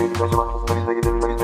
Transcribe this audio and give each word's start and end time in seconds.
gitseydik 0.00 0.22
acaba? 0.22 0.46
Aslında 0.54 0.80
biz 0.80 0.88
de 0.88 0.94
gidebilirdik. 0.94 1.40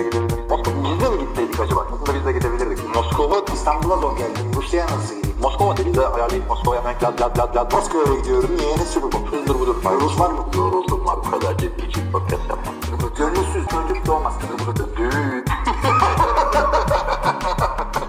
Biz 0.84 1.00
de 1.00 1.08
mi 1.10 1.18
gitseydik 1.20 1.60
acaba? 1.60 1.80
Aslında 1.92 2.18
biz 2.18 2.26
de 2.26 2.32
gidebilirdik. 2.32 2.94
Moskova 2.94 3.36
İstanbul'a 3.54 3.96
zor 3.96 4.16
geldim. 4.16 4.52
Rusya'ya 4.56 4.86
nasıl 4.86 5.16
gideyim? 5.16 5.36
Moskova 5.42 5.76
dedi 5.76 5.94
de 5.94 6.06
ayarlayıp 6.06 6.48
Moskova'ya 6.48 6.80
hemen 6.80 6.94
lad 7.02 7.20
lad 7.20 7.38
lad 7.38 7.56
lad. 7.56 7.72
Moskova'ya 7.72 8.20
gidiyorum. 8.20 8.50
Niye? 8.58 8.76
Ne 8.76 8.84
sürü 8.84 9.04
bu? 9.04 9.36
Hızdır 9.36 9.60
budur. 9.60 9.76
Rus 10.00 10.20
var 10.20 10.30
mı? 10.30 10.38
Yoruldum 10.56 11.06
var. 11.06 11.16
Bu 11.26 11.30
kadar 11.30 11.58
ciddi 11.58 11.86
için 11.86 12.12
podcast 12.12 12.42
yapmam. 12.48 12.74
Gönülsüz 13.18 13.66
çocuk 13.68 14.06
doğmaz. 14.06 14.34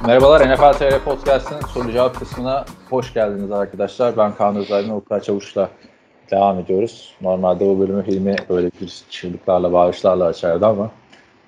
Merhabalar 0.06 0.54
NFL 0.54 0.74
TR 0.74 1.04
Podcast'ın 1.04 1.62
soru 1.62 1.92
cevap 1.92 2.20
kısmına 2.20 2.66
hoş 2.90 3.14
geldiniz 3.14 3.52
arkadaşlar. 3.52 4.18
Ben 4.18 4.36
Kaan 4.36 4.56
Özaydın, 4.56 4.90
Oktay 4.90 5.22
Çavuş'la 5.22 5.70
devam 6.32 6.60
ediyoruz. 6.60 7.14
Normalde 7.22 7.66
bu 7.66 7.80
bölümü 7.80 8.08
Hilmi 8.08 8.36
böyle 8.50 8.72
bir 8.82 9.02
çığlıklarla, 9.10 9.74
bağışlarla 9.74 10.26
açardı 10.26 10.66
ama 10.66 10.92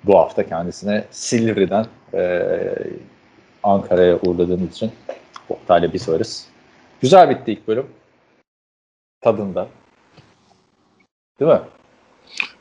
bu 0.03 0.17
hafta 0.17 0.47
kendisine 0.49 1.05
Silivri'den 1.11 1.85
e, 2.13 2.41
Ankara'ya 3.63 4.19
uğurladığımız 4.19 4.71
için 4.71 4.91
Oktay'la 5.49 5.93
biz 5.93 6.09
varız. 6.09 6.45
Güzel 7.01 7.29
bitti 7.29 7.51
ilk 7.51 7.67
bölüm. 7.67 7.85
Tadında. 9.21 9.67
Değil 11.39 11.51
mi? 11.51 11.61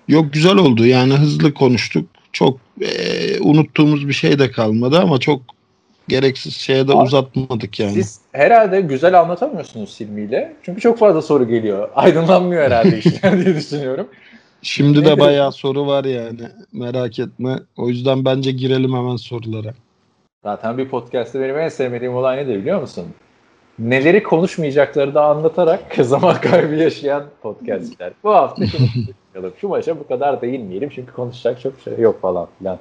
Yok 0.09 0.33
güzel 0.33 0.57
oldu 0.57 0.87
yani 0.87 1.15
hızlı 1.15 1.55
konuştuk. 1.55 2.09
Çok 2.33 2.61
e, 2.81 3.41
unuttuğumuz 3.41 4.09
bir 4.09 4.13
şey 4.13 4.39
de 4.39 4.51
kalmadı 4.51 4.99
ama 4.99 5.19
çok 5.19 5.43
gereksiz 6.09 6.55
şeye 6.57 6.89
de 6.89 6.93
Abi, 6.93 7.03
uzatmadık 7.03 7.81
yani. 7.81 7.93
Siz 7.93 8.21
herhalde 8.33 8.81
güzel 8.81 9.21
anlatamıyorsunuz 9.21 9.91
Silmi'yle. 9.91 10.57
Çünkü 10.63 10.81
çok 10.81 10.99
fazla 10.99 11.23
soru 11.23 11.49
geliyor. 11.49 11.89
Aydınlanmıyor 11.95 12.63
herhalde 12.63 12.99
işler 12.99 13.45
diye 13.45 13.57
düşünüyorum. 13.57 14.09
Şimdi 14.63 15.01
Nedir? 15.01 15.11
de 15.11 15.21
bayağı 15.21 15.53
soru 15.53 15.87
var 15.87 16.05
yani 16.05 16.41
merak 16.73 17.19
etme. 17.19 17.57
O 17.77 17.89
yüzden 17.89 18.25
bence 18.25 18.51
girelim 18.51 18.93
hemen 18.97 19.17
sorulara. 19.17 19.75
Zaten 20.45 20.79
bir 20.79 20.89
podcast'te 20.89 21.41
benim 21.41 21.59
en 21.59 21.69
sevmediğim 21.69 22.15
olay 22.15 22.37
nedir 22.37 22.59
biliyor 22.59 22.81
musun? 22.81 23.05
Neleri 23.79 24.23
konuşmayacakları 24.23 25.15
da 25.15 25.25
anlatarak 25.25 25.95
zaman 26.01 26.41
kaybı 26.41 26.75
yaşayan 26.75 27.25
podcastler. 27.43 28.13
Bu 28.25 28.31
hafta 28.31 28.67
şunu. 28.67 28.87
Şu 29.61 29.69
maça 29.69 30.01
bu 30.01 30.07
kadar 30.07 30.41
değinmeyelim 30.41 30.91
çünkü 30.95 31.13
konuşacak 31.13 31.61
çok 31.61 31.73
şey 31.85 31.99
yok 31.99 32.21
falan 32.21 32.49
filan 32.59 32.79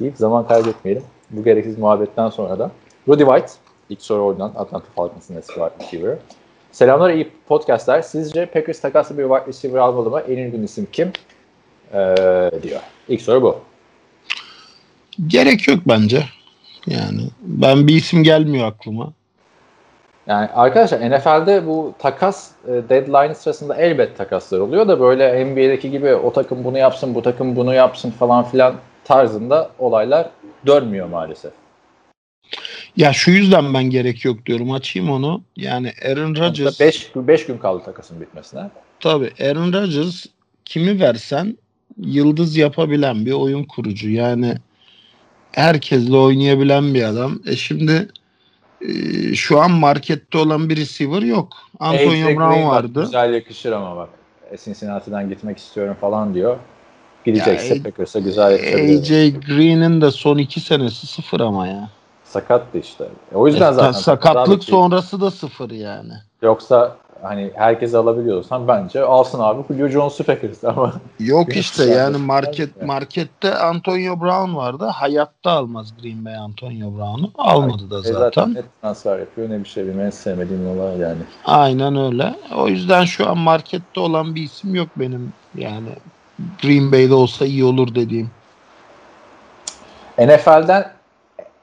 deyip 0.00 0.16
zaman 0.16 0.48
kaybetmeyelim. 0.48 1.02
Bu 1.30 1.44
gereksiz 1.44 1.78
muhabbetten 1.78 2.28
sonra 2.28 2.58
da 2.58 2.70
Rudy 3.08 3.24
White, 3.24 3.52
ilk 3.88 4.02
soru 4.02 4.22
oradan 4.22 4.52
Atlanta 4.56 4.86
Falcons'ın 4.94 5.36
eski 5.36 5.54
wide 5.54 5.84
receiver. 5.84 6.16
Selamlar 6.72 7.10
iyi 7.10 7.30
podcastler. 7.48 8.02
Sizce 8.02 8.46
Packers 8.46 8.80
takaslı 8.80 9.18
bir 9.18 9.22
wide 9.22 9.46
receiver 9.46 9.78
almalı 9.78 10.10
mı? 10.10 10.20
En 10.20 10.36
uygun 10.36 10.62
isim 10.62 10.88
kim? 10.92 11.12
Ee, 11.94 12.50
diyor. 12.62 12.80
İlk 13.08 13.22
soru 13.22 13.42
bu. 13.42 13.58
Gerek 15.26 15.68
yok 15.68 15.78
bence. 15.88 16.24
Yani 16.86 17.20
ben 17.42 17.86
bir 17.86 17.94
isim 17.94 18.22
gelmiyor 18.22 18.66
aklıma. 18.66 19.12
Yani 20.26 20.48
arkadaşlar 20.54 21.10
NFL'de 21.10 21.66
bu 21.66 21.94
takas 21.98 22.50
e, 22.68 22.72
deadline 22.88 23.34
sırasında 23.34 23.76
elbet 23.76 24.18
takaslar 24.18 24.58
oluyor 24.58 24.88
da 24.88 25.00
böyle 25.00 25.44
NBA'deki 25.44 25.90
gibi 25.90 26.14
o 26.14 26.32
takım 26.32 26.64
bunu 26.64 26.78
yapsın, 26.78 27.14
bu 27.14 27.22
takım 27.22 27.56
bunu 27.56 27.74
yapsın 27.74 28.10
falan 28.10 28.44
filan 28.44 28.74
tarzında 29.04 29.70
olaylar 29.78 30.30
dönmüyor 30.66 31.08
maalesef. 31.08 31.52
Ya 32.96 33.12
şu 33.12 33.30
yüzden 33.30 33.74
ben 33.74 33.84
gerek 33.84 34.24
yok 34.24 34.46
diyorum. 34.46 34.72
Açayım 34.72 35.10
onu. 35.10 35.42
Yani 35.56 35.92
Aaron 36.04 36.34
Rodgers 36.36 36.80
5 36.80 37.10
5 37.16 37.46
gün 37.46 37.58
kaldı 37.58 37.84
takasın 37.84 38.20
bitmesine. 38.20 38.70
Tabii 39.00 39.32
Aaron 39.40 39.72
Rodgers 39.72 40.26
kimi 40.64 41.00
versen 41.00 41.56
yıldız 41.98 42.56
yapabilen 42.56 43.26
bir 43.26 43.32
oyun 43.32 43.64
kurucu. 43.64 44.10
Yani 44.10 44.54
herkesle 45.52 46.16
oynayabilen 46.16 46.94
bir 46.94 47.02
adam. 47.02 47.38
E 47.46 47.56
şimdi 47.56 48.08
e, 48.80 48.94
şu 49.34 49.60
an 49.60 49.70
markette 49.70 50.38
olan 50.38 50.68
bir 50.68 50.76
receiver 50.76 51.22
yok. 51.22 51.52
Antonio 51.80 52.28
Brown 52.28 52.66
vardı. 52.66 53.02
Güzel 53.02 53.34
yakışır 53.34 53.72
ama 53.72 53.96
bak. 53.96 54.08
E, 54.50 54.56
Cincinnati'den 54.56 55.28
gitmek 55.28 55.58
istiyorum 55.58 55.96
falan 56.00 56.34
diyor. 56.34 56.56
Gidecekse 57.24 57.74
Ya, 57.74 57.82
Packers'a 57.82 58.18
güzel 58.18 58.52
yakışabilir. 58.52 59.00
AJ 59.00 59.08
Green'in 59.46 60.00
de 60.00 60.10
son 60.10 60.38
iki 60.38 60.60
senesi 60.60 61.06
sıfır 61.06 61.40
ama 61.40 61.66
ya. 61.66 61.88
Sakattı 62.24 62.78
işte. 62.78 63.04
E, 63.32 63.36
o 63.36 63.46
yüzden 63.46 63.70
E, 63.70 63.74
zaten. 63.74 63.92
sakatlık 63.92 64.64
sonrası 64.64 65.20
da 65.20 65.30
sıfır 65.30 65.70
yani. 65.70 66.12
Yoksa 66.42 66.96
hani 67.22 67.50
herkes 67.54 67.94
alabiliyorsan 67.94 68.68
bence 68.68 69.02
alsın 69.02 69.38
abi 69.40 69.62
Julio 69.68 69.88
Jones'u 69.88 70.24
Packers 70.24 70.64
ama 70.64 70.92
Yok 71.20 71.48
işte 71.56 71.84
yani 71.84 72.16
market 72.16 72.82
markette 72.82 73.54
Antonio 73.54 74.20
Brown 74.20 74.56
vardı. 74.56 74.84
Hayatta 74.84 75.50
almaz 75.50 75.94
Green 76.02 76.24
Bay 76.24 76.36
Antonio 76.36 76.96
Brown'u. 76.96 77.30
Almadı 77.38 77.90
da 77.90 77.98
E 77.98 78.12
zaten. 78.12 78.54
ne 78.54 78.62
transfer 78.82 79.18
yapıyor 79.18 79.50
ne 79.50 79.64
bir 79.64 79.68
şey 79.68 79.86
benim 79.86 80.00
en 80.00 80.10
sevmediğim 80.10 80.68
olay 80.68 80.98
yani. 80.98 81.18
Aynen 81.44 81.96
öyle. 81.96 82.34
O 82.56 82.68
yüzden 82.68 83.04
şu 83.04 83.30
an 83.30 83.38
markette 83.38 84.00
olan 84.00 84.34
bir 84.34 84.42
isim 84.42 84.74
yok 84.74 84.88
benim. 84.96 85.32
Yani 85.54 85.88
Green 86.62 86.92
Bay'de 86.92 87.14
olsa 87.14 87.46
iyi 87.46 87.64
olur 87.64 87.94
dediğim. 87.94 88.30
NFL'den 90.18 90.92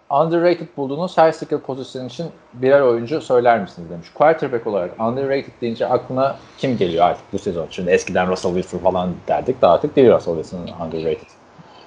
underrated 0.10 0.68
bulduğunuz 0.78 1.18
her 1.18 1.32
skill 1.32 1.58
pozisyon 1.60 2.08
için 2.08 2.26
birer 2.54 2.82
oyuncu 2.82 3.22
söyler 3.22 3.60
misiniz 3.62 3.90
demiş. 3.90 4.08
Quarterback 4.14 4.68
olarak 4.68 5.00
underrated 5.02 5.52
deyince 5.62 5.88
aklına 5.88 6.36
kim 6.58 6.78
geliyor 6.78 7.06
artık 7.06 7.34
bu 7.34 7.40
sezon? 7.40 7.68
Şimdi 7.72 7.90
eskiden 7.92 8.28
Russell 8.32 8.54
Wilson 8.54 8.78
falan 8.80 9.14
derdik 9.28 9.62
de 9.62 9.68
artık 9.68 9.96
değil 9.96 10.12
Russell 10.12 10.34
Wilson 10.36 10.86
underrated. 10.86 11.28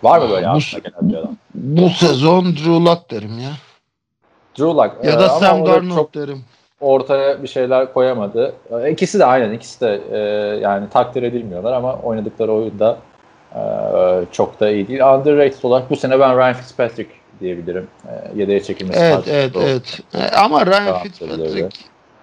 Var 0.02 0.18
mı 0.18 0.30
böyle 0.30 0.46
Bu- 0.46 0.50
aklına 0.50 0.80
gelen 0.84 1.10
bir 1.10 1.14
adam? 1.16 1.36
Bu 1.54 1.88
sezon 1.90 2.44
Drew 2.44 2.70
Luck 2.70 3.10
derim 3.10 3.38
ya. 3.38 3.50
Drew 4.58 4.68
Lock. 4.74 5.04
Ya 5.04 5.12
Ee, 5.12 5.18
da 5.18 5.30
ama 5.30 5.40
Sam 5.40 5.66
Darnold 5.66 5.94
çok 5.96 6.14
derim. 6.14 6.44
Ortaya 6.80 7.42
bir 7.42 7.48
şeyler 7.48 7.92
koyamadı. 7.92 8.54
İkisi 8.90 9.18
de 9.18 9.24
aynen 9.24 9.52
ikisi 9.52 9.80
de 9.80 10.00
e, 10.12 10.18
yani 10.60 10.88
takdir 10.90 11.22
edilmiyorlar 11.22 11.72
ama 11.72 11.94
oynadıkları 11.94 12.52
oyunda 12.52 12.98
e, 13.54 13.60
çok 14.32 14.60
da 14.60 14.70
iyi 14.70 14.88
değil. 14.88 15.00
Underrated 15.00 15.62
olarak 15.62 15.90
bu 15.90 15.96
sene 15.96 16.20
ben 16.20 16.36
Ryan 16.38 16.52
Fitzpatrick 16.54 17.10
diyebilirim. 17.40 17.88
E, 18.08 18.38
yedeğe 18.40 18.62
çekilmesi 18.62 19.00
Evet 19.00 19.24
evet 19.28 19.56
oldu. 19.56 19.64
evet. 19.68 20.00
E, 20.14 20.36
Ama 20.36 20.66
Ryan 20.66 20.98
Fitzpatrick 21.02 21.68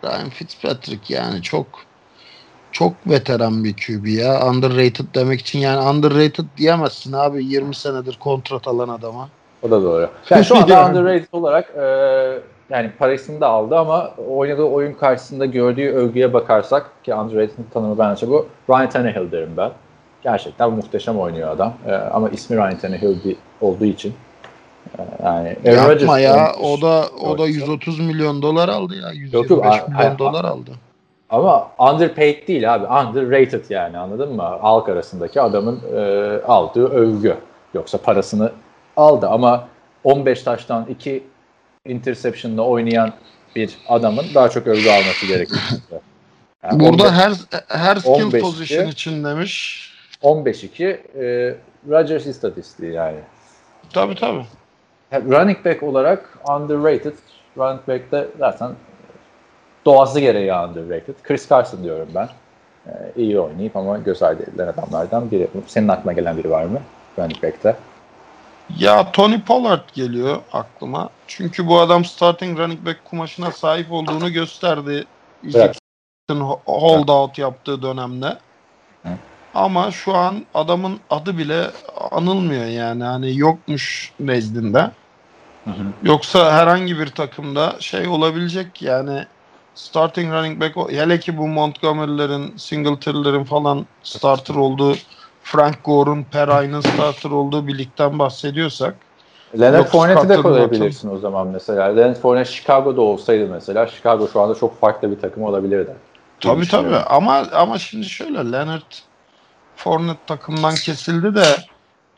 Ryan 0.04 0.30
Fitzpatrick 0.30 1.14
yani 1.14 1.42
çok 1.42 1.66
çok 2.72 2.94
veteran 3.08 3.64
bir 3.64 3.74
QB 3.74 4.06
ya. 4.08 4.48
Underrated 4.50 5.06
demek 5.16 5.40
için 5.40 5.60
yani 5.60 5.90
underrated 5.90 6.46
diyemezsin 6.58 7.14
abi 7.14 7.46
20 7.46 7.76
senedir 7.76 8.18
kontrat 8.20 8.68
alan 8.68 8.90
adama. 8.90 9.30
O 9.64 9.72
da 9.72 9.84
doğru. 9.84 10.10
Yani 10.30 10.46
şu 10.46 10.58
anda 10.58 10.86
underrated 10.90 11.28
olarak 11.32 11.70
e, 11.76 11.84
yani 12.70 12.92
parasını 13.00 13.42
da 13.42 13.48
aldı 13.48 13.78
ama 13.78 14.12
oynadığı 14.30 14.64
oyun 14.64 14.94
karşısında 14.94 15.46
gördüğü 15.46 15.90
övgüye 15.90 16.34
bakarsak 16.34 16.92
ki 17.04 17.14
underrated'ın 17.14 17.66
tanımı 17.74 17.98
bence 17.98 18.30
bu. 18.30 18.48
Ryan 18.70 18.90
Tannehill 18.90 19.32
derim 19.32 19.50
ben. 19.58 19.72
Gerçekten 20.24 20.72
muhteşem 20.72 21.20
oynuyor 21.20 21.50
adam. 21.50 21.74
E, 21.88 21.92
ama 21.94 22.30
ismi 22.30 22.58
Ryan 22.58 22.78
Tannehill 22.78 23.24
bir- 23.26 23.36
olduğu 23.62 23.86
için 23.86 24.14
e, 25.00 25.02
yani 25.24 25.56
Yapma 25.64 25.90
Rodgers 25.90 26.20
ya 26.22 26.52
o 26.62 26.82
da 26.82 27.04
o 27.26 27.38
da 27.38 27.42
Oyuncu. 27.42 27.60
130 27.60 28.00
milyon 28.00 28.42
dolar 28.42 28.70
aldı 28.70 28.96
ya. 28.96 29.12
125 29.12 29.50
Yok, 29.50 29.66
yok, 29.66 29.90
milyon 29.90 30.16
a- 30.16 30.20
dolar 30.20 30.46
aldı. 30.46 30.72
Ama 31.30 31.68
underpaid 31.80 32.48
değil 32.48 32.76
abi. 32.76 32.86
Underrated 32.86 33.66
yani 33.70 33.98
anladın 33.98 34.36
mı? 34.36 34.42
Halk 34.42 34.90
arasındaki 34.90 35.42
adamın 35.42 35.80
e, 35.96 36.00
aldığı 36.48 36.88
övgü. 36.88 37.36
Yoksa 37.74 37.98
parasını 37.98 38.52
aldı 38.98 39.28
ama 39.30 39.68
15 40.04 40.44
taştan 40.44 40.86
2 40.90 41.24
interception'la 41.88 42.62
oynayan 42.62 43.14
bir 43.56 43.78
adamın 43.88 44.26
daha 44.36 44.50
çok 44.50 44.68
övgü 44.68 44.90
alması 44.90 45.26
gerekiyor. 45.26 45.62
Yani 46.64 46.80
Burada 46.80 47.04
15 47.04 47.14
her 47.14 47.32
her 47.68 47.96
skill 47.96 48.24
15 48.24 48.42
position 48.42 48.88
için 48.88 49.24
demiş. 49.24 49.84
15-2 50.24 50.84
e, 50.86 51.56
Rodgers 51.90 52.26
istatistiği 52.26 52.94
yani. 52.94 53.18
Tabii 53.94 54.16
tabii. 54.16 54.46
Running 55.14 55.66
back 55.66 55.84
olarak 55.84 56.38
underrated. 56.50 57.14
Running 57.58 57.88
back 57.88 58.12
de 58.12 58.28
zaten 58.40 58.72
doğası 59.86 60.20
gereği 60.20 60.54
underrated. 60.54 61.16
Chris 61.24 61.50
Carson 61.50 61.84
diyorum 61.84 62.10
ben. 62.16 62.30
Ee, 62.88 62.92
iyi 63.16 63.40
oynayıp 63.40 63.76
ama 63.76 63.98
göz 63.98 64.24
ardı 64.24 64.44
edilen 64.44 64.68
adamlardan 64.68 65.32
biri. 65.32 65.48
Senin 65.68 65.88
aklına 65.88 66.14
gelen 66.14 66.38
biri 66.38 66.50
var 66.50 66.64
mı? 66.64 66.80
Running 67.20 67.44
back'te. 67.44 67.76
Ya 68.80 69.12
Tony 69.12 69.42
Pollard 69.42 69.90
geliyor 69.94 70.42
aklıma. 70.54 71.10
Çünkü 71.28 71.68
bu 71.68 71.80
adam 71.80 72.06
starting 72.06 72.60
running 72.60 72.86
back 72.86 73.06
kumaşına 73.06 73.52
sahip 73.52 73.92
olduğunu 73.92 74.34
gösterdi. 74.34 75.06
Evet. 75.54 75.80
Holdout 76.66 77.38
yaptığı 77.38 77.82
dönemde. 77.82 78.38
Ama 79.54 79.92
şu 79.92 80.16
an 80.16 80.46
adamın 80.54 81.00
adı 81.10 81.38
bile 81.38 81.72
anılmıyor 82.12 82.66
yani. 82.66 83.04
Hani 83.04 83.38
yokmuş 83.38 84.12
nezdinde. 84.20 84.80
Hı 85.64 85.72
hı. 85.72 85.94
Yoksa 86.04 86.54
herhangi 86.54 87.00
bir 87.00 87.08
takımda 87.08 87.76
şey 87.80 88.08
olabilecek 88.08 88.82
yani 88.82 89.26
starting 89.76 90.34
running 90.34 90.62
back 90.62 90.92
hele 90.92 91.20
ki 91.20 91.38
bu 91.38 91.48
Montgomery'lerin, 91.48 92.58
Singletary'lerin 92.58 93.44
falan 93.44 93.86
starter 94.04 94.56
olduğu 94.56 94.96
Frank 95.52 95.84
Gore'un 95.84 96.24
per 96.24 96.48
ayının 96.48 96.82
starter 96.82 97.30
olduğu 97.30 97.68
bir 97.68 97.78
ligden 97.78 98.20
bahsediyorsak 98.20 98.96
Leonard 99.60 99.86
Fournette'i 99.86 100.30
de 100.30 100.42
koyabilirsin 100.42 101.10
o 101.16 101.18
zaman 101.18 101.48
mesela. 101.48 101.84
Leonard 101.84 102.16
Fournette 102.16 102.52
Chicago'da 102.52 103.02
olsaydı 103.02 103.48
mesela 103.52 103.88
Chicago 103.88 104.28
şu 104.28 104.42
anda 104.42 104.56
çok 104.56 104.80
farklı 104.80 105.12
bir 105.12 105.20
takım 105.20 105.44
olabilirdi. 105.44 105.94
Tabii 106.40 106.68
tabii 106.68 106.96
ama 106.96 107.46
ama 107.54 107.78
şimdi 107.80 108.06
şöyle 108.06 108.52
Leonard 108.52 108.92
Fournette 109.76 110.26
takımdan 110.28 110.76
kesildi 110.76 111.36
de 111.36 111.46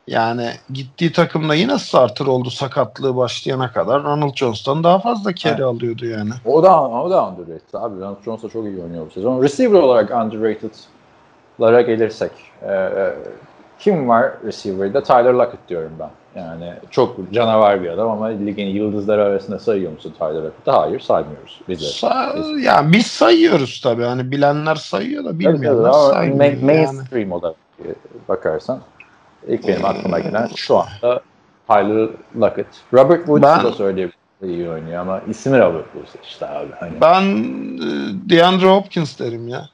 yani 0.07 0.51
gittiği 0.73 1.11
takımda 1.11 1.55
yine 1.55 1.79
starter 1.79 2.25
oldu 2.25 2.49
sakatlığı 2.49 3.15
başlayana 3.15 3.71
kadar. 3.71 4.03
Ronald 4.03 4.35
Jones'tan 4.35 4.83
daha 4.83 4.99
fazla 4.99 5.35
carry 5.35 5.53
Evet. 5.53 5.63
alıyordu 5.63 6.05
yani. 6.05 6.31
O 6.45 6.63
da 6.63 6.89
o 6.89 7.09
da 7.09 7.27
underrated 7.27 7.73
abi. 7.73 7.99
Ronald 8.01 8.23
Jones 8.25 8.43
da 8.43 8.49
çok 8.49 8.65
iyi 8.65 8.81
oynuyor 8.81 9.05
bu 9.05 9.11
sezon. 9.11 9.43
Receiver 9.43 9.79
olarak 9.79 10.11
underrated'lara 11.59 11.81
gelirsek 11.81 12.31
e, 12.61 12.71
e, 12.73 13.13
kim 13.79 14.09
var 14.09 14.31
receiver'da? 14.45 15.03
Tyler 15.03 15.33
Lockett 15.33 15.69
diyorum 15.69 15.91
ben. 15.99 16.09
Yani 16.41 16.73
çok 16.91 17.31
canavar 17.33 17.83
bir 17.83 17.89
adam 17.89 18.09
ama 18.09 18.25
ligin 18.27 18.65
yıldızları 18.67 19.23
arasında 19.23 19.59
sayıyor 19.59 19.91
musun 19.91 20.13
Tyler 20.19 20.33
Lockett'ı? 20.41 20.71
Hayır 20.71 20.99
saymıyoruz. 20.99 21.61
Biz 21.69 21.81
de. 21.81 21.85
Sa- 21.85 22.59
yani 22.61 22.93
biz 22.93 23.07
sayıyoruz 23.07 23.81
tabii. 23.83 24.03
Hani 24.03 24.31
bilenler 24.31 24.75
sayıyor 24.75 25.23
da 25.23 25.29
Tabii, 25.29 25.39
bilmeyenler 25.39 25.77
tabii. 25.83 25.87
Ama 25.87 26.09
saymıyor. 26.13 26.45
yani. 26.45 26.63
mainstream 26.65 27.31
olarak 27.31 27.55
bakarsan 28.29 28.79
ilk 29.47 29.67
benim 29.67 29.85
aklıma 29.85 30.19
gelen 30.19 30.49
şu 30.55 30.77
anda 30.77 31.21
Tyler 31.67 32.09
Lockett. 32.39 32.67
Robert 32.93 33.19
Woods 33.19 33.43
Ben- 33.43 33.63
da 33.63 33.71
söyleyebilirim 33.71 34.19
iyi 34.43 34.69
oynuyor 34.69 35.01
ama 35.01 35.21
ismi 35.29 35.59
Robert 35.59 35.85
Woods 35.93 36.11
işte 36.23 36.47
abi. 36.47 36.67
Hani 36.79 36.91
Ben 37.01 37.21
e, 37.23 38.29
DeAndre 38.29 38.67
Hopkins 38.67 39.19
derim 39.19 39.47
ya. 39.47 39.69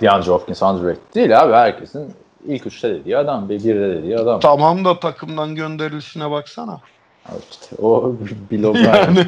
DeAndre 0.00 0.30
Hopkins 0.30 0.62
underrated 0.62 1.14
değil 1.14 1.40
abi. 1.40 1.52
Herkesin 1.52 2.14
ilk 2.46 2.66
üçte 2.66 2.90
dediği 2.90 3.16
adam, 3.16 3.48
bir 3.48 3.64
birde 3.64 3.88
dediği 3.88 4.18
adam. 4.18 4.40
Tamam 4.40 4.84
da 4.84 5.00
takımdan 5.00 5.54
gönderilişine 5.54 6.30
baksana. 6.30 6.80
İşte 7.50 7.76
o 7.82 8.12
Bill 8.50 8.64
O'Brien. 8.64 8.92
Yani, 8.92 9.26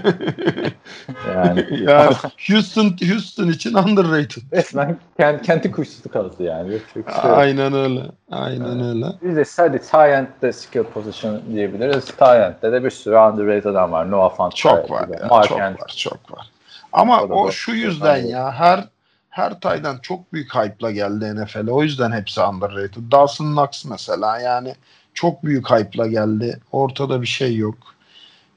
yani 1.37 1.67
yani 1.83 2.15
Houston 2.49 2.97
Houston 3.11 3.49
için 3.49 3.75
underrated. 3.75 4.43
resmen 4.53 4.99
kendi, 5.17 5.43
kendi 5.43 5.71
kuşsuzu 5.71 6.09
kazdı 6.09 6.43
yani. 6.43 6.79
Çok 6.95 7.11
şey. 7.11 7.31
Aynen 7.31 7.75
öyle. 7.75 8.01
Aynen 8.31 8.85
öyle. 8.85 9.07
Biz 9.23 9.37
de 9.37 9.45
sadece 9.45 9.85
Tyent'de 9.85 10.53
skill 10.53 10.85
position 10.85 11.41
diyebiliriz. 11.55 12.05
Tyent'de 12.05 12.73
de 12.73 12.85
bir 12.85 12.91
sürü 12.91 13.17
underrated 13.17 13.65
adam 13.65 13.93
var. 13.93 14.11
Noah 14.11 14.37
Fant. 14.37 14.57
Çok 14.57 14.91
var 14.91 15.09
ya. 15.09 15.27
Mark 15.31 15.49
çok 15.49 15.59
var. 15.61 15.77
Çok 15.97 16.33
var. 16.33 16.51
Ama 16.93 17.23
O 17.23 17.43
o 17.43 17.51
şu 17.51 17.73
yüzden 17.73 18.17
ya 18.17 18.53
her 18.53 18.85
her 19.33 19.61
taydan 19.61 19.99
çok 19.99 20.33
büyük 20.33 20.55
hype'la 20.55 20.91
geldi 20.91 21.37
NFL'e. 21.37 21.71
O 21.71 21.83
yüzden 21.83 22.13
hepsi 22.13 22.41
underrated. 22.41 23.13
Dawson 23.13 23.53
Knox 23.53 23.85
mesela 23.85 24.39
yani 24.41 24.75
çok 25.15 25.45
büyük 25.45 25.71
hype'la 25.71 26.07
geldi. 26.07 26.61
Ortada 26.73 27.23
bir 27.23 27.27
şey 27.27 27.57
yok. 27.57 27.77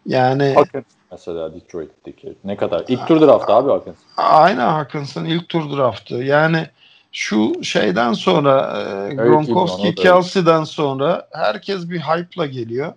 Yani 0.06 0.54
Hawkins 0.56 0.84
mesela 1.12 1.54
Detroit'teki. 1.54 2.36
Ne 2.44 2.58
kadar? 2.58 2.86
İlk 2.88 3.08
tur 3.08 3.22
draft 3.22 3.50
abi 3.50 3.70
Hawkins. 3.70 3.96
aynen 4.18 4.68
Hawkins'ın 4.70 5.26
ilk 5.26 5.50
tur 5.50 5.78
draftı. 5.78 6.16
Yani 6.16 6.68
şu 7.12 7.64
şeyden 7.64 8.14
sonra 8.14 8.84
e, 9.10 9.14
Gronkowski, 9.14 9.96
Kelsey'den 9.96 10.64
sonra 10.64 11.28
herkes 11.34 11.90
bir 11.90 12.00
hype'la 12.00 12.46
geliyor. 12.46 12.94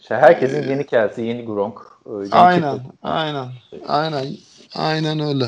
İşte 0.00 0.14
herkesin 0.14 0.70
yeni 0.70 0.86
Kelsey, 0.86 1.24
yeni 1.24 1.44
Gronk. 1.44 1.78
e, 2.06 2.10
Yeni 2.10 2.34
Aynen, 2.34 2.76
Kittle. 2.76 2.90
aynen, 3.02 3.48
aynen, 3.88 4.26
aynen 4.74 5.20
öyle. 5.20 5.44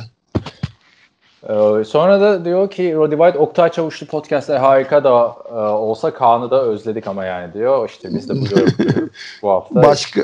Ee, 1.49 1.85
sonra 1.85 2.21
da 2.21 2.45
diyor 2.45 2.71
ki 2.71 2.95
Roddy 2.95 3.17
White 3.17 3.39
Oktay 3.39 3.73
Çavuşlu 3.73 4.07
podcastler 4.07 4.57
harika 4.57 5.05
da 5.05 5.37
e, 5.51 5.55
olsa 5.55 6.15
Kaan'ı 6.15 6.51
da 6.51 6.63
özledik 6.63 7.07
ama 7.07 7.25
yani 7.25 7.55
diyor. 7.55 7.89
İşte 7.89 8.09
biz 8.15 8.29
de 8.29 8.35
bu, 8.35 8.45
bu 9.43 9.51
hafta. 9.51 9.83
Başka 9.83 10.23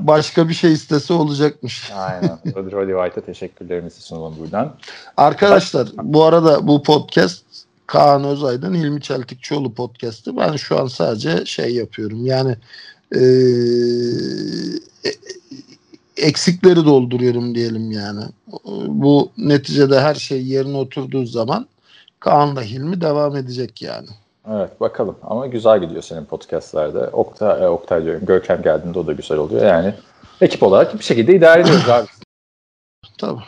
başka 0.00 0.48
bir 0.48 0.54
şey 0.54 0.72
istese 0.72 1.14
olacakmış. 1.14 1.92
Aynen. 1.96 2.38
Roddy, 2.54 2.92
White'a 2.92 3.24
teşekkürlerimizi 3.24 4.02
sunalım 4.02 4.34
buradan. 4.40 4.72
Arkadaşlar 5.16 5.88
bu 6.02 6.24
arada 6.24 6.66
bu 6.66 6.82
podcast 6.82 7.44
Kaan 7.86 8.24
Özaydın 8.24 8.74
Hilmi 8.74 9.02
Çeltikçioğlu 9.02 9.74
podcast'ı. 9.74 10.36
Ben 10.36 10.56
şu 10.56 10.80
an 10.80 10.86
sadece 10.86 11.44
şey 11.44 11.74
yapıyorum. 11.74 12.26
Yani 12.26 12.56
eee, 13.14 13.20
eksikleri 16.16 16.84
dolduruyorum 16.84 17.54
diyelim 17.54 17.90
yani. 17.90 18.24
Bu 18.88 19.30
neticede 19.38 20.00
her 20.00 20.14
şey 20.14 20.46
yerine 20.46 20.76
oturduğu 20.76 21.26
zaman 21.26 21.66
Kaan 22.20 22.56
da 22.56 22.60
Hilmi 22.60 23.00
devam 23.00 23.36
edecek 23.36 23.82
yani. 23.82 24.08
Evet 24.50 24.80
bakalım 24.80 25.16
ama 25.22 25.46
güzel 25.46 25.80
gidiyor 25.80 26.02
senin 26.02 26.24
podcastlerde. 26.24 26.98
Oktay, 26.98 27.64
e, 27.64 27.68
Oktay 27.68 28.04
diyorum 28.04 28.26
Görkem 28.26 28.62
geldiğinde 28.62 28.98
o 28.98 29.06
da 29.06 29.12
güzel 29.12 29.38
oluyor. 29.38 29.66
Yani 29.66 29.94
ekip 30.40 30.62
olarak 30.62 30.98
bir 30.98 31.04
şekilde 31.04 31.34
idare 31.34 31.60
ediyoruz 31.60 31.88
abi. 31.88 32.06
Tabii. 33.18 33.40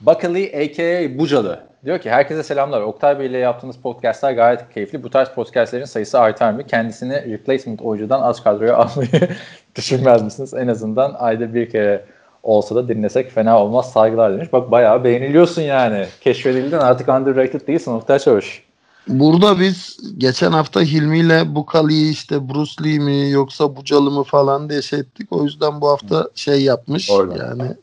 Buckley 0.00 0.44
a.k.a. 0.44 1.18
Bucalı 1.18 1.60
diyor 1.86 1.98
ki 1.98 2.10
herkese 2.10 2.42
selamlar. 2.42 2.80
Oktay 2.80 3.18
Bey 3.18 3.26
ile 3.26 3.38
yaptığınız 3.38 3.76
podcastlar 3.76 4.32
gayet 4.32 4.60
keyifli. 4.74 5.02
Bu 5.02 5.10
tarz 5.10 5.28
podcastlerin 5.28 5.84
sayısı 5.84 6.20
artar 6.20 6.52
mı? 6.52 6.66
Kendisini 6.66 7.32
replacement 7.32 7.82
oyuncudan 7.82 8.22
az 8.22 8.42
kadroya 8.42 8.76
almayı 8.78 9.28
düşünmez 9.76 10.22
misiniz? 10.22 10.54
En 10.54 10.68
azından 10.68 11.14
ayda 11.18 11.54
bir 11.54 11.70
kere 11.70 12.04
olsa 12.42 12.74
da 12.74 12.88
dinlesek 12.88 13.30
fena 13.30 13.62
olmaz. 13.62 13.92
Saygılar 13.92 14.32
demiş. 14.32 14.52
Bak 14.52 14.70
bayağı 14.70 15.04
beğeniliyorsun 15.04 15.62
yani. 15.62 16.06
Keşfedildin 16.20 16.76
artık 16.76 17.08
underrated 17.08 17.66
değilsin 17.66 17.92
Oktay 17.92 18.18
Çavuş. 18.18 18.62
Burada 19.08 19.60
biz 19.60 19.98
geçen 20.18 20.52
hafta 20.52 20.80
Hilmi 20.80 21.18
ile 21.18 21.54
Bukali'yi 21.54 22.12
işte 22.12 22.48
Bruce 22.48 22.84
Lee 22.84 22.98
mi 22.98 23.30
yoksa 23.30 23.76
Bucalı 23.76 24.10
mı 24.10 24.22
falan 24.22 24.70
diye 24.70 24.82
şey 24.82 24.98
ettik. 24.98 25.32
O 25.32 25.44
yüzden 25.44 25.80
bu 25.80 25.88
hafta 25.88 26.28
şey 26.34 26.62
yapmış. 26.62 27.10
Oradan. 27.10 27.36
Yani 27.36 27.76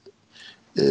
e, 0.80 0.84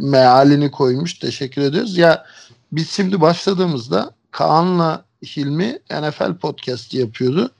mealini 0.00 0.70
koymuş. 0.70 1.14
Teşekkür 1.14 1.62
ediyoruz. 1.62 1.96
Ya 1.96 2.24
biz 2.72 2.90
şimdi 2.90 3.20
başladığımızda 3.20 4.10
Kaan'la 4.30 5.04
Hilmi 5.22 5.78
NFL 5.90 6.34
podcast 6.34 6.94
yapıyordu. 6.94 7.50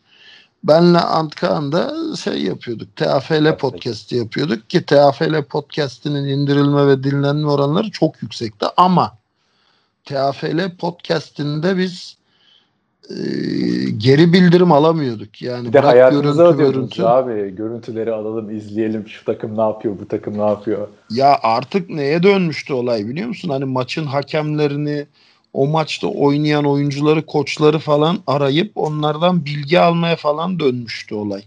Benle 0.65 0.99
Antkan 0.99 1.73
da 1.73 2.17
şey 2.17 2.43
yapıyorduk. 2.43 2.97
TAFL 2.97 3.57
podcast 3.57 4.13
yapıyorduk 4.13 4.71
ki 4.71 4.87
TAFL 4.87 5.43
podcast'inin 5.43 6.25
indirilme 6.25 6.87
ve 6.87 7.03
dinlenme 7.03 7.47
oranları 7.47 7.91
çok 7.91 8.23
yüksekti 8.23 8.67
ama 8.77 9.19
TAFL 10.05 10.77
podcast'inde 10.77 11.77
biz 11.77 12.17
e, 13.11 13.21
geri 13.99 14.33
bildirim 14.33 14.73
alamıyorduk. 14.73 15.43
Yani 15.43 15.69
Bir 15.69 15.73
de 15.73 15.79
bırak 15.79 15.85
hayatınıza 15.85 16.51
görüntü, 16.51 16.73
görüntü. 16.73 17.03
abi. 17.03 17.57
Görüntüleri 17.57 18.13
alalım, 18.13 18.57
izleyelim. 18.57 19.09
Şu 19.09 19.25
takım 19.25 19.57
ne 19.57 19.61
yapıyor, 19.63 19.95
bu 20.01 20.09
takım 20.09 20.39
ne 20.39 20.47
yapıyor. 20.47 20.89
Ya 21.11 21.39
artık 21.43 21.91
neye 21.91 22.23
dönmüştü 22.23 22.73
olay 22.73 23.07
biliyor 23.09 23.29
musun? 23.29 23.49
Hani 23.49 23.65
maçın 23.65 24.05
hakemlerini, 24.07 25.07
o 25.53 25.67
maçta 25.67 26.07
oynayan 26.07 26.65
oyuncuları, 26.65 27.27
koçları 27.27 27.79
falan 27.79 28.19
arayıp 28.27 28.73
onlardan 28.75 29.45
bilgi 29.45 29.81
almaya 29.81 30.17
falan 30.17 30.61
dönmüştü 30.61 31.15
olay. 31.15 31.43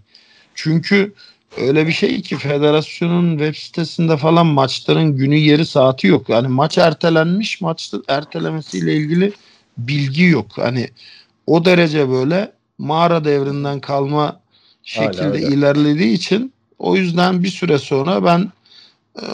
Çünkü 0.56 1.14
öyle 1.58 1.88
bir 1.88 1.92
şey 1.92 2.22
ki 2.22 2.38
federasyonun 2.38 3.38
web 3.38 3.56
sitesinde 3.56 4.18
falan 4.18 4.46
maçların 4.48 5.18
günü 5.18 5.36
yeri 5.36 5.66
saati 5.66 6.08
yok. 6.08 6.30
Yani 6.30 6.48
maç 6.48 6.78
ertelenmiş, 6.78 7.62
maçta 7.62 7.98
ertelemesiyle 8.08 8.96
ilgili 8.96 9.34
bilgi 9.78 10.24
yok. 10.24 10.46
Hani 10.56 10.90
o 11.48 11.66
derece 11.66 12.10
böyle 12.10 12.52
mağara 12.78 13.26
devrinden 13.26 13.80
kalma 13.80 14.40
şekilde 14.84 15.28
öyle. 15.28 15.48
ilerlediği 15.48 16.14
için 16.14 16.54
o 16.80 16.96
yüzden 16.96 17.44
bir 17.44 17.48
süre 17.48 17.78
sonra 17.78 18.26
ben 18.26 18.52
e, 19.22 19.26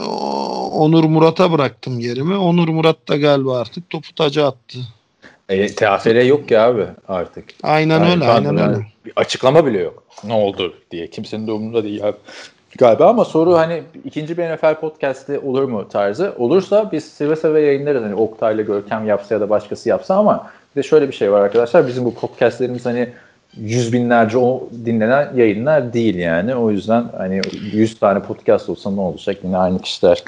Onur 0.71 1.03
Murat'a 1.03 1.51
bıraktım 1.51 1.99
yerimi. 1.99 2.37
Onur 2.37 2.67
Murat 2.67 3.07
da 3.07 3.17
galiba 3.17 3.59
artık 3.59 3.89
topu 3.89 4.15
taca 4.15 4.47
attı. 4.47 4.79
E, 5.49 5.67
TFR 5.67 6.25
yok 6.25 6.51
ya 6.51 6.67
abi 6.67 6.85
artık. 7.07 7.45
Aynen 7.63 7.99
Yani 7.99 8.11
öyle, 8.11 8.27
aynen 8.27 8.57
öyle. 8.57 8.85
Bir 9.05 9.13
açıklama 9.15 9.65
bile 9.65 9.79
yok. 9.79 10.03
Ne 10.23 10.33
oldu 10.33 10.73
diye. 10.91 11.09
Kimsenin 11.09 11.47
de 11.47 11.51
umurunda 11.51 11.83
değil 11.83 12.07
abi. 12.07 12.17
Galiba 12.77 13.09
ama 13.09 13.25
soru 13.25 13.57
hani 13.57 13.83
ikinci 14.05 14.37
bir 14.37 14.43
NFL 14.43 14.75
podcast'i 14.75 15.39
olur 15.39 15.63
mu 15.63 15.89
tarzı. 15.89 16.35
Olursa 16.37 16.91
biz 16.91 17.03
seve 17.03 17.35
seve 17.35 17.61
yayınlarız. 17.61 18.03
Hani 18.03 18.15
Oktay'la 18.15 18.63
Görkem 18.63 19.07
yapsa 19.07 19.35
ya 19.35 19.41
da 19.41 19.49
başkası 19.49 19.89
yapsa 19.89 20.15
ama 20.15 20.51
bir 20.75 20.83
de 20.83 20.88
şöyle 20.88 21.07
bir 21.07 21.13
şey 21.13 21.31
var 21.31 21.41
arkadaşlar. 21.41 21.88
Bizim 21.88 22.05
bu 22.05 22.13
podcastlerimiz 22.13 22.85
hani 22.85 23.09
yüz 23.57 23.93
binlerce 23.93 24.38
o 24.38 24.69
dinlenen 24.85 25.35
yayınlar 25.35 25.93
değil 25.93 26.15
yani. 26.15 26.55
O 26.55 26.71
yüzden 26.71 27.05
hani 27.17 27.41
100 27.73 27.99
tane 27.99 28.21
podcast 28.21 28.69
olsa 28.69 28.91
ne 28.91 29.01
olacak? 29.01 29.38
Yine 29.43 29.57
aynı 29.57 29.81
kişiler 29.81 30.23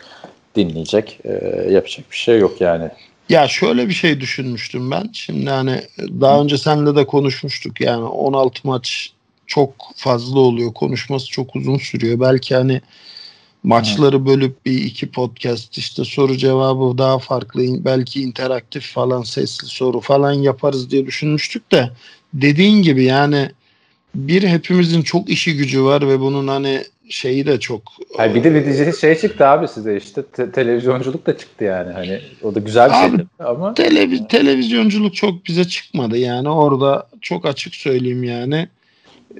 dinleyecek. 0.55 1.19
Ee, 1.23 1.31
yapacak 1.71 2.11
bir 2.11 2.15
şey 2.15 2.39
yok 2.39 2.61
yani. 2.61 2.89
Ya 3.29 3.47
şöyle 3.47 3.87
bir 3.87 3.93
şey 3.93 4.19
düşünmüştüm 4.19 4.91
ben. 4.91 5.09
Şimdi 5.13 5.49
hani 5.49 5.81
daha 5.99 6.41
önce 6.41 6.57
seninle 6.57 6.95
de 6.95 7.05
konuşmuştuk. 7.05 7.81
Yani 7.81 8.03
16 8.03 8.67
maç 8.67 9.13
çok 9.47 9.73
fazla 9.95 10.39
oluyor. 10.39 10.73
Konuşması 10.73 11.27
çok 11.27 11.55
uzun 11.55 11.77
sürüyor. 11.77 12.19
Belki 12.19 12.55
hani 12.55 12.81
maçları 13.63 14.25
bölüp 14.25 14.65
bir 14.65 14.83
iki 14.83 15.11
podcast 15.11 15.77
işte 15.77 16.03
soru 16.05 16.37
cevabı 16.37 16.97
daha 16.97 17.19
farklı 17.19 17.85
belki 17.85 18.21
interaktif 18.21 18.93
falan 18.93 19.21
sesli 19.21 19.67
soru 19.67 19.99
falan 19.99 20.31
yaparız 20.31 20.91
diye 20.91 21.05
düşünmüştük 21.05 21.71
de 21.71 21.89
dediğin 22.33 22.81
gibi 22.81 23.03
yani 23.03 23.49
bir 24.15 24.43
hepimizin 24.43 25.01
çok 25.01 25.29
işi 25.29 25.57
gücü 25.57 25.83
var 25.83 26.07
ve 26.07 26.19
bunun 26.19 26.47
hani 26.47 26.83
şeyi 27.09 27.45
de 27.45 27.59
çok 27.59 27.81
Hayır, 28.17 28.35
bir 28.35 28.43
de 28.43 28.55
bir 28.55 28.65
dizi 28.65 28.99
şey 28.99 29.15
çıktı 29.15 29.47
abi 29.47 29.67
size 29.67 29.97
işte 29.97 30.21
te- 30.25 30.51
televizyonculuk 30.51 31.25
da 31.27 31.37
çıktı 31.37 31.63
yani. 31.63 31.93
Hani 31.93 32.19
o 32.43 32.55
da 32.55 32.59
güzel 32.59 32.89
bir 32.89 32.95
Abi, 32.95 33.17
şey 33.17 33.25
ama 33.39 33.73
televiz 33.73 34.21
televizyonculuk 34.29 35.15
çok 35.15 35.45
bize 35.45 35.63
çıkmadı 35.63 36.17
yani 36.17 36.49
orada 36.49 37.07
çok 37.21 37.45
açık 37.45 37.75
söyleyeyim 37.75 38.23
yani 38.23 38.67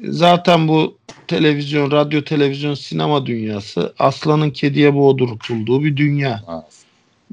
zaten 0.03 0.67
bu 0.67 0.97
televizyon 1.27 1.91
radyo 1.91 2.23
televizyon 2.23 2.73
sinema 2.73 3.25
dünyası 3.25 3.93
aslanın 3.99 4.49
kediye 4.49 4.95
boğdurtulduğu 4.95 5.83
bir 5.83 5.97
dünya. 5.97 6.41
Ha. 6.45 6.65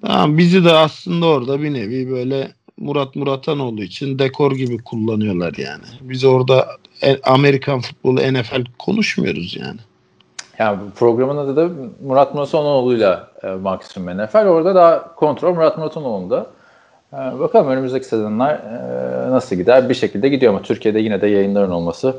Tamam, 0.07 0.39
bizi 0.39 0.65
de 0.65 0.73
aslında 0.73 1.27
orada 1.27 1.63
bir 1.63 1.75
nevi 1.75 2.11
böyle 2.11 2.53
Murat 2.77 3.17
Muratanoğlu 3.17 3.83
için 3.83 4.19
dekor 4.19 4.53
gibi 4.53 4.79
kullanıyorlar 4.79 5.55
yani. 5.57 5.85
Biz 6.01 6.25
orada 6.25 6.69
Amerikan 7.25 7.81
futbolu 7.81 8.21
NFL 8.21 8.65
konuşmuyoruz 8.79 9.57
yani. 9.57 9.81
Yani 10.59 10.79
programın 10.97 11.37
adı 11.37 11.57
da 11.57 11.71
Murat 12.07 12.35
Muratanoğlu'yla 12.35 13.31
e, 13.43 13.47
Maksimum 13.47 14.19
NFL. 14.19 14.47
Orada 14.47 14.75
daha 14.75 15.15
kontrol 15.15 15.55
Murat 15.55 15.79
Muratanoğlu'nda. 15.79 16.47
E, 17.13 17.17
bakalım 17.17 17.69
önümüzdeki 17.69 18.07
sezonlar 18.07 18.55
e, 18.55 19.31
nasıl 19.31 19.57
gider? 19.57 19.89
Bir 19.89 19.95
şekilde 19.95 20.29
gidiyor 20.29 20.53
ama 20.53 20.63
Türkiye'de 20.63 20.99
yine 20.99 21.21
de 21.21 21.27
yayınların 21.27 21.71
olması 21.71 22.17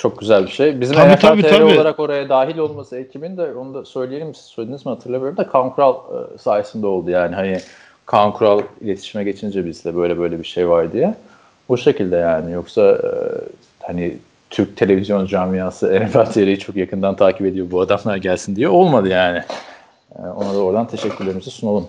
çok 0.00 0.18
güzel 0.18 0.46
bir 0.46 0.50
şey. 0.50 0.80
Bizim 0.80 0.96
Tabii, 0.96 1.12
NFL 1.12 1.20
tabii, 1.20 1.42
TR 1.42 1.48
tabii. 1.48 1.64
olarak 1.64 2.00
oraya 2.00 2.28
dahil 2.28 2.58
olması 2.58 2.96
ekibin 2.96 3.36
de 3.36 3.54
onu 3.54 3.74
da 3.74 3.84
söyleyelim 3.84 4.34
siz 4.34 4.44
söylediniz 4.44 4.86
mi 4.86 4.90
hatırlamıyorum 4.90 5.36
da 5.36 5.48
Kaan 5.48 5.70
Kural 5.74 5.94
e, 5.94 6.38
sayesinde 6.38 6.86
oldu 6.86 7.10
yani 7.10 7.34
hani 7.34 7.60
Kaan 8.06 8.32
Kural 8.32 8.60
iletişime 8.80 9.24
geçince 9.24 9.66
bizle 9.66 9.96
böyle 9.96 10.18
böyle 10.18 10.38
bir 10.38 10.44
şey 10.44 10.68
var 10.68 10.92
diye. 10.92 11.14
Bu 11.68 11.78
şekilde 11.78 12.16
yani 12.16 12.52
yoksa 12.52 12.82
e, 12.82 13.10
hani 13.82 14.16
Türk 14.50 14.76
televizyon 14.76 15.26
camiası 15.26 16.00
NFL 16.06 16.32
TR'yi 16.32 16.58
çok 16.58 16.76
yakından 16.76 17.16
takip 17.16 17.46
ediyor 17.46 17.70
bu 17.70 17.80
adamlar 17.80 18.16
gelsin 18.16 18.56
diye 18.56 18.68
olmadı 18.68 19.08
yani. 19.08 19.42
E, 20.18 20.22
ona 20.22 20.54
da 20.54 20.58
oradan 20.58 20.86
teşekkürlerimizi 20.86 21.50
sunalım 21.50 21.88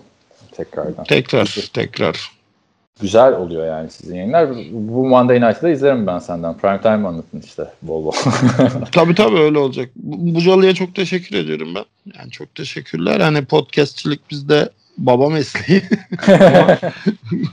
tekrardan. 0.52 1.04
Tekrar 1.04 1.70
tekrar. 1.72 2.41
Güzel 3.02 3.34
oluyor 3.34 3.66
yani 3.66 3.90
sizin 3.90 4.14
yayınlar. 4.16 4.48
Bu 4.72 5.06
Monday 5.06 5.40
Night'ı 5.40 5.62
da 5.62 5.70
izlerim 5.70 6.06
ben 6.06 6.18
senden. 6.18 6.56
Prime 6.56 6.80
Time 6.80 7.08
anlatın 7.08 7.40
işte 7.40 7.64
bol 7.82 8.04
bol. 8.04 8.12
Tabii 8.92 9.14
tabii 9.14 9.38
öyle 9.38 9.58
olacak. 9.58 9.90
Bu- 9.96 10.34
Bucalı'ya 10.34 10.74
çok 10.74 10.94
teşekkür 10.94 11.36
ediyorum 11.36 11.68
ben. 11.74 11.84
Yani 12.18 12.30
çok 12.30 12.54
teşekkürler. 12.54 13.20
Hani 13.20 13.44
podcastçilik 13.44 14.30
bizde 14.30 14.68
baba 14.98 15.28
mesleği. 15.28 15.82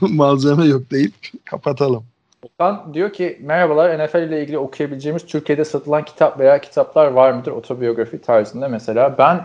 Malzeme 0.00 0.64
yok 0.64 0.90
deyip 0.90 1.14
kapatalım. 1.44 2.04
Okan 2.42 2.94
diyor 2.94 3.12
ki 3.12 3.38
merhabalar 3.42 4.06
NFL 4.06 4.16
ile 4.28 4.42
ilgili 4.42 4.58
okuyabileceğimiz 4.58 5.26
Türkiye'de 5.26 5.64
satılan 5.64 6.04
kitap 6.04 6.38
veya 6.40 6.60
kitaplar 6.60 7.06
var 7.06 7.32
mıdır 7.32 7.50
otobiyografi 7.52 8.20
tarzında 8.20 8.68
mesela 8.68 9.18
ben 9.18 9.44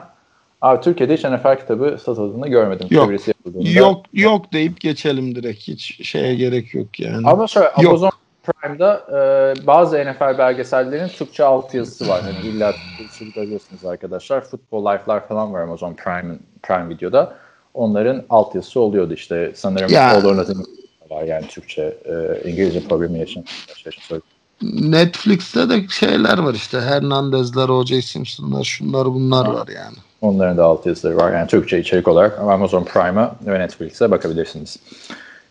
abi 0.65 0.81
Türkiye'de 0.81 1.13
hiç 1.13 1.23
NFL 1.23 1.59
kitabı 1.59 1.97
satıldığını 2.03 2.47
görmedim. 2.47 2.87
Yok. 2.91 3.11
Yok 3.55 4.05
yok 4.13 4.53
deyip 4.53 4.81
geçelim 4.81 5.35
direkt. 5.35 5.67
Hiç 5.67 6.07
şeye 6.07 6.35
gerek 6.35 6.73
yok 6.73 6.99
yani. 6.99 7.27
Ama 7.27 7.47
şöyle 7.47 7.65
Yok. 7.65 7.87
Amazon 7.87 8.11
Prime'da 8.43 9.05
e, 9.11 9.67
bazı 9.67 9.97
NFL 9.97 10.37
belgesellerin 10.37 11.07
Türkçe 11.07 11.43
altyazısı 11.43 12.07
var. 12.07 12.21
Yani 12.27 12.47
illa 12.47 12.73
Türkçe 12.97 13.25
görüyorsunuz 13.25 13.85
arkadaşlar. 13.85 14.41
Football 14.41 14.93
Life'lar 14.93 15.27
falan 15.27 15.53
var 15.53 15.61
Amazon 15.61 15.93
Prime, 15.93 16.35
Prime 16.63 16.89
Video'da. 16.89 17.35
Onların 17.73 18.23
altyazısı 18.29 18.79
oluyordu 18.79 19.13
işte. 19.13 19.51
Sanırım 19.55 19.91
Ya. 19.91 20.11
All 20.11 20.25
or 20.25 20.45
var 21.09 21.23
yani 21.23 21.47
Türkçe, 21.47 21.97
e, 22.05 22.49
İngilizce 22.49 22.87
problemi 22.87 23.19
yaşayan. 23.19 23.43
Şey, 23.83 23.91
şey, 23.91 24.19
Netflix'te 24.71 25.69
de 25.69 25.87
şeyler 25.87 26.37
var 26.37 26.53
işte. 26.53 26.81
Hernandez'ler, 26.81 27.69
O.J. 27.69 28.01
Simpson'lar, 28.01 28.63
şunlar 28.63 29.05
bunlar 29.05 29.45
var 29.47 29.67
yani. 29.67 29.97
Onların 30.25 30.57
da 30.57 30.63
altyazıları 30.63 31.17
var. 31.17 31.33
Yani 31.33 31.47
Türkçe 31.47 31.79
içerik 31.79 32.07
olarak 32.07 32.39
Amazon 32.39 32.83
Prime'a 32.83 33.35
ve 33.45 33.59
Netflix'e 33.59 34.11
bakabilirsiniz. 34.11 34.77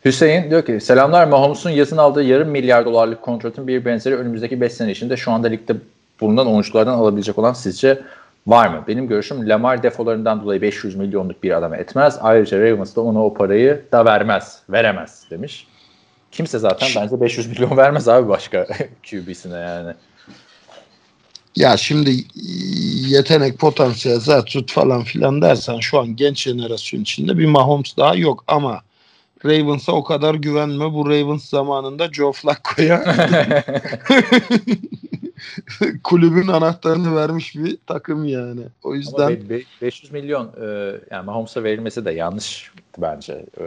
Hüseyin 0.05 0.51
diyor 0.51 0.65
ki 0.65 0.81
selamlar 0.81 1.27
Mahomes'un 1.27 1.71
yazın 1.71 1.97
aldığı 1.97 2.23
yarım 2.23 2.49
milyar 2.49 2.85
dolarlık 2.85 3.23
kontratın 3.23 3.69
bir 3.69 3.85
benzeri 3.85 4.17
önümüzdeki 4.17 4.61
5 4.61 4.73
sene 4.73 4.91
içinde 4.91 5.17
şu 5.17 5.33
anda 5.33 5.49
ligde 5.49 5.77
bulunan 6.21 6.47
oyunculardan 6.47 6.95
alabilecek 6.95 7.39
olan 7.39 7.53
sizce 7.53 8.03
var 8.47 8.69
mı? 8.69 8.85
Benim 8.89 9.09
görüşüm 9.09 9.49
Lamar 9.49 9.83
defolarından 9.83 10.43
dolayı 10.43 10.63
500 10.63 10.95
milyonluk 10.95 11.43
bir 11.43 11.57
adama 11.59 11.77
etmez. 11.77 12.19
Ayrıca 12.21 12.59
Ravens 12.59 12.97
da 12.97 13.01
ona 13.01 13.25
o 13.25 13.35
parayı 13.35 13.83
da 13.93 14.05
vermez. 14.05 14.59
Veremez 14.71 15.25
demiş. 15.31 15.67
Kimse 16.33 16.59
zaten 16.59 16.89
bence 16.97 17.21
500 17.21 17.49
milyon 17.49 17.77
vermez 17.77 18.09
abi 18.09 18.29
başka 18.29 18.67
QB'sine 19.11 19.59
yani. 19.59 19.95
Ya 21.57 21.77
şimdi 21.77 22.17
yetenek, 23.09 23.59
potansiyel, 23.59 24.21
zatüt 24.21 24.73
falan 24.73 25.03
filan 25.03 25.43
dersen 25.43 25.81
şu 25.81 25.99
an 25.99 26.17
genç 26.17 26.43
jenerasyon 26.43 27.01
içinde 27.01 27.39
bir 27.39 27.47
Mahomes 27.47 27.97
daha 27.97 28.15
yok 28.15 28.45
ama 28.47 28.81
Ravens'a 29.45 29.93
o 29.93 30.05
kadar 30.05 30.35
güvenme. 30.35 30.93
Bu 30.93 31.07
Ravens 31.11 31.49
zamanında 31.49 32.13
Joe 32.13 32.33
Flacco'ya 32.33 33.05
kulübün 36.05 36.49
anahtarını 36.49 37.17
vermiş 37.17 37.57
bir 37.57 37.79
takım 37.87 38.25
yani. 38.25 38.61
O 38.83 38.89
Ama 38.89 38.97
yüzden 38.97 39.29
be- 39.29 39.49
be- 39.51 39.65
500 39.83 40.13
milyon 40.13 40.51
e, 40.61 40.67
yani 41.11 41.27
Mahomes'a 41.27 41.65
verilmesi 41.65 42.05
de 42.05 42.13
yanlış 42.13 42.73
bence. 42.99 43.33
E, 43.61 43.65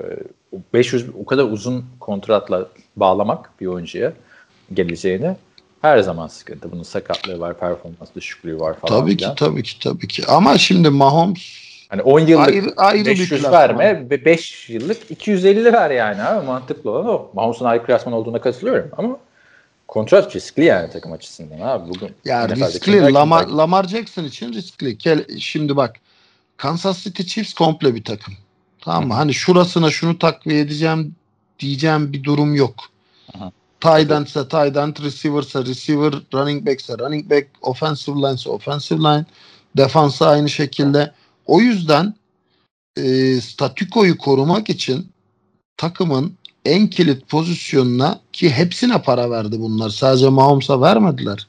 o 0.51 0.58
500 0.74 1.06
o 1.20 1.25
kadar 1.25 1.44
uzun 1.44 1.86
kontratla 2.00 2.67
bağlamak 2.96 3.50
bir 3.62 3.65
oyuncuya 3.65 4.13
geleceğini 4.74 5.36
her 5.81 6.00
zaman 6.00 6.27
sıkıntı. 6.27 6.72
Bunun 6.72 6.84
sakatlığı 6.84 7.39
var, 7.39 7.60
performans 7.60 8.10
düşüklüğü 8.15 8.60
var 8.60 8.79
falan. 8.79 9.00
tabii 9.00 9.17
ki 9.17 9.24
filan. 9.24 9.36
tabii 9.36 9.63
ki 9.63 9.79
tabii 9.79 10.07
ki. 10.07 10.24
Ama 10.27 10.57
şimdi 10.57 10.89
Mahomes 10.89 11.67
Hani 11.89 12.01
10 12.01 12.19
yıllık 12.19 12.48
ayrı, 12.48 12.74
ayrı 12.77 13.05
bir 13.05 13.10
500 13.10 13.29
platform. 13.29 13.53
verme 13.53 14.10
ve 14.10 14.25
5 14.25 14.69
yıllık 14.69 15.12
250 15.12 15.74
ver 15.74 15.91
yani 15.91 16.24
abi. 16.24 16.46
Mantıklı 16.46 16.91
olan 16.91 17.07
o. 17.07 17.29
Mahomes'un 17.34 17.65
ayrı 17.65 17.86
klasman 17.86 18.15
olduğuna 18.15 18.41
katılıyorum 18.41 18.89
ama 18.98 19.17
kontrat 19.88 20.36
riskli 20.36 20.63
yani 20.63 20.89
takım 20.91 21.12
açısından 21.12 21.60
abi. 21.60 21.89
Bugün 21.89 22.12
Ya 22.25 22.50
riskli. 22.50 23.13
Lamar, 23.13 23.48
Lamar 23.48 23.88
Jackson 23.88 24.24
için 24.24 24.53
riskli. 24.53 24.98
Şimdi 25.39 25.75
bak 25.75 25.96
Kansas 26.57 27.03
City 27.03 27.24
Chiefs 27.24 27.53
komple 27.53 27.96
bir 27.96 28.03
takım. 28.03 28.34
Tamam 28.81 29.07
mı? 29.07 29.13
Hani 29.13 29.34
şurasına 29.34 29.91
şunu 29.91 30.19
takviye 30.19 30.60
edeceğim 30.60 31.15
diyeceğim 31.60 32.13
bir 32.13 32.24
durum 32.24 32.55
yok. 32.55 32.75
Aha. 33.36 33.51
Tight 33.79 34.12
end 34.12 34.25
ise 34.25 34.48
tight 34.48 34.77
end, 34.77 35.03
receiver 35.03 35.43
ise 35.43 35.65
receiver, 35.65 36.13
running 36.34 36.65
back 36.65 36.79
ise 36.81 36.93
running 37.00 37.29
back, 37.29 37.48
offensive 37.62 38.15
line 38.15 38.34
ise 38.34 38.50
offensive 38.50 39.00
line, 39.00 39.25
defansa 39.77 40.27
aynı 40.27 40.50
şekilde. 40.50 41.12
O 41.46 41.62
yüzden 41.62 42.13
e, 42.98 43.36
statükoyu 43.41 44.17
korumak 44.17 44.69
için 44.69 45.07
takımın 45.77 46.34
en 46.65 46.88
kilit 46.88 47.29
pozisyonuna 47.29 48.19
ki 48.34 48.50
hepsine 48.50 49.01
para 49.01 49.31
verdi 49.31 49.60
bunlar. 49.60 49.89
Sadece 49.89 50.29
Mahomes'a 50.29 50.81
vermediler. 50.81 51.48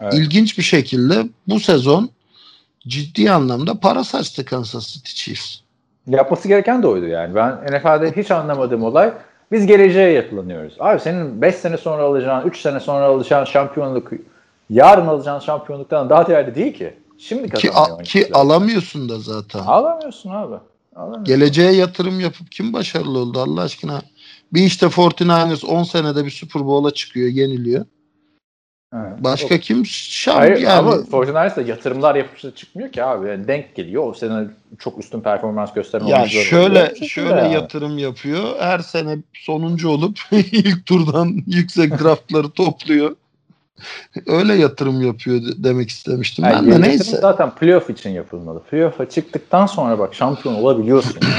Evet. 0.00 0.14
İlginç 0.14 0.58
bir 0.58 0.62
şekilde 0.62 1.28
bu 1.48 1.60
sezon 1.60 2.10
ciddi 2.88 3.30
anlamda 3.30 3.80
para 3.80 4.04
saçtı 4.04 4.44
Kansas 4.44 4.86
City 4.86 5.10
Chiefs. 5.10 5.58
Yapması 6.06 6.48
gereken 6.48 6.82
de 6.82 6.86
oydu 6.86 7.06
yani. 7.06 7.34
Ben 7.34 7.52
NFL'de 7.52 8.22
hiç 8.22 8.30
anlamadığım 8.30 8.82
olay 8.82 9.12
biz 9.52 9.66
geleceğe 9.66 10.10
yapılanıyoruz. 10.12 10.74
Abi 10.80 11.00
senin 11.00 11.42
5 11.42 11.54
sene 11.54 11.76
sonra 11.76 12.02
alacağın, 12.02 12.48
3 12.48 12.60
sene 12.60 12.80
sonra 12.80 13.04
alacağın 13.04 13.44
şampiyonluk 13.44 14.10
yarın 14.70 15.06
alacağın 15.06 15.40
şampiyonluktan 15.40 16.10
daha 16.10 16.26
değerli 16.26 16.54
değil 16.54 16.74
ki. 16.74 16.94
Şimdi 17.18 17.50
Ki, 17.50 17.68
kazanıyor. 17.68 18.04
ki 18.04 18.18
oyuncular. 18.18 18.40
alamıyorsun 18.40 19.08
da 19.08 19.18
zaten. 19.18 19.58
Alamıyorsun 19.58 20.30
abi. 20.30 20.54
Alamıyorsun. 20.96 21.24
Geleceğe 21.24 21.72
yatırım 21.72 22.20
yapıp 22.20 22.52
kim 22.52 22.72
başarılı 22.72 23.18
oldu 23.18 23.40
Allah 23.40 23.60
aşkına? 23.60 24.02
Bir 24.52 24.62
işte 24.62 24.86
49ers 24.86 25.66
10 25.66 25.82
senede 25.82 26.24
bir 26.24 26.30
Super 26.30 26.66
Bowl'a 26.66 26.90
çıkıyor, 26.90 27.28
yeniliyor. 27.28 27.84
Evet. 28.94 29.12
Başka 29.18 29.58
kim? 29.60 29.86
Şam 29.86 30.36
Hayır 30.36 30.56
yani. 30.56 30.72
ama 30.78 30.92
49ers'da 30.92 31.62
yatırımlar 31.62 32.14
yapışı 32.14 32.54
çıkmıyor 32.54 32.92
ki 32.92 33.04
abi. 33.04 33.28
Yani 33.28 33.48
denk 33.48 33.74
geliyor. 33.74 34.06
O 34.08 34.14
sene 34.14 34.46
çok 34.78 34.98
üstün 34.98 35.20
performans 35.20 35.72
gösteren 35.72 36.04
Ya 36.04 36.28
şöyle 36.28 36.94
şöyle 37.08 37.28
yani. 37.40 37.54
yatırım 37.54 37.98
yapıyor. 37.98 38.42
Her 38.60 38.78
sene 38.78 39.16
sonuncu 39.34 39.88
olup 39.88 40.18
ilk 40.32 40.86
turdan 40.86 41.42
yüksek 41.46 41.98
draftları 42.02 42.50
topluyor. 42.50 43.16
Öyle 44.26 44.54
yatırım 44.54 45.02
yapıyor 45.06 45.42
de- 45.42 45.64
demek 45.64 45.88
istemiştim. 45.90 46.44
Yani 46.44 46.54
ben 46.54 46.64
de 46.66 46.70
yatırım 46.70 46.88
neyse. 46.88 47.16
Zaten 47.16 47.54
playoff 47.54 47.90
için 47.90 48.10
yapılmalı. 48.10 48.62
Playoff'a 48.62 49.08
çıktıktan 49.08 49.66
sonra 49.66 49.98
bak 49.98 50.14
şampiyon 50.14 50.54
olabiliyorsun. 50.54 51.18
Yani. 51.22 51.34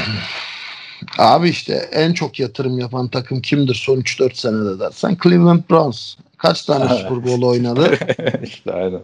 Abi 1.18 1.48
işte 1.48 1.72
en 1.92 2.12
çok 2.12 2.40
yatırım 2.40 2.78
yapan 2.78 3.08
takım 3.08 3.40
kimdir 3.40 3.74
son 3.74 3.96
3-4 4.00 4.34
senede 4.34 4.78
dersen 4.80 5.16
Cleveland 5.22 5.60
Browns. 5.70 6.14
Kaç 6.38 6.62
tane. 6.62 6.88
Super 6.88 7.24
Bowl 7.24 7.42
oynadı? 7.42 7.90
işte 8.42 8.72
aynen. 8.72 9.00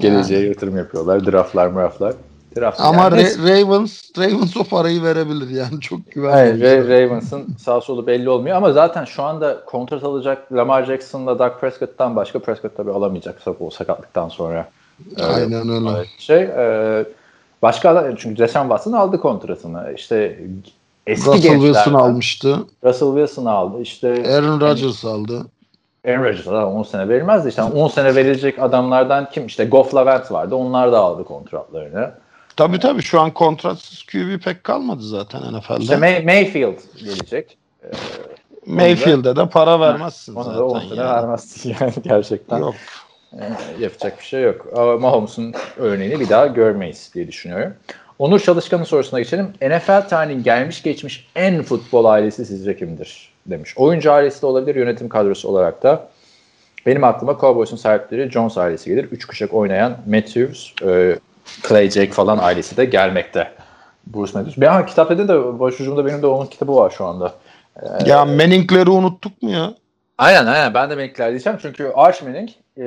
Geleceğe 0.00 0.48
yatırım 0.48 0.76
yapıyorlar. 0.76 1.26
Draftlar, 1.32 1.74
draftlar. 1.74 2.14
Draft. 2.56 2.80
Ama 2.80 3.02
Yani 3.02 3.22
Ra- 3.22 3.42
Ravens 3.48 4.02
Ravens 4.18 4.56
o 4.56 4.64
parayı 4.64 5.02
verebilir 5.02 5.48
yani 5.50 5.80
çok 5.80 6.00
Hayır, 6.30 6.54
güvenli. 6.54 6.64
Ra- 6.64 6.88
Ravens'ın 6.88 7.46
sağ 7.58 7.80
solu 7.80 8.06
belli 8.06 8.30
olmuyor 8.30 8.56
ama 8.56 8.72
zaten 8.72 9.04
şu 9.04 9.22
anda 9.22 9.64
kontrat 9.64 10.04
alacak 10.04 10.52
Lamar 10.52 10.84
Jackson'la 10.84 11.38
Dak 11.38 11.60
Prescott'tan 11.60 12.16
başka 12.16 12.38
Prescott 12.38 12.76
tabii 12.76 12.90
alamayacak 12.90 13.40
o 13.60 13.70
sakatlıktan 13.70 14.28
sonra. 14.28 14.68
Ee, 15.18 15.22
Aynen 15.22 15.68
öyle. 15.68 15.88
Evet, 15.96 16.08
Şey, 16.18 16.42
e, 16.42 17.04
başka 17.62 18.14
çünkü 18.18 18.38
Deshaun 18.38 18.68
Watson 18.68 18.92
aldı 18.92 19.20
kontratını. 19.20 19.92
İşte 19.96 20.38
eski 21.06 21.30
Russell 21.30 21.60
Wilson 21.60 21.94
almıştı. 21.94 22.58
Russell 22.84 23.08
Wilson 23.08 23.44
aldı. 23.44 23.82
İşte 23.82 24.08
Aaron 24.34 24.60
Rodgers 24.60 25.04
aldı. 25.04 25.46
Aaron 26.06 26.24
Rodgers'a 26.24 26.66
10 26.66 26.82
sene 26.82 27.08
verilmezdi. 27.08 27.48
İşte 27.48 27.62
10 27.62 27.88
sene 27.88 28.14
verilecek 28.14 28.58
adamlardan 28.58 29.30
kim? 29.30 29.46
İşte 29.46 29.64
Goff'la 29.64 30.04
Wentz 30.04 30.32
vardı. 30.32 30.54
Onlar 30.54 30.92
da 30.92 30.98
aldı 31.00 31.24
kontratlarını. 31.24 32.10
Tabii 32.56 32.78
tabii 32.78 33.02
şu 33.02 33.20
an 33.20 33.30
kontratsız 33.30 34.02
QB 34.02 34.42
pek 34.44 34.64
kalmadı 34.64 35.02
zaten 35.02 35.40
NFL'de. 35.58 35.82
İşte 35.82 35.94
May- 35.96 36.24
Mayfield 36.24 36.78
gelecek. 37.04 37.58
Mayfield'e 38.66 39.36
de 39.36 39.48
para 39.48 39.80
vermezsin 39.80 40.34
Ona 40.34 40.44
zaten. 40.44 40.58
da 40.58 40.64
10 40.64 40.80
sene 40.80 40.88
yani. 41.00 41.08
vermezsin 41.10 41.76
yani 41.80 41.92
gerçekten. 42.02 42.58
Yok. 42.58 42.74
Ee, 43.40 43.44
yapacak 43.80 44.18
bir 44.18 44.24
şey 44.24 44.42
yok. 44.42 44.66
Ama 44.76 44.96
Mahomes'un 44.96 45.54
örneğini 45.76 46.20
bir 46.20 46.28
daha 46.28 46.46
görmeyiz 46.46 47.10
diye 47.14 47.28
düşünüyorum. 47.28 47.74
Onur 48.18 48.40
Çalışkan'ın 48.40 48.84
sorusuna 48.84 49.20
geçelim. 49.20 49.48
NFL 49.62 50.08
tarihinin 50.08 50.42
gelmiş 50.42 50.82
geçmiş 50.82 51.28
en 51.36 51.62
futbol 51.62 52.04
ailesi 52.04 52.46
sizce 52.46 52.76
kimdir? 52.76 53.31
Demiş. 53.46 53.74
Oyuncu 53.76 54.12
ailesi 54.12 54.42
de 54.42 54.46
olabilir, 54.46 54.74
yönetim 54.74 55.08
kadrosu 55.08 55.48
olarak 55.48 55.82
da. 55.82 56.08
Benim 56.86 57.04
aklıma 57.04 57.38
Cowboys'un 57.40 57.76
sahipleri 57.76 58.30
Jones 58.30 58.58
ailesi 58.58 58.90
gelir. 58.90 59.04
Üç 59.04 59.24
kuşak 59.24 59.54
oynayan 59.54 59.96
Matthews, 60.06 60.72
e, 60.82 61.18
Clay 61.68 61.90
Jake 61.90 62.10
falan 62.10 62.38
ailesi 62.38 62.76
de 62.76 62.84
gelmekte. 62.84 63.52
Bruce 64.06 64.32
Matthews. 64.34 64.60
Bir 64.60 64.66
an 64.66 64.86
kitap 64.86 65.10
dedin 65.10 65.28
de 65.28 65.60
başucumda 65.60 66.06
benim 66.06 66.22
de 66.22 66.26
onun 66.26 66.46
kitabı 66.46 66.76
var 66.76 66.90
şu 66.90 67.04
anda. 67.04 67.32
Ya 68.06 68.24
Manning'leri 68.24 68.90
unuttuk 68.90 69.42
mu 69.42 69.50
ya? 69.50 69.74
Aynen 70.18 70.46
aynen 70.46 70.74
ben 70.74 70.90
de 70.90 70.94
Manning'ler 70.94 71.30
diyeceğim 71.30 71.58
çünkü 71.62 71.92
Arch 71.94 72.22
Manning 72.22 72.50
e, 72.76 72.84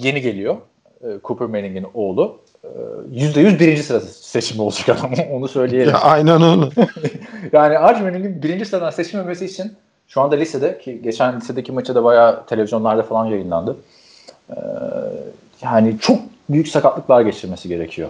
yeni 0.00 0.20
geliyor. 0.20 0.56
E, 1.02 1.06
Cooper 1.24 1.48
Manning'in 1.48 1.86
oğlu. 1.94 2.40
E, 2.64 2.68
%100 3.14 3.58
birinci 3.60 3.82
sıra 3.82 4.00
seçimi 4.00 4.62
olacak 4.62 4.88
adam 4.88 5.12
onu 5.32 5.48
söyleyelim. 5.48 5.92
Ya 5.92 6.00
aynen 6.00 6.42
öyle. 6.42 6.70
yani 7.52 7.78
Arch 7.78 8.00
Manning'in 8.00 8.42
birinci 8.42 8.64
sıradan 8.64 8.90
seçilmemesi 8.90 9.44
için 9.44 9.72
şu 10.08 10.20
anda 10.20 10.36
lisede 10.36 10.78
ki 10.78 11.02
geçen 11.02 11.36
lisedeki 11.36 11.72
maçı 11.72 11.94
da 11.94 12.04
bayağı 12.04 12.46
televizyonlarda 12.46 13.02
falan 13.02 13.26
yayınlandı. 13.26 13.76
E, 14.50 14.56
yani 15.62 15.98
çok 16.00 16.18
büyük 16.48 16.68
sakatlıklar 16.68 17.20
geçirmesi 17.20 17.68
gerekiyor. 17.68 18.08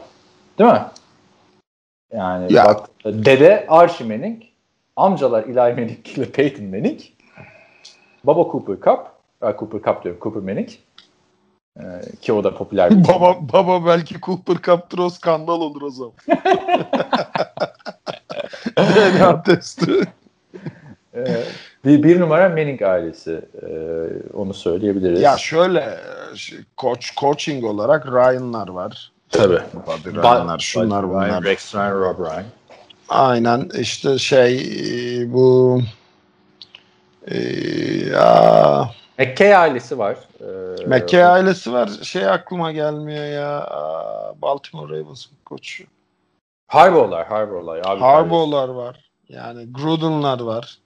Değil 0.58 0.70
mi? 0.70 0.82
Yani 2.12 2.52
Ya. 2.52 2.64
bak 2.64 2.88
dede 3.04 3.66
Archie 3.68 4.06
Manning, 4.06 4.42
amcalar 4.96 5.42
Eli 5.44 5.54
Manning 5.54 6.08
ile 6.08 6.30
Peyton 6.30 6.64
Manning, 6.66 7.00
baba 8.24 8.50
Cooper 8.50 8.74
Cup, 8.74 9.06
e, 9.42 9.56
Cooper 9.58 9.82
Cup 9.92 10.04
diyorum 10.04 10.20
Cooper 10.22 10.42
Manning. 10.42 10.68
E, 11.80 11.82
ki 12.20 12.32
o 12.32 12.44
da 12.44 12.54
popüler 12.56 12.90
bir 12.90 13.08
baba 13.08 13.36
baba 13.52 13.86
belki 13.86 14.20
Cooper 14.20 14.56
Cup'tır 14.62 14.98
o 14.98 15.10
skandal 15.10 15.60
olur 15.60 15.82
o 15.82 15.90
zaman. 15.90 16.12
DNA 18.76 19.42
testi. 19.42 19.92
E, 21.14 21.24
bir, 21.84 22.02
bir 22.02 22.20
numara 22.20 22.48
Manning 22.48 22.82
ailesi. 22.82 23.40
E, 23.62 23.68
onu 24.36 24.54
söyleyebiliriz. 24.54 25.20
Ya 25.20 25.36
şöyle 25.36 25.98
coach 26.78 27.16
coaching 27.16 27.64
olarak 27.64 28.06
Ryan'lar 28.06 28.68
var. 28.68 29.12
Tabii. 29.30 29.60
Buddy 29.86 30.16
Ryan'lar, 30.16 30.58
şunlar 30.58 31.02
Ryan, 31.02 31.12
bunlar. 31.12 31.44
Rex 31.44 31.74
Ryan, 31.74 32.00
Rob 32.00 32.18
Ryan. 32.18 32.44
Aynen 33.08 33.70
işte 33.78 34.18
şey 34.18 34.54
e, 34.56 35.32
bu 35.32 35.80
e, 37.26 37.38
ya 38.12 38.90
McKay 39.18 39.56
ailesi 39.56 39.98
var. 39.98 40.16
E, 40.40 40.86
McKay 40.86 41.24
ailesi 41.24 41.72
var. 41.72 41.90
Şey 42.02 42.28
aklıma 42.28 42.72
gelmiyor 42.72 43.24
ya. 43.24 43.68
Baltimore 44.42 45.00
Ravens 45.00 45.26
koçu. 45.44 45.84
Harbaugh'lar. 46.66 47.26
Abi 47.84 48.00
Harbaugh'lar 48.00 48.68
var. 48.68 49.10
Yani 49.28 49.72
Gruden'lar 49.72 50.40
var. 50.40 50.78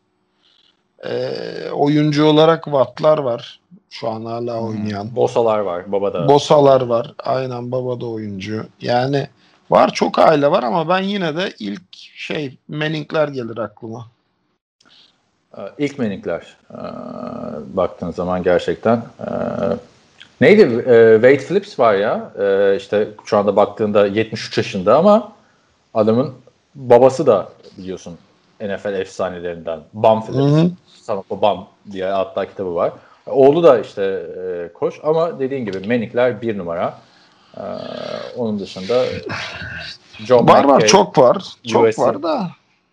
Ee, 1.05 1.71
oyuncu 1.73 2.25
olarak 2.25 2.65
Watt'lar 2.65 3.19
var. 3.19 3.61
Şu 3.91 4.09
an 4.09 4.25
hala 4.25 4.61
oynayan. 4.61 5.17
Bosalar 5.17 5.59
var, 5.59 5.93
baba 5.93 6.13
da. 6.13 6.29
Bosalar 6.29 6.81
var. 6.81 7.15
Aynen 7.19 7.73
baba 7.73 8.01
da 8.01 8.07
oyuncu. 8.07 8.67
Yani 8.81 9.29
var 9.71 9.93
çok 9.93 10.19
aile 10.19 10.51
var 10.51 10.63
ama 10.63 10.89
ben 10.89 11.01
yine 11.01 11.37
de 11.37 11.53
ilk 11.59 11.83
şey 12.17 12.59
Manning'ler 12.69 13.29
gelir 13.29 13.59
aklıma. 13.59 14.07
Ee, 15.59 15.61
İlk 15.79 15.99
Manning'ler 15.99 16.57
ee, 16.71 16.77
baktığın 17.77 18.11
zaman 18.11 18.43
gerçekten. 18.43 19.03
Neydi? 20.41 20.63
Wade 21.15 21.39
Phillips 21.39 21.79
var 21.79 21.95
ya. 21.95 22.33
İşte 22.77 23.09
şu 23.25 23.39
anda 23.39 23.57
baktığında 23.57 24.07
73 24.07 24.59
yaşında 24.59 24.99
ama 24.99 25.33
adamın 25.95 26.35
babası 26.75 27.27
da 27.27 27.49
biliyorsun 27.79 28.19
NFL 28.61 28.95
efsanelerinden. 28.95 29.81
Bam 29.93 30.27
Phillips. 30.27 30.53
Hı 30.53 30.61
hı. 30.61 30.71
Son 31.09 31.17
of 31.17 31.31
Bum 31.31 31.67
diye 31.93 32.05
hatta 32.05 32.47
kitabı 32.47 32.75
var. 32.75 32.93
Oğlu 33.27 33.63
da 33.63 33.81
işte 33.81 34.03
e, 34.03 34.73
koç 34.73 35.01
ama 35.03 35.41
dediğin 35.41 35.65
gibi 35.65 35.79
Manning'ler 35.79 36.43
bir 36.43 36.59
numara. 36.59 36.95
Ee, 37.57 37.61
onun 38.37 38.59
dışında 38.59 39.05
John 40.19 40.49
Var 40.49 40.65
var 40.65 40.75
McKay, 40.75 40.89
çok 40.89 41.19
var. 41.19 41.45
Çok 41.67 41.89
USC. 41.89 42.03
var 42.03 42.23
da. 42.23 42.49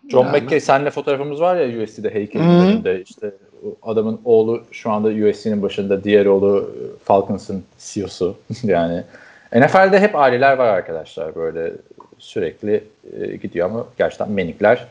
John 0.08 0.24
Yani. 0.26 0.40
McKay 0.40 0.60
senle 0.60 0.90
fotoğrafımız 0.90 1.40
var 1.40 1.56
ya 1.56 1.82
USC'de 1.82 2.14
heykelin 2.14 2.44
Hı. 2.44 2.48
önünde 2.48 3.02
işte 3.02 3.30
adamın 3.82 4.20
oğlu 4.24 4.62
şu 4.72 4.90
anda 4.90 5.08
USC'nin 5.08 5.62
başında 5.62 6.04
diğer 6.04 6.26
oğlu 6.26 6.58
e, 6.58 7.04
Falcons'ın 7.04 7.64
CEO'su 7.78 8.36
yani 8.62 9.02
NFL'de 9.54 10.00
hep 10.00 10.16
aileler 10.16 10.58
var 10.58 10.66
arkadaşlar 10.66 11.34
böyle 11.34 11.72
sürekli 12.18 12.84
e, 13.20 13.36
gidiyor 13.36 13.70
ama 13.70 13.84
gerçekten 13.98 14.28
Manning'ler 14.30 14.86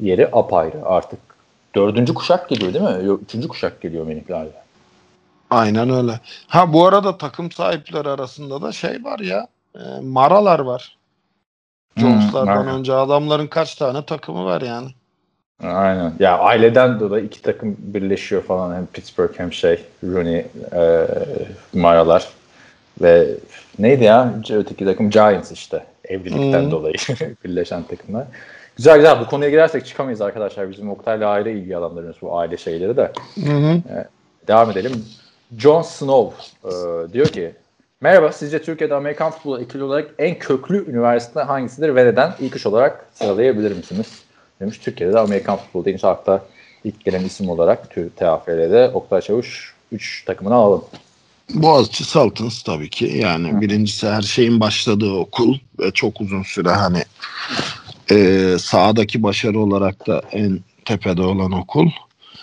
yeri 0.00 0.28
apayrı 0.32 0.84
artık 0.84 1.25
dördüncü 1.76 2.14
kuşak 2.14 2.48
geliyor 2.48 2.74
değil 2.74 2.84
mi? 2.84 3.06
Yok, 3.06 3.22
üçüncü 3.22 3.48
kuşak 3.48 3.80
geliyor 3.80 4.04
Manning'lerde. 4.04 4.50
Aynen 5.50 5.90
öyle. 5.90 6.20
Ha 6.46 6.72
bu 6.72 6.86
arada 6.86 7.18
takım 7.18 7.50
sahipleri 7.52 8.08
arasında 8.08 8.62
da 8.62 8.72
şey 8.72 9.04
var 9.04 9.18
ya. 9.18 9.48
e, 9.74 9.80
Maralar 10.02 10.58
var. 10.60 10.96
Jones'lardan 11.96 12.66
Hmm, 12.66 12.74
önce 12.78 12.94
adamların 12.94 13.46
kaç 13.46 13.74
tane 13.74 14.04
takımı 14.06 14.44
var 14.44 14.60
yani. 14.62 14.88
Aynen. 15.62 16.12
Ya 16.18 16.38
aileden 16.38 17.00
dolayı 17.00 17.24
iki 17.24 17.42
takım 17.42 17.76
birleşiyor 17.78 18.42
falan 18.42 18.74
hem 18.76 18.86
Pittsburgh 18.86 19.38
hem 19.38 19.52
şey 19.52 19.84
Rooney 20.04 20.46
e, 20.72 21.06
Maralar 21.74 22.28
ve 23.02 23.26
neydi 23.78 24.04
ya 24.04 24.34
öteki 24.50 24.84
takım 24.84 25.10
Giants 25.10 25.52
işte 25.52 25.86
evlilikten 26.04 26.62
Hmm. 26.64 26.70
dolayı 26.70 26.94
birleşen 27.44 27.82
takımlar. 27.82 28.24
Güzel 28.76 28.96
güzel 28.96 29.20
bu 29.20 29.26
konuya 29.26 29.50
girersek 29.50 29.86
çıkamayız 29.86 30.20
arkadaşlar 30.20 30.70
bizim 30.70 30.90
Oktay'la 30.90 31.28
aile 31.28 31.52
ilgi 31.52 31.76
alanlarımız 31.76 32.16
bu 32.22 32.38
aile 32.38 32.56
şeyleri 32.56 32.96
de. 32.96 33.12
Hı 33.44 33.52
hı. 33.52 33.82
Devam 34.48 34.70
edelim. 34.70 35.04
John 35.58 35.82
Snow 35.82 36.36
e, 36.64 36.72
diyor 37.12 37.26
ki 37.26 37.52
Merhaba, 38.00 38.32
sizce 38.32 38.62
Türkiye'de 38.62 38.94
Amerikan 38.94 39.30
futbolu 39.30 39.60
etkili 39.60 39.82
olarak 39.82 40.10
en 40.18 40.38
köklü 40.38 40.90
üniversite 40.90 41.40
hangisidir 41.40 41.94
ve 41.94 42.06
neden? 42.06 42.34
İlk 42.40 42.56
üç 42.56 42.66
olarak 42.66 43.06
sıralayabilir 43.14 43.76
misiniz? 43.76 44.06
Demiş 44.60 44.78
Türkiye'de 44.78 45.12
de 45.12 45.18
Amerikan 45.18 45.56
futbolu 45.56 45.84
deyince 45.84 46.06
akla 46.06 46.44
ilk 46.84 47.04
gelen 47.04 47.24
isim 47.24 47.48
olarak 47.48 47.96
TAFL'de 48.16 48.90
Oktay 48.94 49.20
Çavuş 49.20 49.74
3 49.92 50.24
takımını 50.24 50.54
alalım. 50.54 50.84
Boğaziçi 51.54 52.04
Sultans 52.04 52.62
tabii 52.62 52.90
ki. 52.90 53.04
Yani 53.04 53.60
birincisi 53.60 54.08
her 54.08 54.22
şeyin 54.22 54.60
başladığı 54.60 55.12
okul 55.12 55.58
ve 55.78 55.90
çok 55.90 56.20
uzun 56.20 56.42
süre 56.42 56.70
hani 56.70 57.02
e, 58.10 58.56
sahadaki 58.58 59.22
başarı 59.22 59.60
olarak 59.60 60.06
da 60.06 60.22
en 60.32 60.60
tepede 60.84 61.22
olan 61.22 61.52
okul. 61.52 61.90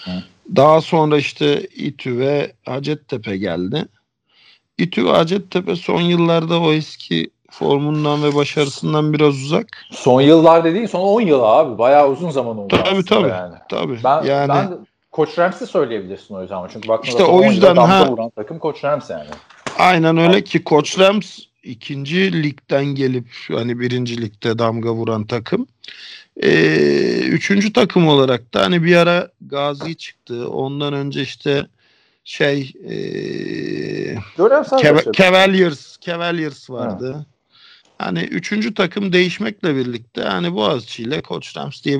Hı. 0.04 0.12
Daha 0.56 0.82
sonra 0.82 1.18
işte 1.18 1.62
İTÜ 1.62 2.20
ve 2.20 2.52
Hacettepe 2.66 3.38
geldi. 3.38 3.86
İTÜ 4.78 5.06
ve 5.06 5.10
Hacettepe 5.10 5.76
son 5.76 6.02
yıllarda 6.02 6.62
o 6.62 6.72
eski 6.72 7.30
formundan 7.52 8.24
ve 8.24 8.36
başarısından 8.36 9.14
biraz 9.14 9.36
uzak. 9.36 9.68
Son 9.92 10.22
yıllar 10.22 10.64
dediğin 10.64 10.86
son 10.86 11.00
10 11.00 11.22
yıl 11.22 11.44
abi. 11.44 11.78
Bayağı 11.78 12.10
uzun 12.10 12.30
zaman 12.30 12.58
oldu 12.58 12.76
Tabii, 12.84 13.06
tabii. 13.06 13.28
yani. 13.28 13.56
Tabii. 13.70 14.00
Ben, 14.04 14.24
yani 14.24 14.50
ben 14.50 14.78
Koç 15.12 15.40
Rams'i 15.40 15.68
söyleyebilirsin 15.68 16.36
o 16.36 16.42
yüzden. 16.42 16.68
Çünkü 16.74 16.88
baktığında 16.88 17.12
İşte 17.12 17.24
o 17.24 17.38
10 17.38 17.42
yılda 17.42 17.52
yüzden, 17.52 17.76
ha. 17.76 18.08
vuran 18.10 18.30
takım 18.30 18.60
Koç 18.60 18.84
Rams 18.84 19.10
yani. 19.10 19.30
Aynen 19.80 20.18
öyle 20.18 20.44
ki 20.44 20.64
Koç 20.64 21.00
Rams 21.00 21.40
ikinci 21.64 22.44
ligden 22.44 22.86
gelip 22.86 23.28
hani 23.48 23.80
birinci 23.80 24.22
ligde 24.22 24.60
damga 24.60 24.94
vuran 24.94 25.26
takım. 25.28 25.68
Ee, 26.44 27.20
üçüncü 27.20 27.74
takım 27.74 28.08
olarak 28.08 28.54
da 28.54 28.62
hani 28.62 28.84
bir 28.84 28.96
ara 28.96 29.30
Gazi 29.42 29.96
çıktı. 29.96 30.50
Ondan 30.50 30.94
önce 30.94 31.22
işte 31.22 31.68
şey 32.24 32.74
ee, 32.90 34.16
başladı. 34.96 35.12
Cavaliers 35.18 36.00
Cavaliers 36.00 36.70
vardı. 36.70 37.26
hani 37.98 38.20
üçüncü 38.20 38.74
takım 38.74 39.14
değişmekle 39.14 39.76
birlikte 39.76 40.22
hani 40.22 40.54
Boğaziçi 40.54 41.04
ile 41.04 41.22
Koç 41.22 41.58
Rams 41.58 41.84
diye 41.84 42.00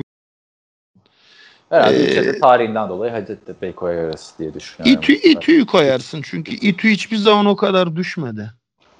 Herhalde 1.68 2.28
Ee, 2.28 2.40
tarihinden 2.40 2.88
dolayı 2.88 3.12
Hacettepe'yi 3.12 3.72
koyarız 3.72 4.34
diye 4.38 4.54
düşünüyorum. 4.54 5.02
İTÜ, 5.02 5.12
İTÜ'yü 5.12 5.66
koyarsın 5.66 6.22
çünkü 6.24 6.52
İTÜ 6.52 6.88
hiçbir 6.88 7.16
zaman 7.16 7.46
o 7.46 7.56
kadar 7.56 7.96
düşmedi. 7.96 8.50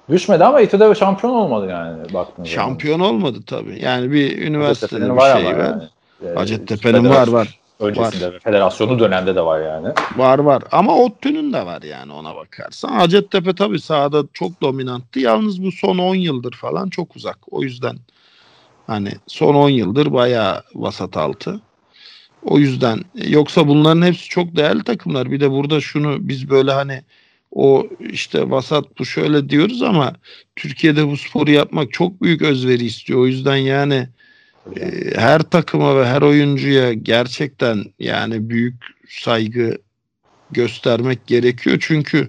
Düşmedi 0.08 0.44
ama 0.44 0.60
İTÜ'de 0.60 0.94
şampiyon 0.94 1.32
olmadı 1.32 1.66
yani 1.70 2.14
baktığınız 2.14 2.50
zaman. 2.50 2.66
Şampiyon 2.66 3.00
olmadı 3.00 3.38
tabii. 3.46 3.82
Yani 3.84 4.12
bir 4.12 4.42
üniversitede 4.42 5.04
Hacettepe'nin 5.04 5.16
bir 5.16 5.20
var 5.20 5.36
şey 5.36 5.48
ama 5.48 5.58
var. 5.58 5.64
yani. 5.64 5.82
Ee, 6.24 6.34
Hacettepe'nin 6.34 7.10
var 7.10 7.28
var. 7.28 7.60
Öncesinde 7.80 8.32
ve 8.32 8.38
federasyonu 8.38 8.98
dönemde 8.98 9.36
de 9.36 9.44
var 9.44 9.60
yani. 9.60 9.88
Var 10.16 10.38
var 10.38 10.62
ama 10.72 10.96
ODTÜ'nün 10.96 11.52
de 11.52 11.66
var 11.66 11.82
yani 11.82 12.12
ona 12.12 12.36
bakarsan. 12.36 12.88
Hacettepe 12.88 13.54
tabii 13.54 13.80
sahada 13.80 14.22
çok 14.32 14.62
dominanttı. 14.62 15.20
Yalnız 15.20 15.62
bu 15.64 15.72
son 15.72 15.98
10 15.98 16.14
yıldır 16.14 16.52
falan 16.52 16.88
çok 16.88 17.16
uzak. 17.16 17.38
O 17.50 17.62
yüzden 17.62 17.96
hani 18.86 19.12
son 19.26 19.54
10 19.54 19.68
yıldır 19.68 20.12
bayağı 20.12 20.62
vasat 20.74 21.16
altı. 21.16 21.60
O 22.44 22.58
yüzden 22.58 23.00
yoksa 23.14 23.68
bunların 23.68 24.02
hepsi 24.02 24.28
çok 24.28 24.56
değerli 24.56 24.84
takımlar. 24.84 25.30
Bir 25.30 25.40
de 25.40 25.50
burada 25.50 25.80
şunu 25.80 26.16
biz 26.20 26.50
böyle 26.50 26.72
hani 26.72 27.02
o 27.54 27.88
işte 28.00 28.50
vasat 28.50 28.98
bu 28.98 29.06
şöyle 29.06 29.48
diyoruz 29.48 29.82
ama 29.82 30.12
Türkiye'de 30.56 31.08
bu 31.08 31.16
sporu 31.16 31.50
yapmak 31.50 31.92
çok 31.92 32.22
büyük 32.22 32.42
özveri 32.42 32.84
istiyor. 32.84 33.20
O 33.20 33.26
yüzden 33.26 33.56
yani 33.56 34.08
e, 34.80 34.90
her 35.16 35.42
takıma 35.42 36.00
ve 36.00 36.06
her 36.06 36.22
oyuncuya 36.22 36.92
gerçekten 36.92 37.84
yani 37.98 38.50
büyük 38.50 38.74
saygı 39.08 39.78
göstermek 40.50 41.26
gerekiyor. 41.26 41.78
Çünkü 41.80 42.28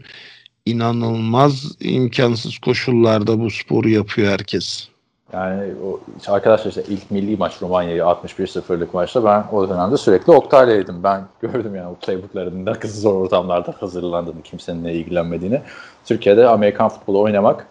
inanılmaz 0.66 1.72
imkansız 1.80 2.58
koşullarda 2.58 3.40
bu 3.40 3.52
sporu 3.52 3.90
yapıyor 3.90 4.32
herkes. 4.32 4.95
Yani 5.34 5.74
o 5.86 6.00
arkadaşlar 6.34 6.70
işte 6.70 6.84
ilk 6.88 7.12
milli 7.12 7.38
maç 7.38 7.62
Romanya'yı 7.62 8.02
61-0'lık 8.02 8.94
maçta 8.94 9.26
ben 9.26 9.44
o 9.52 9.70
dönemde 9.70 9.98
sürekli 9.98 10.34
Oktay'laydım. 10.34 11.04
Ben 11.04 11.24
gördüm 11.42 11.76
yani 11.76 11.88
o 11.88 11.96
playbooklarının 11.96 12.66
kadar 12.66 12.88
zor 12.88 13.22
ortamlarda 13.22 13.74
hazırlandığını, 13.80 14.42
kimsenin 14.42 14.84
ne 14.84 14.94
ilgilenmediğini. 14.94 15.62
Türkiye'de 16.06 16.48
Amerikan 16.48 16.90
futbolu 16.90 17.22
oynamak 17.22 17.68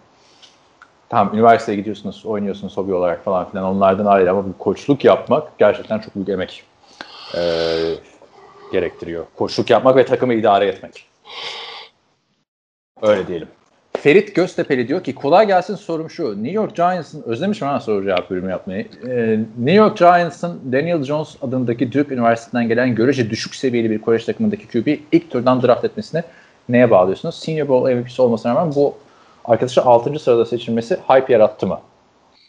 tamam 1.09 1.33
üniversiteye 1.33 1.77
gidiyorsunuz, 1.77 2.25
oynuyorsunuz 2.25 2.77
hobi 2.77 2.93
olarak 2.93 3.23
falan 3.23 3.49
filan 3.49 3.65
onlardan 3.65 4.05
ayrı 4.05 4.31
ama 4.31 4.45
bu 4.45 4.57
koçluk 4.57 5.05
yapmak 5.05 5.57
gerçekten 5.57 5.99
çok 5.99 6.15
büyük 6.15 6.29
emek 6.29 6.63
ee, 7.37 7.95
gerektiriyor. 8.71 9.25
Koçluk 9.35 9.69
yapmak 9.69 9.95
ve 9.95 10.05
takımı 10.05 10.33
idare 10.33 10.67
etmek. 10.67 11.07
Öyle 13.01 13.27
diyelim. 13.27 13.47
Ferit 14.05 14.35
Göztepeli 14.35 14.87
diyor 14.87 15.03
ki 15.03 15.15
kolay 15.15 15.47
gelsin 15.47 15.75
sorum 15.75 16.09
şu. 16.09 16.43
New 16.43 16.51
York 16.51 16.75
Giants'ın 16.75 17.23
özlemişim 17.23 17.67
ha 17.67 17.79
soru 17.79 18.03
cevap 18.05 18.29
bölümü 18.29 18.51
yapmayı. 18.51 18.87
Ee, 19.07 19.39
New 19.57 19.71
York 19.71 19.97
Giants'ın 19.97 20.59
Daniel 20.71 21.03
Jones 21.03 21.35
adındaki 21.41 21.91
Duke 21.91 22.13
Üniversitesi'nden 22.15 22.67
gelen 22.67 22.95
görece 22.95 23.29
düşük 23.29 23.55
seviyeli 23.55 23.89
bir 23.89 24.01
kolej 24.01 24.25
takımındaki 24.25 24.67
QB 24.67 24.87
ilk 25.11 25.31
turdan 25.31 25.61
draft 25.61 25.85
etmesine 25.85 26.23
neye 26.69 26.91
bağlıyorsunuz? 26.91 27.35
Senior 27.35 27.67
Bowl 27.67 27.95
MVP'si 27.95 28.21
olmasına 28.21 28.55
rağmen 28.55 28.75
bu 28.75 28.95
arkadaşı 29.45 29.81
6. 29.81 30.19
sırada 30.19 30.45
seçilmesi 30.45 30.97
hype 31.07 31.33
yarattı 31.33 31.67
mı? 31.67 31.79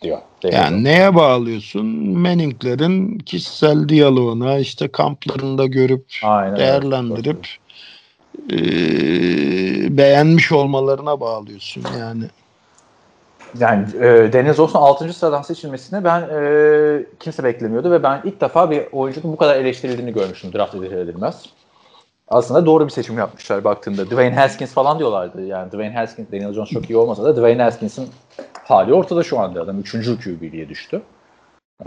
diyor. 0.03 0.19
Yani 0.45 0.85
neye 0.85 1.15
bağlıyorsun? 1.15 1.87
Manning'lerin 2.19 3.19
kişisel 3.19 3.89
diyaloğuna 3.89 4.59
işte 4.59 4.89
kamplarında 4.89 5.67
görüp 5.67 6.05
Aynen 6.23 6.57
değerlendirip 6.57 7.47
e, 8.53 8.57
beğenmiş 9.97 10.53
olmalarına 10.53 11.21
bağlıyorsun 11.21 11.85
yani. 11.99 12.25
Yani 13.59 13.87
e, 13.97 14.33
Daniel 14.33 14.55
Jones'un 14.55 14.79
6. 14.79 15.13
sıradan 15.13 15.43
seçilmesine 15.43 16.05
ben 16.05 16.21
e, 16.21 17.07
kimse 17.21 17.45
beklemiyordu 17.45 17.91
ve 17.91 18.03
ben 18.03 18.21
ilk 18.25 18.41
defa 18.41 18.71
bir 18.71 18.83
oyuncunun 18.93 19.33
bu 19.33 19.37
kadar 19.37 19.57
eleştirildiğini 19.57 20.13
görmüştüm 20.13 20.53
draft 20.53 20.75
edilir 20.75 20.99
edilmez. 20.99 21.45
Aslında 22.29 22.67
doğru 22.67 22.85
bir 22.85 22.91
seçim 22.91 23.19
yapmışlar 23.19 23.65
baktığında. 23.65 24.07
Dwayne 24.07 24.35
Haskins 24.35 24.73
falan 24.73 24.99
diyorlardı. 24.99 25.47
Yani 25.47 25.69
Dwayne 25.69 25.95
Haskins, 25.95 26.33
Daniel 26.33 26.53
Jones 26.53 26.71
çok 26.71 26.91
iyi 26.91 26.97
olmasa 26.97 27.25
da 27.25 27.37
Dwayne 27.37 27.63
Haskins'in 27.63 28.09
hali 28.65 28.95
ortada 28.95 29.23
şu 29.23 29.39
anda. 29.39 29.63
Adam 29.63 29.81
3. 29.81 29.93
QB'liye 29.93 30.69
düştü. 30.69 31.03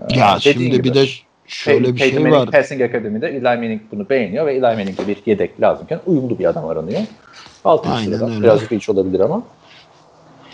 Ya 0.10 0.38
dediğin 0.40 0.54
şimdi 0.54 0.72
gibi. 0.72 0.84
bir 0.84 0.94
de 0.94 1.06
şöyle 1.50 1.88
Pey- 1.88 1.94
bir 1.94 2.00
Peyton 2.00 2.16
şey 2.18 2.24
Manning 2.24 2.48
var. 2.48 2.52
Passing 2.52 2.82
Akademi'de 2.82 3.28
Eli 3.28 3.42
Manning 3.42 3.82
bunu 3.92 4.10
beğeniyor 4.10 4.46
ve 4.46 4.52
Eli 4.54 4.62
Manning'de 4.62 5.08
bir 5.08 5.18
yedek 5.26 5.62
lazımken 5.62 6.00
uyumlu 6.06 6.40
bir 6.40 6.46
adam 6.46 6.66
aranıyor. 6.66 7.02
6. 7.66 7.90
Aynen 7.90 8.22
öyle. 8.32 8.44
Birazcık 8.44 8.72
iç 8.72 8.90
olabilir 8.90 9.20
ama. 9.20 9.44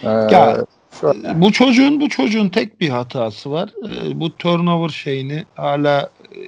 Ee, 0.04 0.08
Ya, 0.08 0.66
şu- 1.02 1.14
Bu 1.36 1.52
çocuğun 1.52 2.02
bu 2.02 2.10
çocuğun 2.10 2.50
tek 2.50 2.82
bir 2.82 2.90
hatası 2.90 3.52
var. 3.52 3.70
Ee, 3.86 4.20
Bu 4.20 4.36
turnover 4.38 4.90
şeyini 4.90 5.46
hala 5.56 6.10
e, 6.36 6.42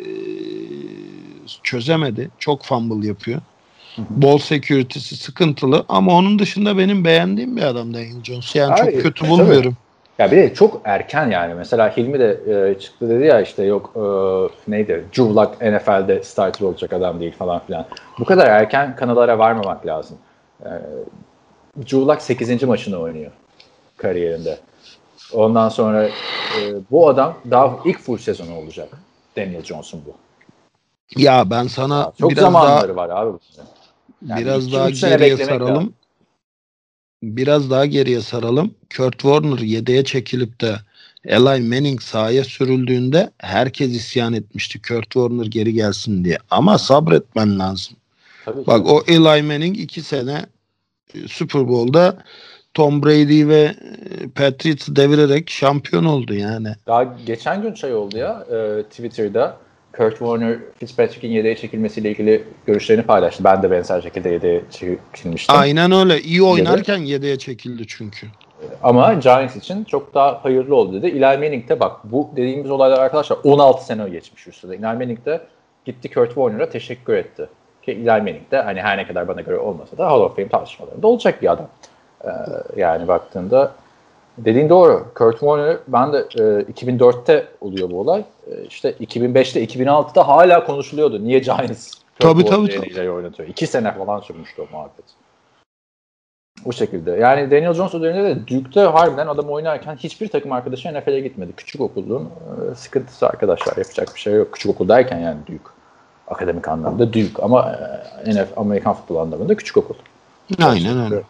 çözemedi. 1.63 2.29
Çok 2.39 2.63
fumble 2.65 3.07
yapıyor. 3.07 3.41
Ball 4.10 4.38
security'si 4.38 5.15
sıkıntılı 5.17 5.86
ama 5.89 6.13
onun 6.13 6.39
dışında 6.39 6.77
benim 6.77 7.05
beğendiğim 7.05 7.57
bir 7.57 7.62
adam 7.62 7.93
Daniel 7.93 8.23
Jones. 8.23 8.55
Yani 8.55 8.73
Ay, 8.73 8.91
çok 8.91 9.01
kötü 9.01 9.21
tabii. 9.21 9.29
bulmuyorum. 9.31 9.77
Ya 10.19 10.32
bir 10.32 10.38
de 10.38 10.53
çok 10.53 10.82
erken 10.84 11.30
yani. 11.30 11.53
Mesela 11.53 11.97
Hilmi 11.97 12.19
de 12.19 12.39
e, 12.69 12.80
çıktı 12.80 13.10
dedi 13.10 13.25
ya 13.25 13.41
işte 13.41 13.63
yok 13.63 13.93
e, 13.95 14.01
neydi? 14.71 15.06
Lock 15.19 15.62
NFL'de 15.62 16.23
starter 16.23 16.65
olacak 16.65 16.93
adam 16.93 17.19
değil 17.19 17.36
falan 17.36 17.60
filan. 17.60 17.86
Bu 18.19 18.25
kadar 18.25 18.47
erken 18.47 18.95
kanallara 18.95 19.39
varmamak 19.39 19.86
lazım. 19.86 20.17
E, 20.65 20.69
Lock 21.93 22.21
8. 22.21 22.63
maçını 22.63 22.99
oynuyor 22.99 23.32
kariyerinde. 23.97 24.58
Ondan 25.34 25.69
sonra 25.69 26.06
e, 26.06 26.12
bu 26.91 27.10
adam 27.10 27.38
daha 27.51 27.80
ilk 27.86 27.99
full 27.99 28.17
sezonu 28.17 28.56
olacak. 28.56 28.89
Daniel 29.38 29.63
Johnson 29.63 30.01
bu. 30.06 30.15
Ya 31.21 31.49
ben 31.49 31.67
sana 31.67 32.12
Çok 32.19 32.32
biraz 32.32 32.43
daha 32.43 32.51
zamanları 32.51 32.95
var 32.95 33.10
abi. 33.10 33.38
Yani 34.25 34.45
biraz 34.45 34.73
daha 34.73 34.89
geriye 34.89 35.38
saralım. 35.38 35.75
lazım. 35.75 35.93
Biraz 37.23 37.71
daha 37.71 37.86
geriye 37.86 38.21
saralım. 38.21 38.75
Kurt 38.97 39.19
Warner 39.19 39.60
yedeğe 39.60 40.03
çekilip 40.03 40.62
de 40.62 40.75
Eli 41.25 41.39
Manning 41.43 42.01
sahaya 42.01 42.43
sürüldüğünde 42.43 43.32
herkes 43.38 43.95
isyan 43.95 44.34
etmişti. 44.34 44.82
Kurt 44.82 45.03
Warner 45.03 45.45
geri 45.45 45.73
gelsin 45.73 46.25
diye. 46.25 46.38
Ama 46.51 46.77
sabretmen 46.77 47.60
lazım. 47.60 47.97
Tabii 48.45 48.62
ki. 48.62 48.67
Bak 48.67 48.88
o 48.88 49.03
Eli 49.08 49.43
Manning 49.43 49.80
iki 49.80 50.01
sene 50.01 50.45
e, 51.13 51.27
Super 51.27 51.67
Bowl'da 51.67 52.23
Tom 52.73 53.03
Brady 53.03 53.47
ve 53.47 53.62
e, 53.62 54.30
Patriots'ı 54.36 54.95
devirerek 54.95 55.49
şampiyon 55.49 56.06
oldu 56.06 56.34
yani. 56.34 56.75
Daha 56.88 57.03
geçen 57.25 57.62
gün 57.62 57.73
şey 57.73 57.93
oldu 57.93 58.17
ya 58.17 58.45
e, 58.51 58.84
Twitter'da 58.84 59.58
Kurt 59.97 60.17
Warner 60.17 60.57
Fitzpatrick'in 60.79 61.31
yedeğe 61.31 61.55
çekilmesiyle 61.55 62.12
ilgili 62.12 62.43
görüşlerini 62.65 63.03
paylaştı. 63.03 63.43
Ben 63.43 63.63
de 63.63 63.71
benzer 63.71 64.01
şekilde 64.01 64.29
yedeğe 64.29 64.62
çekilmiştim. 64.71 65.55
Aynen 65.55 65.91
öyle. 65.91 66.21
İyi 66.21 66.43
oynarken 66.43 66.97
yedeğe 66.97 67.38
çekildi 67.38 67.88
çünkü. 67.88 68.27
Ama 68.83 69.13
Giants 69.13 69.55
için 69.55 69.83
çok 69.83 70.13
daha 70.13 70.43
hayırlı 70.43 70.75
oldu 70.75 71.01
dedi. 71.01 71.07
Eli 71.07 71.19
Manning 71.19 71.69
de 71.69 71.79
bak 71.79 71.97
bu 72.03 72.29
dediğimiz 72.36 72.71
olaylar 72.71 72.99
arkadaşlar 72.99 73.38
16 73.43 73.86
sene 73.86 74.10
geçmiş 74.10 74.47
üstüne. 74.47 74.75
Eli 74.75 74.81
Manning 74.81 75.25
de 75.25 75.41
gitti 75.86 76.13
Kurt 76.13 76.27
Warner'a 76.27 76.69
teşekkür 76.69 77.13
etti. 77.13 77.49
Ki 77.81 77.91
Eli 77.91 78.05
Manning 78.05 78.51
de 78.51 78.62
hani 78.62 78.81
her 78.81 78.97
ne 78.97 79.07
kadar 79.07 79.27
bana 79.27 79.41
göre 79.41 79.57
olmasa 79.57 79.97
da 79.97 80.07
Hall 80.07 80.21
of 80.21 80.36
Fame 80.36 80.47
tartışmalarında 80.47 81.07
olacak 81.07 81.41
bir 81.41 81.51
adam. 81.51 81.67
Ee, 82.25 82.29
yani 82.77 83.07
baktığında 83.07 83.71
dediğin 84.38 84.69
doğru. 84.69 85.06
Kurt 85.15 85.39
Warner 85.39 85.78
ben 85.88 86.13
de 86.13 86.17
e, 86.17 86.41
2004'te 86.71 87.47
oluyor 87.62 87.91
bu 87.91 88.00
olay. 88.00 88.23
E, 88.52 88.63
işte 88.63 88.91
2005'te 88.91 89.65
2006'da 89.65 90.28
hala 90.28 90.65
konuşuluyordu. 90.65 91.23
Niye 91.23 91.39
Giants 91.39 91.93
Kurt 91.93 92.19
Tabii, 92.19 92.41
Warner'ı 92.41 92.76
tabii, 92.76 92.88
ileri 92.88 93.12
oynatıyor? 93.12 93.50
İki 93.50 93.67
sene 93.67 93.93
falan 93.93 94.19
sürmüştü 94.19 94.62
o 94.62 94.67
muhabbet. 94.71 95.06
Bu 96.65 96.73
şekilde. 96.73 97.12
Yani 97.12 97.52
Daniel 97.52 97.73
Jones 97.73 97.93
özelinde 97.93 98.23
de 98.23 98.47
Duke'de 98.47 98.86
harbiden 98.86 99.28
adam 99.28 99.50
oynarken 99.50 99.95
hiçbir 99.95 100.28
takım 100.28 100.52
arkadaşı 100.52 100.93
NFL'e 100.93 101.19
gitmedi. 101.19 101.52
Küçük 101.58 101.82
okulun 101.82 102.23
e, 102.26 102.76
sıkıntısı 102.76 103.28
arkadaşlar. 103.28 103.78
Yapacak 103.78 104.15
bir 104.15 104.19
şey 104.19 104.34
yok. 104.34 104.54
Küçük 104.54 104.71
okul 104.71 104.89
derken 104.89 105.19
yani 105.19 105.38
Duke. 105.47 105.69
Akademik 106.28 106.67
anlamda 106.67 107.08
Duke 107.08 107.41
ama 107.41 107.71
e, 108.26 108.32
NFL, 108.32 108.54
Amerikan 108.56 108.93
futbol 108.93 109.15
anlamında 109.15 109.56
küçük 109.56 109.78
okul. 109.78 109.95
Aynen 110.63 111.06
öyle. 111.06 111.23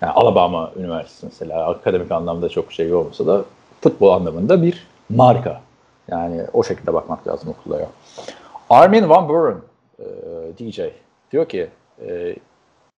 Yani 0.00 0.12
Alabama 0.12 0.70
Üniversitesi 0.76 1.26
mesela 1.26 1.70
akademik 1.70 2.12
anlamda 2.12 2.48
çok 2.48 2.72
şey 2.72 2.94
olmasa 2.94 3.26
da 3.26 3.44
futbol 3.80 4.10
anlamında 4.10 4.62
bir 4.62 4.86
marka. 5.10 5.60
Yani 6.08 6.42
o 6.52 6.64
şekilde 6.64 6.94
bakmak 6.94 7.28
lazım 7.28 7.48
okullara. 7.48 7.86
Armin 8.70 9.08
Van 9.08 9.28
Buren 9.28 9.58
e, 9.98 10.04
DJ 10.58 10.80
diyor 11.32 11.48
ki 11.48 11.68
e, 12.08 12.36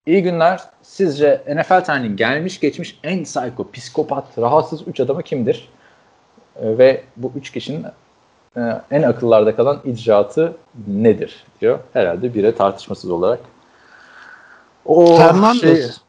iyi 0.07 0.23
günler. 0.23 0.61
Sizce 0.83 1.43
NFL 1.49 1.85
tarihinin 1.85 2.17
gelmiş 2.17 2.61
geçmiş 2.61 2.99
en 3.05 3.25
psycho, 3.25 3.71
psikopat, 3.73 4.25
rahatsız 4.39 4.89
3 4.89 5.01
adamı 5.01 5.23
kimdir? 5.23 5.69
E, 6.57 6.79
ve 6.79 7.03
bu 7.17 7.33
3 7.37 7.53
kişinin 7.53 7.85
e, 8.57 8.61
en 8.91 9.03
akıllarda 9.03 9.57
kalan 9.57 9.81
icraatı 9.85 10.57
nedir 10.87 11.45
diyor. 11.61 11.79
Herhalde 11.93 12.35
bire 12.35 12.55
tartışmasız 12.55 13.11
olarak. 13.11 13.41
O 14.85 15.17
Fernandez. 15.17 15.61
şey- 15.61 16.06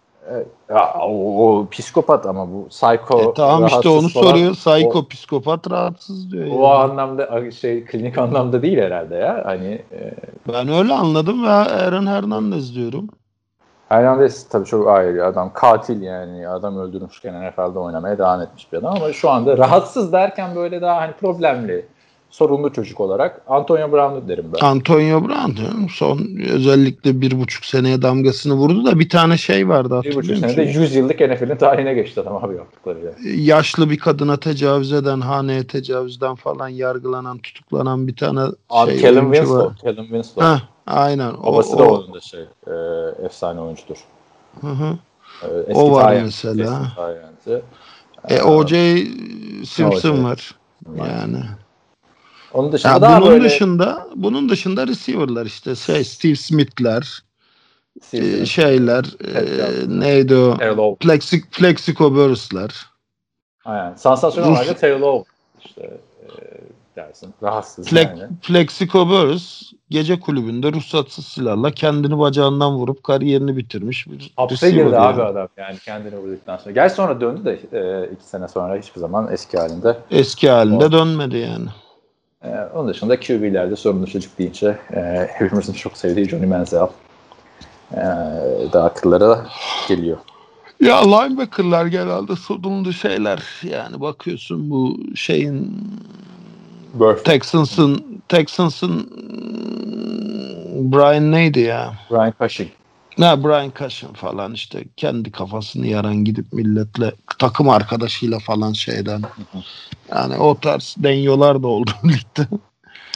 Ya, 0.69 0.93
o, 1.01 1.47
o 1.47 1.67
psikopat 1.69 2.25
ama 2.25 2.47
bu 2.53 2.67
psycho. 2.67 3.21
E, 3.21 3.33
tamam 3.33 3.65
işte 3.67 3.89
onu 3.89 4.09
falan. 4.09 4.25
soruyor. 4.25 4.53
Psycho 4.53 5.07
psikopat 5.07 5.71
rahatsız 5.71 6.31
diyor. 6.31 6.47
O, 6.47 6.59
o 6.59 6.63
yani. 6.63 6.73
anlamda 6.73 7.51
şey 7.51 7.85
klinik 7.85 8.17
anlamda 8.17 8.61
değil 8.61 8.77
herhalde 8.77 9.15
ya. 9.15 9.41
Hani 9.45 9.81
e, 9.91 10.13
Ben 10.53 10.67
öyle 10.67 10.93
anladım 10.93 11.43
ve 11.43 11.49
Aaron 11.49 12.07
Hernandez 12.07 12.75
diyorum. 12.75 13.07
Hernandez 13.89 14.49
tabii 14.49 14.65
çok 14.65 14.87
ayrı 14.87 15.25
adam. 15.25 15.53
Katil 15.53 16.01
yani. 16.01 16.47
Adam 16.47 16.77
öldürmüşken 16.77 17.47
NFL'de 17.47 17.79
oynamaya 17.79 18.17
devam 18.17 18.41
etmiş 18.41 18.73
bir 18.73 18.77
adam 18.77 18.95
ama 18.95 19.13
şu 19.13 19.29
anda 19.29 19.57
rahatsız 19.57 20.13
derken 20.13 20.55
böyle 20.55 20.81
daha 20.81 21.01
hani 21.01 21.13
problemli, 21.13 21.85
sorunlu 22.29 22.73
çocuk 22.73 22.99
olarak 22.99 23.41
Antonio 23.47 23.91
Brown'u 23.91 24.27
derim 24.27 24.45
ben. 24.53 24.65
Antonio 24.65 25.27
Brown 25.27 25.51
canım, 25.55 25.89
son 25.89 26.19
özellikle 26.49 27.21
bir 27.21 27.39
buçuk 27.39 27.65
seneye 27.65 28.01
damgasını 28.01 28.53
vurdu 28.53 28.85
da 28.85 28.99
bir 28.99 29.09
tane 29.09 29.37
şey 29.37 29.69
vardı 29.69 30.01
Bir 30.03 30.15
buçuk 30.15 30.37
senede 30.37 30.61
100 30.63 30.95
yıllık 30.95 31.19
NFL'in 31.19 31.55
tarihine 31.55 31.93
geçti 31.93 32.21
adam 32.21 32.35
abi 32.43 32.55
yaptıklarıyla. 32.55 33.11
Yaşlı 33.35 33.89
bir 33.89 33.97
kadına 33.97 34.37
tecavüz 34.37 34.93
eden, 34.93 35.21
haneye 35.21 35.67
tecavüzden 35.67 36.35
falan 36.35 36.67
yargılanan, 36.67 37.37
tutuklanan 37.37 38.07
bir 38.07 38.15
tane 38.15 38.41
Abi 38.69 38.91
şey 38.91 39.01
Callum 39.01 39.31
oyuncu 39.31 39.53
var. 39.53 39.61
Winslow. 39.61 39.89
Callum 39.89 40.05
Winslow. 40.05 40.45
Heh, 40.45 40.59
aynen. 40.87 41.33
O, 41.33 41.53
Babası 41.53 41.77
da 41.77 41.83
o, 41.83 41.97
onun 41.97 42.13
da 42.13 42.19
şey 42.19 42.41
e, 42.41 42.73
efsane 43.25 43.61
oyuncudur. 43.61 43.97
Hı 44.61 44.67
hı. 44.67 44.97
E, 45.43 45.47
eski 45.59 45.73
O 45.73 45.91
var 45.91 46.09
Tyrant, 46.09 46.25
mesela. 46.25 46.81
eski 46.83 46.95
Tyrant'ı. 46.95 47.61
E, 48.29 48.41
O.J. 48.41 48.97
Simpson 49.65 50.23
var. 50.23 50.55
Yani. 50.97 51.43
Onun 52.53 52.71
dışında 52.71 52.91
Ya 52.93 53.01
daha 53.01 53.21
bunun 53.21 53.31
böyle 53.31 53.45
dışında 53.45 54.07
bunun 54.15 54.49
dışında 54.49 54.87
receiver'lar 54.87 55.45
işte 55.45 55.75
şey 55.75 56.03
Steve 56.03 56.35
Smith'ler, 56.35 57.23
Simpson, 58.01 58.41
e, 58.41 58.45
şeyler, 58.45 59.05
Evet, 59.33 59.59
e, 59.59 59.99
neydi 59.99 60.35
o? 60.35 60.57
Terrell. 60.57 60.95
Plexi, 60.95 61.49
Plexico 61.49 62.15
Burress'lar. 62.15 62.85
Aynen. 63.65 63.95
Sansasyonel 63.95 64.49
Rus- 64.49 64.57
olarak 64.61 64.79
Terrell 64.79 65.01
Owens 65.01 65.25
işte 65.65 65.81
e, 65.81 66.31
dersin. 66.95 67.33
Rahatsız 67.43 67.87
Flex, 67.87 68.07
yani. 68.07 68.23
Plexico 68.41 69.09
Burress 69.09 69.71
gece 69.89 70.19
kulübünde 70.19 70.71
ruhsatsız 70.73 71.25
silahla 71.25 71.71
kendini 71.71 72.19
bacağından 72.19 72.75
vurup 72.75 73.03
kariyerini 73.03 73.57
bitirmiş 73.57 74.07
bir 74.07 74.33
Hapse 74.35 74.71
girdi 74.71 74.79
yani. 74.83 74.97
abi 74.97 75.21
adam 75.23 75.47
yani 75.57 75.77
kendini 75.85 76.17
vurduktan 76.17 76.57
sonra. 76.57 76.71
Gerçi 76.71 76.95
sonra 76.95 77.21
döndü 77.21 77.45
de 77.45 77.59
e, 77.79 78.09
iki 78.13 78.23
sene 78.23 78.47
sonra 78.47 78.75
hiçbir 78.75 78.99
zaman 78.99 79.31
eski 79.31 79.57
halinde. 79.57 79.97
Eski 80.11 80.49
halinde 80.49 80.85
O- 80.85 80.91
dönmedi 80.91 81.37
yani. 81.37 81.65
E, 82.43 82.49
onun 82.75 82.87
dışında 82.87 83.19
QB'lerde 83.19 83.75
sorunlu 83.75 84.07
çocuk 84.07 84.37
deyince 84.37 84.77
e, 84.93 85.27
hepimizin 85.31 85.73
çok 85.73 85.97
sevdiği 85.97 86.29
Johnny 86.29 86.45
Manziel 86.45 86.87
e, 87.91 88.03
daha 88.73 88.85
akıllara 88.85 89.47
geliyor. 89.87 90.17
Ya 90.81 90.97
linebacker'lar 90.97 91.85
genelde 91.85 92.35
sorunlu 92.35 92.93
şeyler. 92.93 93.43
Yani 93.63 94.01
bakıyorsun 94.01 94.69
bu 94.69 94.97
şeyin 95.15 95.83
Burf, 96.93 97.25
Texans'ın 97.25 98.21
Texans'ın 98.29 99.09
Brian 100.91 101.31
neydi 101.31 101.59
ya? 101.59 101.93
Brian 102.11 102.33
Cushing. 102.41 102.69
Ne 103.17 103.43
Brian 103.43 103.71
Cushion 103.79 104.13
falan 104.13 104.53
işte 104.53 104.83
kendi 104.97 105.31
kafasını 105.31 105.87
yaran 105.87 106.15
gidip 106.15 106.53
milletle 106.53 107.11
takım 107.39 107.69
arkadaşıyla 107.69 108.39
falan 108.39 108.73
şeyden. 108.73 109.21
Yani 110.09 110.37
o 110.37 110.59
tarz 110.59 110.95
denyolar 110.97 111.63
da 111.63 111.67
oldu 111.67 111.91
ligde. 112.05 112.47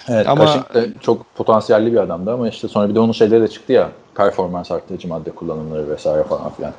Evet, 0.07 0.27
Ama- 0.27 0.45
Cushing 0.45 0.73
de 0.73 0.93
çok 1.01 1.35
potansiyelli 1.35 1.91
bir 1.91 1.97
adamdı 1.97 2.33
ama 2.33 2.49
işte 2.49 2.67
sonra 2.67 2.89
bir 2.89 2.95
de 2.95 2.99
onun 2.99 3.11
şeyleri 3.11 3.41
de 3.41 3.47
çıktı 3.47 3.73
ya. 3.73 3.91
Performans 4.15 4.71
arttırıcı 4.71 5.07
madde 5.07 5.31
kullanımları 5.31 5.89
vesaire 5.89 6.23
falan 6.23 6.53
filan. 6.53 6.73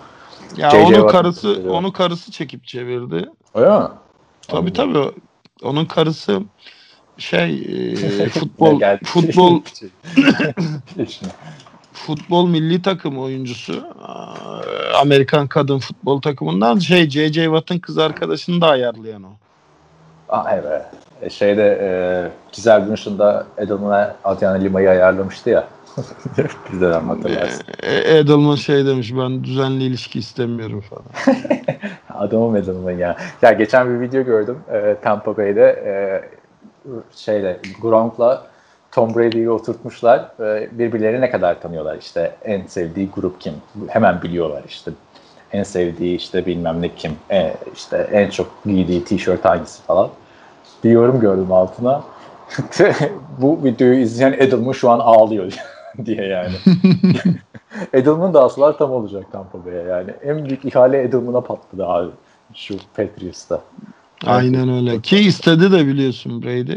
Ya 0.56 0.70
J.J. 0.70 1.00
onu 1.00 1.06
karısı 1.06 1.54
seviyor. 1.54 1.74
onu 1.74 1.92
karısı 1.92 2.30
çekip 2.32 2.66
çevirdi. 2.66 3.28
Öyle 3.54 3.78
mi? 3.78 3.88
Tabii 4.48 4.72
tabii. 4.72 5.10
Onun 5.62 5.84
karısı 5.84 6.42
şey 7.18 7.58
e, 8.24 8.28
futbol 8.28 8.80
futbol. 9.04 9.60
futbol 11.92 12.48
milli 12.48 12.82
takım 12.82 13.18
oyuncusu. 13.18 13.84
Amerikan 15.00 15.46
kadın 15.46 15.78
futbol 15.78 16.20
takımından 16.20 16.78
şey 16.78 17.10
J.J. 17.10 17.44
Watt'ın 17.44 17.78
kız 17.78 17.98
arkadaşını 17.98 18.60
da 18.60 18.66
ayarlayan 18.66 19.22
o. 19.22 19.30
Aa, 20.28 20.50
evet. 20.54 20.82
E, 21.22 21.30
şeyde 21.30 21.78
e, 21.82 21.88
Güzel 22.56 22.84
Gün 22.84 22.92
ışığında 22.92 23.46
Edelman'a 23.58 24.16
Adriana 24.24 24.56
Lima'yı 24.56 24.90
ayarlamıştı 24.90 25.50
ya. 25.50 25.68
Bizden 26.72 27.00
hatırlarsın. 27.00 27.64
E, 27.82 28.18
Edelman 28.18 28.54
şey 28.54 28.86
demiş 28.86 29.12
ben 29.16 29.44
düzenli 29.44 29.84
ilişki 29.84 30.18
istemiyorum 30.18 30.84
falan. 30.90 31.36
Adamım 32.14 32.56
Edelman 32.56 32.90
ya. 32.90 33.16
Ya 33.42 33.52
geçen 33.52 33.94
bir 33.94 34.00
video 34.00 34.22
gördüm 34.22 34.58
e, 34.72 34.96
Tampa 35.02 35.36
Bay'de 35.36 35.82
e, 35.86 35.94
şeyle 37.16 37.60
Gronk'la 37.82 38.51
Tom 38.92 39.14
Brady'yi 39.14 39.50
oturtmuşlar. 39.50 40.28
Birbirlerini 40.72 41.20
ne 41.20 41.30
kadar 41.30 41.62
tanıyorlar 41.62 41.98
işte 41.98 42.36
en 42.44 42.66
sevdiği 42.66 43.08
grup 43.14 43.40
kim? 43.40 43.54
Hemen 43.88 44.22
biliyorlar 44.22 44.62
işte. 44.68 44.90
En 45.52 45.62
sevdiği 45.62 46.16
işte 46.16 46.46
bilmem 46.46 46.82
ne 46.82 46.94
kim. 46.94 47.12
E, 47.30 47.54
işte 47.74 48.08
en 48.12 48.30
çok 48.30 48.64
giydiği 48.64 49.04
tişört 49.04 49.44
hangisi 49.44 49.82
falan. 49.82 50.08
Bir 50.84 50.90
yorum 50.90 51.20
gördüm 51.20 51.52
altına. 51.52 52.02
Bu 53.38 53.64
videoyu 53.64 53.98
izleyen 54.00 54.32
Edelman 54.32 54.72
şu 54.72 54.90
an 54.90 54.98
ağlıyor 54.98 55.52
diye 56.04 56.24
yani. 56.24 56.54
Edelman 57.92 58.34
da 58.34 58.44
aslar 58.44 58.78
tam 58.78 58.90
olacak 58.90 59.24
Tampa 59.32 59.64
Bay'e 59.64 59.82
yani. 59.82 60.10
En 60.24 60.44
büyük 60.44 60.64
ihale 60.64 61.02
Edelman'a 61.02 61.40
patladı 61.40 61.86
abi. 61.86 62.10
Şu 62.54 62.74
Patriots'ta. 62.96 63.60
Aynen 64.26 64.68
öyle. 64.68 65.00
Ki 65.00 65.18
istedi 65.18 65.72
de 65.72 65.86
biliyorsun 65.86 66.42
Brady. 66.42 66.76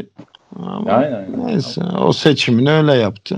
Ama 0.62 0.92
Aynen. 0.92 1.46
Neyse 1.46 1.82
o 2.00 2.12
seçimini 2.12 2.70
öyle 2.70 2.94
yaptı. 2.94 3.36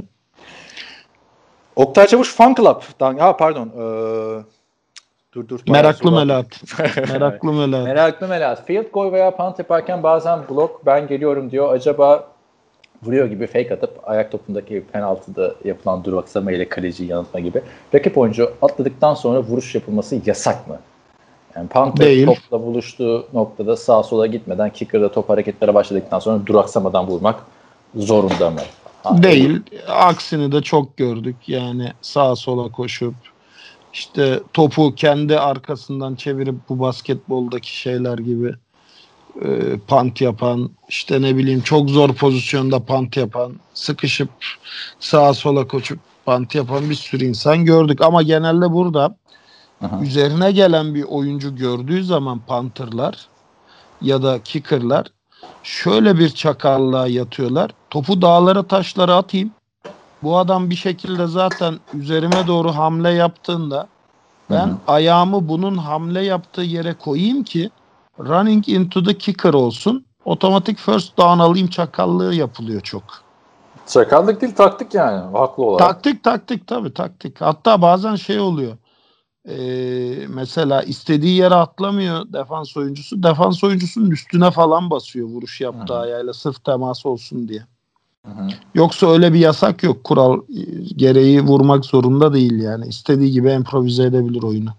Oktay 1.77 2.07
Çavuş 2.07 2.35
Fan 2.35 2.55
Club'dan. 2.55 3.19
Ha 3.19 3.37
pardon. 3.37 3.67
Ee, 3.67 4.43
dur 5.35 5.49
dur. 5.49 5.61
Meraklı 5.69 6.13
Melat. 6.13 6.47
Meraklı 7.13 7.53
Melat. 7.53 7.85
Meraklı 7.85 8.29
Melat. 8.29 8.67
Field 8.67 8.91
goal 8.93 9.13
veya 9.13 9.37
punt 9.37 9.59
yaparken 9.59 10.03
bazen 10.03 10.39
blok 10.51 10.87
ben 10.87 11.07
geliyorum 11.07 11.51
diyor. 11.51 11.73
Acaba 11.73 12.27
vuruyor 13.03 13.27
gibi 13.27 13.47
fake 13.47 13.75
atıp 13.75 14.01
ayak 14.03 14.33
topundaki 14.33 14.85
penaltıda 14.93 15.55
yapılan 15.65 16.05
duraksama 16.05 16.53
ile 16.53 16.69
kaleciyi 16.69 17.11
yanıltma 17.11 17.41
gibi. 17.41 17.63
Rakip 17.95 18.19
oyuncu 18.19 18.53
atladıktan 18.63 19.15
sonra 19.15 19.41
vuruş 19.41 19.75
yapılması 19.75 20.21
yasak 20.27 20.69
mı? 20.69 20.79
Yani 21.57 21.97
Değil. 21.97 22.27
topla 22.27 22.67
buluştuğu 22.67 23.27
noktada 23.33 23.77
sağa 23.77 24.03
sola 24.03 24.27
gitmeden 24.27 24.71
kicker'da 24.71 25.13
top 25.13 25.29
hareketlere 25.29 25.75
başladıktan 25.75 26.19
sonra 26.19 26.47
duraksamadan 26.47 27.07
vurmak 27.07 27.37
zorunda 27.97 28.51
mı? 28.51 28.61
Ha, 29.03 29.23
Değil. 29.23 29.61
Aksini 29.89 30.53
de 30.53 30.63
çok 30.63 30.97
gördük. 30.97 31.37
Yani 31.47 31.93
sağa 32.03 32.37
sola 32.37 32.73
koşup 32.73 33.15
işte 33.93 34.41
topu 34.53 34.95
kendi 34.95 35.39
arkasından 35.39 36.15
çevirip 36.15 36.55
bu 36.69 36.81
basketboldaki 36.81 37.77
şeyler 37.81 38.19
gibi 38.19 38.55
e, 39.45 39.49
pant 39.89 40.21
yapan 40.21 40.71
işte 40.89 41.23
ne 41.23 41.37
bileyim 41.37 41.61
çok 41.61 41.91
zor 41.91 42.15
pozisyonda 42.15 42.85
pant 42.85 43.17
yapan 43.17 43.53
sıkışıp 43.75 44.29
sağa 45.01 45.35
sola 45.35 45.69
koşup 45.69 45.99
pant 46.25 46.55
yapan 46.55 46.91
bir 46.91 46.95
sürü 46.95 47.25
insan 47.25 47.65
gördük 47.65 48.01
ama 48.01 48.23
genelde 48.23 48.73
burada 48.73 49.17
Aha. 49.85 50.01
üzerine 50.03 50.53
gelen 50.53 50.95
bir 50.95 51.03
oyuncu 51.03 51.57
gördüğü 51.57 52.05
zaman 52.05 52.39
Panther'lar 52.39 53.29
ya 54.03 54.23
da 54.23 54.43
Kicker'lar 54.43 55.07
şöyle 55.63 56.19
bir 56.19 56.29
çakallığa 56.29 57.07
yatıyorlar. 57.07 57.71
Topu 57.91 58.23
dağlara 58.23 58.63
taşlara 58.63 59.17
atayım. 59.17 59.51
Bu 60.23 60.39
adam 60.39 60.71
bir 60.71 60.75
şekilde 60.75 61.27
zaten 61.27 61.79
üzerime 61.95 62.47
doğru 62.47 62.73
hamle 62.73 63.11
yaptığında 63.11 63.87
ben 64.51 64.67
Hı 64.67 64.73
hı. 64.73 64.77
ayağımı 64.87 65.49
bunun 65.49 65.77
hamle 65.77 66.25
yaptığı 66.25 66.63
yere 66.63 66.95
koyayım 66.95 67.45
ki 67.45 67.71
running 68.19 68.69
into 68.69 69.03
the 69.05 69.19
kicker 69.19 69.55
olsun. 69.55 70.05
Otomatik 70.25 70.79
first 70.79 71.19
down 71.19 71.39
alayım 71.39 71.69
çakallığı 71.69 72.35
yapılıyor 72.35 72.81
çok. 72.81 73.03
Sakallık 73.87 74.41
değil 74.41 74.55
taktik 74.55 74.95
yani. 74.95 75.37
Haklı 75.37 75.65
olarak. 75.65 75.89
Taktik 75.89 76.25
taktik 76.25 76.67
tabii 76.67 76.95
taktik. 76.95 77.41
Hatta 77.41 77.83
bazen 77.83 78.15
şey 78.15 78.41
oluyor. 78.41 78.77
Ee, 79.49 80.27
mesela 80.29 80.83
istediği 80.83 81.37
yere 81.37 81.55
atlamıyor 81.55 82.33
defans 82.33 82.77
oyuncusu. 82.77 83.23
Defans 83.23 83.65
oyuncusunun 83.65 84.11
üstüne 84.11 84.51
falan 84.51 84.91
basıyor 84.91 85.29
vuruş 85.29 85.61
yaptığı 85.61 85.95
Hı. 85.95 85.99
ayağıyla 85.99 86.33
sırf 86.33 86.65
temas 86.65 87.07
olsun 87.07 87.49
diye. 87.49 87.63
Hı 88.27 88.33
hı. 88.33 88.49
Yoksa 88.75 89.11
öyle 89.11 89.33
bir 89.33 89.39
yasak 89.39 89.83
yok. 89.83 90.05
Kural 90.05 90.39
e, 90.39 90.63
gereği 90.97 91.41
vurmak 91.43 91.85
zorunda 91.85 92.33
değil 92.33 92.63
yani. 92.63 92.87
İstediği 92.87 93.33
gibi 93.33 93.51
improvize 93.51 94.03
edebilir 94.03 94.43
oyunu. 94.43 94.71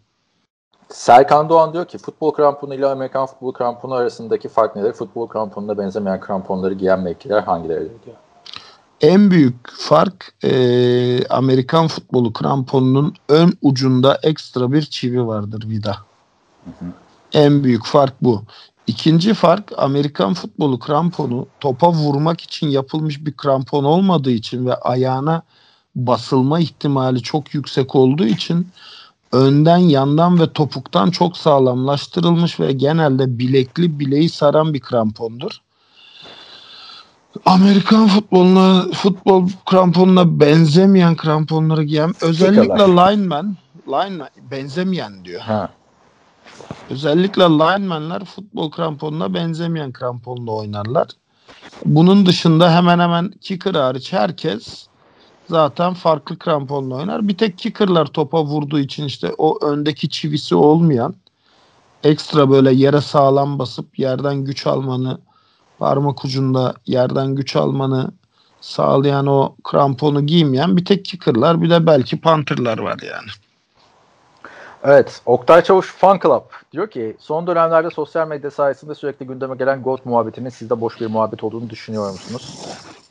Serkan 0.90 1.50
Doğan 1.50 1.74
diyor 1.74 1.86
ki 1.86 1.98
futbol 1.98 2.32
kramponu 2.32 2.74
ile 2.76 2.86
Amerikan 2.86 3.26
futbol 3.26 3.52
kramponu 3.52 3.94
arasındaki 3.94 4.50
fark 4.50 4.76
nedir? 4.76 4.94
Futbol 4.94 5.28
kramponuna 5.28 5.78
benzemeyen 5.78 6.20
kramponları 6.20 6.74
giyen 6.74 7.00
mevkiler 7.00 7.42
hangileridir 7.44 8.04
diyor. 8.06 8.18
En 9.02 9.32
büyük 9.32 9.72
fark 9.72 10.34
e, 10.44 11.28
Amerikan 11.28 11.88
futbolu 11.88 12.34
kramponunun 12.34 13.14
ön 13.30 13.54
ucunda 13.62 14.20
ekstra 14.24 14.72
bir 14.72 14.82
çivi 14.82 15.28
vardır 15.28 15.70
vida. 15.70 15.98
En 17.34 17.64
büyük 17.64 17.86
fark 17.86 18.14
bu. 18.22 18.44
İkinci 18.88 19.34
fark 19.34 19.72
Amerikan 19.78 20.34
futbolu 20.34 20.80
kramponu 20.80 21.48
topa 21.60 21.92
vurmak 21.92 22.42
için 22.42 22.68
yapılmış 22.68 23.26
bir 23.26 23.34
krampon 23.34 23.84
olmadığı 23.84 24.32
için 24.32 24.66
ve 24.66 24.76
ayağına 24.76 25.42
basılma 25.96 26.60
ihtimali 26.60 27.22
çok 27.22 27.54
yüksek 27.54 27.96
olduğu 27.96 28.26
için 28.26 28.68
önden, 29.32 29.78
yandan 29.78 30.40
ve 30.40 30.54
topuktan 30.54 31.12
çok 31.12 31.38
sağlamlaştırılmış 31.38 32.60
ve 32.60 32.72
genelde 32.72 33.40
bilekli 33.40 34.00
bileği 34.00 34.30
saran 34.30 34.74
bir 34.74 34.80
krampondur. 34.80 35.62
Amerikan 37.46 38.08
futboluna 38.08 38.86
futbol 38.94 39.50
kramponuna 39.66 40.40
benzemeyen 40.40 41.16
kramponları 41.16 41.84
giyen 41.84 42.14
özellikle 42.22 42.84
lineman 42.88 43.56
lineman 43.88 44.30
benzemeyen 44.52 45.26
diyor. 45.26 45.42
Ha. 45.42 45.70
Özellikle 46.90 47.44
linemenler 47.44 48.26
futbol 48.26 48.72
kramponuna 48.72 49.34
benzemeyen 49.34 49.92
kramponla 49.92 50.52
oynarlar. 50.52 51.08
Bunun 51.86 52.26
dışında 52.26 52.76
hemen 52.76 53.00
hemen 53.00 53.32
kicker 53.42 53.76
hariç 53.76 54.14
herkes 54.14 54.88
zaten 55.50 55.94
farklı 55.94 56.40
kramponla 56.40 56.96
oynar. 56.96 57.28
Bir 57.28 57.38
tek 57.38 57.58
kickerlar 57.58 58.06
topa 58.06 58.44
vurduğu 58.44 58.80
için 58.80 59.06
işte 59.06 59.34
o 59.38 59.66
öndeki 59.66 60.10
çivisi 60.10 60.56
olmayan 60.56 61.16
ekstra 62.04 62.50
böyle 62.50 62.74
yere 62.74 63.02
sağlam 63.02 63.60
basıp 63.60 64.00
yerden 64.00 64.36
güç 64.36 64.68
almanı 64.68 65.20
parmak 65.80 66.26
ucunda 66.26 66.74
yerden 66.86 67.36
güç 67.36 67.56
almanı 67.56 68.12
sağlayan 68.62 69.28
o 69.28 69.56
kramponu 69.64 70.26
giymeyen 70.26 70.78
bir 70.78 70.86
tek 70.86 71.06
kickerlar 71.06 71.62
bir 71.62 71.70
de 71.70 71.86
belki 71.86 72.22
punterlar 72.22 72.78
var 72.78 73.00
yani. 73.12 73.30
Evet, 74.84 75.22
Oktay 75.26 75.64
Çavuş 75.64 75.94
Fan 75.94 76.20
Club 76.24 76.44
diyor 76.72 76.90
ki 76.90 77.16
son 77.20 77.48
dönemlerde 77.48 77.90
sosyal 77.90 78.28
medya 78.28 78.52
sayesinde 78.52 78.96
sürekli 78.96 79.28
gündeme 79.28 79.56
gelen 79.56 79.84
GOAT 79.84 80.06
muhabbetinin 80.06 80.50
sizde 80.50 80.82
boş 80.82 81.02
bir 81.02 81.08
muhabbet 81.08 81.44
olduğunu 81.44 81.70
düşünüyor 81.70 82.12
musunuz? 82.12 82.60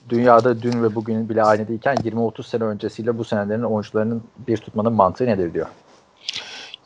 Dünyada 0.09 0.63
dün 0.63 0.83
ve 0.83 0.95
bugün 0.95 1.29
bile 1.29 1.43
aynı 1.43 1.69
değilken 1.69 1.97
20-30 1.97 2.43
sene 2.43 2.65
öncesiyle 2.65 3.19
bu 3.19 3.25
senelerin 3.25 3.63
oyuncularının 3.63 4.23
bir 4.49 4.57
tutmanın 4.57 4.93
mantığı 4.93 5.27
nedir 5.27 5.55
diyor. 5.55 5.67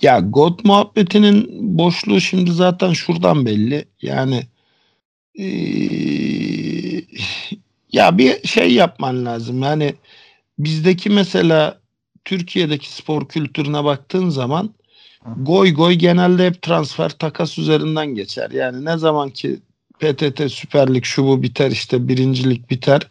Ya 0.03 0.21
GOAT 0.21 0.65
muhabbetinin 0.65 1.49
boşluğu 1.79 2.21
şimdi 2.21 2.53
zaten 2.53 2.93
şuradan 2.93 3.47
belli. 3.47 3.85
Yani 4.03 4.43
ee, 5.39 5.45
ya 7.93 8.19
bir 8.19 8.49
şey 8.49 8.75
yapman 8.75 9.25
lazım. 9.25 9.63
Yani 9.63 9.95
bizdeki 10.59 11.11
mesela 11.11 11.79
Türkiye'deki 12.25 12.93
spor 12.93 13.29
kültürüne 13.29 13.85
baktığın 13.85 14.29
zaman 14.29 14.75
goy 15.37 15.75
goy 15.75 15.95
genelde 15.95 16.47
hep 16.47 16.63
transfer 16.63 17.11
takas 17.11 17.59
üzerinden 17.59 18.07
geçer. 18.07 18.51
Yani 18.51 18.85
ne 18.85 18.99
zaman 18.99 19.31
ki 19.31 19.61
PTT 20.01 20.53
Süper 20.53 20.95
Lig 20.95 21.05
şu 21.05 21.25
bu 21.25 21.43
biter 21.43 21.71
işte 21.71 22.09
birincilik 22.09 22.71
biter. 22.71 23.03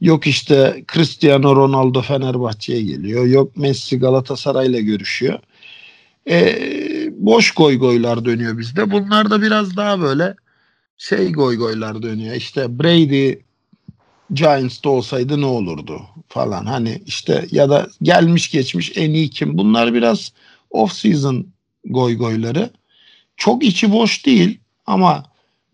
Yok 0.00 0.26
işte 0.26 0.84
Cristiano 0.92 1.56
Ronaldo 1.56 2.02
Fenerbahçe'ye 2.02 2.82
geliyor. 2.82 3.26
Yok 3.26 3.56
Messi 3.56 3.98
Galatasaray'la 3.98 4.80
görüşüyor. 4.80 5.38
E, 6.30 6.58
boş 7.12 7.50
goy 7.50 7.78
goylar 7.78 8.24
dönüyor 8.24 8.58
bizde. 8.58 8.90
Bunlar 8.90 9.30
da 9.30 9.42
biraz 9.42 9.76
daha 9.76 10.00
böyle 10.00 10.34
şey 11.00 11.32
goy 11.32 11.56
goylar 11.56 12.02
dönüyor. 12.02 12.34
İşte 12.34 12.78
Brady 12.78 13.34
Giants'ta 14.30 14.90
olsaydı 14.90 15.40
ne 15.40 15.46
olurdu 15.46 16.02
falan. 16.28 16.66
Hani 16.66 17.02
işte 17.06 17.46
ya 17.50 17.70
da 17.70 17.86
gelmiş 18.02 18.50
geçmiş 18.50 18.92
en 18.96 19.10
iyi 19.10 19.30
kim. 19.30 19.58
Bunlar 19.58 19.94
biraz 19.94 20.32
off 20.70 20.92
season 20.92 21.46
goy 21.84 22.18
goyları. 22.18 22.70
Çok 23.36 23.64
içi 23.64 23.92
boş 23.92 24.26
değil 24.26 24.60
ama 24.86 25.24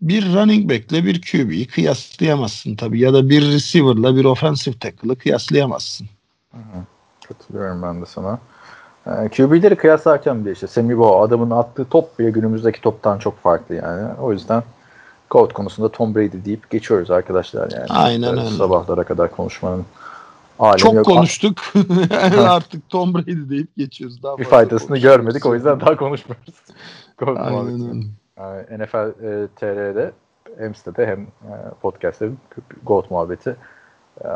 bir 0.01 0.33
running 0.33 0.69
back'le 0.69 1.05
bir 1.05 1.21
QB'yi 1.21 1.67
kıyaslayamazsın 1.67 2.75
tabii 2.75 2.99
ya 2.99 3.13
da 3.13 3.29
bir 3.29 3.51
receiver'la 3.51 4.15
bir 4.15 4.25
offensive 4.25 4.79
tackle'ı 4.79 5.15
kıyaslayamazsın. 5.15 6.07
Hı. 6.51 6.59
Katılıyorum 7.27 7.81
ben 7.81 8.01
de 8.01 8.05
sana. 8.05 8.39
Ee, 9.07 9.29
QB'leri 9.29 9.75
kıyaslarken 9.75 10.45
bile 10.45 10.51
işte 10.51 10.67
Sammy 10.67 10.97
Bo 10.97 11.21
adamın 11.21 11.51
attığı 11.51 11.85
top 11.85 12.19
bile 12.19 12.31
günümüzdeki 12.31 12.81
toptan 12.81 13.19
çok 13.19 13.39
farklı 13.39 13.75
yani. 13.75 14.13
O 14.13 14.33
yüzden 14.33 14.63
GOAT 15.29 15.53
konusunda 15.53 15.89
Tom 15.89 16.15
Brady 16.15 16.45
deyip 16.45 16.69
geçiyoruz 16.69 17.11
arkadaşlar 17.11 17.71
yani. 17.71 17.85
Aynen 17.89 18.37
öyle. 18.37 18.49
Sabahlara 18.49 19.03
kadar 19.03 19.31
konuşmanın 19.31 19.85
alemi 20.59 20.79
Çok 20.79 20.93
yok. 20.93 21.05
konuştuk. 21.05 21.57
Artık 22.39 22.89
Tom 22.89 23.13
Brady 23.13 23.49
deyip 23.49 23.75
geçiyoruz. 23.77 24.23
Daha 24.23 24.37
Bir 24.37 24.43
faydasını 24.43 24.97
görmedik 24.97 25.45
o 25.45 25.55
yüzden 25.55 25.79
daha 25.79 25.95
konuşmuyoruz. 25.97 26.53
GOAT 27.17 27.37
Aynen 27.37 27.51
muhabbetini. 27.53 27.89
öyle. 27.89 28.05
Yani 28.37 28.83
NFL 28.83 29.23
e, 29.25 29.47
TR'de 29.55 30.11
hem 30.57 30.75
sitede 30.75 31.07
hem 31.07 31.21
e, 31.21 31.53
podcast'te 31.81 32.29
GOAT 32.85 33.11
muhabbeti 33.11 33.55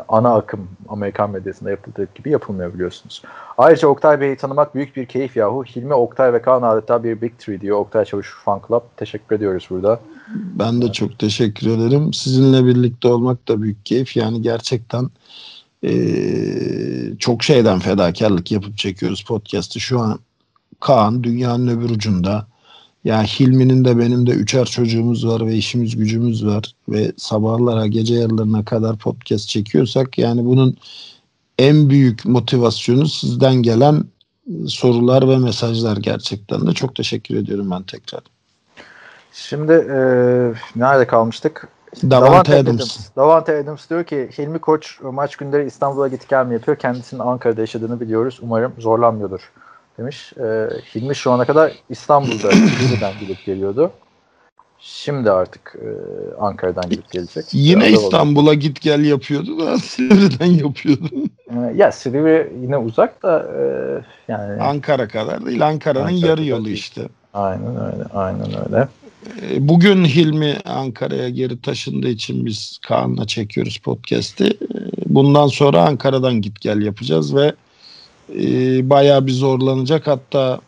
ana 0.08 0.34
akım 0.34 0.68
Amerikan 0.88 1.30
medyasında 1.30 1.70
yapıldığı 1.70 2.08
gibi 2.14 2.30
yapılmıyor 2.30 2.74
biliyorsunuz. 2.74 3.22
Ayrıca 3.58 3.88
Oktay 3.88 4.20
Bey'i 4.20 4.36
tanımak 4.36 4.74
büyük 4.74 4.96
bir 4.96 5.06
keyif 5.06 5.36
yahu. 5.36 5.64
Hilmi, 5.64 5.94
Oktay 5.94 6.32
ve 6.32 6.42
Kaan 6.42 6.62
adeta 6.62 7.04
bir 7.04 7.20
Big 7.22 7.32
Three 7.38 7.60
diyor. 7.60 7.78
Oktay 7.78 8.04
Çavuş 8.04 8.34
Fan 8.44 8.60
Club. 8.68 8.82
Teşekkür 8.96 9.36
ediyoruz 9.36 9.66
burada. 9.70 10.00
Ben 10.34 10.82
de 10.82 10.92
çok 10.92 11.18
teşekkür 11.18 11.66
ederim. 11.66 12.12
Sizinle 12.12 12.66
birlikte 12.66 13.08
olmak 13.08 13.48
da 13.48 13.62
büyük 13.62 13.86
keyif. 13.86 14.16
Yani 14.16 14.42
gerçekten 14.42 15.10
eee, 15.82 17.18
çok 17.18 17.42
şeyden 17.42 17.78
fedakarlık 17.78 18.52
yapıp 18.52 18.78
çekiyoruz 18.78 19.24
podcast'ı. 19.24 19.80
Şu 19.80 20.00
an 20.00 20.18
Kaan 20.80 21.24
dünyanın 21.24 21.68
öbür 21.68 21.90
ucunda. 21.90 22.46
Ya 23.04 23.22
Hilmi'nin 23.22 23.84
de 23.84 23.98
benim 23.98 24.26
de 24.26 24.30
üçer 24.30 24.64
çocuğumuz 24.64 25.26
var 25.26 25.46
ve 25.46 25.54
işimiz 25.54 25.96
gücümüz 25.96 26.46
var 26.46 26.74
ve 26.88 27.12
sabahlara 27.16 27.86
gece 27.86 28.14
yarılarına 28.14 28.64
kadar 28.64 28.96
podcast 28.96 29.48
çekiyorsak 29.48 30.18
yani 30.18 30.44
bunun 30.44 30.76
en 31.58 31.90
büyük 31.90 32.26
motivasyonu 32.26 33.06
sizden 33.06 33.54
gelen 33.54 34.04
sorular 34.66 35.28
ve 35.28 35.38
mesajlar 35.38 35.96
gerçekten 35.96 36.66
de 36.66 36.72
çok 36.72 36.94
teşekkür 36.94 37.36
ediyorum 37.36 37.70
ben 37.70 37.82
tekrar. 37.82 38.22
Şimdi 39.32 39.72
e, 39.72 39.98
nerede 40.76 41.06
kalmıştık? 41.06 41.68
Davante 42.02 42.58
Adams. 42.58 42.98
Davante 43.16 43.58
Adams 43.58 43.90
diyor 43.90 44.04
ki 44.04 44.30
Hilmi 44.38 44.58
Koç 44.58 44.98
maç 45.02 45.36
günleri 45.36 45.66
İstanbul'a 45.66 46.08
git 46.08 46.28
gel 46.28 46.46
mi 46.46 46.54
yapıyor? 46.54 46.76
Kendisinin 46.76 47.20
Ankara'da 47.20 47.60
yaşadığını 47.60 48.00
biliyoruz. 48.00 48.38
Umarım 48.42 48.72
zorlanmıyordur 48.78 49.50
demiş. 50.02 50.32
E, 50.36 50.68
Hilmi 50.94 51.14
şu 51.16 51.30
ana 51.32 51.44
kadar 51.44 51.72
İstanbul'da 51.90 52.52
yeniden 52.82 53.12
gidip 53.20 53.44
geliyordu. 53.46 53.90
Şimdi 54.78 55.30
artık 55.30 55.76
e, 55.82 55.88
Ankara'dan 56.40 56.90
gidip 56.90 57.10
gelecek. 57.12 57.44
Yine 57.52 57.90
İstanbul'a 57.90 58.54
git 58.54 58.80
gel 58.80 59.04
yapıyordu 59.04 59.58
da 59.66 59.78
Silivri'den 59.78 60.46
yapıyordu. 60.46 61.08
E, 61.50 61.56
ya 61.76 61.92
Silivri 61.92 62.52
yine 62.62 62.76
uzak 62.76 63.22
da 63.22 63.46
e, 63.58 63.62
yani 64.32 64.62
Ankara 64.62 65.08
kadar 65.08 65.46
değil 65.46 65.66
Ankara'nın 65.68 66.06
Ankara 66.06 66.26
yarı 66.30 66.44
yolu 66.44 66.64
değil. 66.64 66.76
işte. 66.76 67.08
aynen 67.34 67.76
öyle 67.76 68.04
aynen 68.14 68.48
öyle. 68.66 68.88
E, 69.50 69.68
Bugün 69.68 70.04
Hilmi 70.04 70.56
Ankara'ya 70.64 71.28
geri 71.28 71.60
taşındığı 71.60 72.08
için 72.08 72.46
biz 72.46 72.78
Kaan'la 72.88 73.26
çekiyoruz 73.26 73.78
podcast'i. 73.78 74.58
Bundan 75.06 75.46
sonra 75.46 75.82
Ankara'dan 75.82 76.34
git 76.40 76.60
gel 76.60 76.82
yapacağız 76.82 77.36
ve 77.36 77.52
e, 78.30 78.90
bayağı 78.90 79.26
bir 79.26 79.32
zorlanacak. 79.32 80.06
Hatta 80.06 80.60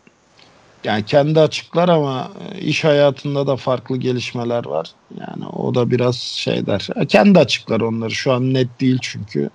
yani 0.84 1.04
kendi 1.04 1.40
açıklar 1.40 1.88
ama 1.88 2.30
e, 2.54 2.60
iş 2.60 2.84
hayatında 2.84 3.46
da 3.46 3.56
farklı 3.56 3.96
gelişmeler 3.96 4.66
var. 4.66 4.90
Yani 5.20 5.46
o 5.46 5.74
da 5.74 5.90
biraz 5.90 6.16
şey 6.16 6.66
der. 6.66 6.88
E, 6.96 7.06
Kendi 7.06 7.38
açıklar 7.38 7.80
onları. 7.80 8.10
Şu 8.10 8.32
an 8.32 8.54
net 8.54 8.80
değil 8.80 8.98
çünkü. 9.02 9.50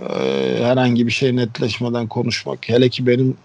E, 0.00 0.64
herhangi 0.64 1.06
bir 1.06 1.12
şey 1.12 1.36
netleşmeden 1.36 2.06
konuşmak. 2.06 2.68
Hele 2.68 2.88
ki 2.88 3.06
benim 3.06 3.36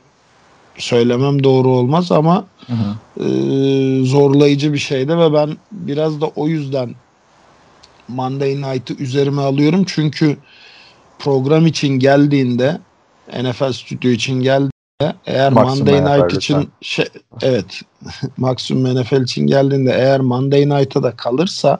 söylemem 0.78 1.44
doğru 1.44 1.70
olmaz 1.70 2.12
ama 2.12 2.46
Hı 2.68 2.74
hı. 2.74 3.24
e, 3.26 4.06
zorlayıcı 4.06 4.74
bir 4.74 4.78
şeydi 4.78 5.18
ve 5.18 5.34
ben 5.34 5.58
biraz 5.72 6.22
da 6.22 6.28
o 6.28 6.48
yüzden 6.48 6.96
Monday 8.08 8.56
Night'ı 8.56 8.94
üzerime 8.94 9.42
alıyorum. 9.42 9.84
Çünkü 9.88 10.38
program 11.20 11.68
için 11.68 11.88
geldiğinde 11.88 12.80
NFL 13.28 13.72
stüdyo 13.72 14.12
için 14.12 14.34
geldiğinde 14.34 15.16
eğer 15.26 15.52
Maksimum 15.52 15.94
Monday 15.94 16.20
NFL 16.20 16.24
Night 16.24 16.38
için 16.38 16.56
lütfen. 16.56 16.72
şey, 16.82 17.06
evet 17.42 17.82
maksimum 18.38 19.02
NFL 19.02 19.22
için 19.22 19.48
geldiğinde 19.48 19.92
eğer 19.92 20.20
Monday 20.20 20.70
Night'a 20.70 21.04
da 21.04 21.12
kalırsa 21.12 21.80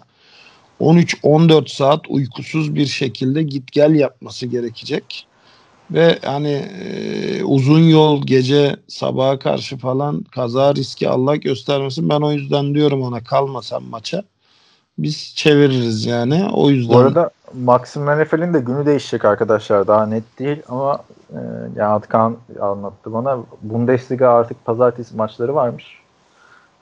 13-14 0.82 1.76
saat 1.76 2.00
uykusuz 2.10 2.76
bir 2.76 2.86
şekilde 2.86 3.44
git 3.44 3.72
gel 3.72 3.96
yapması 3.96 4.46
gerekecek. 4.46 5.28
Ve 5.92 6.20
hani 6.26 6.66
e, 6.84 7.44
uzun 7.44 7.80
yol 7.80 8.26
gece 8.26 8.76
sabaha 8.88 9.40
karşı 9.40 9.78
falan 9.78 10.24
kaza 10.24 10.76
riski 10.76 11.10
Allah 11.10 11.36
göstermesin. 11.36 12.10
Ben 12.10 12.22
o 12.22 12.32
yüzden 12.32 12.76
diyorum 12.76 13.02
ona 13.02 13.24
kalma 13.24 13.62
sen 13.62 13.84
maça. 13.84 14.24
biz 14.98 15.34
çeviririz 15.36 16.06
yani. 16.06 16.48
O 16.54 16.70
yüzden 16.70 16.94
Bu 16.96 17.00
arada 17.00 17.30
Maxim 17.64 18.04
Menefel'in 18.04 18.54
de 18.54 18.60
günü 18.60 18.86
değişecek 18.86 19.26
arkadaşlar. 19.26 19.88
Daha 19.88 20.06
net 20.06 20.40
değil 20.40 20.58
ama 20.70 21.04
e, 21.34 21.40
yani 21.76 21.94
Atkan 21.94 22.38
anlattı 22.62 23.14
bana. 23.14 23.40
Bundesliga 23.62 24.30
artık 24.30 24.66
pazartesi 24.66 25.16
maçları 25.16 25.56
varmış. 25.56 25.86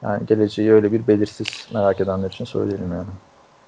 Yani 0.03 0.25
geleceği 0.25 0.71
öyle 0.71 0.91
bir 0.91 1.07
belirsiz 1.07 1.67
merak 1.73 2.01
edenler 2.01 2.29
için 2.29 2.45
söyleyelim 2.45 2.91
yani. 2.93 3.07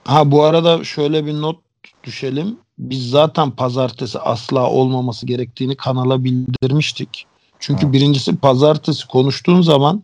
ha 0.06 0.32
bu 0.32 0.44
arada 0.44 0.84
şöyle 0.84 1.26
bir 1.26 1.42
not 1.42 1.58
düşelim. 2.04 2.58
Biz 2.80 3.10
zaten 3.10 3.52
pazartesi 3.52 4.20
asla 4.20 4.70
olmaması 4.70 5.26
gerektiğini 5.26 5.78
kanala 5.78 6.24
bildirmiştik. 6.24 7.28
Çünkü 7.60 7.88
Ha. 7.88 7.94
birincisi 7.94 8.38
pazartesi 8.38 9.08
konuştuğun 9.08 9.62
zaman 9.62 10.04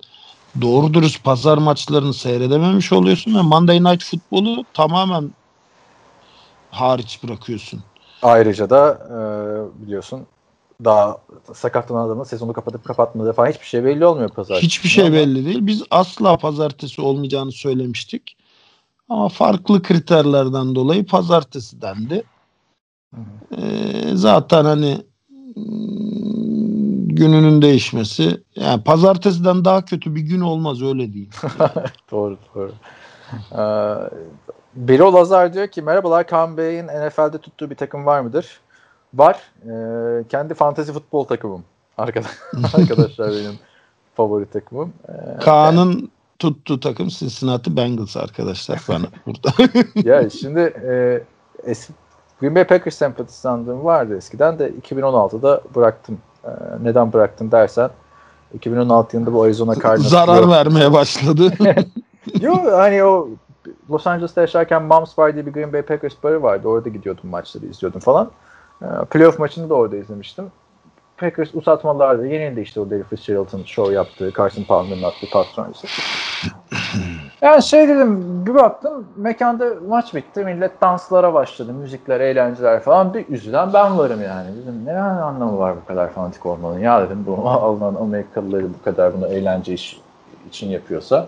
doğru 0.62 0.94
dürüst 0.94 1.24
pazar 1.24 1.58
maçlarını 1.58 2.14
seyredememiş 2.14 2.94
oluyorsun 2.94 3.36
ve 3.36 3.42
Monday 3.42 3.84
Night 3.84 4.04
Football'u 4.04 4.66
tamamen 4.74 5.32
hariç 6.72 7.20
bırakıyorsun. 7.24 7.80
Ayrıca 8.24 8.70
da 8.70 8.98
e, 9.10 9.18
biliyorsun 9.86 10.26
daha 10.84 11.18
sakatlanan 11.54 12.08
adamın 12.08 12.24
sezonu 12.24 12.54
kapatıp 12.54 12.86
kapatmadığı 12.86 13.34
falan 13.34 13.50
hiçbir 13.50 13.66
şey 13.66 13.86
belli 13.86 14.06
olmuyor 14.06 14.30
pazartesi. 14.30 14.66
Hiçbir 14.66 14.90
şey 14.90 15.06
Ama 15.06 15.14
belli 15.14 15.46
değil. 15.46 15.68
Biz 15.68 15.84
asla 15.92 16.38
pazartesi 16.38 17.02
olmayacağını 17.02 17.52
söylemiştik. 17.52 18.38
Ama 19.10 19.30
farklı 19.30 19.82
kriterlerden 19.82 20.76
dolayı 20.76 21.06
pazartesi 21.06 21.82
dendi. 21.82 22.24
Hı 23.16 23.22
Ee, 23.58 24.12
zaten 24.14 24.66
hani 24.66 24.98
mm, 25.56 27.08
gününün 27.08 27.62
değişmesi 27.62 28.44
yani 28.56 28.84
pazartesiden 28.84 29.66
daha 29.66 29.86
kötü 29.86 30.16
bir 30.16 30.22
gün 30.22 30.42
olmaz 30.42 30.82
öyle 30.82 31.14
değil. 31.14 31.30
Doğru 32.12 32.38
doğru. 32.56 32.72
Ee, 33.52 34.10
Birol 34.76 35.16
Azar 35.16 35.54
diyor 35.54 35.68
ki 35.68 35.82
merhabalar 35.82 36.28
Kaan 36.28 36.58
Bey'in 36.58 36.88
NFL'de 36.88 37.38
tuttuğu 37.38 37.70
bir 37.70 37.76
takım 37.76 38.06
var 38.06 38.22
mıdır? 38.22 38.60
Var. 39.14 39.42
Ee, 39.66 40.24
kendi 40.30 40.54
fantezi 40.54 40.94
futbol 40.94 41.24
takımım. 41.24 41.64
Arkadaş, 41.98 42.32
arkadaşlar 42.74 43.32
benim 43.32 43.60
favori 44.16 44.46
takımım. 44.46 44.94
Ee, 45.10 45.40
Kaan'ın 45.40 46.12
tuttuğu 46.40 46.80
takım 46.80 47.08
Cincinnati 47.08 47.78
Bengals 47.78 48.18
arkadaşlar 48.18 48.82
bana 48.90 49.06
burada. 49.26 49.50
ya 50.10 50.30
şimdi 50.30 50.60
e, 50.60 51.22
eski 51.64 51.94
Green 52.42 52.56
Bay 52.56 52.64
Packers 52.64 52.96
sempatizanlığım 52.96 53.84
vardı 53.84 54.18
eskiden 54.18 54.60
de 54.60 54.72
2016'da 54.82 55.62
bıraktım. 55.76 56.18
Ee, 56.46 56.50
neden 56.84 57.14
bıraktım 57.14 57.52
dersen 57.52 57.90
2016 58.54 59.16
yılında 59.16 59.34
bu 59.34 59.44
Arizona 59.44 59.76
Cardinals 59.76 60.10
Zarar 60.12 60.50
vermeye 60.50 60.92
başladı. 60.94 61.54
Yo 62.42 62.56
hani 62.72 63.04
o 63.04 63.30
Los 63.90 64.08
Angeles'ta 64.08 64.42
yaşarken 64.42 64.84
Moms 64.84 65.18
Bar 65.18 65.34
diye 65.34 65.46
bir 65.46 65.54
Green 65.54 65.74
Bay 65.74 65.82
Packers 65.82 66.14
barı 66.24 66.44
vardı. 66.44 66.68
Orada 66.68 66.90
gidiyordum 66.90 67.30
maçları 67.30 67.66
izliyordum 67.66 68.00
falan. 68.00 68.32
Ee, 68.84 69.06
playoff 69.06 69.40
maçını 69.40 69.70
da 69.70 69.74
orada 69.74 69.98
izlemiştim. 69.98 70.52
Packers 71.18 71.56
uzatmalarda 71.56 72.26
yenildi 72.26 72.62
işte 72.62 72.80
o 72.80 72.90
David 72.90 73.04
Fitzgerald'ın 73.04 73.64
show 73.64 73.94
yaptığı, 73.94 74.34
Carson 74.38 74.64
Palmer'ın 74.64 75.04
attığı 75.04 75.30
pas 75.30 75.48
sonrası. 75.48 75.88
Yani 77.42 77.64
şey 77.64 77.88
dedim, 77.88 78.46
bir 78.46 78.56
baktım 78.56 79.08
mekanda 79.16 79.66
maç 79.88 80.16
bitti, 80.16 80.44
millet 80.44 80.82
danslara 80.82 81.34
başladı, 81.34 81.74
müzikler, 81.74 82.20
eğlenceler 82.20 82.80
falan. 82.80 83.14
Bir 83.14 83.30
üzülen 83.30 83.74
ben 83.74 83.98
varım 83.98 84.22
yani. 84.22 84.48
Dedim 84.62 84.82
ne 84.86 85.00
anlamı 85.00 85.60
var 85.60 85.76
bu 85.82 85.86
kadar 85.88 86.10
fanatik 86.10 86.46
olmanın? 86.46 86.80
Ya 86.80 87.06
dedim 87.06 87.24
bu 87.28 87.50
alınan 87.50 87.96
Amerikalıları 87.96 88.64
bu 88.64 88.84
kadar 88.84 89.14
bunu 89.14 89.28
eğlence 89.28 89.74
iş, 89.74 90.00
için 90.50 90.70
yapıyorsa 90.70 91.28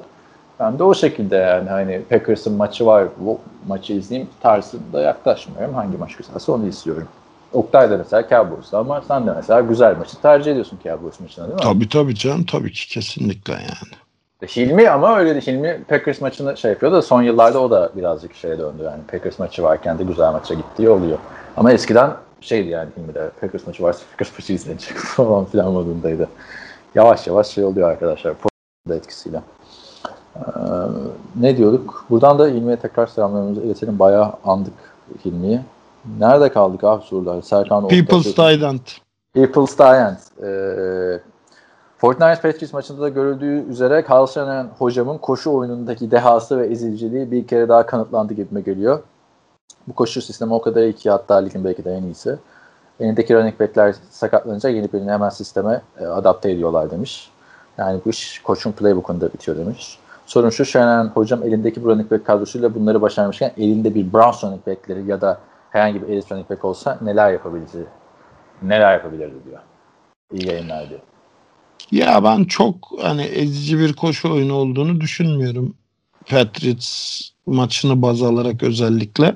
ben 0.60 0.80
de 0.80 0.84
o 0.84 0.94
şekilde 0.94 1.36
yani 1.36 1.70
hani 1.70 2.02
Packers'ın 2.10 2.58
maçı 2.58 2.86
var 2.86 3.08
bu 3.20 3.40
maçı 3.68 3.94
izleyeyim 3.94 4.30
tarzında 4.42 5.02
yaklaşmıyorum. 5.02 5.76
Hangi 5.76 5.98
maç 5.98 6.16
güzelse 6.16 6.52
onu 6.52 6.68
izliyorum. 6.68 7.08
Oktay 7.54 7.90
da 7.90 7.98
mesela 7.98 8.30
Cowboys'ta 8.30 8.78
ama 8.80 9.02
sen 9.08 9.28
de 9.28 9.32
mesela 9.36 9.62
güzel 9.62 9.98
maçı 9.98 10.22
tercih 10.22 10.52
ediyorsun 10.52 10.80
Cowboys 10.84 11.20
maçına 11.20 11.46
değil 11.46 11.56
mi? 11.56 11.62
tabii 11.64 11.90
tabii 11.90 12.16
canım 12.16 12.46
tabii 12.46 12.72
ki 12.72 12.88
kesinlikle 12.88 13.54
yani. 13.54 13.96
Hilmi 14.42 14.90
ama 14.90 15.18
öyle 15.18 15.36
de 15.36 15.42
Hilmi 15.42 15.84
Packers 15.84 16.22
maçını 16.22 16.58
şey 16.58 16.72
yapıyor 16.72 16.92
da 16.92 17.02
son 17.02 17.22
yıllarda 17.22 17.60
o 17.60 17.72
da 17.72 17.92
birazcık 17.96 18.36
şeye 18.36 18.60
döndü 18.60 18.84
yani 18.84 19.02
Packers 19.12 19.40
maçı 19.40 19.64
varken 19.64 20.00
de 20.00 20.04
güzel 20.04 20.32
maça 20.32 20.54
gittiği 20.54 20.90
oluyor. 20.90 21.18
Ama 21.58 21.72
eskiden 21.72 22.12
şeydi 22.42 22.70
yani 22.70 22.90
Hilmi 22.98 23.14
de 23.14 23.30
Packers 23.42 23.68
maçı 23.68 23.84
varsa 23.84 24.04
Packers 24.12 24.40
maçı 24.40 24.54
izlenecek 24.54 24.98
falan 24.98 25.46
filan 25.46 25.72
modundaydı. 25.72 26.30
Yavaş 26.96 27.28
yavaş 27.28 27.48
şey 27.48 27.64
oluyor 27.64 27.90
arkadaşlar. 27.90 28.34
da 28.90 28.96
etkisiyle. 28.96 29.42
Ee, 30.36 30.42
ne 31.36 31.58
diyorduk? 31.58 32.06
Buradan 32.10 32.40
da 32.40 32.48
Hilmi'ye 32.48 32.78
tekrar 32.78 33.08
selamlarımızı 33.08 33.62
iletelim. 33.62 34.00
Bayağı 34.00 34.34
andık 34.46 34.74
Hilmi'yi. 35.26 35.62
Nerede 36.20 36.50
kaldık 36.50 36.84
abi 36.84 37.04
sorular? 37.04 37.42
Serkan 37.42 37.88
People's 37.88 38.36
Trident. 38.36 38.82
People's 39.34 39.78
Giant. 39.78 40.20
Ee, 40.44 41.20
Fortnite 41.98 42.42
Patriots 42.42 42.74
maçında 42.74 43.02
da 43.02 43.10
görüldüğü 43.10 43.70
üzere 43.70 44.06
Carl 44.10 44.28
Shanahan 44.28 44.70
hocamın 44.78 45.18
koşu 45.18 45.54
oyunundaki 45.54 46.12
dehası 46.12 46.60
ve 46.60 46.68
eziciliği 46.68 47.32
bir 47.32 47.48
kere 47.48 47.70
daha 47.70 47.86
kanıtlandı 47.86 48.34
gibime 48.34 48.62
geliyor. 48.62 49.00
Bu 49.88 49.94
koşu 49.94 50.22
sistemi 50.22 50.54
o 50.54 50.62
kadar 50.62 50.82
iyi 50.82 50.94
ki 50.94 51.10
hatta 51.10 51.36
ligin 51.36 51.64
belki 51.64 51.86
de 51.86 51.94
en 51.94 52.04
iyisi. 52.04 52.38
Elindeki 53.00 53.36
running 53.36 53.60
backler 53.60 53.96
sakatlanınca 54.10 54.70
yeni 54.70 54.94
birini 54.94 55.12
hemen 55.12 55.30
sisteme 55.30 55.82
e, 56.00 56.06
adapte 56.06 56.52
ediyorlar 56.52 56.92
demiş. 56.92 57.32
Yani 57.78 58.00
bu 58.06 58.10
iş 58.10 58.42
koçun 58.44 58.72
playbook'unda 58.72 59.34
bitiyor 59.34 59.58
demiş. 59.58 60.00
Sorun 60.26 60.50
şu 60.50 60.66
Shanahan 60.66 61.08
hocam 61.08 61.44
elindeki 61.44 61.84
bu 61.84 61.90
running 61.90 62.12
back 62.12 62.26
kadrosuyla 62.26 62.76
bunları 62.76 63.02
başarmışken 63.02 63.52
elinde 63.58 63.96
bir 63.96 64.14
Browns 64.14 64.44
running 64.44 64.68
backleri 64.68 65.06
ya 65.06 65.22
da 65.22 65.38
herhangi 65.76 66.02
bir 66.02 66.08
running 66.08 66.50
back 66.50 66.66
olsa 66.66 67.00
neler 67.02 67.32
yapabilirdi? 67.32 67.86
Neler 68.62 68.94
yapabilirdi 68.94 69.34
diyor. 69.46 69.60
İyi 70.34 70.48
yayınlar 70.48 70.90
diyor. 70.90 71.00
Ya 71.92 72.24
ben 72.24 72.44
çok 72.44 72.92
hani 73.02 73.22
ezici 73.22 73.80
bir 73.80 73.94
koşu 73.94 74.34
oyunu 74.34 74.54
olduğunu 74.54 75.02
düşünmüyorum. 75.02 75.76
Patriots 76.30 77.22
maçını 77.46 78.02
baz 78.02 78.22
alarak 78.22 78.64
özellikle. 78.64 79.36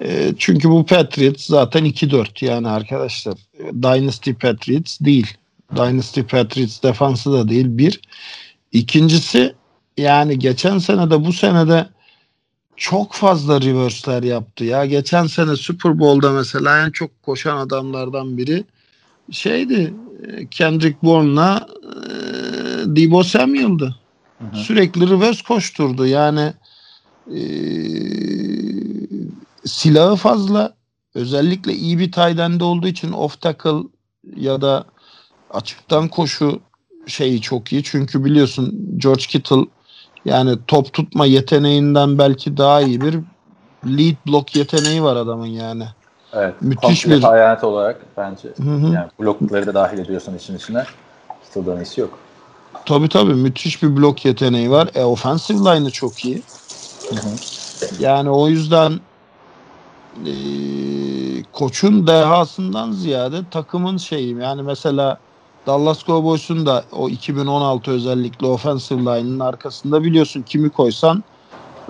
E, 0.00 0.34
çünkü 0.38 0.70
bu 0.70 0.86
Patriots 0.86 1.46
zaten 1.46 1.84
2-4 1.84 2.44
yani 2.44 2.68
arkadaşlar. 2.68 3.34
Dynasty 3.58 4.32
Patriots 4.32 5.00
değil. 5.00 5.36
Dynasty 5.76 6.20
Patriots 6.20 6.82
defansı 6.82 7.32
da 7.32 7.48
değil. 7.48 7.66
Bir. 7.68 8.00
İkincisi 8.72 9.54
yani 9.96 10.38
geçen 10.38 10.78
sene 10.78 11.10
de 11.10 11.24
bu 11.24 11.32
sene 11.32 11.68
de 11.68 11.86
çok 12.78 13.12
fazla 13.12 13.60
reverse'ler 13.60 14.22
yaptı 14.22 14.64
ya. 14.64 14.86
Geçen 14.86 15.26
sene 15.26 15.56
Super 15.56 15.98
Bowl'da 15.98 16.32
mesela 16.32 16.86
en 16.86 16.90
çok 16.90 17.22
koşan 17.22 17.56
adamlardan 17.56 18.38
biri 18.38 18.64
şeydi 19.30 19.94
Kendrick 20.50 20.98
Bourne'la 21.02 21.66
e, 21.82 22.96
Debo 22.96 23.22
Samuel'dı. 23.22 23.96
Hı 24.38 24.44
hı. 24.44 24.56
Sürekli 24.56 25.10
reverse 25.10 25.42
koşturdu. 25.48 26.06
Yani 26.06 26.52
e, 27.34 27.40
silahı 29.64 30.16
fazla. 30.16 30.78
Özellikle 31.14 31.74
iyi 31.74 31.98
bir 31.98 32.12
tight 32.12 32.38
end 32.38 32.60
olduğu 32.60 32.88
için 32.88 33.12
off 33.12 33.40
tackle 33.40 33.88
ya 34.36 34.60
da 34.60 34.84
açıktan 35.50 36.08
koşu 36.08 36.60
şeyi 37.06 37.40
çok 37.40 37.72
iyi. 37.72 37.82
Çünkü 37.82 38.24
biliyorsun 38.24 38.94
George 38.96 39.24
Kittle 39.28 39.64
yani 40.24 40.58
top 40.66 40.92
tutma 40.92 41.26
yeteneğinden 41.26 42.18
belki 42.18 42.56
daha 42.56 42.80
iyi 42.80 43.00
bir 43.00 43.18
lead 43.84 44.16
block 44.26 44.56
yeteneği 44.56 45.02
var 45.02 45.16
adamın 45.16 45.46
yani. 45.46 45.84
Evet. 46.32 46.54
Müthiş 46.60 47.06
bir- 47.06 47.22
hayat 47.22 47.64
olarak 47.64 48.00
bence. 48.16 48.48
Hı 48.48 48.62
hı. 48.62 48.92
Yani 48.94 49.08
blokları 49.20 49.66
da 49.66 49.74
dahil 49.74 49.98
ediyorsun 49.98 50.36
için 50.36 50.56
içine. 50.56 50.84
Kittle'dan 51.44 51.76
iyisi 51.76 52.00
yok. 52.00 52.18
Tabii 52.86 53.08
tabii 53.08 53.34
müthiş 53.34 53.82
bir 53.82 53.96
blok 53.96 54.24
yeteneği 54.24 54.70
var. 54.70 54.88
E 54.94 55.04
offensive 55.04 55.58
line'ı 55.58 55.90
çok 55.90 56.24
iyi. 56.24 56.42
Yani 58.00 58.30
o 58.30 58.48
yüzden 58.48 59.00
e, 60.26 60.32
koçun 61.52 62.06
dehasından 62.06 62.92
ziyade 62.92 63.50
takımın 63.50 63.96
şeyi 63.96 64.36
yani 64.36 64.62
mesela 64.62 65.20
Dallas 65.66 66.04
Cowboys'un 66.04 66.66
da 66.66 66.84
o 66.92 67.08
2016 67.08 67.90
özellikle 67.90 68.46
offensive 68.46 69.00
line'ın 69.00 69.40
arkasında 69.40 70.04
biliyorsun 70.04 70.42
kimi 70.42 70.70
koysan 70.70 71.24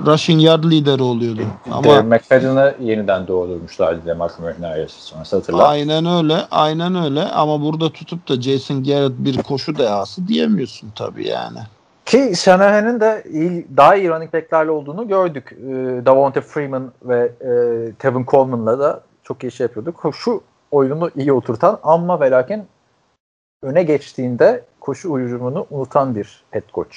rushing 0.06 0.42
yard 0.42 0.64
lideri 0.64 1.02
oluyordu. 1.02 1.42
Ama 1.70 1.92
Ama 1.92 2.02
McFadden'ı 2.02 2.74
yeniden 2.80 3.26
doğurmuşlardı 3.26 4.06
Demarco 4.06 4.42
Murray 4.42 4.86
sonrası 4.88 5.36
hatırla. 5.36 5.68
aynen 5.68 6.06
öyle 6.06 6.36
aynen 6.50 7.04
öyle 7.04 7.22
ama 7.24 7.62
burada 7.62 7.90
tutup 7.90 8.28
da 8.28 8.40
Jason 8.40 8.84
Garrett 8.84 9.18
bir 9.18 9.42
koşu 9.42 9.78
dehası 9.78 10.28
diyemiyorsun 10.28 10.92
tabii 10.94 11.28
yani. 11.28 11.58
Ki 12.06 12.32
Shanahan'ın 12.36 13.00
da 13.00 13.22
iyi, 13.22 13.66
daha 13.76 13.96
iyi 13.96 14.08
running 14.08 14.32
back'lerle 14.32 14.70
olduğunu 14.70 15.08
gördük. 15.08 15.52
Ee, 15.52 15.66
Davante 16.06 16.40
Freeman 16.40 16.92
ve 17.02 17.32
e, 17.40 17.50
Tevin 17.98 18.24
Coleman'la 18.24 18.78
da 18.78 19.00
çok 19.22 19.44
iyi 19.44 19.52
şey 19.52 19.64
yapıyorduk. 19.64 20.14
Şu 20.14 20.42
oyunu 20.70 21.10
iyi 21.16 21.32
oturtan 21.32 21.78
ama 21.82 22.20
ve 22.20 22.30
lakin 22.30 22.64
öne 23.62 23.82
geçtiğinde 23.82 24.64
koşu 24.80 25.12
uyumunu 25.12 25.66
unutan 25.70 26.16
bir 26.16 26.42
head 26.50 26.62
coach. 26.74 26.96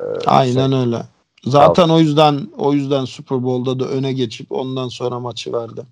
Ee, 0.00 0.02
Aynen 0.26 0.72
öyle. 0.72 1.02
Zaten 1.44 1.88
o 1.88 1.98
yüzden 1.98 2.40
o 2.58 2.72
yüzden 2.72 3.04
Super 3.04 3.42
Bowl'da 3.42 3.80
da 3.80 3.88
öne 3.88 4.12
geçip 4.12 4.52
ondan 4.52 4.88
sonra 4.88 5.20
maçı 5.20 5.52
verdi. 5.52 5.82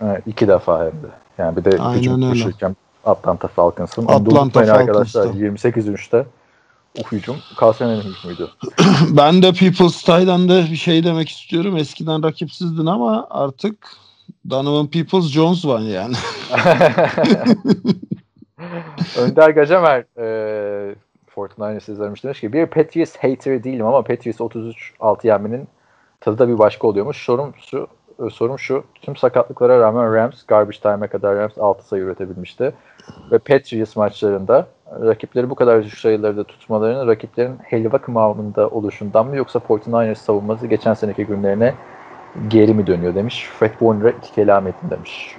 Evet, 0.00 0.22
iki 0.26 0.48
defa 0.48 0.78
hem 0.78 0.92
de. 0.92 1.10
Yani 1.38 1.56
bir 1.56 1.64
de 1.64 1.78
Aynen 1.82 1.98
hücum 1.98 2.28
koşurken 2.28 2.76
Atlanta 3.04 3.48
Falcons'ın. 3.48 4.02
Atlanta 4.02 4.42
unutmayın 4.42 4.68
arkadaşlar. 4.68 5.24
Falcons'ta. 5.24 5.68
28-3'te 5.68 6.26
o 6.98 7.02
hücum 7.12 7.36
Kalsen'in 7.56 8.00
hücumuydu. 8.00 8.50
Ben 9.10 9.42
de 9.42 9.52
People's 9.52 10.02
Tie'den 10.02 10.48
de 10.48 10.66
bir 10.70 10.76
şey 10.76 11.04
demek 11.04 11.28
istiyorum. 11.28 11.76
Eskiden 11.76 12.22
rakipsizdin 12.22 12.86
ama 12.86 13.26
artık 13.30 13.88
Donovan 14.50 14.86
Peoples 14.86 15.26
Jones 15.26 15.64
var 15.64 15.80
yani. 15.80 16.14
Önder 19.20 19.50
Gacemer 19.50 20.04
e, 20.18 20.94
Fortnite'ı 21.26 21.92
izlemiş 21.92 22.24
demiş 22.24 22.40
ki 22.40 22.52
bir 22.52 22.66
Patriots 22.66 23.16
hater 23.16 23.64
değilim 23.64 23.86
ama 23.86 24.02
Patriots 24.02 24.40
33-6 24.40 25.26
yenmenin 25.26 25.68
tadı 26.20 26.38
da 26.38 26.48
bir 26.48 26.58
başka 26.58 26.86
oluyormuş. 26.86 27.16
Sorum 27.16 27.54
şu, 27.70 27.86
e, 28.26 28.30
sorum 28.30 28.58
şu 28.58 28.84
tüm 29.02 29.16
sakatlıklara 29.16 29.80
rağmen 29.80 30.14
Rams 30.14 30.42
garbage 30.46 30.78
time'e 30.78 31.08
kadar 31.08 31.36
Rams 31.36 31.58
6 31.58 31.88
sayı 31.88 32.02
üretebilmişti. 32.02 32.72
Ve 33.32 33.38
Patriots 33.38 33.96
maçlarında 33.96 34.66
rakipleri 35.00 35.50
bu 35.50 35.54
kadar 35.54 35.84
düşük 35.84 35.98
sayıları 35.98 36.36
da 36.36 36.44
tutmalarının 36.44 37.06
rakiplerin 37.06 37.56
helva 37.62 37.98
kıvamında 37.98 38.68
oluşundan 38.68 39.26
mı 39.26 39.36
yoksa 39.36 39.58
49ers 39.58 40.14
savunması 40.14 40.66
geçen 40.66 40.94
seneki 40.94 41.26
günlerine 41.26 41.74
geri 42.48 42.74
mi 42.74 42.86
dönüyor 42.86 43.14
demiş. 43.14 43.48
Fred 43.58 43.70
Warner'a 43.70 44.10
iki 44.10 44.32
kelam 44.32 44.66
ettim 44.66 44.90
demiş. 44.90 45.36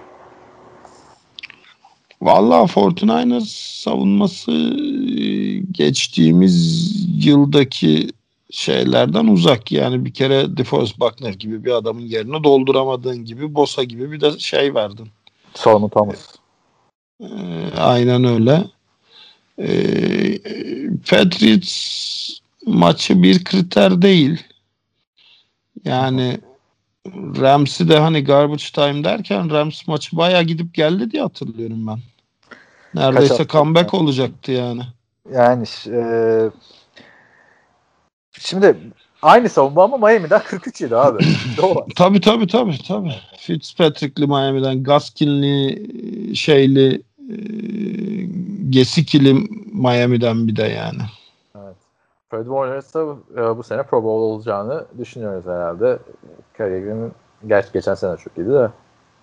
Vallahi 2.22 2.72
49ers 2.72 3.82
savunması 3.82 4.52
e, 4.52 5.58
geçtiğimiz 5.72 7.26
yıldaki 7.26 8.10
şeylerden 8.52 9.28
uzak. 9.28 9.72
Yani 9.72 10.06
bir 10.06 10.14
kere 10.14 10.58
DeForest 10.58 11.00
Buckner 11.00 11.34
gibi 11.34 11.66
bir 11.66 11.72
adamın 11.72 12.02
yerini 12.02 12.44
dolduramadığın 12.44 13.26
gibi 13.26 13.56
Bosa 13.56 13.84
gibi 13.84 14.12
bir 14.12 14.22
de 14.22 14.40
şey 14.40 14.76
verdin. 14.76 15.08
Solomon 15.54 15.90
Thomas. 15.90 16.36
Ee, 17.22 17.28
aynen 17.78 18.24
öyle. 18.24 18.64
Ee, 19.60 20.40
Patriots 21.10 22.40
maçı 22.66 23.24
bir 23.24 23.44
kriter 23.44 24.02
değil. 24.02 24.44
Yani 25.86 26.40
Rams'i 27.42 27.90
de 27.90 28.00
hani 28.00 28.24
garbage 28.24 28.64
time 28.74 29.04
derken 29.04 29.50
Rams 29.52 29.88
maçı 29.88 30.18
bayağı 30.18 30.44
gidip 30.44 30.74
geldi 30.74 31.12
diye 31.12 31.22
hatırlıyorum 31.22 31.88
ben. 31.88 32.00
Neredeyse 32.94 33.48
comeback 33.48 33.94
olacaktı 33.94 34.52
yani. 34.52 34.82
Yani 35.34 35.66
e, 35.88 36.02
şimdi 38.40 38.78
aynı 39.22 39.50
savunma 39.50 39.84
ama 39.84 39.98
Miami'den 39.98 40.42
43 40.44 40.82
yedi 40.82 40.96
abi. 40.96 41.20
Doğru. 41.58 41.86
Tabii 41.96 42.22
tabii 42.22 42.48
tabii 42.48 42.78
tabii. 42.88 43.16
Fitzpatrick'li 43.38 44.28
Miami'den, 44.28 44.84
Gaskin'li, 44.84 46.36
şeyli, 46.36 47.02
e, 47.30 47.36
Gesikili 48.70 49.34
Miami'den 49.74 50.48
bir 50.48 50.56
de 50.56 50.64
yani. 50.64 51.02
Fred 52.30 52.46
Warner 52.46 52.78
ise 52.78 53.00
e, 53.38 53.58
bu 53.58 53.64
sene 53.64 53.84
Pro 53.84 54.04
Bowl 54.04 54.22
olacağını 54.22 54.86
düşünüyoruz 54.98 55.46
herhalde. 55.46 56.00
Kariyerinin 56.58 57.12
gerçi 57.48 57.74
geçen 57.74 57.94
sene 57.96 58.18
çok 58.18 58.38
iyiydi 58.38 58.54
de 58.54 58.70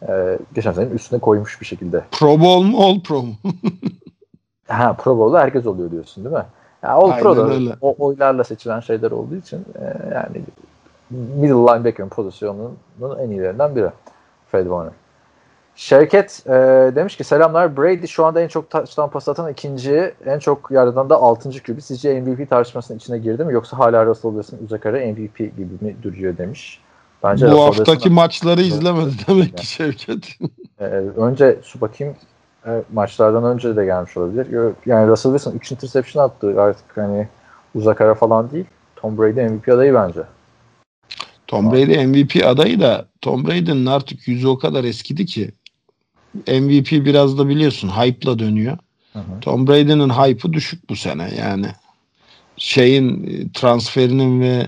e, 0.09 0.39
geçen 0.55 0.73
senenin 0.73 0.95
üstüne 0.95 1.21
koymuş 1.21 1.61
bir 1.61 1.67
şekilde. 1.67 2.05
Pro 2.21 2.41
Bowl 2.41 2.65
mu 2.65 2.85
All 2.85 3.01
Pro 3.01 3.23
mu? 3.23 3.35
Ha 4.69 4.93
Pro 4.93 5.19
Bowl'da 5.19 5.41
herkes 5.41 5.67
oluyor 5.67 5.91
diyorsun 5.91 6.25
değil 6.25 6.37
mi? 6.37 6.45
Ya 6.83 6.91
All 6.91 7.11
Aynen 7.11 7.23
Pro'da 7.23 7.49
öyle. 7.49 7.77
o 7.81 7.95
oylarla 7.99 8.45
seçilen 8.45 8.81
şeyler 8.81 9.11
olduğu 9.11 9.37
için 9.37 9.65
e, 9.81 10.15
yani 10.15 10.43
middle 11.11 11.55
linebacker 11.55 12.09
pozisyonunun 12.09 12.79
en 13.21 13.31
iyilerinden 13.31 13.77
biri 13.77 13.91
Fred 14.51 14.63
Warner. 14.65 14.93
Şevket 15.77 16.43
e, 16.47 16.53
demiş 16.95 17.17
ki 17.17 17.25
selamlar 17.25 17.77
Brady 17.77 18.07
şu 18.07 18.25
anda 18.25 18.41
en 18.41 18.49
çok 18.49 18.71
touchdown 18.71 19.11
pas 19.11 19.29
atan 19.29 19.53
ikinci 19.53 20.15
en 20.27 20.39
çok 20.39 20.71
yarıdan 20.71 21.11
da 21.11 21.17
altıncı 21.17 21.63
QB. 21.63 21.81
Sizce 21.81 22.21
MVP 22.21 22.51
tartışmasının 22.51 22.99
içine 22.99 23.19
girdi 23.19 23.45
mi 23.45 23.53
yoksa 23.53 23.79
hala 23.79 24.07
Russell 24.07 24.31
Wilson 24.31 24.65
uzak 24.65 24.87
ara 24.87 24.99
MVP 24.99 25.39
gibi 25.39 25.69
mi 25.81 25.97
duruyor 26.03 26.39
demiş. 26.39 26.84
Bence 27.25 27.51
Bu 27.51 27.65
haftaki 27.65 28.11
maçları 28.11 28.63
izlemedi 28.63 29.11
demek 29.29 29.59
ki 29.59 29.67
Şevket. 29.67 30.39
e, 30.81 30.85
önce 30.85 31.59
su 31.63 31.81
bakayım 31.81 32.17
e, 32.67 32.83
maçlardan 32.93 33.45
önce 33.45 33.77
de 33.77 33.85
gelmiş 33.85 34.17
olabilir. 34.17 34.47
Yani 34.87 35.09
Russell 35.09 35.33
Wilson 35.33 35.59
3 35.59 35.73
interception 35.73 36.25
attı 36.25 36.63
artık 36.63 36.97
hani 36.97 37.29
uzak 37.75 38.01
ara 38.01 38.15
falan 38.15 38.51
değil. 38.51 38.65
Tom 38.97 39.19
Brady 39.19 39.41
MVP 39.41 39.69
adayı 39.69 39.95
bence. 39.95 40.21
Tom 41.47 41.73
Brady 41.73 42.07
MVP 42.07 42.47
adayı 42.47 42.81
da 42.81 43.07
Tom 43.21 43.47
Brady'nin 43.47 43.87
artık 43.87 44.29
yüzü 44.29 44.49
o 44.49 44.59
kadar 44.59 44.85
eskidi 44.85 45.27
ki 45.27 45.51
MVP 46.35 46.93
biraz 46.93 47.39
da 47.39 47.49
biliyorsun 47.49 47.89
hype'la 47.89 48.39
dönüyor. 48.39 48.79
Hı 49.13 49.19
hı. 49.19 49.41
Tom 49.41 49.67
Brady'nin 49.67 50.11
hype'ı 50.11 50.53
düşük 50.53 50.91
bu 50.91 50.97
sene 50.97 51.31
yani. 51.39 51.67
Şeyin 52.57 53.27
e, 53.27 53.53
transferinin 53.53 54.41
ve 54.41 54.67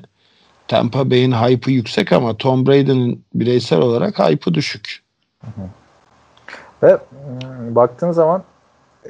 Tampa 0.69 1.11
Bay'in 1.11 1.33
hype'ı 1.33 1.75
yüksek 1.75 2.13
ama 2.13 2.37
Tom 2.37 2.67
Brady'nin 2.67 3.25
bireysel 3.35 3.79
olarak 3.79 4.19
hype'ı 4.19 4.55
düşük. 4.55 5.03
Ve 6.83 6.93
mm, 6.93 7.75
baktığın 7.75 8.13
zaman 8.13 8.43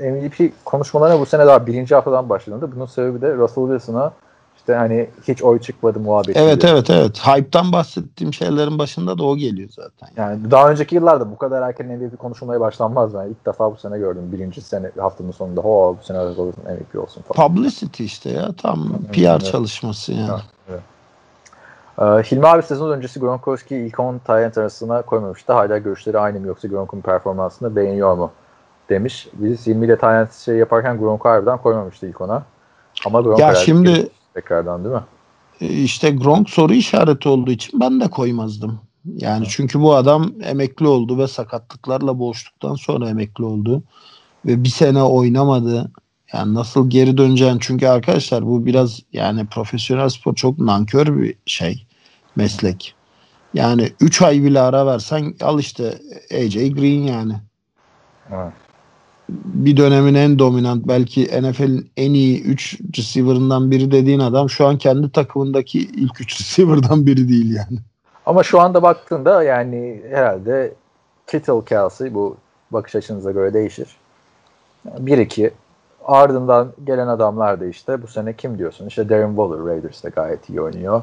MVP 0.01 0.65
konuşmalarına 0.65 1.21
bu 1.21 1.27
sene 1.27 1.47
daha 1.47 1.67
birinci 1.67 1.95
haftadan 1.95 2.29
başlandı. 2.29 2.73
Bunun 2.77 2.87
sebebi 2.87 3.21
de 3.21 3.35
Russell 3.35 3.65
Wilson'a 3.65 4.13
işte 4.57 4.75
hani 4.75 5.11
hiç 5.29 5.43
oy 5.43 5.61
çıkmadı 5.61 6.01
muhabbeti. 6.01 6.39
Evet 6.39 6.65
evet 6.65 6.91
evet. 6.91 7.19
Hype'tan 7.27 7.73
bahsettiğim 7.73 8.35
şeylerin 8.35 8.79
başında 8.79 9.19
da 9.19 9.25
o 9.25 9.37
geliyor 9.37 9.69
zaten. 9.73 10.09
Yani 10.17 10.51
daha 10.51 10.71
önceki 10.71 10.95
yıllarda 10.95 11.31
bu 11.31 11.39
kadar 11.39 11.63
erken 11.63 11.87
MVP 11.87 12.19
konuşulmaya 12.19 12.61
başlanmaz. 12.61 13.15
Ben 13.15 13.27
ilk 13.27 13.47
defa 13.47 13.73
bu 13.73 13.77
sene 13.77 13.99
gördüm. 13.99 14.33
Birinci 14.33 14.61
sene 14.61 14.91
haftanın 14.99 15.31
sonunda 15.31 15.61
ho 15.61 15.97
bu 16.01 16.05
sene 16.05 16.19
Russell 16.19 16.53
Wilson 16.53 16.75
MVP 16.75 16.99
olsun 17.05 17.23
falan. 17.23 17.49
Publicity 17.49 18.05
işte 18.05 18.31
ya 18.31 18.53
tam 18.53 18.93
PR 19.13 19.21
Evet. 19.21 19.45
çalışması 19.45 20.13
yani. 20.13 20.41
Evet. 20.71 20.81
Ee, 21.99 22.05
Hilmi 22.05 22.47
abi 22.47 22.62
sezon 22.62 22.90
öncesi 22.90 23.20
Gronkowski'yi 23.20 23.86
ilk 23.86 24.01
10 24.01 24.18
Tyrant 24.18 24.59
arasına 24.59 25.03
koymamıştı. 25.03 25.53
Hala 25.53 25.78
görüşleri 25.78 26.18
aynı 26.18 26.40
mı 26.40 26.47
yoksa 26.47 26.68
Gronk'un 26.68 27.01
performansını 27.01 27.76
beğeniyor 27.76 28.16
mu 28.16 28.30
demiş. 28.88 29.28
Biz 29.32 29.66
Hilmi 29.66 29.86
ile 29.86 29.99
Tyrant 29.99 30.32
şey 30.32 30.57
yaparken 30.57 30.99
Gronk'u 30.99 31.28
harbiden 31.28 31.59
koymamıştı 31.59 32.07
ilk 32.07 32.20
ona. 32.20 32.42
Ama 33.07 33.20
Gronk 33.20 33.38
Ya 33.38 33.55
şimdi- 33.55 34.09
tekrardan 34.34 34.84
değil 34.84 34.94
mi? 34.94 35.03
E, 35.61 35.66
İşte 35.66 36.11
Gronk 36.11 36.51
soru 36.51 36.72
işareti 36.74 37.28
olduğu 37.28 37.51
için 37.51 37.80
ben 37.80 38.01
de 38.01 38.09
koymazdım. 38.09 38.80
Yani 39.05 39.44
Hı. 39.47 39.51
çünkü 39.51 39.80
bu 39.80 39.94
adam 39.94 40.32
emekli 40.42 40.86
oldu 40.86 41.18
ve 41.18 41.28
sakatlıklarla 41.28 42.18
boğuştuktan 42.18 42.74
sonra 42.74 43.09
emekli 43.09 43.44
oldu. 43.44 43.82
Ve 44.47 44.64
bir 44.64 44.68
sene 44.68 45.03
oynamadı. 45.03 45.90
Yani 46.32 46.55
nasıl 46.55 46.90
geri 46.90 47.16
döneceksin? 47.18 47.59
Çünkü 47.61 47.86
arkadaşlar 47.86 48.47
bu 48.47 48.66
biraz 48.66 49.01
yani 49.12 49.47
profesyonel 49.47 50.09
spor 50.09 50.34
çok 50.34 50.59
nankör 50.59 51.16
bir 51.16 51.34
şey. 51.47 51.86
Meslek. 52.37 52.95
Yani 53.55 53.93
3 54.01 54.22
ay 54.22 54.43
bile 54.43 54.61
ara 54.61 54.87
versen 54.87 55.34
al 55.41 55.59
işte 55.59 55.99
AJ 56.34 56.55
Green 56.55 57.03
yani. 57.03 57.32
Evet. 58.30 58.53
Bir 59.28 59.76
dönemin 59.76 60.14
en 60.14 60.39
dominant 60.39 60.89
belki 60.89 61.43
NFL'in 61.43 61.91
en 61.97 62.14
iyi 62.14 62.43
3 62.43 62.80
receiver'ından 62.99 63.70
biri 63.70 63.91
dediğin 63.91 64.20
adam 64.20 64.51
şu 64.51 64.66
an 64.66 64.78
kendi 64.78 65.12
takımındaki 65.12 65.78
ilk 65.78 66.20
3 66.20 66.41
receiver'dan 66.41 67.07
biri 67.07 67.28
değil 67.28 67.57
yani. 67.57 67.78
Ama 68.26 68.43
şu 68.43 68.61
anda 68.61 68.82
baktığında 68.82 69.43
yani 69.43 70.03
herhalde 70.11 70.74
Kittle 71.26 71.64
Kelsey 71.64 72.14
bu 72.14 72.37
bakış 72.70 72.95
açınıza 72.95 73.30
göre 73.30 73.55
değişir. 73.55 73.97
1-2 74.87 75.51
ardından 76.05 76.72
gelen 76.84 77.09
adamlar 77.09 77.61
da 77.61 77.66
işte 77.66 78.03
bu 78.03 78.07
sene 78.07 78.32
kim 78.32 78.59
diyorsun? 78.59 78.87
İşte 78.87 79.09
Darren 79.09 79.28
Waller 79.28 79.66
Raiders'te 79.66 80.09
gayet 80.09 80.51
iyi 80.51 80.61
oynuyor. 80.61 81.03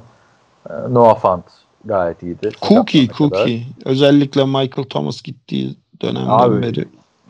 Noah 0.89 1.19
Fant 1.19 1.45
gayet 1.85 2.23
iyiydi. 2.23 2.49
Cookie, 2.61 3.01
Sakatlanana 3.01 3.29
kadar. 3.29 3.37
Cookie. 3.37 3.65
Özellikle 3.85 4.45
Michael 4.45 4.87
Thomas 4.89 5.21
gittiği 5.21 5.77
dönemden 6.01 6.29
Abi, 6.29 6.61
beri. 6.61 6.87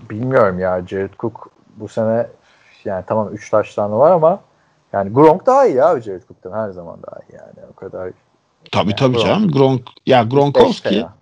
Bilmiyorum 0.10 0.60
ya 0.60 0.88
Jared 0.88 1.14
Cook 1.20 1.50
bu 1.76 1.88
sene 1.88 2.28
yani 2.86 3.04
tamam 3.08 3.30
3 3.34 3.50
taştanı 3.50 3.98
var 3.98 4.12
ama 4.12 4.40
yani 4.94 5.14
Gronk 5.14 5.46
daha 5.46 5.68
iyi 5.68 5.84
abi 5.84 6.02
Jared 6.02 6.24
Cook'tan 6.28 6.52
her 6.52 6.70
zaman 6.70 7.00
daha 7.08 7.20
iyi 7.20 7.36
yani 7.36 7.68
o 7.72 7.76
kadar. 7.76 8.12
Tabii 8.72 8.90
yani 8.90 8.96
tabii 8.96 9.14
Gronk. 9.14 9.26
canım. 9.26 9.52
Gronk, 9.52 9.82
ya 10.06 10.24
Gronkowski 10.24 10.96
ya. 10.96 11.14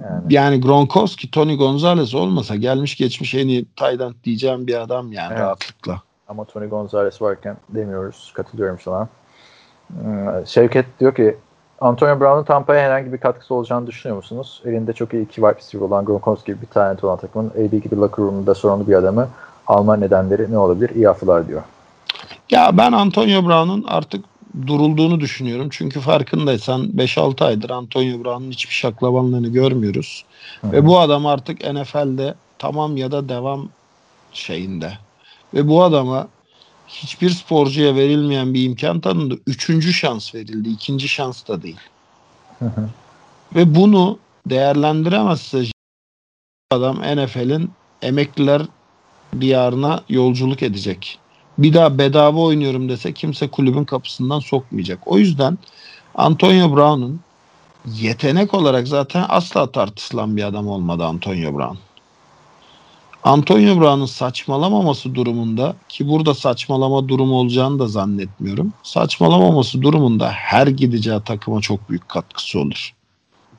Yani. 0.00 0.22
yani 0.28 0.60
Gronkowski, 0.60 1.30
Tony 1.30 1.56
Gonzalez 1.56 2.14
olmasa 2.14 2.56
gelmiş 2.56 2.96
geçmiş 2.96 3.34
en 3.34 3.48
iyi 3.48 3.66
end 3.82 4.14
diyeceğim 4.24 4.66
bir 4.66 4.80
adam 4.80 5.12
yani 5.12 5.32
Evet. 5.32 5.40
rahatlıkla. 5.40 6.02
Ama 6.28 6.44
Tony 6.44 6.66
Gonzalez 6.66 7.22
varken 7.22 7.56
demiyoruz. 7.68 8.32
Katılıyorum 8.34 8.78
sana. 8.84 9.08
Ee, 9.90 10.46
Şevket 10.46 10.86
diyor 11.00 11.14
ki 11.14 11.36
Antonio 11.80 12.20
Brown'un 12.20 12.44
Tampa'ya 12.44 12.82
herhangi 12.82 13.12
bir 13.12 13.18
katkısı 13.18 13.54
olacağını 13.54 13.86
düşünüyor 13.86 14.16
musunuz? 14.16 14.62
Elinde 14.64 14.92
çok 14.92 15.14
iyi 15.14 15.24
iki 15.24 15.34
wide 15.34 15.56
receiver 15.56 15.86
olan 15.86 16.04
Gronkowski 16.04 16.52
gibi 16.52 16.62
bir 16.62 16.66
talent 16.66 17.04
olan 17.04 17.18
takımın 17.18 17.50
AB 17.50 17.78
gibi 17.78 17.96
locker 17.96 18.24
room'da 18.24 18.54
sorunlu 18.54 18.88
bir 18.88 18.94
adamı 18.94 19.28
alma 19.66 19.96
nedenleri 19.96 20.52
ne 20.52 20.58
olabilir? 20.58 20.90
İyi 20.94 21.06
haftalar 21.06 21.48
diyor. 21.48 21.62
Ya 22.50 22.70
ben 22.78 22.92
Antonio 22.92 23.46
Brown'un 23.46 23.84
artık 23.88 24.24
durulduğunu 24.66 25.20
düşünüyorum. 25.20 25.68
Çünkü 25.70 26.00
farkındaysan 26.00 26.82
5-6 26.82 27.44
aydır 27.44 27.70
Antonio 27.70 28.24
Brown'un 28.24 28.50
hiçbir 28.50 28.74
şaklabanlığını 28.74 29.48
görmüyoruz. 29.48 30.24
Hı. 30.60 30.72
Ve 30.72 30.86
bu 30.86 30.98
adam 30.98 31.26
artık 31.26 31.74
NFL'de 31.74 32.34
tamam 32.58 32.96
ya 32.96 33.12
da 33.12 33.28
devam 33.28 33.68
şeyinde. 34.32 34.92
Ve 35.54 35.68
bu 35.68 35.82
adama 35.82 36.28
hiçbir 36.88 37.30
sporcuya 37.30 37.94
verilmeyen 37.94 38.54
bir 38.54 38.64
imkan 38.64 39.00
tanındı. 39.00 39.38
Üçüncü 39.46 39.92
şans 39.92 40.34
verildi. 40.34 40.68
ikinci 40.68 41.08
şans 41.08 41.48
da 41.48 41.62
değil. 41.62 41.80
Hı 42.58 42.64
hı. 42.64 42.88
Ve 43.54 43.74
bunu 43.74 44.18
değerlendiremezse 44.46 45.64
adam 46.70 46.96
NFL'in 46.96 47.70
emekliler 48.02 48.62
diyarına 49.40 50.02
yolculuk 50.08 50.62
edecek. 50.62 51.18
Bir 51.58 51.74
daha 51.74 51.98
bedava 51.98 52.40
oynuyorum 52.40 52.88
dese 52.88 53.12
kimse 53.12 53.48
kulübün 53.48 53.84
kapısından 53.84 54.40
sokmayacak. 54.40 54.98
O 55.06 55.18
yüzden 55.18 55.58
Antonio 56.14 56.76
Brown'un 56.76 57.20
yetenek 57.86 58.54
olarak 58.54 58.88
zaten 58.88 59.26
asla 59.28 59.72
tartışılan 59.72 60.36
bir 60.36 60.44
adam 60.44 60.68
olmadı 60.68 61.04
Antonio 61.04 61.54
Brown. 61.58 61.76
Antonio 63.24 63.80
Brown'un 63.80 64.06
saçmalamaması 64.06 65.14
durumunda 65.14 65.74
ki 65.88 66.08
burada 66.08 66.34
saçmalama 66.34 67.08
durumu 67.08 67.34
olacağını 67.34 67.78
da 67.78 67.86
zannetmiyorum. 67.86 68.72
Saçmalamaması 68.82 69.82
durumunda 69.82 70.30
her 70.30 70.66
gideceği 70.66 71.20
takıma 71.24 71.60
çok 71.60 71.90
büyük 71.90 72.08
katkısı 72.08 72.60
olur. 72.60 72.94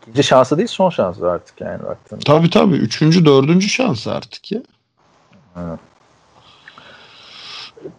İkinci 0.02 0.24
şansı 0.24 0.58
değil 0.58 0.68
son 0.68 0.90
şansı 0.90 1.32
artık 1.32 1.62
yani 1.62 1.84
baktığında. 1.84 2.20
Tabii 2.20 2.50
tabii. 2.50 2.76
Üçüncü, 2.76 3.26
dördüncü 3.26 3.70
şansı 3.70 4.14
artık 4.14 4.52
ya. 4.52 4.62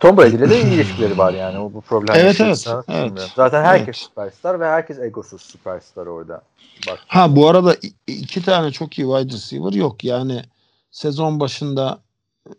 Tom 0.00 0.16
Brady 0.16 0.36
ile 0.36 0.50
de 0.50 0.62
iyi 0.62 0.74
ilişkileri 0.74 1.18
var 1.18 1.34
yani. 1.34 1.58
O 1.58 1.72
bu 1.72 1.80
problem 1.80 2.16
Evet, 2.16 2.40
evet, 2.40 2.68
evet. 2.88 3.30
Zaten 3.36 3.64
herkes 3.64 3.86
Evet. 3.86 3.96
süperstar 3.96 4.60
ve 4.60 4.66
herkes 4.66 4.98
egosuz 4.98 5.42
süperstar 5.42 6.06
orada. 6.06 6.42
Bak. 6.86 6.98
Ha 7.06 7.36
bu 7.36 7.48
arada 7.48 7.76
iki 8.06 8.42
tane 8.42 8.70
çok 8.72 8.98
iyi 8.98 9.06
wide 9.06 9.34
receiver 9.34 9.72
yok. 9.72 10.04
Yani 10.04 10.42
sezon 10.90 11.40
başında 11.40 12.00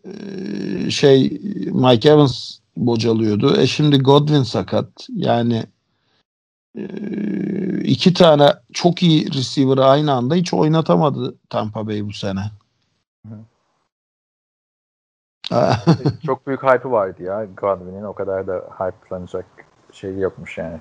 e, 0.04 0.90
şey 0.90 1.40
Mike 1.72 2.08
Evans 2.08 2.58
bocalıyordu. 2.76 3.60
E 3.60 3.66
şimdi 3.66 3.98
Godwin 3.98 4.42
sakat. 4.42 4.88
Yani 5.08 5.64
e, 6.78 6.84
iki 7.80 8.14
tane 8.14 8.52
çok 8.72 9.02
iyi 9.02 9.34
receiver'ı 9.34 9.84
aynı 9.84 10.12
anda 10.12 10.34
hiç 10.34 10.54
oynatamadı 10.54 11.34
Tampa 11.50 11.86
Bay 11.86 12.06
bu 12.06 12.12
sene. 12.12 12.40
Ha, 15.50 15.76
Çok 16.26 16.46
büyük 16.46 16.62
hype'ı 16.62 16.90
vardı 16.90 17.22
ya 17.22 17.44
Godwin'in. 17.56 18.04
O 18.04 18.12
kadar 18.12 18.46
da 18.46 18.64
hype'lanacak 18.78 19.44
şey 19.92 20.14
yapmış 20.14 20.58
yani. 20.58 20.78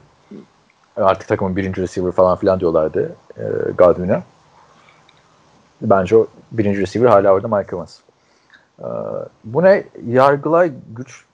Artık 0.95 1.27
takımın 1.27 1.55
birinci 1.55 1.81
receiver 1.81 2.11
falan 2.11 2.37
filan 2.37 2.59
diyorlardı 2.59 3.15
e, 3.37 3.71
Godwin'e. 3.77 4.23
Bence 5.81 6.17
o 6.17 6.27
birinci 6.51 6.81
receiver 6.81 7.09
hala 7.09 7.33
orada 7.33 7.57
Mike 7.57 7.75
Evans. 7.75 7.99
E, 8.79 8.87
bu 9.43 9.63
ne? 9.63 9.83
Yargılay 10.07 10.71
güç 10.95 11.25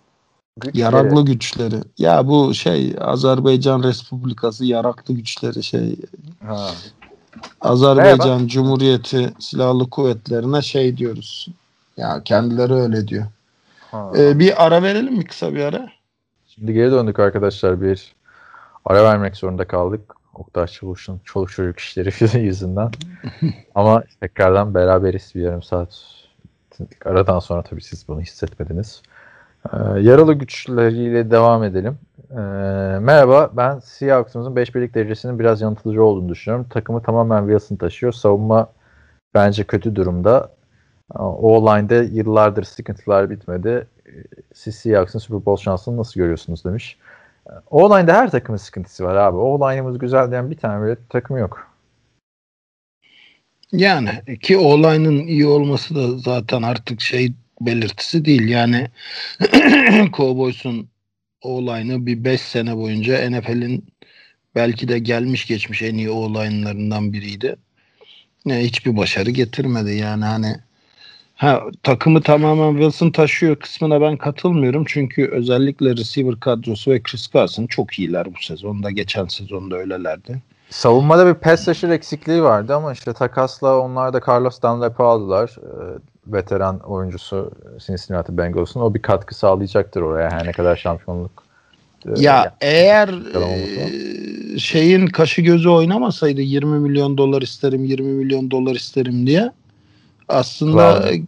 güç 0.58 0.76
Yaraklı 0.76 1.26
güçleri. 1.26 1.76
Ya 1.98 2.28
bu 2.28 2.54
şey 2.54 2.96
Azerbaycan 3.02 3.84
Respublikası 3.84 4.66
yaraklı 4.66 5.14
güçleri 5.14 5.64
şey 5.64 5.96
Ha. 6.46 6.70
Azerbaycan 7.62 8.48
Cumhuriyeti 8.48 9.34
Silahlı 9.40 9.90
Kuvvetlerine 9.90 10.62
şey 10.62 10.98
diyoruz. 10.98 11.48
Ya 11.98 12.24
kendileri 12.24 12.74
öyle 12.74 13.08
diyor. 13.08 13.26
Ha. 13.92 14.12
Ee, 14.18 14.40
bir 14.40 14.66
ara 14.66 14.84
verelim 14.84 15.14
mi 15.14 15.26
kısa 15.26 15.54
bir 15.54 15.64
ara? 15.64 15.90
Şimdi 16.48 16.74
geri 16.74 16.92
döndük 16.92 17.20
arkadaşlar. 17.20 17.82
Bir 17.82 18.16
ara 18.86 19.04
vermek 19.04 19.38
zorunda 19.38 19.68
kaldık. 19.68 20.17
Oktay 20.38 20.68
Çavuş'un 20.68 21.22
çoluk 21.24 21.52
çocuk 21.52 21.80
işleri 21.80 22.40
yüzünden. 22.46 22.92
Ama 23.76 24.04
tekrardan 24.22 24.74
beraberiz 24.74 25.32
bir 25.36 25.42
yarım 25.42 25.64
saat 25.64 26.02
aradan 27.06 27.40
sonra 27.40 27.62
tabii 27.62 27.82
siz 27.82 28.08
bunu 28.08 28.22
hissetmediniz. 28.22 29.02
Ee, 29.74 29.78
yaralı 30.00 30.34
güçleriyle 30.34 31.32
devam 31.32 31.64
edelim. 31.64 31.98
Ee, 32.32 32.36
merhaba 33.00 33.50
ben 33.54 33.80
Seahawks'ımızın 33.80 34.56
5 34.56 34.76
birlik 34.76 34.96
derecesinin 34.96 35.40
biraz 35.40 35.62
yanıltıcı 35.62 36.04
olduğunu 36.04 36.30
düşünüyorum. 36.30 36.68
Takımı 36.70 37.02
tamamen 37.02 37.42
Wilson 37.42 37.76
taşıyor. 37.76 38.14
Savunma 38.14 38.70
bence 39.34 39.64
kötü 39.64 39.96
durumda. 39.96 40.50
O-line'de 41.20 41.96
yıllardır 41.96 42.64
sıkıntılar 42.64 43.30
bitmedi. 43.30 43.88
Siz 44.54 44.76
Seahawks'ın 44.76 45.20
Super 45.20 45.46
Bowl 45.46 45.64
şansını 45.64 45.98
nasıl 45.98 46.20
görüyorsunuz 46.20 46.66
demiş. 46.66 46.98
O-line'de 47.70 48.14
her 48.14 48.32
takımın 48.32 48.58
sıkıntısı 48.58 49.04
var 49.04 49.16
abi. 49.16 49.38
O-line'ımız 49.38 49.98
güzel 49.98 50.32
diyen 50.32 50.52
bir 50.52 50.58
tane 50.58 50.86
bile 50.86 50.98
takım 51.10 51.38
yok. 51.38 51.68
Yani 53.72 54.10
ki 54.42 54.58
olayının 54.58 55.28
iyi 55.28 55.48
olması 55.48 55.96
da 55.96 56.18
zaten 56.18 56.62
artık 56.62 57.02
şey 57.02 57.34
belirtisi 57.62 58.26
değil. 58.26 58.50
Yani 58.50 58.88
Cowboys'un 60.14 60.90
olayını 61.42 62.06
bir 62.06 62.24
5 62.24 62.42
sene 62.42 62.78
boyunca 62.78 63.30
NFL'in 63.30 63.86
belki 64.56 64.88
de 64.88 65.00
gelmiş 65.00 65.48
geçmiş 65.48 65.82
en 65.82 65.96
iyi 65.96 66.10
olaylarından 66.10 67.14
biriydi. 67.14 67.56
Yani 68.46 68.64
hiçbir 68.64 68.98
başarı 68.98 69.32
getirmedi. 69.32 69.96
Yani 69.96 70.26
hani 70.26 70.56
ha, 71.38 71.62
takımı 71.84 72.22
tamamen 72.22 72.72
Wilson 72.72 73.10
taşıyor 73.10 73.56
kısmına 73.56 74.02
ben 74.02 74.18
katılmıyorum. 74.18 74.84
Çünkü 74.88 75.28
özellikle 75.32 75.90
receiver 75.92 76.40
kadrosu 76.40 76.92
ve 76.92 77.04
Chris 77.04 77.34
Carson 77.34 77.68
çok 77.68 78.00
iyiler 78.00 78.26
bu 78.26 78.42
sezonda. 78.42 78.92
Geçen 78.92 79.26
sezonda 79.26 79.76
öylelerdi. 79.76 80.42
Savunmada 80.70 81.28
bir 81.28 81.34
pass 81.34 81.68
rusher 81.68 81.90
eksikliği 81.90 82.44
vardı 82.44 82.76
ama 82.76 82.94
işte 82.94 83.14
takasla 83.14 83.80
onlar 83.80 84.14
da 84.14 84.22
Carlos 84.28 84.62
Dunlap'ı 84.62 85.04
aldılar. 85.04 85.56
Ee, 85.58 86.00
veteran 86.28 86.80
oyuncusu 86.80 87.52
Cincinnati 87.88 88.38
Bengals'ın. 88.38 88.80
O 88.80 88.94
bir 88.94 89.02
katkı 89.02 89.36
sağlayacaktır 89.36 90.02
oraya 90.02 90.30
her 90.32 90.48
ne 90.48 90.52
kadar 90.52 90.76
şampiyonluk. 90.76 91.44
e, 92.06 92.22
Ya 92.22 92.56
eğer 92.62 93.10
Tamam, 93.34 93.50
e, 93.50 94.60
şeyin 94.60 95.08
kaşı 95.08 95.42
gözü 95.42 95.70
oynamasaydı 95.70 96.42
20 96.42 96.80
milyon 96.80 97.18
dolar 97.18 97.42
isterim 97.42 97.86
20 97.86 98.12
milyon 98.12 98.52
dolar 98.52 98.76
isterim 98.76 99.28
diye 99.28 99.52
aslında 100.30 101.02
Clowney. 101.02 101.24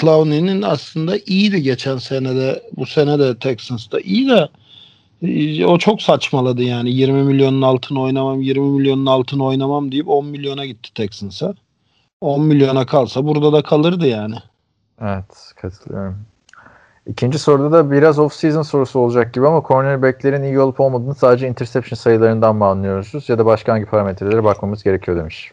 Clowney'nin 0.00 0.62
aslında 0.62 1.16
iyiydi 1.16 1.62
geçen 1.62 1.98
sene 1.98 2.36
de 2.36 2.62
bu 2.76 2.86
sene 2.86 3.18
de 3.18 3.38
Texans'ta 3.38 4.00
iyi 4.00 4.28
de 4.28 4.48
e, 5.22 5.64
o 5.66 5.78
çok 5.78 6.02
saçmaladı 6.02 6.62
yani 6.62 6.90
20 6.90 7.22
milyonun 7.22 7.62
altını 7.62 8.00
oynamam 8.00 8.40
20 8.40 8.70
milyonun 8.70 9.06
altını 9.06 9.44
oynamam 9.44 9.92
deyip 9.92 10.08
10 10.08 10.26
milyona 10.26 10.66
gitti 10.66 10.94
Texans'a. 10.94 11.54
10 12.20 12.42
milyona 12.42 12.86
kalsa 12.86 13.26
burada 13.26 13.52
da 13.52 13.62
kalırdı 13.62 14.06
yani. 14.06 14.34
Evet 15.00 15.52
katılıyorum. 15.56 16.18
İkinci 17.06 17.38
soruda 17.38 17.72
da 17.72 17.90
biraz 17.90 18.18
off-season 18.18 18.62
sorusu 18.62 18.98
olacak 18.98 19.34
gibi 19.34 19.46
ama 19.46 19.62
cornerbacklerin 19.68 20.42
iyi 20.42 20.60
olup 20.60 20.80
olmadığını 20.80 21.14
sadece 21.14 21.48
interception 21.48 21.96
sayılarından 21.96 22.56
mı 22.56 22.64
anlıyoruz 22.64 23.28
ya 23.28 23.38
da 23.38 23.46
başka 23.46 23.72
hangi 23.72 23.86
parametrelere 23.86 24.44
bakmamız 24.44 24.82
gerekiyor 24.82 25.16
demiş. 25.16 25.52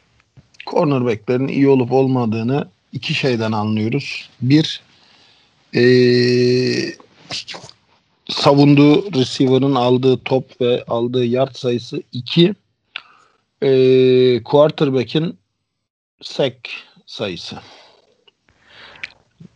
cornerbacklerin 0.72 1.48
iyi 1.48 1.70
olup 1.70 1.92
olmadığını 1.92 2.68
iki 2.98 3.14
şeyden 3.14 3.52
anlıyoruz. 3.52 4.30
Bir, 4.42 4.82
eee, 5.74 6.96
savunduğu 8.30 9.14
receiver'ın 9.14 9.76
aldığı 9.76 10.18
top 10.18 10.62
ve 10.62 10.84
aldığı 10.88 11.26
yard 11.26 11.56
sayısı. 11.56 12.02
İki, 12.12 12.54
eee 13.62 14.44
quarterback'in 14.44 15.38
sack 16.22 16.70
sayısı. 17.06 17.58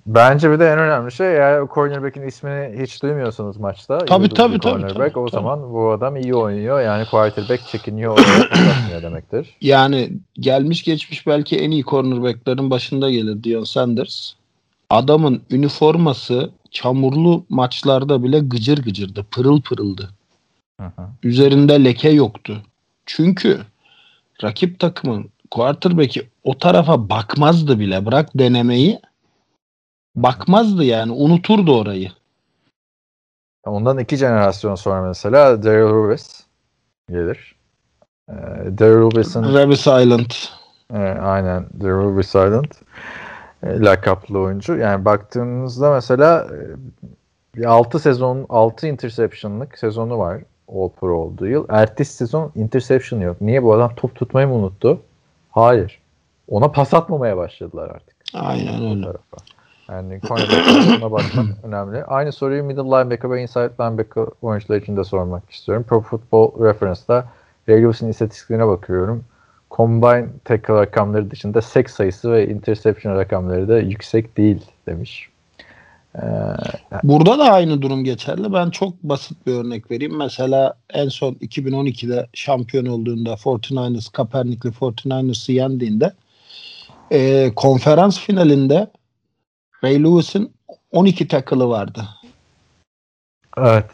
Bence 0.05 0.51
bir 0.51 0.59
de 0.59 0.69
en 0.69 0.79
önemli 0.79 1.11
şey 1.11 1.27
eğer 1.27 1.67
cornerback'in 1.73 2.21
ismini 2.21 2.83
hiç 2.83 3.03
duymuyorsanız 3.03 3.57
maçta. 3.57 3.97
Tabii, 3.97 4.29
tabii, 4.29 4.33
tabii, 4.33 4.59
cornerback, 4.59 5.13
tabii, 5.13 5.19
o 5.19 5.25
tabii. 5.25 5.31
zaman 5.31 5.73
bu 5.73 5.91
adam 5.91 6.17
iyi 6.17 6.35
oynuyor. 6.35 6.81
Yani 6.81 7.05
quarterback 7.05 7.67
çekiniyor 7.67 8.17
demektir. 9.01 9.57
Yani 9.61 10.11
gelmiş 10.33 10.83
geçmiş 10.83 11.27
belki 11.27 11.59
en 11.59 11.71
iyi 11.71 11.83
cornerback'lerin 11.83 12.69
başında 12.69 13.11
gelir 13.11 13.43
Dion 13.43 13.63
Sanders. 13.63 14.33
Adamın 14.89 15.41
üniforması 15.51 16.49
çamurlu 16.71 17.45
maçlarda 17.49 18.23
bile 18.23 18.39
gıcır 18.39 18.83
gıcırdı, 18.83 19.25
pırıl 19.31 19.61
pırıldı. 19.61 20.09
Hı 20.79 20.85
hı. 20.85 21.07
üzerinde 21.23 21.83
leke 21.83 22.09
yoktu. 22.09 22.61
Çünkü 23.05 23.61
rakip 24.43 24.79
takımın 24.79 25.29
quarterback'i 25.51 26.29
o 26.43 26.57
tarafa 26.57 27.09
bakmazdı 27.09 27.79
bile. 27.79 28.05
Bırak 28.05 28.29
denemeyi. 28.35 28.99
Bakmazdı 30.16 30.84
yani. 30.84 31.12
Unuturdu 31.12 31.80
orayı. 31.80 32.12
Ondan 33.66 33.99
iki 33.99 34.18
jenerasyon 34.18 34.76
sonra 34.76 35.07
mesela 35.07 35.64
Daryl 35.64 35.89
Rubis 35.89 36.43
gelir. 37.09 37.55
Ee, 38.30 38.34
Daryl 38.78 39.01
Rubis'in 39.01 39.43
Revis 39.43 39.80
Island. 39.80 40.32
e, 40.93 40.97
aynen 41.22 41.66
Daryl 41.82 41.91
Rubis 41.93 42.28
Island 42.30 42.72
e, 43.64 43.80
lakaplı 43.80 44.39
oyuncu. 44.39 44.78
Yani 44.78 45.05
baktığınızda 45.05 45.93
mesela 45.93 46.47
e, 46.47 46.57
bir 47.55 47.66
6 47.66 47.99
sezon 47.99 48.45
6 48.49 48.88
interception'lık 48.88 49.78
sezonu 49.80 50.18
var. 50.18 50.41
All 50.68 50.89
Pro 50.89 51.18
olduğu 51.18 51.47
yıl. 51.47 51.66
Ertesi 51.70 52.14
sezon 52.14 52.51
interception 52.55 53.22
yok. 53.22 53.41
Niye 53.41 53.64
bu 53.64 53.74
adam 53.74 53.95
top 53.95 54.16
tutmayı 54.16 54.47
mı 54.47 54.53
unuttu? 54.53 55.01
Hayır. 55.51 55.99
Ona 56.47 56.72
pas 56.72 56.93
atmamaya 56.93 57.38
başladılar 57.38 57.89
artık. 57.89 58.16
Aynen 58.34 58.89
öyle. 58.89 59.01
Tarafa. 59.01 59.38
Yani 59.91 60.21
cornerback'ına 60.21 61.11
bakmak 61.11 61.45
önemli. 61.63 62.03
Aynı 62.03 62.31
soruyu 62.31 62.63
middle 62.63 62.81
linebacker 62.81 63.31
ve 63.31 63.41
inside 63.41 63.71
linebacker 63.79 64.25
oyuncular 64.41 64.77
için 64.77 64.97
de 64.97 65.03
sormak 65.03 65.51
istiyorum. 65.51 65.85
Pro 65.89 66.01
Football 66.01 66.65
Reference'da 66.65 67.25
Ray 67.69 67.81
Lewis'in 67.81 68.09
istatistiklerine 68.09 68.67
bakıyorum. 68.67 69.23
Combine 69.71 70.27
tackle 70.45 70.73
rakamları 70.73 71.31
dışında 71.31 71.61
sek 71.61 71.89
sayısı 71.89 72.31
ve 72.31 72.47
interception 72.47 73.15
rakamları 73.15 73.67
da 73.67 73.79
yüksek 73.79 74.37
değil 74.37 74.61
demiş. 74.87 75.29
Ee, 76.15 76.21
Burada 77.03 77.39
da 77.39 77.43
aynı 77.43 77.81
durum 77.81 78.03
geçerli. 78.03 78.53
Ben 78.53 78.69
çok 78.69 79.03
basit 79.03 79.47
bir 79.47 79.53
örnek 79.53 79.91
vereyim. 79.91 80.17
Mesela 80.17 80.73
en 80.89 81.09
son 81.09 81.33
2012'de 81.33 82.27
şampiyon 82.33 82.85
olduğunda 82.85 83.33
49ers, 83.33 84.11
Kaepernick'li 84.11 84.69
49ers'ı 84.69 85.51
yendiğinde 85.51 86.13
e, 87.11 87.51
konferans 87.55 88.19
finalinde 88.19 88.87
Ray 89.84 90.03
Lewis'in 90.03 90.53
12 90.91 91.27
tackle'ı 91.27 91.69
vardı. 91.69 92.09
evet. 93.57 93.91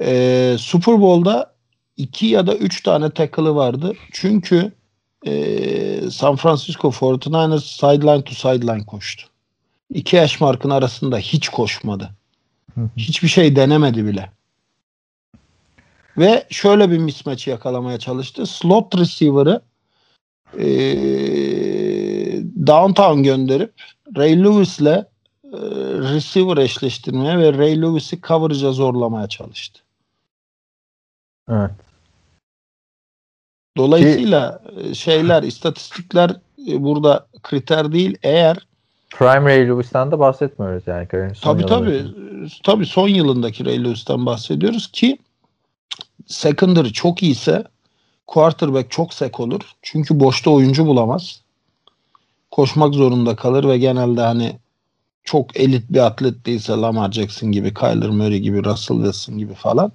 E, 0.00 0.56
Super 0.58 1.00
Bowl'da 1.00 1.52
2 1.96 2.26
ya 2.26 2.46
da 2.46 2.54
3 2.54 2.82
tane 2.82 3.10
tackle'ı 3.10 3.54
vardı. 3.54 3.92
Çünkü 4.12 4.72
e, 5.26 6.10
San 6.10 6.36
Francisco 6.36 6.88
49ers 6.88 7.60
sideline 7.60 8.24
to 8.24 8.34
sideline 8.34 8.86
koştu. 8.86 9.26
İki 9.90 10.16
yaş 10.16 10.40
markın 10.40 10.70
arasında 10.70 11.18
hiç 11.18 11.48
koşmadı. 11.48 12.10
Hiçbir 12.96 13.28
şey 13.28 13.56
denemedi 13.56 14.06
bile. 14.06 14.30
Ve 16.18 16.46
şöyle 16.50 16.90
bir 16.90 16.98
mismatch 16.98 17.48
yakalamaya 17.48 17.98
çalıştı. 17.98 18.46
Slot 18.46 18.98
receiver'ı 18.98 19.60
e, 20.58 20.66
downtown 22.66 23.22
gönderip 23.22 23.72
Ray 24.16 24.44
Lewis'le 24.44 24.86
e, 24.86 25.58
receiver 26.14 26.56
eşleştirmeye 26.56 27.38
ve 27.38 27.58
Ray 27.58 27.82
Lewis'i 27.82 28.20
coverage'a 28.20 28.72
zorlamaya 28.72 29.28
çalıştı. 29.28 29.80
Evet. 31.50 31.70
Dolayısıyla 33.76 34.62
e, 34.76 34.94
şeyler, 34.94 35.42
istatistikler 35.42 36.30
e, 36.68 36.82
burada 36.82 37.26
kriter 37.42 37.92
değil. 37.92 38.18
Eğer 38.22 38.66
Prime 39.10 39.44
Ray 39.44 39.68
Lewis'ten 39.68 40.10
de 40.10 40.18
bahsetmiyoruz 40.18 40.86
yani. 40.86 41.08
Tabii 41.42 41.66
tabii 41.66 41.90
yıllarında. 41.90 42.48
tabii 42.62 42.86
son 42.86 43.08
yılındaki 43.08 43.64
Ray 43.64 43.84
Lewis'ten 43.84 44.26
bahsediyoruz 44.26 44.92
ki 44.92 45.18
secondary 46.26 46.88
çok 46.88 47.22
iyiyse 47.22 47.64
quarterback 48.26 48.90
çok 48.90 49.14
sek 49.14 49.40
olur. 49.40 49.60
Çünkü 49.82 50.20
boşta 50.20 50.50
oyuncu 50.50 50.86
bulamaz. 50.86 51.42
Koşmak 52.52 52.94
zorunda 52.94 53.36
kalır 53.36 53.68
ve 53.68 53.78
genelde 53.78 54.20
hani 54.20 54.58
çok 55.24 55.56
elit 55.56 55.90
bir 55.90 56.06
atlet 56.06 56.46
değilse 56.46 56.72
Lamar 56.72 57.12
Jackson 57.12 57.52
gibi, 57.52 57.74
Kyler 57.74 58.10
Murray 58.10 58.38
gibi, 58.38 58.64
Russell 58.64 58.96
Wilson 58.96 59.38
gibi 59.38 59.54
falan. 59.54 59.92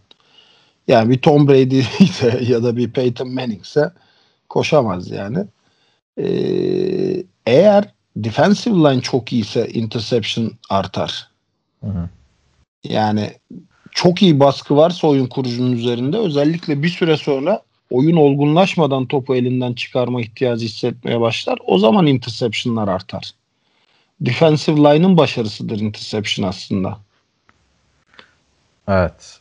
Yani 0.88 1.10
bir 1.10 1.22
Tom 1.22 1.48
Brady 1.48 1.80
ise 2.00 2.44
ya 2.48 2.64
da 2.64 2.78
bir 2.78 2.92
Peyton 2.92 3.34
Manning 3.34 3.66
ise 3.66 3.92
koşamaz 4.50 5.12
yani. 5.12 5.46
Ee, 6.18 7.24
eğer 7.46 7.94
defensive 8.16 8.76
line 8.76 9.02
çok 9.02 9.34
iyiyse 9.34 9.68
interception 9.70 10.52
artar. 10.70 11.30
Hı 11.84 11.88
hı. 11.88 12.10
Yani 12.84 13.32
çok 13.92 14.22
iyi 14.22 14.40
baskı 14.40 14.76
varsa 14.76 15.08
oyun 15.08 15.28
kurucunun 15.28 15.72
üzerinde 15.72 16.18
özellikle 16.18 16.84
bir 16.84 16.90
süre 16.90 17.18
sonra 17.18 17.62
oyun 17.92 18.16
olgunlaşmadan 18.16 19.06
topu 19.06 19.36
elinden 19.36 19.74
çıkarma 19.74 20.22
ihtiyacı 20.22 20.66
hissetmeye 20.66 21.20
başlar. 21.22 21.60
O 21.66 21.78
zaman 21.80 22.08
interceptionlar 22.08 22.88
artar. 22.88 23.32
Defensive 24.22 24.78
line'ın 24.78 25.18
başarısıdır 25.18 25.80
interception 25.80 26.48
aslında. 26.48 26.98
Evet. 28.88 29.40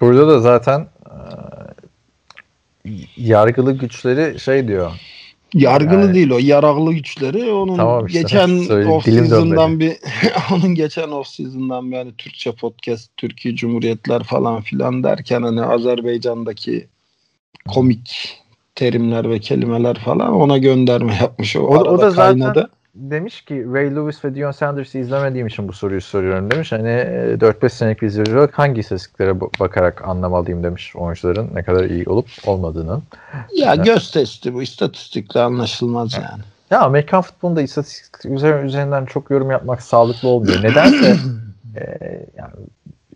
Burada 0.00 0.28
da 0.28 0.40
zaten 0.40 0.88
e, 1.06 2.90
yargılı 3.16 3.72
güçleri 3.72 4.40
şey 4.40 4.68
diyor. 4.68 4.92
Yargılı 5.54 6.00
Yani- 6.00 6.14
değil 6.14 6.30
o. 6.30 6.38
Yaraglı 6.38 6.92
güçleri 6.92 7.52
onun 7.52 7.76
Tamam 7.76 8.06
işte, 8.06 8.20
geçen 8.20 8.58
söyle- 8.62 8.88
off 8.88 9.04
dilim 9.06 9.26
season'dan 9.26 9.80
bir 9.80 9.96
onun 10.52 10.74
geçen 10.74 11.08
off 11.08 11.26
season'dan 11.28 11.92
bir 11.92 11.96
hani 11.96 12.12
Türkçe 12.18 12.52
podcast, 12.52 13.10
Türkiye 13.16 13.56
Cumhuriyetler 13.56 14.22
falan 14.24 14.60
filan 14.60 15.04
derken 15.04 15.42
hani 15.42 15.62
Azerbaycan'daki 15.62 16.86
komik 17.68 18.38
terimler 18.74 19.30
ve 19.30 19.38
kelimeler 19.38 19.96
falan 19.98 20.32
ona 20.34 20.58
gönderme 20.58 21.14
yapmış. 21.20 21.56
O, 21.56 21.60
O- 21.60 21.78
o 21.78 21.98
da 21.98 22.10
zaten- 22.10 22.38
kaynadı. 22.40 22.70
Demiş 22.94 23.42
ki 23.44 23.66
Ray 23.72 23.96
Lewis 23.96 24.24
ve 24.24 24.34
Deion 24.34 24.50
Sanders'ı 24.50 24.98
izlemediğim 24.98 25.46
için 25.46 25.68
bu 25.68 25.72
soruyu 25.72 26.00
soruyorum 26.00 26.50
demiş. 26.50 26.72
Hani 26.72 26.88
e, 26.88 27.36
4-5 27.40 27.72
senelik 27.72 28.02
bir 28.02 28.06
izleyici 28.06 28.32
olarak 28.34 28.58
hangi 28.58 28.80
istatistiklere 28.80 29.30
ba- 29.30 29.60
bakarak 29.60 30.08
anlamalıyım 30.08 30.62
demiş 30.62 30.96
oyuncuların 30.96 31.50
ne 31.54 31.62
kadar 31.62 31.84
iyi 31.84 32.04
olup 32.08 32.26
olmadığını. 32.46 33.00
Ya 33.56 33.74
Evet. 33.74 33.86
göz 33.86 34.10
testi 34.10 34.54
bu. 34.54 34.62
istatistikle 34.62 35.40
anlaşılmaz 35.40 36.14
yani. 36.14 36.42
Ya 36.70 36.80
Amerikan 36.80 37.22
futbolunda 37.22 37.62
istatistik 37.62 38.24
üzer- 38.24 38.64
üzerinden 38.64 39.04
çok 39.04 39.30
yorum 39.30 39.50
yapmak 39.50 39.82
sağlıklı 39.82 40.28
olmuyor. 40.28 40.62
Nedense 40.62 41.16
e, 41.76 41.82
yani 42.38 42.52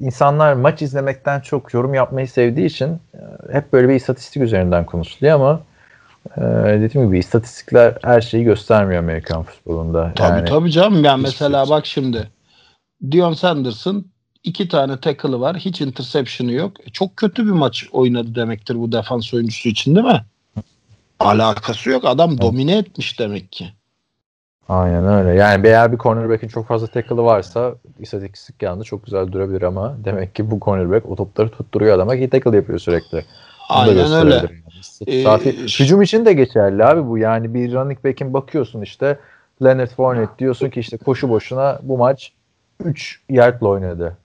insanlar 0.01 0.53
maç 0.53 0.83
izlemekten 0.83 1.41
çok 1.41 1.75
yorum 1.75 1.95
yapmayı 1.95 2.29
sevdiği 2.29 2.67
için 2.67 2.89
e, 2.89 3.19
hep 3.53 3.73
böyle 3.73 3.89
bir 3.89 3.95
istatistik 3.95 4.43
üzerinden 4.43 4.87
konuşuluyor 4.87 5.35
ama 5.35 5.61
e, 6.37 6.41
dediğim 6.81 7.07
gibi 7.07 7.19
istatistikler 7.19 7.95
her 8.03 8.21
şeyi 8.21 8.45
göstermiyor 8.45 9.03
Amerikan 9.03 9.43
futbolunda. 9.43 10.13
Tabii 10.17 10.39
yani, 10.39 10.49
tabii 10.49 10.71
canım. 10.71 11.05
Yani 11.05 11.23
mesela 11.23 11.63
hiç. 11.63 11.71
bak 11.71 11.87
şimdi 11.87 12.31
Dion 13.11 13.33
Sanders'ın 13.33 14.07
iki 14.45 14.69
tane 14.69 15.01
tackle'ı 15.01 15.41
var. 15.41 15.57
Hiç 15.57 15.81
interception'ı 15.81 16.53
yok. 16.53 16.73
E, 16.87 16.91
Çok 16.91 17.17
kötü 17.17 17.47
bir 17.47 17.51
maç 17.51 17.87
oynadı 17.93 18.35
demektir 18.35 18.75
bu 18.75 18.93
defans 18.93 19.35
oyuncusu 19.35 19.69
için 19.69 19.97
değil 19.97 20.07
mi? 20.07 20.25
Alakası 21.21 21.91
yok. 21.91 22.05
Adam 22.05 22.41
domine 22.41 22.79
etmiş 22.79 23.19
demek 23.19 23.53
ki. 23.53 23.73
Aynen 24.71 25.07
öyle. 25.07 25.39
Yani 25.39 25.67
eğer 25.67 25.93
bir 25.93 25.99
cornerback'in 25.99 26.49
çok 26.49 26.67
fazla 26.67 26.87
tackle'ı 26.87 27.25
varsa 27.25 27.75
istatistik 27.99 28.63
yanında 28.63 28.85
çok 28.85 29.05
güzel 29.05 29.33
durabilir 29.33 29.63
ama 29.63 29.97
demek 30.05 30.35
ki 30.35 30.51
bu 30.51 30.61
cornerback 30.61 31.07
o 31.11 31.17
topları 31.17 31.51
tutturuyor 31.51 31.97
adama 31.97 32.17
ki 32.17 32.31
tackle 32.31 32.57
yapıyor 32.57 32.79
sürekli. 32.79 33.25
Bunu 33.71 33.79
Aynen 33.79 34.13
öyle. 34.13 34.35
yani. 34.35 34.49
Ee, 35.07 35.23
Safi- 35.23 35.81
hücum 35.81 36.03
için 36.03 36.25
de 36.27 36.33
geçerli 36.33 36.85
abi 36.85 37.09
bu. 37.09 37.19
Yani 37.19 37.55
bir 37.55 37.73
running 37.73 38.05
back'in 38.05 38.35
bakıyorsun 38.35 38.83
işte 38.83 39.19
Leonard 39.63 39.89
Fournette 39.91 40.39
diyorsun 40.39 40.71
ki 40.71 40.81
işte 40.81 40.97
koşu 40.97 41.29
boşuna 41.29 41.79
bu 41.83 41.99
maç 41.99 42.33
3 42.85 43.21
yardla 43.29 43.69
oynadı. 43.69 44.17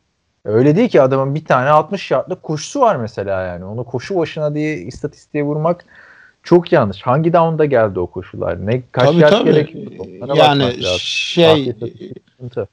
Öyle 0.45 0.75
değil 0.75 0.89
ki 0.89 1.01
adamın 1.01 1.35
bir 1.35 1.45
tane 1.45 1.69
60 1.69 2.11
yardlık 2.11 2.43
koşusu 2.43 2.81
var 2.81 2.95
mesela 2.95 3.41
yani. 3.41 3.65
Onu 3.65 3.83
koşu 3.83 4.15
başına 4.15 4.55
diye 4.55 4.77
istatistiğe 4.77 5.43
vurmak 5.43 5.85
çok 6.45 6.71
yanlış. 6.71 7.01
Hangi 7.01 7.33
down'da 7.33 7.65
geldi 7.65 7.99
o 7.99 8.07
koşular? 8.07 8.65
Ne 8.67 8.81
kaç 8.91 9.05
Tabii 9.05 9.19
tabii. 9.21 9.51
gerekiyor? 9.51 9.91
Onlara 9.99 10.37
Yani 10.37 10.73
şey 10.99 11.45
Safi 11.45 11.61
istatistik 11.61 12.29
sıkıntı. 12.31 12.67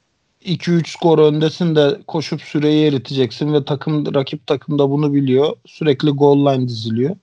2-3 0.45 0.87
skor 0.87 1.19
öndesin 1.19 1.75
de 1.75 1.97
koşup 2.07 2.41
süreyi 2.41 2.87
eriteceksin 2.87 3.53
ve 3.53 3.65
takım 3.65 4.15
rakip 4.15 4.47
takım 4.47 4.79
da 4.79 4.89
bunu 4.89 5.13
biliyor. 5.13 5.53
Sürekli 5.65 6.09
goal 6.09 6.37
line 6.45 6.67
diziliyor. 6.67 7.15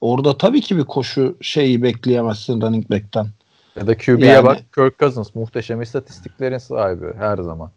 Orada 0.00 0.38
tabii 0.38 0.60
ki 0.60 0.76
bir 0.76 0.84
koşu 0.84 1.36
şeyi 1.40 1.82
bekleyemezsin 1.82 2.60
running 2.60 2.90
back'ten. 2.90 3.26
Ya 3.76 3.86
da 3.86 3.96
QB'ye 3.98 4.26
Yani- 4.32 4.46
bak 4.46 4.58
Kirk 4.74 4.98
Cousins 4.98 5.34
muhteşem 5.34 5.82
istatistiklerin 5.82 6.58
sahibi 6.58 7.06
her 7.18 7.38
zaman. 7.38 7.70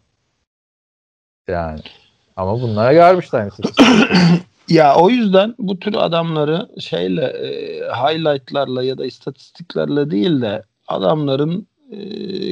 Yani 1.48 1.80
ama 2.36 2.60
bunlara 2.60 2.92
istatistik. 3.48 3.86
Ya 4.70 4.96
o 4.96 5.10
yüzden 5.10 5.54
bu 5.58 5.78
tür 5.78 5.94
adamları 5.94 6.68
şeyle 6.80 7.24
e, 7.24 7.80
highlightlarla 7.92 8.82
ya 8.82 8.98
da 8.98 9.06
istatistiklerle 9.06 10.10
değil 10.10 10.40
de 10.40 10.62
adamların 10.88 11.66
e, 11.92 11.98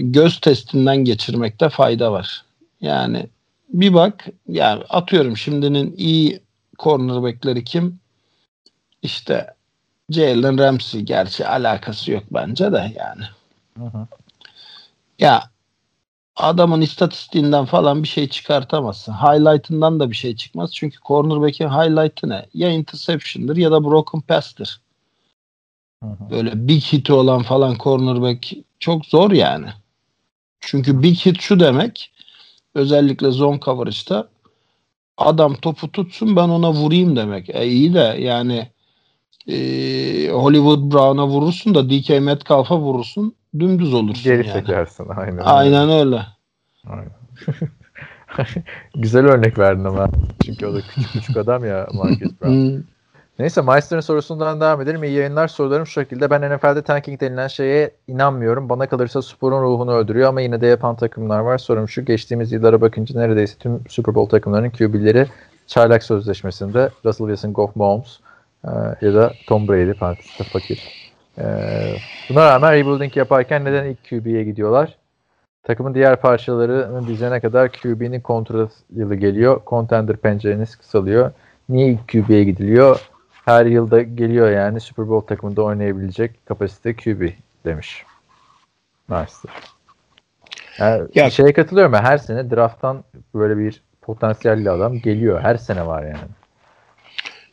göz 0.01 0.41
testinden 0.41 0.97
geçirmekte 0.97 1.69
fayda 1.69 2.13
var. 2.13 2.45
Yani 2.81 3.27
bir 3.69 3.95
bak 3.95 4.27
yani 4.49 4.83
atıyorum 4.89 5.37
şimdinin 5.37 5.95
iyi 5.97 6.41
cornerback'leri 6.79 7.65
kim? 7.65 8.01
İşte 9.03 9.47
Jalen 10.11 10.59
Ramsey 10.59 11.01
gerçi 11.01 11.47
alakası 11.47 12.13
yok 12.13 12.25
bence 12.31 12.73
de 12.73 12.93
yani. 12.97 13.25
Hı 13.79 13.99
hı. 13.99 14.07
Ya 15.19 15.43
adamın 16.39 16.81
istatistiğinden 16.81 17.65
falan 17.65 18.03
bir 18.03 18.09
şey 18.09 18.29
çıkartamazsın. 18.29 19.13
Highlight'ından 19.13 20.01
da 20.01 20.11
bir 20.11 20.17
şey 20.17 20.37
çıkmaz. 20.37 20.75
Çünkü 20.75 20.99
cornerback'in 21.07 21.69
highlight'ı 21.69 22.29
ne? 22.29 22.47
Ya 22.55 22.71
interception'dır 22.71 23.57
ya 23.57 23.71
da 23.73 23.85
broken 23.85 24.21
pass'tir. 24.21 24.81
Hı 26.03 26.09
hı. 26.09 26.31
Böyle 26.31 26.69
big 26.69 26.83
hit'i 26.83 27.13
olan 27.13 27.43
falan 27.43 27.77
cornerback 27.79 28.53
çok 28.81 29.07
zor 29.07 29.31
yani. 29.31 29.69
Çünkü 30.61 31.03
big 31.03 31.17
hit 31.17 31.41
şu 31.41 31.61
demek 31.61 32.13
özellikle 32.75 33.31
zone 33.31 33.61
coverage'da 33.61 34.29
adam 35.17 35.55
topu 35.55 35.93
tutsun 35.93 36.37
ben 36.37 36.49
ona 36.49 36.73
vurayım 36.73 37.17
demek. 37.17 37.51
E 37.51 37.67
iyi 37.67 37.95
de 37.95 38.17
yani 38.21 38.69
e, 39.49 39.57
Hollywood 40.31 40.93
Brown'a 40.93 41.27
vurursun 41.27 41.75
da 41.75 41.91
DK 41.91 42.09
Metcalf'a 42.09 42.79
vurursun 42.79 43.35
dümdüz 43.59 43.95
olursun 43.95 44.25
Geri 44.25 44.47
yani. 44.47 44.61
çekersin. 44.61 45.07
Aynen. 45.17 45.43
Aynen 45.45 45.91
öyle. 45.91 46.23
Aynen. 46.87 47.13
Güzel 48.95 49.27
örnek 49.27 49.59
verdin 49.59 49.85
ama. 49.85 50.09
Çünkü 50.45 50.67
o 50.67 50.75
da 50.75 50.81
küçük 50.81 51.13
küçük 51.13 51.37
adam 51.37 51.65
ya 51.65 51.87
Marcus 51.95 52.33
Brown. 52.43 52.49
Hmm. 52.49 52.83
Neyse 53.39 53.63
Meister'ın 53.63 54.01
sorusundan 54.01 54.61
devam 54.61 54.81
edelim. 54.81 55.05
İyi 55.05 55.13
yayınlar 55.13 55.49
sorularım 55.49 55.87
şu 55.87 55.93
şekilde. 55.93 56.31
Ben 56.31 56.57
NFL'de 56.57 56.83
tanking 56.83 57.21
denilen 57.21 57.49
şeye 57.49 57.91
inanmıyorum. 58.09 58.69
Bana 58.69 58.87
kalırsa 58.89 59.23
sporun 59.23 59.63
ruhunu 59.63 59.93
öldürüyor 59.93 60.29
ama 60.29 60.41
yine 60.41 60.61
de 60.61 60.67
yapan 60.67 60.97
takımlar 60.97 61.41
var. 61.41 61.59
Sorum 61.59 61.89
şu 61.89 62.05
geçtiğimiz 62.05 62.53
yıllara 62.53 62.81
bakınca 62.81 63.21
neredeyse 63.21 63.59
tüm 63.59 63.81
Super 63.89 64.15
Bowl 64.15 64.31
takımlarının 64.31 64.71
QB'leri 64.71 65.27
çaylak 65.67 66.03
sözleşmesinde 66.03 66.91
Russell 67.05 67.27
Wilson, 67.27 67.53
Goff 67.53 67.77
Mahomes 67.77 68.21
e, 68.65 68.71
ya 69.07 69.15
da 69.15 69.33
Tom 69.47 69.69
Brady 69.69 69.93
parantezinde 69.93 70.49
fakir. 70.49 71.08
E, 71.41 71.45
buna 72.29 72.51
rağmen 72.51 72.73
rebuilding 72.73 73.17
yaparken 73.17 73.65
neden 73.65 73.85
ilk 73.85 74.05
QB'ye 74.11 74.45
gidiyorlar? 74.45 74.97
Takımın 75.63 75.95
diğer 75.95 76.21
parçalarını 76.21 77.07
dizene 77.09 77.41
kadar 77.41 77.73
QB'nin 77.73 78.21
kontrat 78.21 78.71
yılı 78.95 79.15
geliyor. 79.15 79.61
Contender 79.67 80.17
pencereniz 80.17 80.77
kısalıyor. 80.77 81.33
Niye 81.69 81.89
ilk 81.89 82.09
QB'ye 82.09 82.45
gidiliyor? 82.45 83.01
Her 83.45 83.67
yılda 83.67 84.03
geliyor 84.03 84.51
yani 84.51 84.81
Super 84.81 85.09
Bowl 85.09 85.27
takımında 85.29 85.63
oynayabilecek 85.63 86.47
kapasite 86.47 86.95
QB 86.97 87.29
demiş. 87.65 88.05
Master. 89.09 89.51
Yani 90.79 91.09
Ya- 91.15 91.31
şeye 91.31 91.53
katılıyorum 91.53 91.93
ben. 91.93 92.03
Her 92.03 92.19
sene 92.19 92.51
drafttan 92.51 93.05
böyle 93.35 93.59
bir 93.59 93.83
potansiyelli 94.03 94.71
adam 94.71 94.99
geliyor. 94.99 95.41
Her 95.41 95.57
sene 95.57 95.87
var 95.87 96.03
yani. 96.03 96.29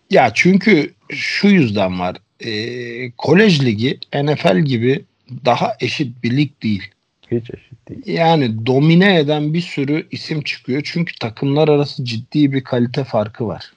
Ya 0.10 0.30
çünkü 0.34 0.94
şu 1.10 1.48
yüzden 1.48 2.00
var. 2.00 2.16
E, 2.40 3.12
kolej 3.12 3.66
ligi 3.66 4.00
NFL 4.14 4.60
gibi 4.60 5.06
daha 5.46 5.76
eşit 5.80 6.24
bir 6.24 6.38
lig 6.38 6.52
değil. 6.64 6.84
Hiç 7.32 7.50
eşit 7.50 7.90
değil. 7.90 8.18
Yani 8.18 8.66
domine 8.66 9.20
eden 9.20 9.54
bir 9.54 9.62
sürü 9.62 10.08
isim 10.12 10.42
çıkıyor. 10.42 10.82
Çünkü 10.86 11.16
takımlar 11.16 11.68
arası 11.68 12.06
ciddi 12.06 12.52
bir 12.52 12.64
kalite 12.64 13.04
farkı 13.04 13.48
var. 13.48 13.74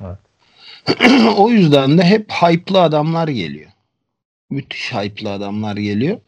Evet. 0.00 0.18
o 1.36 1.50
yüzden 1.50 1.98
de 1.98 2.02
hep 2.02 2.32
hype'lı 2.32 2.82
adamlar 2.82 3.28
geliyor. 3.28 3.70
Müthiş 4.50 4.92
hype'lı 4.92 5.32
adamlar 5.32 5.76
geliyor. 5.76 6.18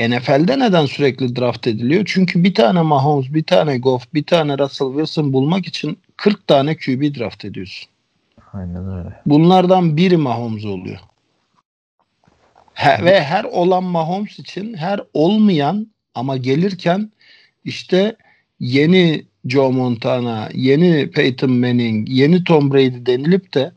NFL'de 0.00 0.58
neden 0.58 0.86
sürekli 0.86 1.36
draft 1.36 1.66
ediliyor? 1.66 2.02
Çünkü 2.06 2.44
bir 2.44 2.54
tane 2.54 2.82
Mahomes, 2.82 3.34
bir 3.34 3.42
tane 3.44 3.78
Goff, 3.78 4.14
bir 4.14 4.24
tane 4.24 4.58
Russell 4.58 4.88
Wilson 4.88 5.32
bulmak 5.32 5.66
için 5.66 5.98
40 6.16 6.46
tane 6.46 6.76
QB 6.76 7.18
draft 7.18 7.44
ediyorsun. 7.44 7.88
Aynen 8.54 8.98
öyle. 8.98 9.20
Bunlardan 9.26 9.96
biri 9.96 10.16
Mahomes 10.16 10.64
oluyor. 10.64 10.98
He- 12.74 13.04
ve 13.04 13.22
her 13.22 13.44
olan 13.44 13.84
Mahomes 13.84 14.38
için 14.38 14.74
her 14.74 15.00
olmayan 15.14 15.86
ama 16.14 16.36
gelirken 16.36 17.12
işte 17.64 18.16
yeni 18.60 19.24
Joe 19.46 19.70
Montana, 19.72 20.48
yeni 20.54 21.10
Peyton 21.10 21.52
Manning, 21.52 22.08
yeni 22.10 22.44
Tom 22.44 22.72
Brady 22.72 23.06
denilip 23.06 23.54
de 23.54 23.72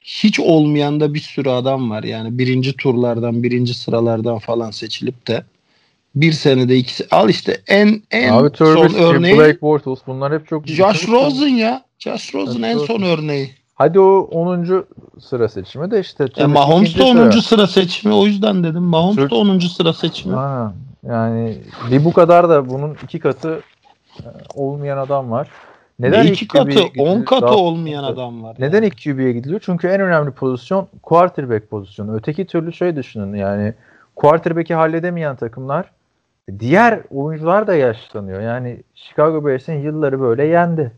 hiç 0.00 0.40
olmayan 0.40 1.00
da 1.00 1.14
bir 1.14 1.20
sürü 1.20 1.48
adam 1.48 1.90
var. 1.90 2.02
Yani 2.02 2.38
birinci 2.38 2.76
turlardan, 2.76 3.42
birinci 3.42 3.74
sıralardan 3.74 4.38
falan 4.38 4.70
seçilip 4.70 5.26
de 5.26 5.44
bir 6.14 6.32
senede 6.32 6.76
ikisi 6.76 7.06
al 7.10 7.30
işte 7.30 7.60
en 7.68 8.02
en 8.10 8.32
Abi 8.32 8.56
son 8.56 8.94
örneği 8.94 9.38
Blake 9.38 9.60
Bortles 9.60 9.98
bunlar 10.06 10.32
hep 10.32 10.48
çok 10.48 10.66
Josh 10.66 11.08
Rosen 11.08 11.48
ya. 11.48 11.84
Josh 11.98 12.34
Rosen 12.34 12.62
en 12.62 12.78
son 12.78 13.02
örneği. 13.02 13.61
Hadi 13.74 14.00
o 14.00 14.28
10. 14.32 14.84
sıra 15.20 15.48
seçimi 15.48 15.90
de 15.90 16.00
işte. 16.00 16.26
E, 16.36 16.46
Mahomes 16.46 16.90
ikinci 16.90 17.08
da 17.08 17.12
sıra. 17.12 17.26
10. 17.26 17.30
sıra 17.40 17.66
seçimi 17.66 18.14
o 18.14 18.26
yüzden 18.26 18.64
dedim. 18.64 18.82
Mahomes 18.82 19.16
Türk- 19.16 19.30
da 19.30 19.34
10. 19.34 19.58
sıra 19.68 19.92
seçimi. 19.92 20.36
Aynen. 20.36 20.72
Yani 21.08 21.56
bir 21.90 22.04
bu 22.04 22.12
kadar 22.12 22.48
da 22.48 22.68
bunun 22.70 22.96
iki 23.04 23.18
katı 23.18 23.60
e, 24.20 24.26
olmayan 24.54 24.98
adam 24.98 25.30
var. 25.30 25.48
Neden 25.98 26.26
Ne 26.26 26.30
iki 26.30 26.48
katı, 26.48 26.64
10 26.64 26.86
gidiliyor? 26.88 27.24
katı 27.24 27.42
Daha- 27.42 27.56
olmayan 27.56 28.04
adam 28.04 28.42
var. 28.42 28.56
Neden 28.58 28.82
ilk 28.82 29.02
QB'ye 29.04 29.32
gidiliyor? 29.32 29.60
Çünkü 29.64 29.88
en 29.88 30.00
önemli 30.00 30.30
pozisyon 30.30 30.88
quarterback 31.02 31.70
pozisyonu. 31.70 32.14
Öteki 32.16 32.44
türlü 32.46 32.72
şey 32.72 32.96
düşünün 32.96 33.34
yani 33.34 33.74
quarterback'i 34.16 34.74
halledemeyen 34.74 35.36
takımlar 35.36 35.90
diğer 36.58 37.00
oyuncular 37.10 37.66
da 37.66 37.74
yaşlanıyor. 37.74 38.40
Yani 38.40 38.82
Chicago 38.94 39.44
Bears'in 39.46 39.80
yılları 39.80 40.20
böyle 40.20 40.44
yendi. 40.46 40.92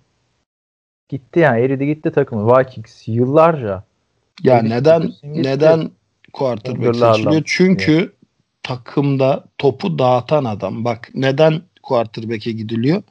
Gitti 1.09 1.41
yani 1.41 1.61
eridi 1.61 1.87
gitti 1.87 2.13
takımı. 2.13 2.59
Vikings 2.59 3.09
yıllarca. 3.09 3.83
Ya 4.43 4.63
neden 4.63 5.03
gitti. 5.03 5.43
neden 5.43 5.91
quarterback 6.33 6.97
seçiliyor? 6.97 7.43
Çünkü 7.45 8.13
takımda 8.63 9.45
topu 9.59 9.99
dağıtan 9.99 10.45
adam. 10.45 10.85
Bak 10.85 11.11
neden 11.15 11.63
quarterback'e 11.83 12.53
gidiliyor? 12.53 13.03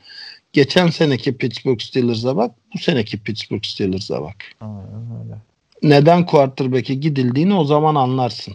Geçen 0.54 0.88
seneki 0.88 1.38
Pittsburgh 1.38 1.80
Steelers'a 1.80 2.38
bak, 2.38 2.52
bu 2.74 2.78
seneki 2.78 3.24
Pittsburgh 3.24 3.64
Steelers'a 3.64 4.22
bak. 4.22 4.36
Aynen 4.62 5.24
öyle. 5.24 5.38
Neden 5.84 6.26
quarterback'e 6.26 6.94
gidildiğini 6.94 7.54
o 7.54 7.64
zaman 7.64 7.96
anlarsın. 7.96 8.54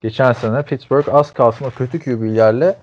Geçen 0.00 0.32
sene 0.32 0.62
Pittsburgh 0.62 1.14
az 1.14 1.32
kalsın 1.32 1.64
o 1.64 1.70
kötü 1.70 2.00
QB'lerle 2.00 2.76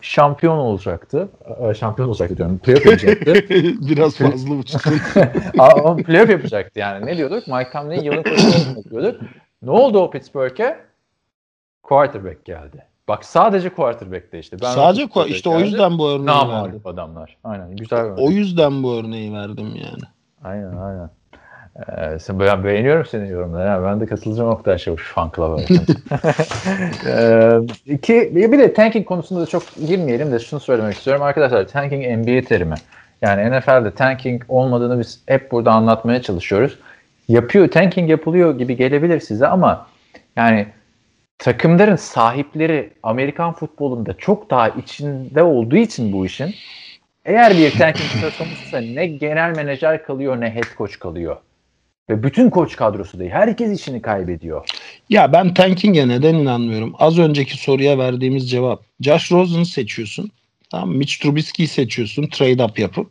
şampiyon 0.00 0.58
olacaktı. 0.58 1.28
Ee, 1.60 1.74
Şampiyon 1.74 2.08
olacaktı 2.08 2.36
diyorum. 2.36 2.58
Playoff 2.58 2.86
yapacaktı. 2.86 3.34
Biraz 3.88 4.16
fazla 4.16 4.54
uçtun. 4.54 4.92
Ama 5.58 5.96
playoff 5.96 6.30
yapacaktı 6.30 6.78
yani. 6.80 7.06
Ne 7.06 7.16
diyorduk? 7.16 7.46
Mike 7.48 7.70
Tomlin 7.72 8.02
yılın 8.02 8.22
koçu 8.22 8.90
diyorduk. 8.90 9.20
Ne 9.62 9.70
oldu 9.70 9.98
o 9.98 10.10
Pittsburgh'e? 10.10 10.80
Quarterback 11.82 12.44
geldi. 12.44 12.84
Bak 13.08 13.24
sadece 13.24 13.68
quarterback 13.68 14.32
değişti. 14.32 14.56
Ben 14.62 14.70
Sadece 14.74 15.06
quarterback 15.06 15.36
işte 15.36 15.48
o 15.48 15.52
geldi. 15.58 15.64
yüzden 15.68 15.98
bu 15.98 16.08
örneği 16.08 16.26
verdim. 16.26 16.48
Namalup 16.48 16.86
adamlar. 16.86 17.36
Aynen. 17.44 17.76
Güzel 17.76 17.98
örnek. 17.98 18.18
O 18.18 18.30
yüzden 18.30 18.82
bu 18.82 18.94
örneği 18.98 19.32
verdim 19.32 19.66
yani. 19.76 20.02
Aynen 20.44 20.76
aynen. 20.76 21.10
Ee, 21.78 22.18
sen, 22.18 22.40
ben 22.40 22.64
beğeniyorum 22.64 23.06
senin 23.06 23.26
yorumlarını. 23.26 23.86
Ben 23.86 24.00
de 24.00 24.06
katılacağım 24.06 24.50
Oktay 24.50 24.78
Çavuş 24.78 25.12
fan 25.12 25.32
club'a. 25.36 25.60
ee, 27.06 27.60
iki, 27.86 28.36
bir 28.36 28.58
de 28.58 28.74
tanking 28.74 29.06
konusunda 29.06 29.40
da 29.40 29.46
çok 29.46 29.62
girmeyelim 29.86 30.32
de 30.32 30.38
şunu 30.38 30.60
söylemek 30.60 30.94
istiyorum. 30.94 31.22
Arkadaşlar 31.22 31.68
tanking 31.68 32.18
NBA 32.18 32.48
terimi. 32.48 32.74
Yani 33.22 33.58
NFL'de 33.58 33.90
tanking 33.90 34.42
olmadığını 34.48 35.00
biz 35.00 35.22
hep 35.26 35.52
burada 35.52 35.72
anlatmaya 35.72 36.22
çalışıyoruz. 36.22 36.78
Yapıyor, 37.28 37.70
tanking 37.70 38.10
yapılıyor 38.10 38.58
gibi 38.58 38.76
gelebilir 38.76 39.20
size 39.20 39.46
ama 39.46 39.86
yani 40.36 40.66
takımların 41.38 41.96
sahipleri 41.96 42.90
Amerikan 43.02 43.52
futbolunda 43.52 44.14
çok 44.14 44.50
daha 44.50 44.68
içinde 44.68 45.42
olduğu 45.42 45.76
için 45.76 46.12
bu 46.12 46.26
işin 46.26 46.54
eğer 47.24 47.56
bir 47.56 47.70
tanking 47.70 48.10
söz 48.20 48.38
konusuysa 48.38 48.80
ne 48.80 49.06
genel 49.06 49.56
menajer 49.56 50.04
kalıyor 50.04 50.40
ne 50.40 50.54
head 50.54 50.76
coach 50.78 50.98
kalıyor. 50.98 51.36
Ve 52.10 52.22
bütün 52.22 52.50
koç 52.50 52.76
kadrosu 52.76 53.18
değil. 53.18 53.30
Herkes 53.30 53.80
işini 53.80 54.02
kaybediyor. 54.02 54.68
Ya 55.10 55.32
ben 55.32 55.54
tanking'e 55.54 56.08
neden 56.08 56.34
inanmıyorum? 56.34 56.94
Az 56.98 57.18
önceki 57.18 57.56
soruya 57.56 57.98
verdiğimiz 57.98 58.50
cevap. 58.50 58.82
Josh 59.00 59.32
Rosen'ı 59.32 59.66
seçiyorsun. 59.66 60.30
Tamam? 60.70 60.96
Mitch 60.96 61.20
Trubisky'yi 61.22 61.68
seçiyorsun 61.68 62.26
trade 62.26 62.64
up 62.64 62.78
yapıp. 62.78 63.10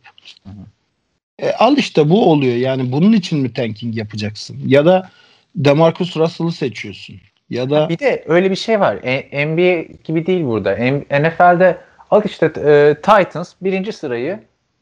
E, 1.40 1.52
al 1.52 1.78
işte 1.78 2.10
bu 2.10 2.32
oluyor. 2.32 2.56
Yani 2.56 2.92
bunun 2.92 3.14
için 3.14 3.40
mi 3.40 3.54
tanking 3.54 3.98
yapacaksın? 3.98 4.58
Ya 4.66 4.86
da 4.86 5.10
DeMarcus 5.56 6.18
Russell'ı 6.18 6.52
seçiyorsun. 6.52 7.16
Ya 7.50 7.70
da 7.70 7.90
Bir 7.90 8.00
de 8.00 8.24
öyle 8.28 8.52
bir 8.52 8.56
şey 8.56 8.80
var. 8.80 8.98
E, 9.04 9.46
NBA 9.48 9.94
gibi 10.04 10.26
değil 10.26 10.46
burada. 10.46 10.76
M- 10.76 11.06
NFL'de 11.30 11.78
al 12.12 12.22
işte 12.26 12.46
e, 12.46 12.96
Titans 12.96 13.54
birinci 13.62 13.92
sırayı 13.92 14.40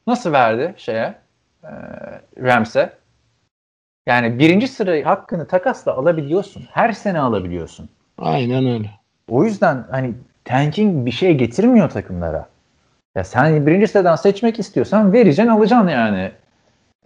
nasıl 0.07 0.31
verdi 0.31 0.73
şeye 0.77 1.15
e, 1.63 1.69
Rams'e? 2.41 2.93
Yani 4.07 4.39
birinci 4.39 4.67
sırayı 4.67 5.03
hakkını 5.03 5.47
takasla 5.47 5.93
alabiliyorsun. 5.93 6.63
Her 6.71 6.91
sene 6.91 7.19
alabiliyorsun. 7.19 7.89
aynen 8.17 8.67
öyle. 8.67 8.89
O 9.29 9.43
yüzden 9.43 9.85
hani 9.91 10.13
tanking 10.45 11.05
bir 11.05 11.11
şey 11.11 11.37
getirmiyor 11.37 11.89
takımlara. 11.89 12.49
Ya 13.15 13.23
sen 13.23 13.65
birinci 13.65 13.87
sıradan 13.87 14.15
seçmek 14.15 14.59
istiyorsan 14.59 15.13
vereceksin 15.13 15.47
alacaksın 15.51 15.87
yani 15.87 16.31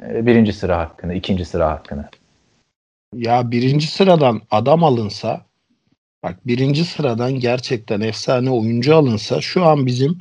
e, 0.04 0.26
birinci 0.26 0.54
sıra 0.54 0.78
hakkını, 0.80 1.14
ikinci 1.14 1.46
sıra 1.46 1.70
hakkını. 1.70 2.10
Ya 3.14 3.52
birinci 3.52 3.88
sıradan 3.88 4.42
adam 4.52 4.84
alınsa 4.84 5.42
bak 6.24 6.48
birinci 6.48 6.86
sıradan 6.86 7.34
gerçekten 7.34 8.02
efsane 8.02 8.50
oyuncu 8.50 8.96
alınsa 8.96 9.42
şu 9.42 9.66
an 9.66 9.86
bizim 9.86 10.18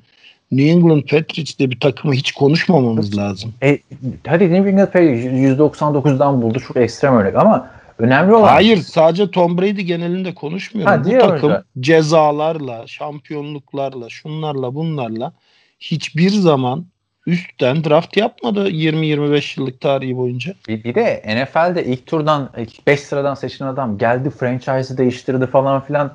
New 0.53 0.71
England 0.71 1.03
Patriots'te 1.03 1.71
bir 1.71 1.81
takımı 1.81 2.15
hiç 2.15 2.33
konuşmamamız 2.33 3.19
lazım. 3.19 3.55
E, 3.63 3.79
hadi 4.27 4.53
New 4.53 4.71
England 4.71 4.87
Patriots 4.87 5.25
199'dan 5.25 6.43
buldu 6.43 6.61
çok 6.61 6.77
ekstrem 6.77 7.17
örnek 7.17 7.37
ama 7.37 7.71
önemli 7.99 8.35
olan 8.35 8.49
Hayır 8.49 8.77
sadece 8.77 9.31
Tom 9.31 9.59
Brady 9.59 9.81
genelinde 9.83 10.35
konuşmuyorum. 10.35 10.93
Ha, 10.93 11.05
Bu 11.05 11.11
takım 11.11 11.31
oyuncular. 11.31 11.63
cezalarla, 11.81 12.87
şampiyonluklarla, 12.87 14.09
şunlarla 14.09 14.75
bunlarla 14.75 15.33
hiçbir 15.81 16.31
zaman 16.31 16.87
üstten 17.27 17.85
draft 17.85 18.17
yapmadı 18.17 18.69
20-25 18.69 19.61
yıllık 19.61 19.81
tarihi 19.81 20.17
boyunca. 20.17 20.55
Bir, 20.69 20.85
bir 20.85 20.95
de 20.95 21.23
NFL'de 21.27 21.85
ilk 21.85 22.07
turdan 22.07 22.51
ilk 22.59 22.87
5 22.87 23.01
sıradan 23.01 23.35
seçilen 23.35 23.69
adam 23.69 23.99
geldi 23.99 24.31
franchise'ı 24.31 24.99
değiştirdi 24.99 25.47
falan 25.47 25.81
filan. 25.81 26.13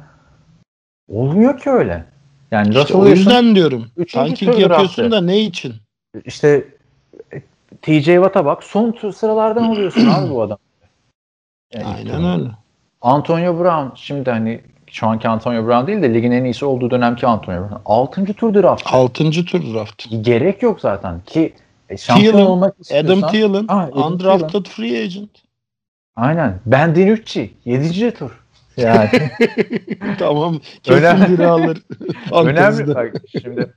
Olmuyor 1.07 1.59
ki 1.59 1.69
öyle. 1.69 2.10
Yani 2.51 2.67
İşte 2.69 2.79
Russell 2.81 2.97
o 2.97 3.05
Wilson 3.05 3.31
yüzden 3.31 3.55
diyorum. 3.55 3.87
üçüncü 3.97 4.27
Tanking 4.29 4.59
yapıyorsun 4.59 5.11
da 5.11 5.21
ne 5.21 5.39
için? 5.39 5.73
işte 6.25 6.65
e, 7.33 7.41
TJ 7.81 8.05
Watt'a 8.05 8.45
bak 8.45 8.63
son 8.63 9.11
sıralardan 9.11 9.69
oluyorsun 9.69 10.07
abi 10.07 10.29
bu 10.29 10.41
adam. 10.41 10.57
Yani 11.73 11.85
Aynen 11.85 12.39
öyle. 12.39 12.51
Antonio 13.01 13.59
Brown 13.59 13.95
şimdi 13.95 14.31
hani 14.31 14.61
şu 14.87 15.07
anki 15.07 15.27
Antonio 15.27 15.67
Brown 15.67 15.87
değil 15.87 16.01
de 16.01 16.13
ligin 16.13 16.31
en 16.31 16.43
iyisi 16.43 16.65
olduğu 16.65 16.91
dönemki 16.91 17.27
Antonio 17.27 17.61
Brown. 17.61 17.81
6. 17.85 18.25
tur 18.33 18.53
draft. 18.53 18.83
6. 18.85 19.31
tur 19.31 19.73
draft. 19.73 20.05
Gerek 20.21 20.63
yok 20.63 20.81
zaten 20.81 21.21
ki 21.25 21.53
e, 21.89 21.97
şampiyon 21.97 22.31
Thielen, 22.33 22.45
olmak 22.45 22.75
istiyorsan. 22.79 23.17
Adam 23.17 23.31
Thielen, 23.31 23.65
Adam 23.67 24.13
undrafted 24.13 24.65
free 24.65 25.03
agent. 25.03 25.29
Aynen. 26.15 26.59
Ben 26.65 26.95
DiNucci 26.95 27.53
7. 27.65 28.11
tur. 28.11 28.40
Yani 28.77 29.09
tamam. 30.19 30.59
Kesin 30.83 30.99
Önemli. 30.99 31.29
biri 31.33 31.47
alır. 31.47 31.81
önemli 32.45 32.95
bak 32.95 33.13
şimdi 33.41 33.73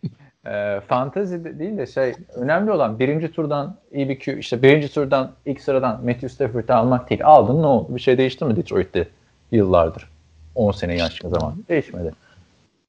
e, 0.46 0.80
fantezi 0.88 1.44
de 1.44 1.58
değil 1.58 1.78
de 1.78 1.86
şey 1.86 2.14
önemli 2.34 2.70
olan 2.72 2.98
birinci 2.98 3.32
turdan 3.32 3.76
iyi 3.92 4.08
bir 4.08 4.18
Q 4.18 4.38
işte 4.38 4.62
birinci 4.62 4.94
turdan 4.94 5.30
ilk 5.46 5.60
sıradan 5.60 6.04
Matthew 6.04 6.28
Stafford'ı 6.28 6.74
almak 6.74 7.10
değil. 7.10 7.24
Aldın 7.24 7.62
ne 7.62 7.66
oldu? 7.66 7.94
Bir 7.94 8.00
şey 8.00 8.18
değişti 8.18 8.44
mi 8.44 8.56
Detroit'te 8.56 9.08
yıllardır? 9.52 10.08
10 10.54 10.72
sene 10.72 10.96
yaşlı 10.96 11.28
zaman. 11.28 11.54
Değişmedi. 11.68 12.14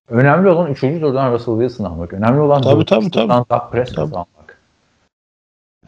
Önemli 0.10 0.50
olan 0.50 0.72
3. 0.72 0.80
turdan 0.82 1.32
Russell 1.34 1.60
Wilson 1.60 1.84
almak. 1.86 2.14
Önemli 2.14 2.40
olan 2.40 2.62
Tabii, 2.62 2.86
tabii, 2.86 3.12
tabii. 3.12 3.46
Dak 3.50 3.72
Prescott 3.72 4.14
almak. 4.14 4.60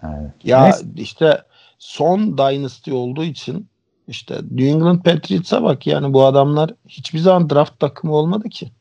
Yani, 0.03 0.28
Ya 0.43 0.63
neyse. 0.63 0.86
işte 0.95 1.41
son 1.80 2.38
dynasty 2.38 2.91
olduğu 2.91 3.24
için 3.24 3.68
işte 4.08 4.36
New 4.36 4.70
England 4.70 5.03
Patriots'a 5.03 5.64
bak 5.64 5.88
yani 5.88 6.14
bu 6.14 6.26
adamlar 6.26 6.74
hiçbir 6.88 7.20
zaman 7.20 7.49
draft 7.49 7.80
takımı 7.80 8.16
olmadı 8.16 8.49
ki. 8.49 8.72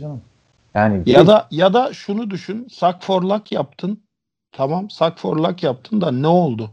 Canım. 0.00 0.20
Yani 0.74 1.02
Ya 1.06 1.26
da 1.26 1.46
ya 1.50 1.74
da 1.74 1.92
şunu 1.92 2.30
düşün. 2.30 2.68
Suck 2.70 2.96
for 3.00 3.22
luck 3.22 3.52
yaptın. 3.52 4.00
Tamam 4.52 4.90
suck 4.90 5.18
for 5.18 5.36
luck 5.36 5.62
yaptın 5.62 6.00
da 6.00 6.10
ne 6.10 6.26
oldu? 6.26 6.70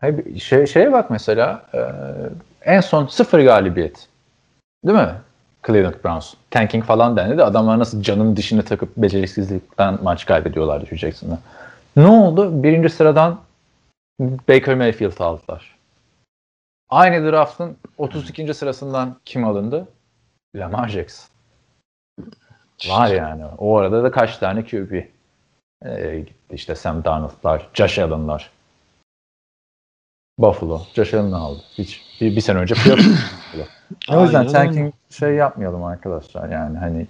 Hayır, 0.00 0.40
şey, 0.40 0.66
şeye 0.66 0.92
bak 0.92 1.10
mesela 1.10 1.66
e, 1.74 1.80
en 2.62 2.80
son 2.80 3.06
sıfır 3.06 3.38
galibiyet. 3.38 4.08
Değil 4.86 4.98
mi? 4.98 5.14
Cleveland 5.66 5.94
Browns. 6.04 6.34
Tanking 6.50 6.84
falan 6.84 7.16
dendi 7.16 7.38
de 7.38 7.44
adamlar 7.44 7.78
nasıl 7.78 8.02
canın 8.02 8.36
dişini 8.36 8.62
takıp 8.62 8.96
beceriksizlikten 8.96 9.98
maç 10.02 10.26
kaybediyorlar 10.26 10.82
düşeceksin. 10.82 11.34
Ne 11.96 12.06
oldu? 12.06 12.62
Birinci 12.62 12.88
sıradan 12.88 13.40
Baker 14.20 14.74
Mayfield 14.74 15.18
aldılar. 15.20 15.73
Aynı 16.94 17.32
draftın 17.32 17.76
32. 17.98 18.54
sırasından 18.54 19.16
kim 19.24 19.44
alındı? 19.44 19.88
Lamar 20.56 20.88
Jackson. 20.88 21.28
Var 22.88 23.08
yani. 23.08 23.44
O 23.58 23.76
arada 23.76 24.02
da 24.02 24.10
kaç 24.10 24.38
tane 24.38 24.64
QB 24.64 24.92
e, 25.84 26.18
gitti. 26.18 26.34
İşte 26.50 26.74
Sam 26.74 27.04
Darnold'lar, 27.04 27.68
Josh 27.74 27.98
Allen'lar. 27.98 28.50
Buffalo. 30.38 30.82
Josh 30.94 31.14
Allen'ı 31.14 31.36
aldı. 31.36 31.60
Hiç 31.78 32.02
bir, 32.20 32.36
bir 32.36 32.40
sene 32.40 32.58
önce 32.58 32.74
o 34.10 34.22
yüzden 34.22 34.38
Aynen 34.38 34.52
tanking 34.52 34.94
şey 35.10 35.34
yapmayalım 35.34 35.84
arkadaşlar 35.84 36.48
yani 36.48 36.78
hani 36.78 37.06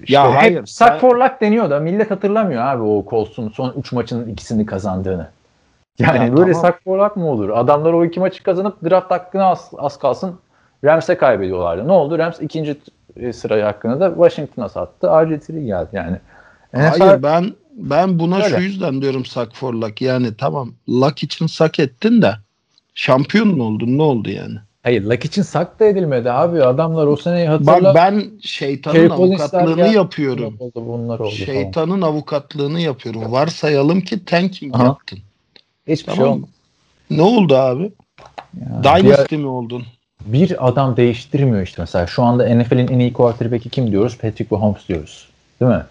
işte 0.00 0.14
Ya 0.14 0.30
hep 0.30 0.40
hayır, 0.40 0.66
suck 0.66 0.90
sen- 0.90 0.98
for 0.98 1.16
luck 1.16 1.40
deniyor 1.40 1.70
da 1.70 1.80
millet 1.80 2.10
hatırlamıyor 2.10 2.62
abi 2.62 2.82
o 2.82 3.06
Colts'un 3.10 3.48
son 3.48 3.74
3 3.78 3.92
maçının 3.92 4.28
ikisini 4.28 4.66
kazandığını. 4.66 5.37
Yani 5.98 6.26
Ya 6.26 6.36
böyle 6.36 6.52
tamam. 6.52 7.00
luck 7.00 7.16
mı 7.16 7.30
olur? 7.30 7.50
Adamlar 7.50 7.92
o 7.92 8.04
iki 8.04 8.20
maçı 8.20 8.42
kazanıp 8.42 8.84
draft 8.84 9.10
hakkını 9.10 9.44
az, 9.44 9.70
az 9.78 9.98
kalsın 9.98 10.38
Rams'e 10.84 11.16
kaybediyorlardı. 11.16 11.88
Ne 11.88 11.92
oldu? 11.92 12.18
Rams 12.18 12.40
ikinci 12.40 12.76
e, 13.16 13.32
sırayı 13.32 13.64
hakkını 13.64 14.00
da 14.00 14.08
Washington'a 14.08 14.68
sattı. 14.68 15.06
RG3 15.06 15.66
geldi 15.66 15.88
yani. 15.92 16.16
NFL 16.74 16.98
Hayır 17.00 17.22
ben 17.22 17.54
ben 17.72 18.18
buna 18.18 18.36
Öyle. 18.36 18.56
şu 18.56 18.62
yüzden 18.62 19.02
diyorum 19.02 19.24
suck 19.24 19.54
for 19.54 19.74
luck. 19.74 20.02
Yani 20.02 20.34
tamam 20.34 20.72
luck 20.88 21.22
için 21.22 21.46
suck 21.46 21.78
ettin 21.78 22.22
de 22.22 22.34
şampiyon 22.94 23.48
mu 23.48 23.64
oldun 23.64 23.98
ne 23.98 24.02
oldu 24.02 24.30
yani? 24.30 24.58
Hayır 24.82 25.04
Luck 25.04 25.24
için 25.24 25.42
sak 25.42 25.80
da 25.80 25.84
edilmedi 25.84 26.30
abi. 26.30 26.64
Adamlar 26.64 27.06
o 27.06 27.16
seneyi 27.16 27.48
hatırla. 27.48 27.84
Bak 27.84 27.94
ben 27.94 28.24
şeytanın 28.40 28.94
Kerry 28.94 29.12
avukatlığını 29.12 29.76
geldi. 29.76 29.96
yapıyorum. 29.96 30.56
Oldu, 30.60 30.72
bunlar 30.86 31.18
oldu 31.18 31.30
falan. 31.30 31.30
Şeytanın 31.30 32.02
avukatlığını 32.02 32.80
yapıyorum. 32.80 33.32
Varsayalım 33.32 34.00
ki 34.00 34.24
tanking 34.24 34.76
Aha. 34.76 34.84
yaptın. 34.84 35.18
Hiçbir 35.88 36.12
şey 36.12 36.14
Tamam. 36.14 36.32
olmadı. 36.32 36.50
Ne 37.10 37.22
oldu 37.22 37.56
abi? 37.56 37.92
Yani 38.60 38.84
Dynasty 39.04 39.36
mi 39.36 39.46
oldun? 39.46 39.84
bir, 40.26 40.68
adam 40.68 40.96
değiştirmiyor 40.96 41.62
işte 41.62 41.82
mesela. 41.82 42.06
Şu 42.06 42.22
anda 42.22 42.54
NFL'in 42.54 42.88
en 42.88 42.98
iyi 42.98 43.12
quarterback'i 43.12 43.70
kim 43.70 43.90
diyoruz? 43.90 44.18
Patrick 44.18 44.46
Mahomes 44.50 44.88
diyoruz. 44.88 45.28
Değil 45.60 45.72
mi? 45.72 45.84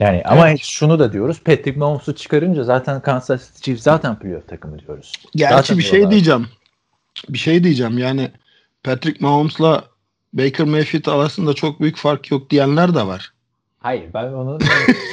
Yani 0.00 0.22
ama 0.24 0.48
Evet. 0.48 0.60
şunu 0.62 0.98
da 0.98 1.12
diyoruz. 1.12 1.40
Patrick 1.40 1.78
Mahomes'u 1.78 2.14
çıkarınca 2.14 2.64
zaten 2.64 3.00
Kansas 3.00 3.46
City 3.46 3.62
Chiefs 3.62 3.82
zaten 3.82 4.18
playoff 4.18 4.48
takımı 4.48 4.78
diyoruz. 4.78 5.12
Gerçi 5.36 5.54
Zaten 5.54 5.78
bir 5.78 5.82
şey 5.82 6.10
diyeceğim. 6.10 6.46
Bir 7.28 7.38
şey 7.38 7.64
diyeceğim. 7.64 7.98
Yani 7.98 8.30
Patrick 8.84 9.24
Mahomes'la 9.24 9.84
Baker 10.32 10.66
Mayfield 10.66 11.06
arasında 11.06 11.54
çok 11.54 11.80
büyük 11.80 11.96
fark 11.96 12.30
yok 12.30 12.50
diyenler 12.50 12.94
de 12.94 13.06
var. 13.06 13.32
Hayır 13.80 14.04
ben 14.14 14.32
onu 14.32 14.58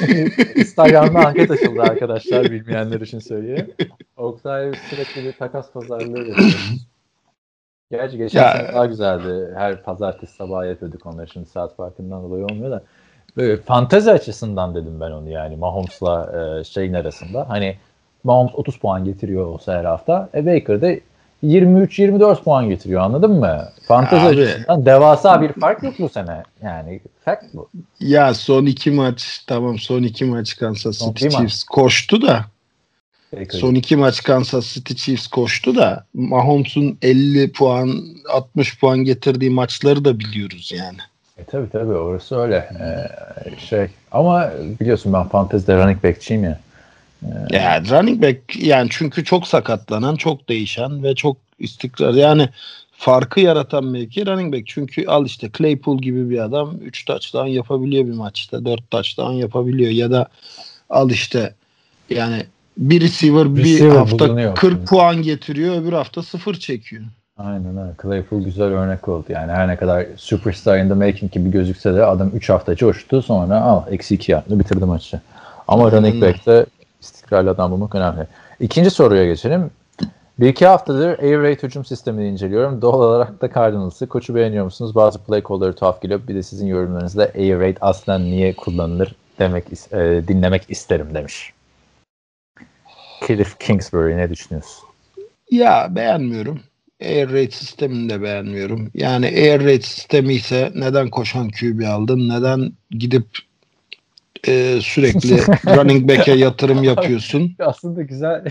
Instagram'da 0.55 1.19
anket 1.27 1.51
açıldı 1.51 1.81
arkadaşlar 1.81 2.43
bilmeyenler 2.43 3.01
için 3.01 3.19
söyleyeyim. 3.19 3.71
Oktay 4.17 4.71
sürekli 4.89 5.23
bir 5.25 5.31
takas 5.33 5.71
pazarlığı 5.71 6.17
yapıyoruz. 6.17 6.87
Gerçi 7.91 8.17
geçen 8.17 8.43
Ya- 8.43 8.51
sene 8.51 8.73
daha 8.73 8.85
güzeldi. 8.85 9.53
Her 9.55 9.83
pazartesi 9.83 10.35
sabahı 10.35 10.67
yapıyorduk 10.67 11.05
onları. 11.05 11.27
Şimdi 11.27 11.45
saat 11.49 11.75
farkından 11.75 12.23
dolayı 12.23 12.45
olmuyor 12.45 12.71
da. 12.71 12.83
Böyle 13.37 13.57
fantezi 13.57 14.11
açısından 14.11 14.75
dedim 14.75 14.99
ben 15.01 15.11
onu 15.11 15.29
yani 15.29 15.55
Mahomes'la 15.55 16.33
e, 16.59 16.63
şeyin 16.63 16.93
arasında. 16.93 17.49
Hani 17.49 17.77
Mahomes 18.23 18.55
30 18.55 18.77
puan 18.79 19.05
getiriyor 19.05 19.45
olsa 19.45 19.73
her 19.79 19.85
hafta. 19.85 20.29
E 20.33 20.45
Baker 20.45 20.81
de 20.81 20.99
23-24 21.43 22.43
puan 22.43 22.69
getiriyor 22.69 23.01
anladın 23.01 23.31
mı? 23.31 23.69
Fantezi 23.87 24.25
Abi. 24.25 24.41
açısından 24.41 24.85
devasa 24.85 25.41
bir 25.41 25.53
fark 25.53 25.83
yok 25.83 25.93
bu 25.99 26.09
sene. 26.09 26.43
Yani 26.63 26.99
fact 27.25 27.43
bu. 27.53 27.69
Ya 27.99 28.33
son 28.33 28.65
iki 28.65 28.91
maç 28.91 29.43
tamam 29.47 29.77
son 29.79 30.03
iki 30.03 30.25
maç 30.25 30.57
Kansas 30.57 30.99
City 30.99 31.25
bir 31.25 31.31
maç. 31.31 31.39
Chiefs 31.39 31.63
koştu 31.63 32.21
da 32.21 32.45
Baker. 33.33 33.59
son 33.59 33.75
iki 33.75 33.95
maç 33.95 34.23
Kansas 34.23 34.73
City 34.73 34.93
Chiefs 34.93 35.27
koştu 35.27 35.75
da 35.75 36.05
Mahomes'un 36.13 36.97
50 37.01 37.51
puan 37.51 37.93
60 38.29 38.79
puan 38.79 38.99
getirdiği 38.99 39.49
maçları 39.49 40.05
da 40.05 40.19
biliyoruz 40.19 40.71
yani. 40.75 40.97
E, 41.37 41.43
tabii 41.43 41.69
tabii 41.69 41.93
orası 41.93 42.37
öyle. 42.39 42.69
Ee, 42.79 43.59
şey 43.59 43.87
ama 44.11 44.51
biliyorsun 44.79 45.13
ben 45.13 45.23
fantezide 45.27 45.77
running 45.77 46.03
back'çiyim 46.03 46.43
ya. 46.43 46.59
Ya 47.49 47.81
running 47.89 48.23
back 48.23 48.55
yani 48.55 48.87
çünkü 48.91 49.23
çok 49.23 49.47
sakatlanan, 49.47 50.15
çok 50.15 50.49
değişen 50.49 51.03
ve 51.03 51.15
çok 51.15 51.37
istikrar. 51.59 52.13
Yani 52.13 52.49
farkı 52.91 53.39
yaratan 53.39 53.85
mevki 53.85 54.25
running 54.25 54.53
back. 54.53 54.67
Çünkü 54.67 55.07
al 55.07 55.25
işte 55.25 55.49
Claypool 55.57 55.97
gibi 55.97 56.29
bir 56.29 56.39
adam 56.39 56.77
3 56.81 57.05
touchdown 57.05 57.47
yapabiliyor 57.47 58.05
bir 58.05 58.13
maçta. 58.13 58.65
4 58.65 58.91
touchdown 58.91 59.33
yapabiliyor 59.33 59.91
ya 59.91 60.11
da 60.11 60.27
al 60.89 61.09
işte 61.09 61.53
yani 62.09 62.43
bir 62.77 63.01
receiver 63.01 63.55
bir 63.55 63.63
Receiver 63.63 63.95
hafta 63.95 64.29
bulunuyor. 64.29 64.55
40 64.55 64.87
puan 64.87 65.21
getiriyor, 65.21 65.81
öbür 65.81 65.93
hafta 65.93 66.23
0 66.23 66.55
çekiyor. 66.55 67.03
Aynen 67.37 67.77
öyle. 67.77 67.91
Claypool 68.01 68.41
güzel 68.43 68.65
örnek 68.65 69.07
oldu. 69.07 69.25
Yani 69.29 69.51
her 69.51 69.67
ne 69.67 69.75
kadar 69.75 70.05
superstar 70.15 70.79
in 70.79 70.89
the 70.89 70.93
making 70.93 71.31
gibi 71.31 71.51
gözükse 71.51 71.93
de 71.93 72.05
adam 72.05 72.31
3 72.33 72.49
hafta 72.49 72.75
coştu 72.75 73.21
sonra 73.21 73.61
al 73.61 73.81
eksi 73.91 74.15
2 74.15 74.31
yaptı 74.31 74.59
bitirdi 74.59 74.85
maçı. 74.85 75.21
Ama 75.67 75.91
running 75.91 76.13
Hmm. 76.13 76.21
back'te 76.21 76.65
istikrarlı 77.01 77.49
adam 77.49 77.71
bulmak 77.71 77.95
önemli. 77.95 78.27
İkinci 78.59 78.89
soruya 78.89 79.25
geçelim. 79.25 79.71
Bir 80.39 80.47
iki 80.47 80.65
haftadır 80.65 81.19
Air 81.19 81.37
Raid 81.37 81.63
hücum 81.63 81.85
sistemini 81.85 82.27
inceliyorum. 82.27 82.81
Doğal 82.81 82.99
olarak 82.99 83.41
da 83.41 83.53
Cardinals'ı. 83.53 84.07
Koçu 84.07 84.35
beğeniyor 84.35 84.65
musunuz? 84.65 84.95
Bazı 84.95 85.23
play 85.23 85.43
call'ları 85.49 85.75
tuhaf 85.75 86.01
geliyor. 86.01 86.19
Bir 86.27 86.35
de 86.35 86.43
sizin 86.43 86.67
yorumlarınızda 86.67 87.23
Air 87.35 87.59
Raid 87.59 87.77
aslen 87.81 88.23
niye 88.23 88.55
kullanılır 88.55 89.15
demek 89.39 89.65
e, 89.91 90.23
dinlemek 90.27 90.63
isterim 90.69 91.07
demiş. 91.13 91.53
Cliff 93.27 93.59
Kingsbury 93.59 94.17
ne 94.17 94.29
düşünüyorsun? 94.29 94.87
Ya 95.51 95.87
beğenmiyorum. 95.95 96.59
Air 97.01 97.29
raid 97.29 97.51
sistemini 97.51 98.09
de 98.09 98.21
beğenmiyorum. 98.21 98.91
Yani 98.93 99.25
air 99.25 99.63
raid 99.63 99.81
sistemi 99.81 100.33
ise 100.33 100.71
neden 100.75 101.09
koşan 101.09 101.49
QB 101.49 101.87
aldın? 101.87 102.29
Neden 102.29 102.71
gidip 102.91 103.25
e, 104.47 104.81
sürekli 104.81 105.37
running 105.77 106.09
back'e 106.09 106.31
yatırım 106.31 106.83
yapıyorsun? 106.83 107.55
Aslında 107.59 108.01
güzel 108.01 108.45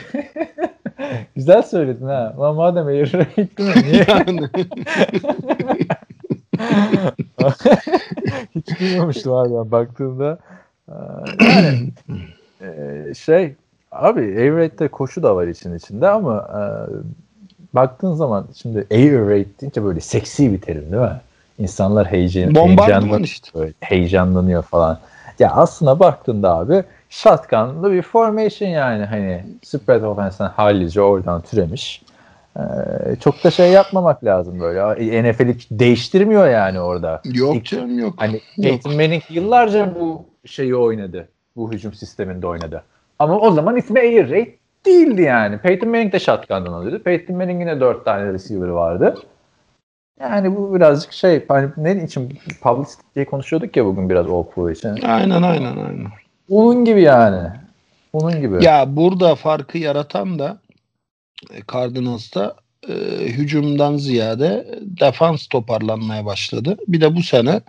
güzel 1.37 1.62
söyledin 1.62 2.07
ha. 2.07 2.34
Ama 2.37 2.53
madem 2.53 2.89
değil 3.59 3.76
mi? 3.76 3.82
Niye? 3.82 4.05
Yani 4.09 4.49
Hiç 8.55 8.70
abi 9.26 9.55
ben 9.55 9.70
baktığımda. 9.70 10.39
Yani 11.41 11.89
e, 12.61 13.14
şey 13.14 13.53
abi 13.93 14.20
air 14.20 14.53
raid'de 14.53 14.89
koşu 14.89 15.22
da 15.22 15.37
var 15.37 15.47
için 15.47 15.76
içinde 15.76 16.09
ama 16.09 16.49
e, 16.55 16.61
baktığın 17.74 18.14
zaman 18.14 18.47
şimdi 18.62 18.87
air 18.91 19.18
raid 19.20 19.47
deyince 19.61 19.84
böyle 19.84 20.01
seksi 20.01 20.53
bir 20.53 20.61
terim 20.61 20.93
değil 20.93 21.03
mi? 21.03 21.20
İnsanlar 21.59 22.07
heyecan, 22.07 22.55
Bombardıman 22.55 23.01
heyecanlan- 23.01 23.22
işte. 23.22 23.72
heyecanlanıyor 23.80 24.62
falan. 24.62 24.99
Ya 25.39 25.51
aslında 25.51 26.01
baktığında 26.01 26.57
abi 26.57 26.84
shotgun'lı 27.11 27.93
bir 27.93 28.03
formation 28.03 28.68
yani 28.68 29.05
hani 29.05 29.45
spread 29.62 30.03
offense'den 30.03 30.49
hallice 30.49 31.01
oradan 31.01 31.43
türemiş. 31.43 32.03
Ee, 32.57 32.61
çok 33.20 33.45
da 33.45 33.51
şey 33.51 33.70
yapmamak 33.70 34.24
lazım 34.24 34.61
böyle. 34.61 35.32
NFL'i 35.32 35.57
değiştirmiyor 35.70 36.49
yani 36.49 36.80
orada. 36.80 37.22
Yok 37.24 37.57
İlk- 37.57 37.64
canım 37.64 37.99
yok. 37.99 38.14
Hani. 38.16 38.41
Peyton 38.62 38.95
Manning 38.95 39.22
yıllarca 39.28 39.95
bu 40.01 40.24
şeyi 40.45 40.76
oynadı. 40.76 41.28
Bu 41.57 41.72
hücum 41.72 41.95
sisteminde 41.95 42.47
oynadı. 42.47 42.82
Ama 43.18 43.39
o 43.39 43.51
zaman 43.51 43.76
ismi 43.76 44.01
Air 44.01 44.30
Raid 44.30 44.49
değildi 44.87 45.22
yani. 45.22 45.59
Peyton 45.59 45.89
Manning 45.89 46.12
de 46.12 46.18
shotgun'dan 46.18 46.72
alıyordu. 46.72 47.03
Peyton 47.03 47.37
Manning'in 47.37 47.66
de 47.66 47.80
dört 47.80 48.05
tane 48.05 48.32
receiver 48.32 48.68
vardı. 48.68 49.14
Yani 50.20 50.56
bu 50.56 50.74
birazcık 50.74 51.12
şey 51.12 51.44
hani 51.48 51.70
ne 51.76 52.04
için 52.04 52.38
publicity 52.60 53.02
diye 53.14 53.24
konuşuyorduk 53.24 53.76
ya 53.76 53.84
bugün 53.84 54.10
biraz 54.10 54.26
Pro 54.26 54.70
için. 54.70 54.88
Aynen 54.88 55.42
aynen 55.42 55.76
aynen. 55.76 56.06
Onun 56.50 56.84
gibi 56.84 57.02
yani. 57.02 57.48
Onun 58.12 58.40
gibi. 58.40 58.64
Ya 58.64 58.96
burada 58.96 59.34
farkı 59.34 59.78
yaratan 59.78 60.38
da 60.38 60.58
e, 61.50 61.58
Cardinals'ta 61.72 62.54
e, 62.88 62.94
hücumdan 63.26 63.96
ziyade 63.96 64.78
defans 64.82 65.46
toparlanmaya 65.46 66.24
başladı. 66.24 66.76
Bir 66.88 67.00
de 67.00 67.16
bu 67.16 67.22
sene 67.22 67.60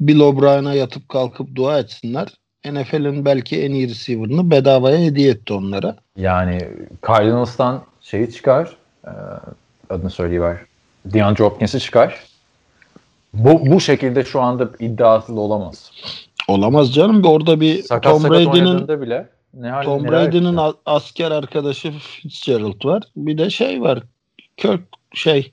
Bill 0.00 0.20
O'Brien'a 0.20 0.74
yatıp 0.74 1.08
kalkıp 1.08 1.54
dua 1.54 1.78
etsinler. 1.78 2.28
NFL'in 2.64 3.24
belki 3.24 3.62
en 3.62 3.70
iyi 3.70 3.88
receiver'ını 3.88 4.50
bedavaya 4.50 4.98
hediye 4.98 5.30
etti 5.30 5.52
onlara. 5.52 5.96
Yani 6.16 6.68
Cardinals'tan 7.06 7.82
şeyi 8.00 8.30
çıkar. 8.30 8.76
E, 9.04 9.10
adını 9.90 10.10
söyleyiver. 10.10 10.56
DeAndre 11.04 11.44
Hopkins'i 11.44 11.80
çıkar. 11.80 12.20
Bu, 13.34 13.66
bu 13.66 13.80
şekilde 13.80 14.24
şu 14.24 14.40
anda 14.40 14.70
iddiasız 14.80 15.36
olamaz. 15.36 15.90
Olamaz 16.48 16.94
canım. 16.94 17.24
Orada 17.24 17.60
bir 17.60 17.82
Sakat 17.82 18.12
Tom 18.12 18.30
Brady'nin 18.30 19.00
bile 19.00 19.28
ne 19.54 19.70
hal, 19.70 19.82
Tom 19.82 20.04
Brady'nin 20.04 20.56
a- 20.56 20.74
asker 20.86 21.30
arkadaşı 21.30 21.92
Fitzgerald 21.92 22.84
var. 22.84 23.02
Bir 23.16 23.38
de 23.38 23.50
şey 23.50 23.82
var. 23.82 24.02
Kirk 24.56 24.80
şey 25.14 25.52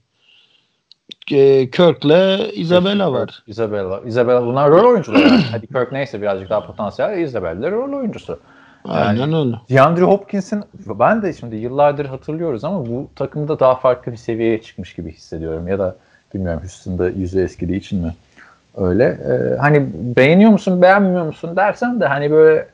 e, 1.31 1.69
Kirk'le 1.69 2.53
Isabella 2.53 3.11
var. 3.13 3.43
Isabella. 3.47 4.01
Isabella 4.05 4.45
bunlar 4.45 4.71
rol 4.71 4.89
oyuncuları. 4.91 5.29
Hadi 5.51 5.67
Kirk 5.67 5.91
neyse 5.91 6.21
birazcık 6.21 6.49
daha 6.49 6.65
potansiyel. 6.65 7.17
Isabella 7.17 7.71
rol 7.71 7.93
oyuncusu. 7.97 8.39
Aynen 8.85 9.33
öyle. 9.33 9.55
DeAndre 9.69 10.03
Hopkins'in 10.03 10.63
ben 10.87 11.21
de 11.21 11.33
şimdi 11.33 11.55
yıllardır 11.55 12.05
hatırlıyoruz 12.05 12.63
ama 12.63 12.85
bu 12.85 13.07
takımda 13.15 13.59
daha 13.59 13.75
farklı 13.75 14.11
bir 14.11 14.17
seviyeye 14.17 14.61
çıkmış 14.61 14.93
gibi 14.93 15.11
hissediyorum. 15.11 15.67
Ya 15.67 15.79
da 15.79 15.95
bilmiyorum 16.33 16.59
Houston'da 16.61 17.09
yüzü 17.09 17.41
eskidiği 17.41 17.79
için 17.79 17.99
mi? 17.99 18.13
Öyle. 18.77 19.03
Ee, 19.05 19.57
hani 19.57 19.87
beğeniyor 19.93 20.51
musun 20.51 20.81
beğenmiyor 20.81 21.25
musun 21.25 21.55
dersen 21.55 21.99
de 21.99 22.05
hani 22.05 22.31
böyle 22.31 22.67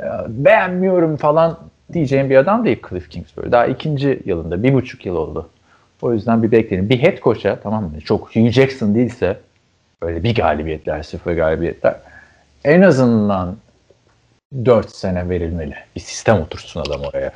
e, 0.00 0.04
beğenmiyorum 0.28 1.16
falan 1.16 1.58
diyeceğim 1.92 2.30
bir 2.30 2.36
adam 2.36 2.64
değil 2.64 2.82
Cliff 2.90 3.10
Kingsbury. 3.10 3.52
Daha 3.52 3.66
ikinci 3.66 4.22
yılında 4.24 4.62
bir 4.62 4.74
buçuk 4.74 5.06
yıl 5.06 5.16
oldu. 5.16 5.48
O 6.02 6.12
yüzden 6.12 6.42
bir 6.42 6.50
bekleyin. 6.50 6.90
Bir 6.90 7.02
head 7.02 7.18
coach'a 7.18 7.56
tamam 7.56 7.84
mı? 7.84 8.00
Çok 8.00 8.36
Hugh 8.36 8.50
Jackson 8.50 8.94
değilse 8.94 9.36
böyle 10.02 10.22
bir 10.22 10.34
galibiyetler, 10.34 11.02
sıfır 11.02 11.32
galibiyetler 11.32 11.94
en 12.64 12.82
azından 12.82 13.56
4 14.64 14.90
sene 14.90 15.28
verilmeli. 15.28 15.74
Bir 15.96 16.00
sistem 16.00 16.40
otursun 16.40 16.80
adam 16.80 17.00
oraya. 17.00 17.32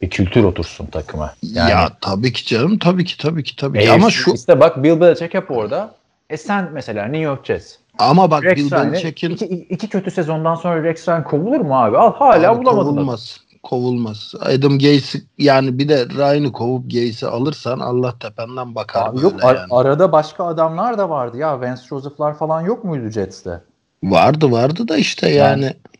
Bir 0.00 0.10
kültür 0.10 0.44
otursun 0.44 0.86
takıma. 0.86 1.34
Yani 1.42 1.70
ya 1.70 1.88
tabii 2.00 2.32
ki 2.32 2.46
canım 2.46 2.78
tabii 2.78 3.04
ki 3.04 3.18
tabii 3.18 3.44
ki 3.44 3.56
tabii 3.56 3.80
ki. 3.80 3.90
Ama 3.92 4.10
şu 4.10 4.34
işte 4.34 4.60
bak 4.60 4.82
Bill 4.82 5.00
Belichick 5.00 5.34
hep 5.34 5.50
orada. 5.50 5.94
E 6.30 6.36
sen 6.36 6.68
mesela 6.72 7.04
New 7.04 7.20
York 7.22 7.46
Jets. 7.46 7.74
ama 7.98 8.30
bak 8.30 8.44
Rex 8.44 8.56
Bill 8.56 8.70
Belichick'in 8.70 9.30
iki, 9.30 9.44
iki 9.46 9.88
kötü 9.88 10.10
sezondan 10.10 10.54
sonra 10.54 10.82
Rex 10.82 11.08
Ryan 11.08 11.24
kovulur 11.24 11.60
mu 11.60 11.82
abi? 11.82 11.96
Al 11.98 12.12
hala 12.14 12.50
Abi 12.50 12.62
bulamadın. 12.64 12.88
kovulmaz. 12.90 13.40
Kovulmaz. 13.62 14.34
Adam 14.40 14.72
Gates'i 14.72 15.22
yani 15.38 15.78
bir 15.78 15.88
de 15.88 16.06
Ryan'ı 16.08 16.52
kovup 16.52 16.84
Gates'i 16.84 17.26
alırsan 17.26 17.78
Allah 17.80 18.18
tependen 18.18 18.74
bakar 18.74 19.08
Abi 19.08 19.20
yok 19.20 19.44
ar- 19.44 19.54
yani. 19.56 19.66
arada 19.70 20.12
başka 20.12 20.44
adamlar 20.44 20.98
da 20.98 21.10
vardı 21.10 21.36
ya. 21.36 21.60
Vance 21.60 21.82
Joseph'lar 21.88 22.38
falan 22.38 22.60
yok 22.60 22.84
muydu 22.84 23.10
Jets'te? 23.10 23.60
Vardı 24.02 24.50
vardı 24.52 24.88
da 24.88 24.96
işte 24.96 25.28
yani. 25.30 25.62
Bill 25.64 25.91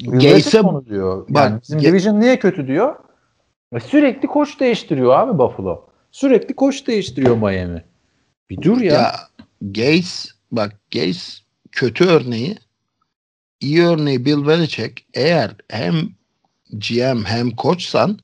Belichick 0.00 0.64
onu 0.64 0.86
diyor. 0.86 1.26
Bak, 1.28 1.50
yani 1.50 1.60
bizim 1.62 1.80
division 1.80 2.20
niye 2.20 2.38
kötü 2.38 2.66
diyor? 2.66 2.96
E 3.72 3.80
sürekli 3.80 4.28
koç 4.28 4.60
değiştiriyor 4.60 5.18
abi 5.18 5.38
Buffalo. 5.38 5.88
Sürekli 6.10 6.54
koç 6.54 6.86
değiştiriyor 6.86 7.36
Miami. 7.36 7.84
Bir 8.50 8.62
dur 8.62 8.80
ya. 8.80 8.94
Ya 8.94 9.12
Gates 9.62 10.28
bak 10.52 10.80
Gates 10.92 11.42
kötü 11.72 12.04
örneği 12.04 12.56
iyi 13.60 13.86
örneği 13.86 14.24
Bill 14.24 14.46
Belichick 14.46 15.04
eğer 15.14 15.50
hem 15.68 15.94
GM 16.72 17.24
hem 17.24 17.50
koçsan 17.50 18.18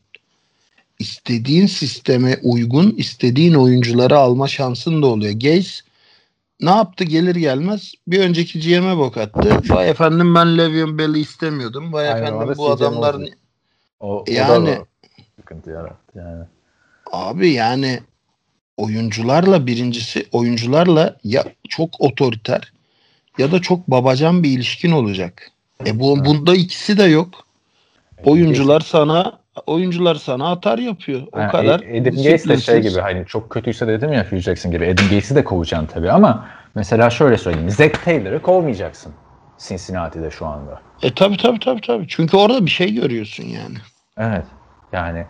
istediğin 0.99 1.67
sisteme 1.67 2.37
uygun 2.43 2.91
istediğin 2.91 3.55
oyuncuları 3.55 4.19
alma 4.19 4.49
şansın 4.49 5.03
da 5.03 5.07
oluyor. 5.07 5.33
Gates 5.33 5.81
ne 6.61 6.71
yaptı 6.71 7.05
gelir 7.05 7.37
gelmez 7.37 7.95
bir 8.07 8.21
önceki 8.21 8.61
GM'e 8.61 8.97
bok 8.97 9.17
attı. 9.17 9.61
Vay 9.69 9.91
efendim 9.91 10.35
ben 10.35 10.59
Le'Veon 10.59 10.99
Bell'i 10.99 11.19
istemiyordum. 11.21 11.93
Vay 11.93 12.09
Aynen, 12.09 12.23
efendim 12.23 12.55
bu 12.59 12.67
CJ 12.67 12.71
adamlar 12.71 13.15
Mosley. 13.15 13.35
O, 14.01 14.25
Yani- 14.29 14.79
sıkıntı 15.37 15.71
yarattı 15.71 16.19
yani. 16.19 16.45
Abi 17.13 17.51
yani 17.51 18.01
oyuncularla 18.77 19.67
birincisi 19.67 20.27
oyuncularla 20.33 21.17
ya 21.25 21.45
çok 21.69 22.01
otoriter 22.01 22.73
ya 23.39 23.53
da 23.53 23.63
çok 23.63 23.89
babacan 23.89 24.43
bir 24.43 24.51
ilişkin 24.51 24.91
olacak. 24.91 25.51
E 25.87 26.01
bu 26.01 26.25
bunda 26.25 26.55
ikisi 26.55 26.99
de 26.99 27.05
yok. 27.05 27.47
Oyuncular 28.25 28.81
sana 28.81 29.38
oyuncular 29.67 30.15
sana 30.15 30.51
atar 30.51 30.79
yapıyor. 30.79 31.21
O 31.33 31.39
Ha, 31.39 31.49
kadar. 31.49 31.75
Adam 31.81 32.05
Gates 32.05 32.49
de 32.49 32.57
şey 32.57 32.81
gibi 32.81 33.01
hani 33.01 33.25
çok 33.27 33.51
kötüyse 33.51 33.89
dedim 33.89 34.13
ya 34.13 34.27
Hugh 34.31 34.39
Jackson 34.39 34.73
gibi. 34.73 34.85
Adam 34.85 35.05
Gates'i 35.05 35.35
de 35.37 35.45
kovacaksın 35.45 35.87
tabii 35.87 36.11
ama 36.11 36.47
mesela 36.75 37.11
şöyle 37.11 37.39
söyleyeyim. 37.39 37.71
Zach 37.71 38.05
Taylor'ı 38.05 38.43
kovmayacaksın 38.43 39.13
Cincinnati'de 39.59 40.31
şu 40.31 40.47
anda. 40.47 40.81
E 41.03 41.15
tabi 41.15 41.37
tabi 41.37 41.61
tabi 41.61 41.81
tabi. 41.81 42.05
Çünkü 42.09 42.37
orada 42.37 42.67
bir 42.67 42.71
şey 42.71 42.95
görüyorsun 42.95 43.45
yani. 43.45 43.77
Evet. 44.19 44.45
Yani 44.93 45.27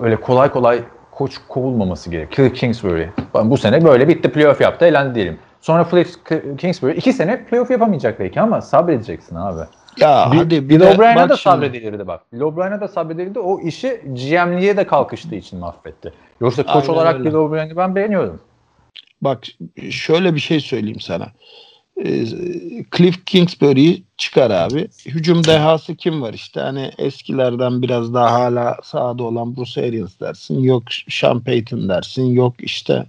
öyle 0.00 0.16
kolay 0.16 0.50
kolay 0.50 0.82
koç 1.10 1.38
kovulmaması 1.48 2.10
gerek. 2.10 2.32
Cliff 2.32 2.54
Kingsbury. 2.54 3.06
Bu 3.34 3.56
sene 3.56 3.84
böyle 3.84 4.08
bitti. 4.08 4.32
Playoff 4.32 4.60
yaptı. 4.60 4.84
Elendi 4.84 5.14
diyelim. 5.14 5.38
Sonra 5.60 5.86
Cliff 5.90 6.10
Kingsbury 6.58 6.92
iki 6.98 7.12
sene 7.12 7.44
playoff 7.44 7.70
yapamayacak 7.70 8.20
belki 8.20 8.40
ama 8.40 8.60
sabredeceksin 8.60 9.36
abi. 9.36 9.60
Ya 9.96 10.28
Bir, 10.32 10.36
hadi 10.36 10.68
bir 10.68 10.80
de 10.80 10.84
O'Brien'e 10.84 11.28
de 11.28 11.36
sabredilirdi 11.36 12.06
bak. 12.06 12.32
Bill 12.32 12.40
O'Brien'e 12.40 12.80
de 12.80 12.88
sabredilirdi. 12.88 13.38
O 13.38 13.60
işi 13.60 14.00
GM'liğe 14.04 14.76
de 14.76 14.86
kalkıştığı 14.86 15.34
için 15.34 15.58
mahvetti. 15.58 16.12
Yoksa 16.40 16.62
koç 16.62 16.74
Aynen 16.76 16.88
olarak 16.88 17.14
öyle. 17.14 17.24
Bill 17.24 17.34
O'Brien'i 17.34 17.76
ben 17.76 17.94
beğeniyordum. 17.94 18.40
Bak 19.22 19.44
şöyle 19.90 20.34
bir 20.34 20.40
şey 20.40 20.60
söyleyeyim 20.60 21.00
sana. 21.00 21.26
Ee, 22.04 22.24
Cliff 22.96 23.24
Kingsbury'yi 23.24 24.02
çıkar 24.16 24.50
abi. 24.50 24.88
Hücum 25.06 25.44
dehası 25.44 25.96
kim 25.96 26.22
var 26.22 26.32
işte? 26.32 26.60
Hani 26.60 26.90
eskilerden 26.98 27.82
biraz 27.82 28.14
daha 28.14 28.32
hala 28.32 28.76
sahada 28.82 29.22
olan 29.22 29.56
Bruce 29.56 29.86
Arians 29.86 30.20
dersin. 30.20 30.60
Yok 30.60 30.82
Sean 31.08 31.40
Payton 31.40 31.88
dersin. 31.88 32.24
Yok 32.24 32.54
işte 32.58 33.06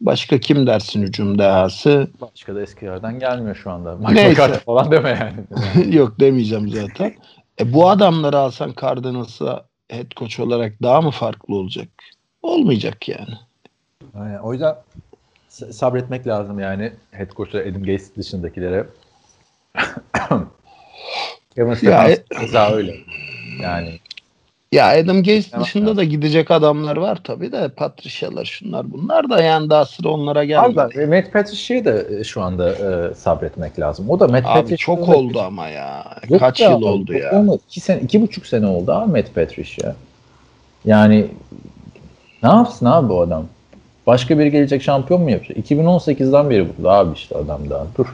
başka 0.00 0.38
kim 0.38 0.66
dersin 0.66 1.02
hücum 1.02 1.38
dehası? 1.38 2.10
Başka 2.20 2.54
da 2.54 2.62
eskilerden 2.62 3.18
gelmiyor 3.18 3.56
şu 3.56 3.70
anda. 3.70 3.98
Neyse. 3.98 4.28
McCarthy 4.28 4.58
falan 4.58 4.90
deme 4.90 5.08
yani. 5.08 5.94
Yok 5.96 6.20
demeyeceğim 6.20 6.68
zaten. 6.68 7.14
E, 7.60 7.72
bu 7.72 7.90
adamları 7.90 8.38
alsan 8.38 8.74
Cardinals'a 8.80 9.66
head 9.88 10.10
coach 10.16 10.40
olarak 10.40 10.82
daha 10.82 11.00
mı 11.00 11.10
farklı 11.10 11.54
olacak? 11.54 11.88
Olmayacak 12.42 13.08
yani. 13.08 13.34
Aynen. 14.14 14.38
O 14.38 14.52
yüzden 14.52 14.74
sabretmek 15.48 16.26
lazım 16.26 16.58
yani 16.58 16.92
head 17.10 17.30
coach'a 17.30 17.58
Adam 17.58 17.82
Gates 17.82 18.16
dışındakilere. 18.16 18.86
Kevin 21.54 21.74
Stefanski 21.74 22.24
keza 22.40 22.70
öyle. 22.70 22.96
Yani 23.62 23.98
Ya 24.72 24.86
Adam 24.86 25.16
Gates 25.16 25.48
Evet, 25.52 25.64
dışında 25.64 25.86
evet. 25.88 25.96
da 25.96 26.04
gidecek 26.04 26.50
adamlar 26.50 26.96
var 26.96 27.18
tabii 27.24 27.52
de 27.52 27.68
Patricia'lar 27.68 28.44
şunlar 28.44 28.92
bunlar 28.92 29.30
da 29.30 29.42
yani 29.42 29.70
daha 29.70 29.84
sıra 29.84 30.08
onlara 30.08 30.38
Abi 30.40 30.46
gelmedi. 30.46 30.76
bak, 30.76 30.96
Matt 31.08 31.32
Patricia'yı 31.32 31.84
da 31.84 32.14
e, 32.18 32.24
şu 32.24 32.42
anda 32.42 32.70
e, 32.72 33.14
sabretmek 33.14 33.78
lazım. 33.80 34.10
O 34.10 34.20
da 34.20 34.28
Matt 34.28 34.46
Abi 34.46 34.54
Patricia 34.54 34.76
çok 34.76 35.08
oldu 35.08 35.40
ama 35.40 35.68
ya. 35.68 36.04
Yok 36.28 36.40
Kaç 36.40 36.60
ya, 36.60 36.70
yıl 36.70 36.82
oldu 36.82 37.12
ya. 37.12 37.38
Olmadı. 37.38 37.60
İki, 37.68 37.80
sene, 37.80 38.00
iki 38.00 38.22
buçuk 38.22 38.46
sene 38.46 38.66
oldu 38.66 38.92
abi 38.92 39.10
Matt 39.12 39.34
Patricia. 39.34 39.94
Yani 40.84 41.26
ne 42.42 42.48
yapsın 42.48 42.86
abi 42.86 43.08
bu 43.08 43.20
adam? 43.20 43.46
Başka 44.06 44.38
biri 44.38 44.50
gelecek 44.50 44.82
şampiyon 44.82 45.22
mu 45.22 45.30
yapacak? 45.30 45.56
2018'den 45.56 46.50
beri 46.50 46.66
burada 46.78 46.90
abi 46.92 47.14
işte 47.14 47.36
adam 47.36 47.70
daha. 47.70 47.86
Dur. 47.98 48.06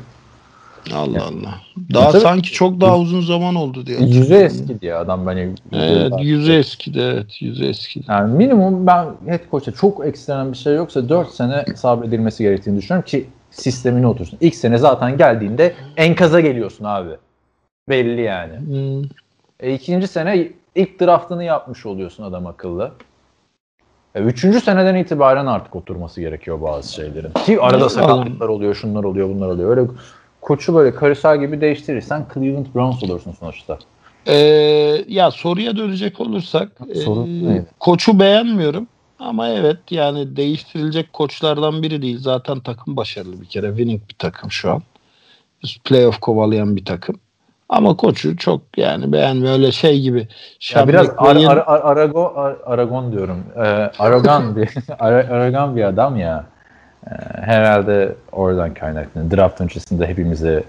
Allah 0.95 1.23
Allah. 1.23 1.55
Daha 1.95 2.11
Tabii. 2.11 2.23
sanki 2.23 2.53
çok 2.53 2.81
daha 2.81 2.99
uzun 2.99 3.21
zaman 3.21 3.55
oldu 3.55 3.87
diye. 3.87 3.99
Yüzü 4.01 4.35
eski 4.35 4.81
diye 4.81 4.95
adam 4.95 5.27
beni. 5.27 5.55
Evet, 5.73 6.13
yüzü 6.21 6.53
eskidi 6.53 7.01
evet, 7.01 7.43
yüzü 7.43 7.65
eskidi. 7.65 8.05
Yani 8.09 8.35
minimum 8.35 8.87
ben 8.87 9.07
head 9.27 9.41
coach'a 9.51 9.73
çok 9.73 10.07
ekstrem 10.07 10.53
bir 10.53 10.57
şey 10.57 10.75
yoksa 10.75 11.09
4 11.09 11.29
sene 11.29 11.65
sabredilmesi 11.77 12.43
gerektiğini 12.43 12.79
düşünüyorum 12.79 13.07
ki 13.07 13.27
sistemine 13.51 14.07
otursun. 14.07 14.39
İlk 14.41 14.55
sene 14.55 14.79
zaten 14.79 15.17
geldiğinde 15.17 15.75
enkaza 15.97 16.41
geliyorsun 16.41 16.85
abi. 16.85 17.11
Belli 17.89 18.21
yani. 18.21 18.59
Hmm. 18.59 19.03
E, 19.61 19.75
ikinci 19.75 20.09
sene 20.09 20.49
ilk 20.75 21.01
draftını 21.01 21.45
yapmış 21.45 21.87
oluyorsun 21.87 22.25
adam 22.25 22.47
akıllı. 22.47 22.93
E, 24.15 24.21
üçüncü 24.21 24.61
seneden 24.61 24.95
itibaren 24.95 25.47
artık 25.47 25.77
oturması 25.77 26.21
gerekiyor 26.21 26.63
bazı 26.63 26.93
şeylerin. 26.93 27.31
Ki 27.47 27.61
arada 27.61 27.89
sakatlıklar 27.89 28.49
oluyor, 28.49 28.75
şunlar 28.75 29.05
oluyor, 29.05 29.29
bunlar 29.29 29.49
oluyor. 29.49 29.77
Öyle 29.77 29.91
koçu 30.43 30.75
böyle 30.75 30.95
karısal 30.95 31.41
gibi 31.41 31.61
değiştirirsen 31.61 32.27
Cleveland 32.35 32.67
Browns 32.75 33.03
olursun 33.03 33.35
sonuçta. 33.41 33.79
Ee, 34.27 34.35
ya 35.09 35.31
soruya 35.31 35.77
dönecek 35.77 36.21
olursak 36.21 36.69
Soru 37.05 37.27
neydi? 37.43 37.67
koçu 37.81 38.21
beğenmiyorum 38.21 38.87
ama 39.19 39.49
evet 39.49 39.79
yani 39.91 40.37
değiştirilecek 40.37 41.13
koçlardan 41.13 41.83
biri 41.83 42.03
değil. 42.03 42.19
Zaten 42.21 42.61
takım 42.61 42.97
başarılı 42.97 43.41
bir 43.41 43.47
kere. 43.47 43.69
Winning 43.69 44.01
bir 44.09 44.15
takım 44.19 44.51
şu 44.51 44.71
an. 44.73 44.83
Playoff 45.85 46.21
kovalayan 46.21 46.77
bir 46.77 46.85
takım. 46.85 47.17
Ama 47.69 47.97
koçu 47.97 48.37
çok 48.37 48.61
yani 48.77 49.13
beğenmiyor. 49.13 49.53
Öyle 49.53 49.73
şey 49.73 50.01
gibi. 50.01 50.29
Ya 50.75 50.89
biraz 50.89 51.09
ar, 51.17 51.37
ar, 51.37 51.57
ar, 51.57 51.81
Arago, 51.91 52.33
ar, 52.37 52.57
Aragon 52.65 53.13
diyorum. 53.13 53.45
Ee, 53.57 53.61
Aragan 53.99 54.57
bir 54.57 54.69
Ara- 54.99 55.29
Aragan 55.29 55.77
bir 55.77 55.83
adam 55.83 56.17
ya. 56.17 56.45
Ee, 57.07 57.15
herhalde 57.41 58.15
oradan 58.33 58.75
kaynaklı. 58.75 59.31
Draft 59.31 59.61
öncesinde 59.61 60.07
hepimizi 60.07 60.65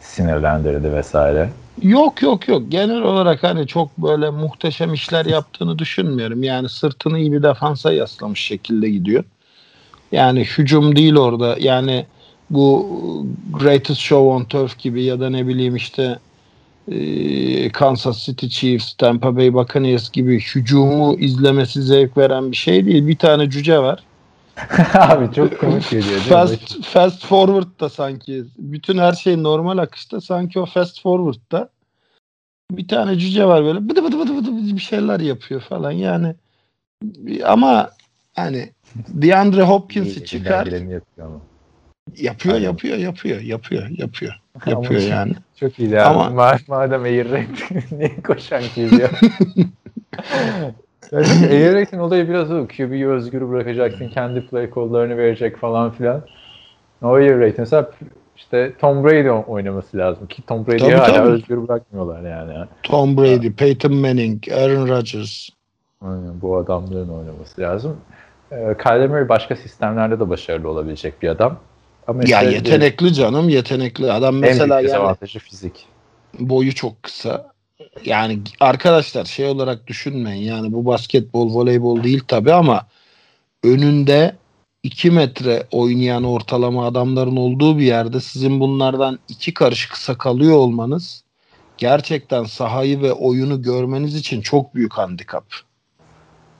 sinirlendirdi 0.00 0.92
vesaire. 0.92 1.48
Yok 1.82 2.22
yok 2.22 2.48
yok. 2.48 2.62
Genel 2.68 3.02
olarak 3.02 3.42
hani 3.42 3.66
çok 3.66 3.98
böyle 3.98 4.30
muhteşem 4.30 4.94
işler 4.94 5.26
yaptığını 5.26 5.78
düşünmüyorum. 5.78 6.42
Yani 6.42 6.68
sırtını 6.68 7.18
iyi 7.18 7.32
bir 7.32 7.42
defansa 7.42 7.92
yaslamış 7.92 8.40
şekilde 8.40 8.90
gidiyor. 8.90 9.24
Yani 10.12 10.44
hücum 10.44 10.96
değil 10.96 11.16
orada. 11.16 11.56
Yani 11.60 12.06
bu 12.50 12.86
Greatest 13.52 14.00
Show 14.00 14.28
on 14.28 14.44
Turf 14.44 14.78
gibi 14.78 15.02
ya 15.02 15.20
da 15.20 15.30
ne 15.30 15.46
bileyim 15.46 15.76
işte 15.76 16.18
e, 16.92 17.70
Kansas 17.70 18.24
City 18.24 18.46
Chiefs, 18.46 18.92
Tampa 18.92 19.36
Bay 19.36 19.54
Buccaneers 19.54 20.10
gibi 20.10 20.40
hücumu 20.40 21.14
izlemesi 21.18 21.82
zevk 21.82 22.16
veren 22.16 22.50
bir 22.50 22.56
şey 22.56 22.86
değil. 22.86 23.06
Bir 23.06 23.16
tane 23.16 23.50
cüce 23.50 23.78
var. 23.78 24.02
Abi 24.94 25.34
çok 25.34 25.60
komik 25.60 25.90
geliyor 25.90 26.10
değil 26.10 26.22
mi? 26.22 26.28
Fast, 26.28 26.84
fast 26.84 27.26
forward 27.26 27.80
da 27.80 27.88
sanki. 27.88 28.44
Bütün 28.58 28.98
her 28.98 29.12
şey 29.12 29.42
normal 29.42 29.78
akışta. 29.78 30.20
Sanki 30.20 30.60
o 30.60 30.66
fast 30.66 31.02
forward'da 31.02 31.68
bir 32.70 32.88
tane 32.88 33.18
cüce 33.18 33.44
var 33.44 33.64
böyle 33.64 33.88
bıdı 33.88 34.04
bıdı 34.04 34.18
bıdı 34.18 34.36
bıdı 34.36 34.76
bir 34.76 34.80
şeyler 34.80 35.20
yapıyor 35.20 35.60
falan 35.60 35.90
yani. 35.90 36.34
Ama 37.44 37.90
hani 38.34 38.70
DeAndre 39.08 39.62
Hopkins'i 39.62 40.24
çıkar. 40.24 40.66
yapıyor 40.66 41.00
ama. 41.22 41.40
Yapıyor, 42.16 42.54
Aynen. 42.54 42.66
yapıyor, 42.66 42.98
yapıyor, 42.98 43.40
yapıyor, 43.40 43.88
yapıyor. 43.88 44.40
Ama 44.66 44.70
Yapıyor 44.72 45.00
şey- 45.00 45.10
yani. 45.10 45.32
Çok 45.60 45.78
iyi 45.78 45.90
ya. 45.90 46.06
Ama- 46.06 46.30
Ma 46.30 46.56
madem 46.68 47.02
Air 47.04 47.26
niye 47.90 48.22
koşan 48.22 48.62
QB 48.74 49.00
ya? 49.00 49.10
Air 51.12 51.72
Raid'in 51.74 51.98
olayı 51.98 52.28
biraz 52.28 52.52
o. 52.52 52.66
QB'yi 52.66 53.08
özgür 53.08 53.48
bırakacaksın. 53.48 54.08
Kendi 54.08 54.46
play 54.46 54.70
call'larını 54.74 55.16
verecek 55.16 55.56
falan 55.56 55.90
filan. 55.90 56.22
O 57.02 57.18
Raid 57.18 57.54
mesela 57.58 57.90
işte 58.36 58.72
Tom 58.80 59.04
Brady 59.04 59.30
oynaması 59.30 59.98
lazım. 59.98 60.26
Ki 60.26 60.42
Tom 60.46 60.66
Brady'yi 60.66 60.94
hala 60.94 61.12
tabii. 61.12 61.28
özgür 61.28 61.68
bırakmıyorlar 61.68 62.30
yani. 62.30 62.66
Tom 62.82 63.16
Brady, 63.16 63.50
Peyton 63.50 63.94
Manning, 63.94 64.48
Aaron 64.52 64.88
Rodgers. 64.88 65.48
Aynen, 66.02 66.40
bu 66.42 66.56
adamların 66.56 67.08
oynaması 67.08 67.60
lazım. 67.60 67.96
Ee, 68.52 68.76
Kyler 68.82 69.08
Murray 69.08 69.28
başka 69.28 69.56
sistemlerde 69.56 70.20
de 70.20 70.28
başarılı 70.28 70.68
olabilecek 70.68 71.22
bir 71.22 71.28
adam. 71.28 71.58
Ama 72.06 72.22
Ya 72.26 72.42
işte 72.42 72.54
yetenekli 72.54 73.14
canım, 73.14 73.48
yetenekli. 73.48 74.12
Adam 74.12 74.34
en 74.34 74.40
mesela 74.40 74.78
büyük 74.78 74.92
yani 74.92 75.16
fizik. 75.16 75.86
boyu 76.38 76.74
çok 76.74 77.02
kısa. 77.02 77.46
Yani 78.04 78.38
arkadaşlar 78.60 79.24
şey 79.24 79.46
olarak 79.46 79.86
düşünmeyin. 79.86 80.44
Yani 80.44 80.72
bu 80.72 80.86
basketbol, 80.86 81.54
voleybol 81.54 82.02
değil 82.02 82.22
tabi 82.28 82.52
ama 82.52 82.86
önünde 83.64 84.36
2 84.82 85.10
metre 85.10 85.66
oynayan 85.70 86.24
ortalama 86.24 86.86
adamların 86.86 87.36
olduğu 87.36 87.78
bir 87.78 87.84
yerde 87.84 88.20
sizin 88.20 88.60
bunlardan 88.60 89.18
iki 89.28 89.54
karış 89.54 89.86
kısa 89.86 90.18
kalıyor 90.18 90.56
olmanız 90.56 91.24
gerçekten 91.78 92.44
sahayı 92.44 93.02
ve 93.02 93.12
oyunu 93.12 93.62
görmeniz 93.62 94.14
için 94.14 94.40
çok 94.40 94.74
büyük 94.74 94.92
handikap. 94.92 95.44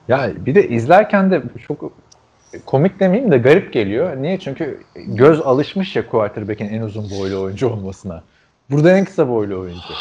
Ya 0.07 0.31
bir 0.45 0.55
de 0.55 0.69
izlerken 0.69 1.31
de 1.31 1.43
çok 1.67 1.91
komik 2.65 2.99
demeyeyim 2.99 3.31
de 3.31 3.37
garip 3.37 3.73
geliyor. 3.73 4.21
Niye? 4.21 4.39
Çünkü 4.39 4.83
göz 4.95 5.41
alışmış 5.41 5.95
ya 5.95 6.09
quarterback'in 6.09 6.69
en 6.69 6.81
uzun 6.81 7.09
boylu 7.09 7.41
oyuncu 7.41 7.69
olmasına. 7.69 8.23
Burada 8.69 8.97
en 8.97 9.05
kısa 9.05 9.29
boylu 9.29 9.59
oyuncu. 9.59 9.93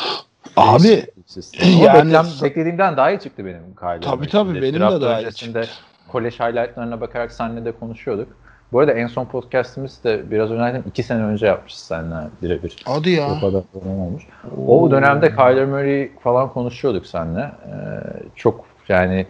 Abi 0.56 0.88
yani- 1.82 2.12
beklem- 2.12 2.42
beklediğimden 2.42 2.96
daha 2.96 3.10
iyi 3.10 3.20
çıktı 3.20 3.44
benim 3.44 3.74
Kyler 3.80 4.00
Tabii, 4.00 4.28
tabii, 4.28 4.48
Şimdi 4.48 4.62
benim 4.62 4.80
de 4.80 5.00
daha 5.00 5.20
iyi 5.20 5.26
öncesinde 5.26 5.64
Kolej 6.08 6.34
highlightlarına 6.34 7.00
bakarak 7.00 7.32
seninle 7.32 7.64
de 7.64 7.72
konuşuyorduk. 7.72 8.28
Bu 8.72 8.80
arada 8.80 8.92
en 8.92 9.06
son 9.06 9.24
podcastimiz 9.24 10.04
de 10.04 10.30
biraz 10.30 10.50
önce 10.50 10.82
iki 10.88 11.02
sene 11.02 11.22
önce 11.22 11.46
yapmışız 11.46 11.80
seninle 11.80 12.16
birebir. 12.42 12.76
hadi 12.84 13.10
ya. 13.10 13.32
O 13.32 13.40
kadar 13.40 13.62
olmuş. 13.84 14.22
O 14.66 14.90
dönemde 14.90 15.30
Kyler 15.30 15.66
Murray 15.66 16.10
falan 16.20 16.52
konuşuyorduk 16.52 17.06
seninle. 17.06 17.40
Ee, 17.40 17.72
çok 18.36 18.64
yani 18.88 19.26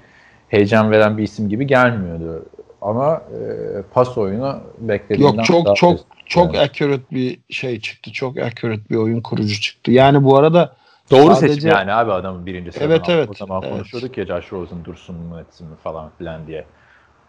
heyecan 0.48 0.90
veren 0.90 1.18
bir 1.18 1.22
isim 1.22 1.48
gibi 1.48 1.66
gelmiyordu. 1.66 2.44
Ama 2.82 3.14
e, 3.16 3.82
pas 3.92 4.18
oyunu 4.18 4.60
beklediğimden 4.78 5.36
Yok 5.36 5.44
çok 5.44 5.66
daha 5.66 5.74
çok 5.74 6.00
çok 6.26 6.54
Yani. 6.54 6.64
accurate 6.64 7.02
bir 7.10 7.38
şey 7.50 7.80
çıktı. 7.80 8.12
Çok 8.12 8.38
accurate 8.38 8.88
bir 8.90 8.96
oyun 8.96 9.20
kurucu 9.20 9.60
çıktı. 9.60 9.90
Yani 9.90 10.24
bu 10.24 10.36
arada 10.36 10.76
Doğru 11.10 11.34
sadece- 11.34 11.54
seçim 11.54 11.70
yani 11.70 11.92
abi 11.92 12.12
adamın 12.12 12.46
birinci 12.46 12.72
sezonu. 12.72 12.88
Evet, 12.92 13.08
evet, 13.08 13.28
O 13.30 13.34
zaman 13.34 13.62
evet. 13.62 13.72
konuşuyorduk 13.72 14.18
ya 14.18 14.26
Josh 14.26 14.52
Rosen 14.52 14.84
dursun 14.84 15.16
mu 15.16 15.40
etsin 15.40 15.68
mi 15.68 15.76
falan 15.76 16.10
filan 16.18 16.46
diye. 16.46 16.64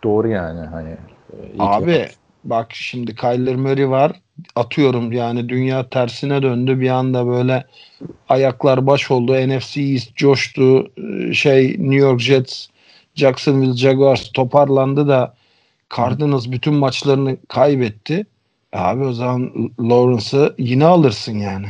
Doğru 0.03 0.27
yani 0.27 0.67
hani. 0.67 0.89
e, 1.33 1.59
Abi 1.59 2.07
bak 2.43 2.67
şimdi 2.73 3.15
Kyler 3.15 3.55
Murray 3.55 3.89
var. 3.89 4.11
Atıyorum 4.55 5.11
yani 5.11 5.49
dünya 5.49 5.89
tersine 5.89 6.41
döndü. 6.41 6.79
Bir 6.79 6.89
anda 6.89 7.27
böyle 7.27 7.65
ayaklar 8.29 8.87
baş 8.87 9.11
oldu. 9.11 9.33
NFC 9.33 9.81
East 9.81 10.15
coştu. 10.15 10.91
Ee, 10.97 11.33
Şey 11.33 11.67
New 11.67 11.95
York 11.95 12.19
Jets, 12.19 12.67
Jacksonville 13.15 13.73
Jaguars 13.77 14.31
toparlandı 14.31 15.07
da 15.07 15.33
Cardinals 15.97 16.47
bütün 16.51 16.73
maçlarını 16.73 17.37
kaybetti. 17.47 18.25
Abi 18.73 19.03
o 19.03 19.13
zaman 19.13 19.51
Lawrence'ı 19.79 20.55
yine 20.57 20.85
alırsın 20.85 21.37
yani. 21.37 21.67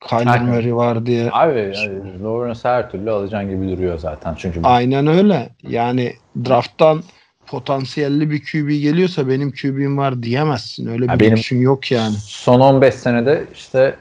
Kyler. 0.00 0.42
Murray 0.42 0.76
var 0.76 1.06
diye. 1.06 1.30
Abi 1.32 1.58
yani 1.58 2.22
Lawrence 2.22 2.60
her 2.62 2.90
türlü 2.90 3.10
alacağın 3.10 3.48
gibi 3.50 3.76
duruyor 3.76 3.98
zaten. 3.98 4.34
Çünkü 4.38 4.60
Aynen 4.64 5.06
öyle. 5.06 5.48
Yani 5.62 6.12
drafttan 6.44 7.02
potansiyelli 7.46 8.30
bir 8.30 8.42
QB 8.44 8.68
geliyorsa 8.68 9.28
benim 9.28 9.52
QB'm 9.52 9.98
var 9.98 10.22
diyemezsin. 10.22 10.86
Öyle 10.86 11.08
bir 11.08 11.20
benim- 11.20 11.36
lüksün 11.36 11.60
yok 11.60 11.92
yani. 11.92 12.14
son 12.14 12.60
15 12.60 12.94
senede 12.94 13.44
işte 13.54 13.96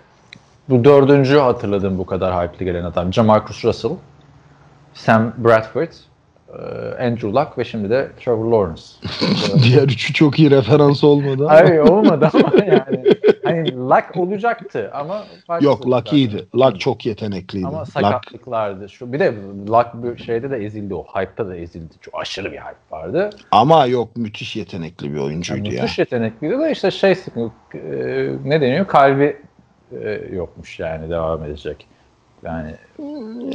bu 0.70 0.84
dördüncü 0.84 1.38
hatırladığım 1.38 1.98
bu 1.98 2.06
kadar 2.06 2.44
hype'lı 2.48 2.66
gelen 2.66 2.84
adam. 2.84 3.14
Jamarcus 3.14 3.66
Russell, 3.66 3.92
Sam 4.94 5.34
Bradford, 5.38 5.92
Andrew 7.00 7.28
Luck 7.28 7.58
ve 7.58 7.64
şimdi 7.64 7.90
de 7.90 8.10
Trevor 8.20 8.46
Lawrence. 8.46 8.82
Diğer 9.64 9.84
üçü 9.84 10.14
çok 10.14 10.40
iyi 10.40 10.52
referans 10.52 11.04
olmadı. 11.04 11.48
Ay 11.48 11.82
olmadı 11.82 12.30
ama 12.34 12.66
yani 12.66 13.04
hani 13.44 13.76
Luck 13.76 14.18
olacaktı 14.18 14.92
ama 14.94 15.24
Yok 15.62 15.88
Luck 15.88 16.14
iyiydi. 16.14 16.46
Luck 16.56 16.80
çok 16.80 17.06
yetenekliydi. 17.06 17.68
Ama 17.68 17.80
Luck, 17.80 17.92
sakatlıklardı. 17.92 18.90
Şu 18.90 19.14
bir 19.14 19.20
de 19.20 19.34
Luck 19.70 20.20
şeyde 20.26 20.52
de 20.52 20.58
ezildi 20.58 20.94
o. 20.96 21.04
Hype'ta 21.04 21.48
da 21.48 21.56
ezildi. 21.56 21.94
Çok 22.02 22.22
aşırı 22.22 22.52
bir 22.52 22.58
hype 22.58 22.92
vardı. 22.92 23.30
ama 23.52 23.86
yok 23.86 24.18
müthiş 24.18 24.56
yetenekli 24.56 25.14
bir 25.14 25.20
oyuncuydu 25.20 25.66
Yani 25.66 25.76
ya. 25.76 25.82
müthiş 25.82 26.00
yetenekliydi 26.00 26.60
de 26.60 26.72
işte 26.72 26.92
şey 26.92 27.12
e, 27.12 27.18
ne 28.46 28.62
deniyor? 28.62 28.88
Kalbi 28.88 29.38
e, 30.02 30.22
yokmuş 30.32 30.80
yani 30.80 31.10
devam 31.10 31.44
edecek. 31.44 31.88
Yani 32.46 32.76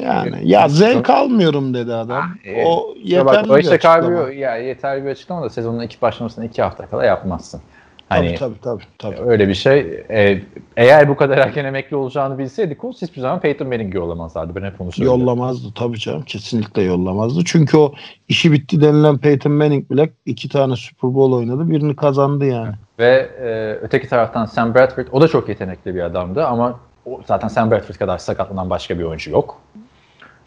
Yani 0.01 0.37
ya 0.43 0.69
zevk 0.69 1.11
almıyorum 1.11 1.75
dedi 1.75 1.95
adam. 1.95 2.25
e, 2.45 2.65
o 2.65 2.95
Ya 3.05 3.27
bak, 3.27 3.35
yeterli 3.35 3.53
o 3.53 3.57
bir 3.57 3.63
işte 3.63 3.75
açıklama. 3.75 4.17
kalbi 4.17 4.39
ya 4.39 4.57
yeterli 4.57 5.05
bir 5.05 5.11
açıklama 5.11 5.43
da 5.43 5.51
sezonun 5.51 5.83
iki 5.83 6.03
başlamasına 6.03 6.45
iki 6.45 6.63
hafta 6.63 6.87
kala 6.87 7.05
yapmazsın. 7.05 7.61
Hani 8.09 8.35
tabii 8.35 8.61
tabii 8.63 8.83
tabii. 8.99 9.17
tabii. 9.17 9.31
öyle 9.31 9.49
bir 9.49 9.55
şey. 9.55 10.05
E, 10.11 10.43
eğer 10.77 11.09
bu 11.09 11.17
kadar 11.17 11.39
erken 11.39 11.65
emekli 11.65 11.97
olacağını 11.97 12.39
bilseydi 12.39 12.77
Colts 12.81 13.03
hiçbir 13.03 13.21
zaman 13.21 13.41
Peyton 13.41 13.69
Manning'i 13.69 13.97
yollamazlardı. 13.97 14.55
Ben 14.55 14.63
hep 14.63 14.81
onu 14.81 14.93
söylüyorum. 14.93 15.21
Yollamazdı 15.21 15.69
tabii 15.75 15.99
canım. 15.99 16.23
Kesinlikle 16.23 16.83
yollamazdı. 16.83 17.41
Çünkü 17.45 17.77
o 17.77 17.93
işi 18.29 18.53
bitti 18.53 18.81
denilen 18.81 19.19
Peyton 19.19 19.53
Manning 19.53 19.91
bile 19.91 20.11
iki 20.27 20.49
tane 20.49 20.77
Super 20.77 21.15
Bowl 21.15 21.33
oynadı. 21.33 21.71
Birini 21.71 21.97
kazandı 21.97 22.45
yani. 22.45 22.75
Ve 22.99 23.31
e, 23.43 23.79
öteki 23.83 24.09
taraftan 24.09 24.45
Sam 24.45 24.75
Bradford 24.75 25.07
o 25.13 25.21
da 25.21 25.29
çok 25.29 25.49
yetenekli 25.49 25.95
bir 25.95 26.01
adamdı 26.01 26.45
ama 26.47 26.81
o, 27.07 27.21
zaten 27.27 27.49
Sam 27.49 27.71
Bradford 27.71 27.95
kadar 27.95 28.19
sakatlanan 28.19 28.71
başka 28.71 28.99
bir 28.99 29.05
oyuncu 29.05 29.31
yok. 29.31 29.61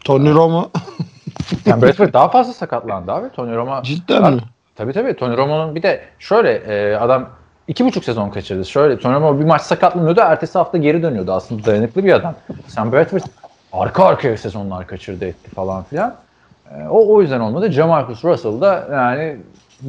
Tony 0.04 0.34
Romo 0.34 0.70
Sam 1.64 1.82
Bradford 1.82 2.12
daha 2.12 2.28
fazla 2.28 2.52
sakatlandı 2.52 3.12
abi. 3.12 3.28
Tony 3.30 3.54
Romo 3.54 3.82
cidden 3.82 4.34
mi? 4.34 4.40
Tabii 4.76 4.92
tabii. 4.92 5.16
Tony 5.16 5.36
Romo'nun 5.36 5.74
bir 5.74 5.82
de 5.82 6.00
şöyle 6.18 6.52
e, 6.52 6.96
adam 6.96 7.28
iki 7.68 7.84
buçuk 7.84 8.04
sezon 8.04 8.30
kaçırdı. 8.30 8.64
Şöyle 8.64 8.98
Tony 8.98 9.14
Romo 9.14 9.40
bir 9.40 9.44
maç 9.44 9.62
sakatlanıyordu. 9.62 10.20
Ertesi 10.20 10.58
hafta 10.58 10.78
geri 10.78 11.02
dönüyordu. 11.02 11.32
Aslında 11.32 11.64
dayanıklı 11.64 12.04
bir 12.04 12.12
adam. 12.12 12.34
Sam 12.68 12.92
Bradford 12.92 13.22
arka 13.72 14.04
arkaya 14.04 14.36
sezonlar 14.36 14.86
kaçırdı 14.86 15.24
etti 15.24 15.50
falan 15.50 15.82
filan. 15.84 16.14
E, 16.70 16.88
o 16.88 17.14
o 17.14 17.22
yüzden 17.22 17.40
olmadı. 17.40 17.70
Jamarcus 17.70 18.24
Russell 18.24 18.60
da 18.60 18.88
yani 18.92 19.36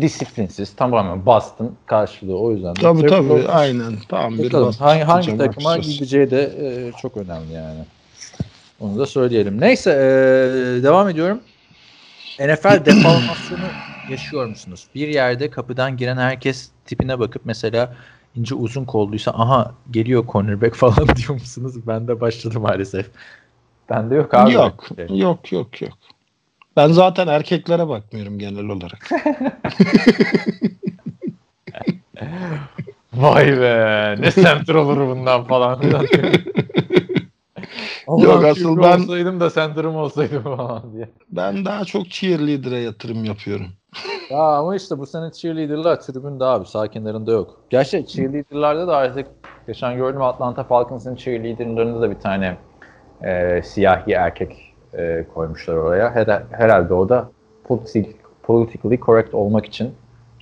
disiplinsiz 0.02 0.76
tamamen 0.76 1.26
Boston 1.26 1.72
karşılığı 1.86 2.40
o 2.40 2.52
yüzden. 2.52 2.76
de. 2.76 2.80
Tabii 2.82 3.08
tabii 3.08 3.30
Bakalım. 3.30 3.46
aynen. 3.50 3.94
Tam 4.10 4.38
bir 4.38 4.44
Bakalım. 4.46 4.74
hangi, 4.80 5.04
hangi 5.04 5.38
takıma 5.38 5.78
gideceği 5.78 6.32
de 6.32 6.42
e, 6.44 6.92
çok 7.02 7.18
önemli 7.18 7.54
yani. 7.54 7.80
Onu 8.80 9.00
da 9.00 9.06
söyleyelim. 9.06 9.62
Neyse 9.62 9.92
e, 9.92 10.84
devam 10.84 11.10
ediyorum. 11.10 11.40
NFL 12.40 12.86
deformasyonu 12.86 13.62
yaşıyor 14.12 14.46
musunuz? 14.46 14.88
Bir 14.96 15.08
yerde 15.08 15.50
kapıdan 15.50 15.98
giren 15.98 16.18
herkes 16.18 16.70
tipine 16.86 17.20
bakıp 17.20 17.42
mesela 17.46 17.96
ince 18.36 18.56
uzun 18.56 18.86
kolluysa 18.86 19.32
aha 19.32 19.72
geliyor 19.92 20.26
cornerback 20.28 20.76
falan 20.76 21.08
diyor 21.16 21.34
musunuz? 21.34 21.88
Ben 21.88 22.08
de 22.08 22.22
başladı 22.22 22.60
maalesef. 22.60 23.10
Bende 23.90 24.16
yok 24.16 24.34
abi. 24.34 24.54
Yok, 24.54 24.88
Şey. 24.96 25.18
yok, 25.18 25.52
yok, 25.52 25.82
yok. 25.82 25.92
Ben 26.76 26.88
zaten 26.88 27.28
erkeklere 27.28 27.88
bakmıyorum 27.88 28.40
genel 28.40 28.70
olarak. 28.70 29.10
Vay 33.14 33.62
be 33.62 34.16
ne 34.20 34.32
center 34.32 34.76
olur 34.76 34.98
bundan 34.98 35.44
falan. 35.44 35.82
Yok, 38.08 38.46
asıl 38.46 38.78
ben- 38.78 39.00
olsaydım 39.00 39.40
da 39.40 39.50
center'ım 39.50 39.96
olsaydım 39.96 40.44
falan 40.44 40.94
diye. 40.94 41.10
Ben 41.32 41.66
daha 41.66 41.86
çok 41.86 42.10
cheerleader'a 42.10 42.78
yatırım 42.78 43.26
yapıyorum. 43.26 43.68
Ya 44.30 44.40
ama 44.40 44.76
işte 44.76 44.98
bu 44.98 45.06
sene 45.06 45.32
cheerleader'lar 45.32 46.02
tribünde 46.02 46.44
abi 46.46 46.66
sakinlerinde 46.66 47.32
yok. 47.32 47.62
Gerçi 47.70 48.08
cheerleader'larda 48.08 48.88
da 48.88 48.98
artık 48.98 49.28
geçen 49.68 49.98
gördüm 49.98 50.22
Atlanta 50.22 50.64
Falcons'ın 50.64 51.16
cheerleader'larında 51.16 52.02
da 52.02 52.10
bir 52.10 52.20
tane 52.20 52.58
e, 53.24 53.62
siyahi 53.64 54.12
erkek 54.12 54.65
e, 54.98 55.26
koymuşlar 55.34 55.76
oraya. 55.76 56.16
Her, 56.16 56.44
herhalde 56.52 56.94
o 56.94 57.10
da 57.10 57.30
politik, 57.64 58.16
politically 58.44 59.00
correct 59.00 59.34
olmak 59.34 59.66
için 59.66 59.94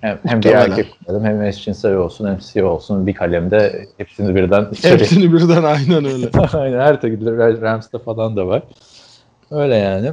hem, 0.02 0.20
hem 0.26 0.42
bir 0.42 0.52
erkek 0.52 0.98
koyalım 1.06 1.26
hem 1.26 1.42
eşcinsel 1.42 1.96
olsun 1.96 2.28
hem 2.28 2.42
siyah 2.42 2.68
olsun 2.68 3.08
bir 3.08 3.14
kalemde 3.14 3.88
hepsini 3.98 4.36
birden. 4.36 4.68
Hepsini 4.82 5.34
birden 5.34 5.64
aynen 5.64 6.06
öyle. 6.06 6.30
Aynen 6.54 6.80
her 6.80 7.02
takımda 7.02 7.62
Rams'ta 7.62 8.00
falan 8.00 8.38
da 8.38 8.48
var. 8.48 8.64
Öyle 9.52 9.76
yani. 9.76 10.12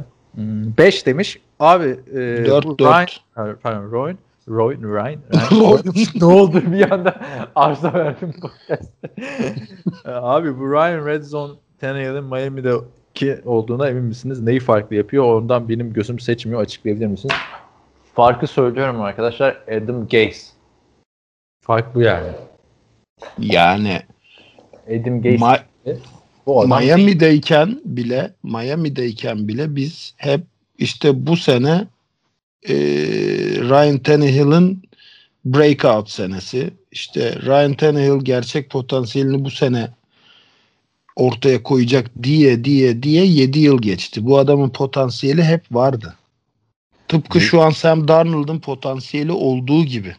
5 0.77 1.05
demiş. 1.05 1.39
Abi 1.59 1.99
e, 2.13 2.45
Dört, 2.45 2.65
bu 2.65 2.79
dört. 2.79 3.21
Ryan, 3.37 3.55
Pardon, 3.63 3.91
Roy, 3.91 4.15
Roy, 4.47 4.77
Ryan, 4.77 5.19
Ryan. 5.51 5.95
ne 6.15 6.25
oldu 6.25 6.61
bir 6.71 6.91
anda 6.91 7.15
arıza 7.55 7.93
verdim 7.93 8.33
podcast'te. 8.41 9.09
Abi 10.05 10.59
bu 10.59 10.71
Ryan 10.71 11.05
Red 11.05 11.23
Zone 11.23 11.53
Tannehill'in 11.81 12.23
Miami'de 12.23 12.73
ki 13.15 13.41
olduğuna 13.45 13.89
emin 13.89 14.03
misiniz? 14.03 14.41
Neyi 14.41 14.59
farklı 14.59 14.95
yapıyor? 14.95 15.23
Ondan 15.23 15.69
benim 15.69 15.93
gözüm 15.93 16.19
seçmiyor. 16.19 16.61
Açıklayabilir 16.61 17.07
misiniz? 17.07 17.35
Farkı 18.13 18.47
söylüyorum 18.47 19.01
arkadaşlar. 19.01 19.57
Adam 19.67 20.07
Gase. 20.07 20.51
Fark 21.61 21.95
bu 21.95 22.01
yani. 22.01 22.27
Yani 23.39 24.01
Adam 24.87 25.21
Gase 25.21 25.35
Ma- 25.35 25.61
bu 26.45 26.61
adam 26.61 26.83
Miami'deyken 26.83 27.81
bile 27.85 28.33
Miami'deyken 28.43 29.47
bile 29.47 29.75
biz 29.75 30.13
hep 30.17 30.41
işte 30.77 31.27
bu 31.27 31.37
sene 31.37 31.87
e, 32.69 32.75
Ryan 33.69 33.97
Tannehill'in 33.97 34.83
breakout 35.45 36.09
senesi. 36.09 36.69
İşte 36.91 37.35
Ryan 37.41 37.73
Tannehill 37.73 38.19
gerçek 38.23 38.69
potansiyelini 38.69 39.45
bu 39.45 39.51
sene 39.51 39.87
ortaya 41.15 41.63
koyacak 41.63 42.11
diye 42.23 42.63
diye 42.63 43.03
diye 43.03 43.25
7 43.25 43.59
yıl 43.59 43.81
geçti. 43.81 44.25
Bu 44.25 44.37
adamın 44.37 44.69
potansiyeli 44.69 45.43
hep 45.43 45.63
vardı. 45.71 46.15
Tıpkı 47.07 47.41
şu 47.41 47.61
an 47.61 47.69
Sam 47.69 48.07
Darnold'un 48.07 48.59
potansiyeli 48.59 49.31
olduğu 49.31 49.83
gibi. 49.83 50.15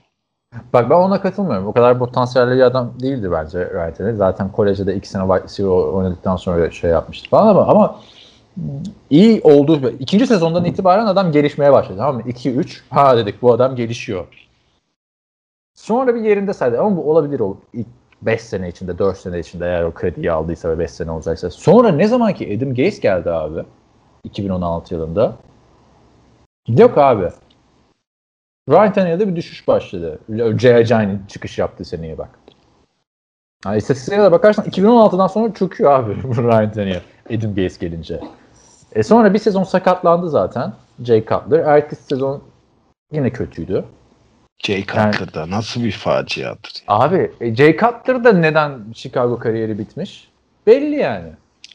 Bak 0.73 0.91
ben 0.91 0.95
ona 0.95 1.21
katılmıyorum. 1.21 1.67
O 1.67 1.73
kadar 1.73 1.99
potansiyelli 1.99 2.57
bir 2.57 2.61
adam 2.61 2.93
değildi 3.01 3.33
bence 3.33 3.59
Wright 3.59 3.97
Tannehill. 3.97 4.17
Zaten 4.17 4.53
kolejde 4.53 4.87
de 4.87 4.97
iki 4.97 5.09
sene 5.09 5.23
wide 5.29 5.67
oynadıktan 5.67 6.37
sonra 6.37 6.71
şey 6.71 6.91
yapmıştı 6.91 7.29
falan 7.31 7.47
ama 7.49 7.67
ama 7.67 8.01
iyi 9.11 9.41
olduğu 9.45 9.91
ikinci 9.91 10.27
sezondan 10.27 10.65
itibaren 10.65 11.07
adam 11.07 11.33
gelişmeye 11.33 11.73
başladı. 11.73 11.99
Tamam 11.99 12.15
mı? 12.15 12.23
2-3 12.23 12.81
ha 12.91 13.17
dedik 13.17 13.43
bu 13.43 13.53
adam 13.53 13.77
gelişiyor. 13.77 14.27
Sonra 15.75 16.15
bir 16.15 16.21
yerinde 16.21 16.55
saydı 16.55 16.81
ama 16.81 16.97
bu 16.97 17.11
olabilir 17.11 17.41
o 17.41 17.57
ilk 17.73 17.87
5 18.23 18.41
sene 18.41 18.69
içinde 18.69 18.99
4 18.99 19.19
sene 19.19 19.39
içinde 19.39 19.65
eğer 19.67 19.83
o 19.83 19.93
krediyi 19.93 20.33
aldıysa 20.33 20.69
ve 20.69 20.79
5 20.79 20.91
sene 20.91 21.11
olacaksa. 21.11 21.51
Sonra 21.51 21.89
ne 21.89 22.09
zaman 22.09 22.35
ki 22.35 22.57
Adam 22.57 22.75
Gase 22.75 23.01
geldi 23.01 23.31
abi 23.31 23.65
2016 24.25 24.95
yılında 24.95 25.37
yok 26.69 26.99
abi. 26.99 27.29
Ryan 28.71 28.93
Tannehill'de 28.93 29.29
bir 29.29 29.37
düşüş 29.37 29.69
başladı. 29.69 30.19
J.I. 30.59 30.85
Giant'in 30.85 31.27
çıkış 31.29 31.59
yaptığı 31.59 31.85
seneye 31.85 32.19
bak. 32.19 32.39
Yani 33.67 33.77
istatistiklere 33.77 34.23
de 34.23 34.33
bakarsan 34.33 34.65
2016'dan 34.65 35.27
sonra 35.27 35.55
çöküyor 35.55 35.93
abi 35.93 36.15
Ryan 36.23 36.73
Tannehill. 36.73 37.01
Adam 37.31 37.55
Gase 37.55 37.87
gelince. 37.87 38.21
E 38.93 39.03
sonra 39.03 39.35
bir 39.35 39.39
sezon 39.39 39.65
sakatlandı 39.65 40.31
zaten. 40.31 40.73
Jay 41.05 41.25
Cutler. 41.25 41.59
Ertesi 41.59 42.03
sezon 42.03 42.43
yine 43.13 43.31
kötüydü. 43.31 43.85
Jay 44.63 44.81
Cutler'da 44.87 45.51
nasıl 45.51 45.85
bir 45.85 45.91
faciadır. 45.93 46.73
Abi 46.89 47.31
e, 47.41 47.55
Jay 47.55 47.77
Cutler 47.77 48.25
da 48.25 48.33
neden 48.33 48.73
Chicago 48.95 49.39
kariyeri 49.39 49.79
bitmiş? 49.79 50.29
Belli 50.67 50.97
yani. 50.97 51.29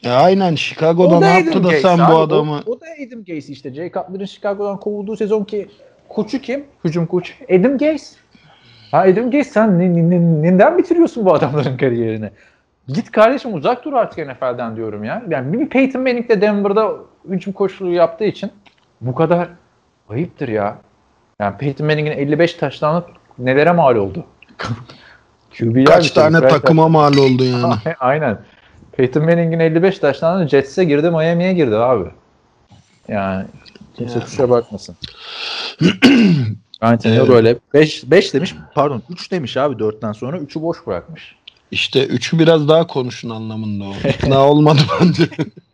E 0.04 0.10
aynen 0.10 0.54
Chicago'da 0.54 1.20
ne 1.20 1.26
yaptı 1.26 1.64
da 1.64 1.68
Gase 1.68 1.80
sen 1.82 1.98
abi. 1.98 2.12
bu 2.12 2.16
O- 2.16 2.20
adamı 2.20 2.60
O, 2.66 2.80
da 2.80 2.84
Adam 3.06 3.24
Gase 3.24 3.52
işte. 3.52 3.74
Jay 3.74 3.92
Cutler'ın 3.92 4.24
Chicago'dan 4.24 4.80
kovulduğu 4.80 5.16
sezon 5.16 5.44
ki 5.44 5.68
koçu 6.08 6.38
kim? 6.40 6.64
Hücum 6.84 7.06
koçu. 7.06 7.34
Adam 7.50 7.78
Gase. 7.78 8.16
Ha 8.90 8.98
Adam 8.98 9.30
Gase 9.30 9.50
sen 9.50 9.78
ne, 9.78 9.94
ne- 9.94 10.10
ne- 10.10 10.42
neden 10.42 10.78
bitiriyorsun 10.78 11.26
bu 11.26 11.34
adamların 11.34 11.76
kariyerini? 11.76 12.30
Git 12.88 13.10
kardeşim 13.10 13.54
uzak 13.54 13.84
dur 13.84 13.92
artık 13.92 14.26
NFL'den 14.28 14.76
diyorum 14.76 15.04
ya. 15.04 15.22
Yani 15.30 15.60
bir 15.60 15.68
Peyton 15.68 16.02
Manning 16.02 16.28
de 16.28 16.40
Denver'da 16.40 16.92
hücum 17.28 17.52
koçluğu 17.52 17.92
yaptığı 17.92 18.24
için 18.24 18.50
bu 19.00 19.14
kadar 19.14 19.48
ayıptır 20.08 20.48
ya. 20.48 20.78
Yani 21.40 21.56
Peyton 21.58 21.86
Manning'in 21.86 22.12
55 22.12 22.54
taştanı 22.54 23.04
nelere 23.38 23.72
mal 23.72 23.96
oldu? 23.96 24.24
QB'ler 25.58 25.84
kaç 25.84 26.10
tane 26.10 26.36
franchise- 26.36 26.48
takıma 26.48 26.88
mal 26.88 27.16
oldu 27.16 27.44
yani. 27.44 27.74
Aynen. 28.00 28.38
Peyton 28.92 29.24
Manning'in 29.24 29.58
55 29.60 29.98
taştan 29.98 30.46
Jets'e 30.46 30.84
girdi, 30.84 31.10
Miami'ye 31.10 31.52
girdi 31.52 31.76
abi. 31.76 32.08
Yani 33.08 33.46
kimse 33.96 34.18
Ya. 34.18 34.24
kusura 34.24 34.50
bakmasın. 34.50 34.96
Tannehill 36.80 37.16
Evet. 37.18 37.28
böyle 37.28 37.56
5 37.74 38.10
5 38.10 38.34
demiş, 38.34 38.54
pardon 38.74 39.02
3 39.10 39.32
demiş 39.32 39.56
abi 39.56 39.74
4'ten 39.74 40.12
sonra 40.12 40.36
3'ü 40.38 40.62
boş 40.62 40.86
bırakmış. 40.86 41.36
İşte 41.70 42.06
üçü 42.06 42.38
biraz 42.38 42.68
daha 42.68 42.86
konuşun 42.86 43.30
anlamında 43.30 43.84
o. 43.84 44.08
İkna 44.08 44.48
olmadı 44.48 44.80
bence. 45.00 45.22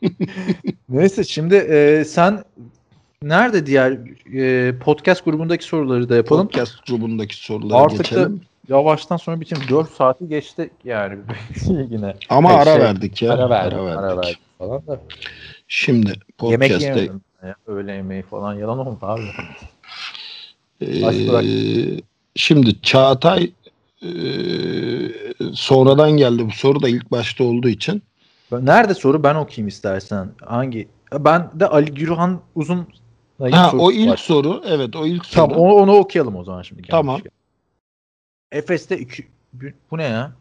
Neyse 0.88 1.24
şimdi 1.24 1.54
e, 1.54 2.04
sen 2.04 2.44
nerede 3.28 3.66
diğer 3.66 3.98
e, 4.34 4.78
podcast 4.78 5.24
grubundaki 5.24 5.64
soruları 5.64 6.08
da 6.08 6.16
yapalım. 6.16 6.46
Podcast 6.46 6.86
grubundaki 6.86 7.36
sorulara 7.36 7.82
Artık 7.82 7.98
geçelim. 7.98 8.40
da 8.68 8.74
yavaştan 8.74 9.16
sonra 9.16 9.40
bitim 9.40 9.58
4 9.70 9.90
saati 9.90 10.28
geçti 10.28 10.70
yani 10.84 11.18
yine. 11.90 12.14
Ama 12.28 12.48
Şey, 12.48 12.58
ara 12.58 12.64
şey, 12.64 12.78
verdik 12.80 13.22
ya. 13.22 13.32
Ara 13.32 13.50
verdik, 13.50 13.78
ara 13.78 14.16
verdik 14.16 14.38
falan 14.58 14.86
da. 14.86 15.00
Şimdi 15.68 16.12
Yemek 16.42 16.70
podcast'te. 16.70 17.08
Ya, 17.46 17.54
öğle 17.66 17.92
yemeği 17.92 18.22
falan 18.22 18.54
yalan 18.54 18.78
oldu 18.78 18.98
abi. 19.02 19.22
Ee, 20.82 22.00
şimdi 22.36 22.80
Çağatay 22.82 23.50
e, 24.02 24.10
sonradan 25.52 26.10
geldi 26.10 26.46
bu 26.46 26.50
soru 26.50 26.82
da 26.82 26.88
ilk 26.88 27.10
başta 27.10 27.44
olduğu 27.44 27.68
için. 27.68 28.02
Nerede 28.52 28.94
soru 28.94 29.22
ben 29.22 29.34
okuyayım 29.34 29.68
istersen. 29.68 30.28
Hangi? 30.44 30.88
Ben 31.12 31.50
de 31.54 31.66
Ali 31.66 31.94
Gürhan 31.94 32.40
Uzun 32.54 32.86
Ha, 33.50 33.72
o 33.78 33.92
ilk 33.92 34.18
soru. 34.18 34.62
Evet 34.66 34.96
o 34.96 35.06
ilk 35.06 35.26
soru. 35.26 35.48
Tamam 35.48 35.58
onu, 35.58 35.72
onu 35.74 35.92
okuyalım 35.92 36.36
o 36.36 36.44
zaman 36.44 36.62
şimdi. 36.62 36.82
Tamam. 36.88 37.20
Efes'te 38.52 38.98
iki- 38.98 39.26
Bu 39.90 39.98
ne 39.98 40.02
ya? 40.02 40.32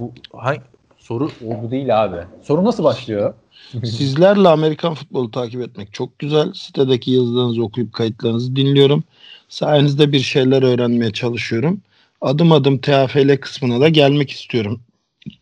Bu 0.00 0.12
hangi 0.32 0.60
soru 0.98 1.30
o 1.46 1.62
bu 1.62 1.70
değil 1.70 2.04
abi. 2.04 2.16
Soru 2.42 2.64
nasıl 2.64 2.84
başlıyor? 2.84 3.34
Sizlerle 3.84 4.48
Amerikan 4.48 4.94
futbolu 4.94 5.30
takip 5.30 5.60
etmek 5.60 5.92
çok 5.92 6.18
güzel. 6.18 6.52
Sitedeki 6.52 7.10
yazılarınızı 7.10 7.62
okuyup 7.62 7.92
kayıtlarınızı 7.92 8.56
dinliyorum. 8.56 9.04
Sayenizde 9.48 10.12
bir 10.12 10.20
şeyler 10.20 10.62
öğrenmeye 10.62 11.12
çalışıyorum. 11.12 11.80
Adım 12.20 12.52
adım 12.52 12.78
TFL 12.78 13.36
kısmına 13.40 13.80
da 13.80 13.88
gelmek 13.88 14.30
istiyorum. 14.30 14.80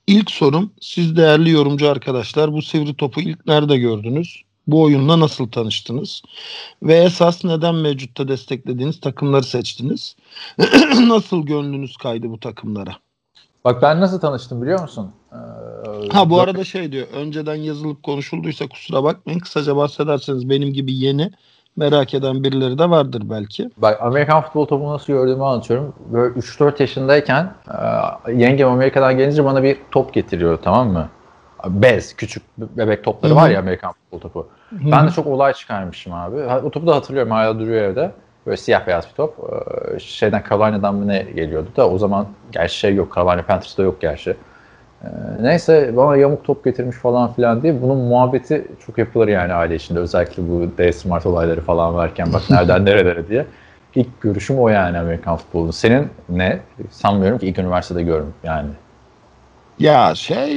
İlk 0.06 0.30
sorum 0.30 0.72
siz 0.80 1.16
değerli 1.16 1.50
yorumcu 1.50 1.88
arkadaşlar 1.90 2.52
bu 2.52 2.62
sivri 2.62 2.94
topu 2.94 3.20
ilk 3.20 3.46
nerede 3.46 3.78
gördünüz? 3.78 4.42
Bu 4.66 4.82
oyunla 4.82 5.20
nasıl 5.20 5.50
tanıştınız? 5.50 6.22
Ve 6.82 6.94
esas 6.94 7.44
neden 7.44 7.74
mevcutta 7.74 8.28
desteklediğiniz 8.28 9.00
takımları 9.00 9.42
seçtiniz? 9.42 10.16
nasıl 11.08 11.46
gönlünüz 11.46 11.96
kaydı 11.96 12.30
bu 12.30 12.40
takımlara? 12.40 12.92
Bak 13.64 13.82
ben 13.82 14.00
nasıl 14.00 14.20
tanıştım 14.20 14.62
biliyor 14.62 14.80
musun? 14.80 15.12
Ee, 15.32 15.36
Ha 16.12 16.30
bu 16.30 16.40
arada 16.40 16.64
şey 16.64 16.92
diyor. 16.92 17.06
Önceden 17.14 17.54
yazılıp 17.54 18.02
konuşulduysa 18.02 18.68
kusura 18.68 19.04
bakmayın. 19.04 19.38
Kısaca 19.40 19.76
bahsederseniz 19.76 20.50
benim 20.50 20.72
gibi 20.72 20.94
yeni 20.94 21.30
merak 21.76 22.14
eden 22.14 22.44
birileri 22.44 22.78
de 22.78 22.90
vardır 22.90 23.22
belki. 23.24 23.70
Bak 23.76 24.02
Amerikan 24.02 24.42
futbol 24.42 24.66
topunu 24.66 24.92
nasıl 24.92 25.12
gördüğümü 25.12 25.42
anlatıyorum. 25.42 25.94
Böyle 26.12 26.34
3-4 26.34 26.82
yaşındayken 26.82 27.54
e, 28.26 28.32
yengem 28.32 28.68
Amerika'dan 28.68 29.18
gelince 29.18 29.44
bana 29.44 29.62
bir 29.62 29.76
top 29.90 30.14
getiriyor 30.14 30.58
tamam 30.62 30.92
mı? 30.92 31.08
Bez, 31.68 32.16
küçük 32.16 32.42
bebek 32.58 33.04
topları 33.04 33.36
var 33.36 33.50
ya 33.50 33.60
Amerikan 33.60 33.92
futbol 33.92 34.20
topu. 34.20 34.48
Ben 34.72 35.06
de 35.06 35.10
çok 35.10 35.26
olay 35.26 35.52
çıkarmışım 35.52 36.12
abi. 36.12 36.36
O 36.36 36.70
topu 36.70 36.86
da 36.86 36.96
hatırlıyorum 36.96 37.30
hala 37.30 37.58
duruyor 37.58 37.82
evde. 37.82 38.10
Böyle 38.46 38.56
siyah 38.56 38.86
beyaz 38.86 39.08
bir 39.08 39.14
top. 39.14 39.34
Ee, 39.94 39.98
Şeyden 39.98 40.42
Carolina'dan 40.50 40.94
mı 40.94 41.08
ne 41.08 41.22
geliyordu 41.22 41.68
da 41.76 41.90
o 41.90 41.98
zaman 41.98 42.26
gerçi 42.52 42.78
şey 42.78 42.94
yok. 42.94 43.16
Carolina 43.16 43.42
Panthers'da 43.42 43.82
yok 43.82 44.00
gerçi. 44.00 44.36
Ee, 45.04 45.08
Neyse 45.40 45.92
bana 45.96 46.16
yamuk 46.16 46.44
top 46.44 46.64
getirmiş 46.64 46.96
falan 46.96 47.32
filan 47.32 47.62
diye 47.62 47.82
bunun 47.82 47.96
muhabbeti 47.98 48.66
çok 48.86 48.98
yapılır 48.98 49.28
yani 49.28 49.52
aile 49.52 49.74
içinde. 49.74 49.98
Özellikle 49.98 50.42
bu 50.48 50.78
D 50.78 50.92
Smart 50.92 51.26
olayları 51.26 51.60
falan 51.60 51.94
varken 51.94 52.32
bak 52.32 52.42
nereden 52.50 52.84
nerelere 52.84 53.28
diye. 53.28 53.46
İlk 53.94 54.20
görüşüm 54.20 54.58
o 54.58 54.68
yani 54.68 54.98
Amerikan 54.98 55.36
futbolunun. 55.36 55.70
Senin 55.70 56.08
ne? 56.28 56.60
Sanmıyorum 56.90 57.38
ki 57.38 57.46
ilk 57.46 57.58
üniversitede 57.58 58.02
gördüm 58.02 58.34
yani. 58.44 58.68
Ya 59.78 60.14
şey 60.14 60.52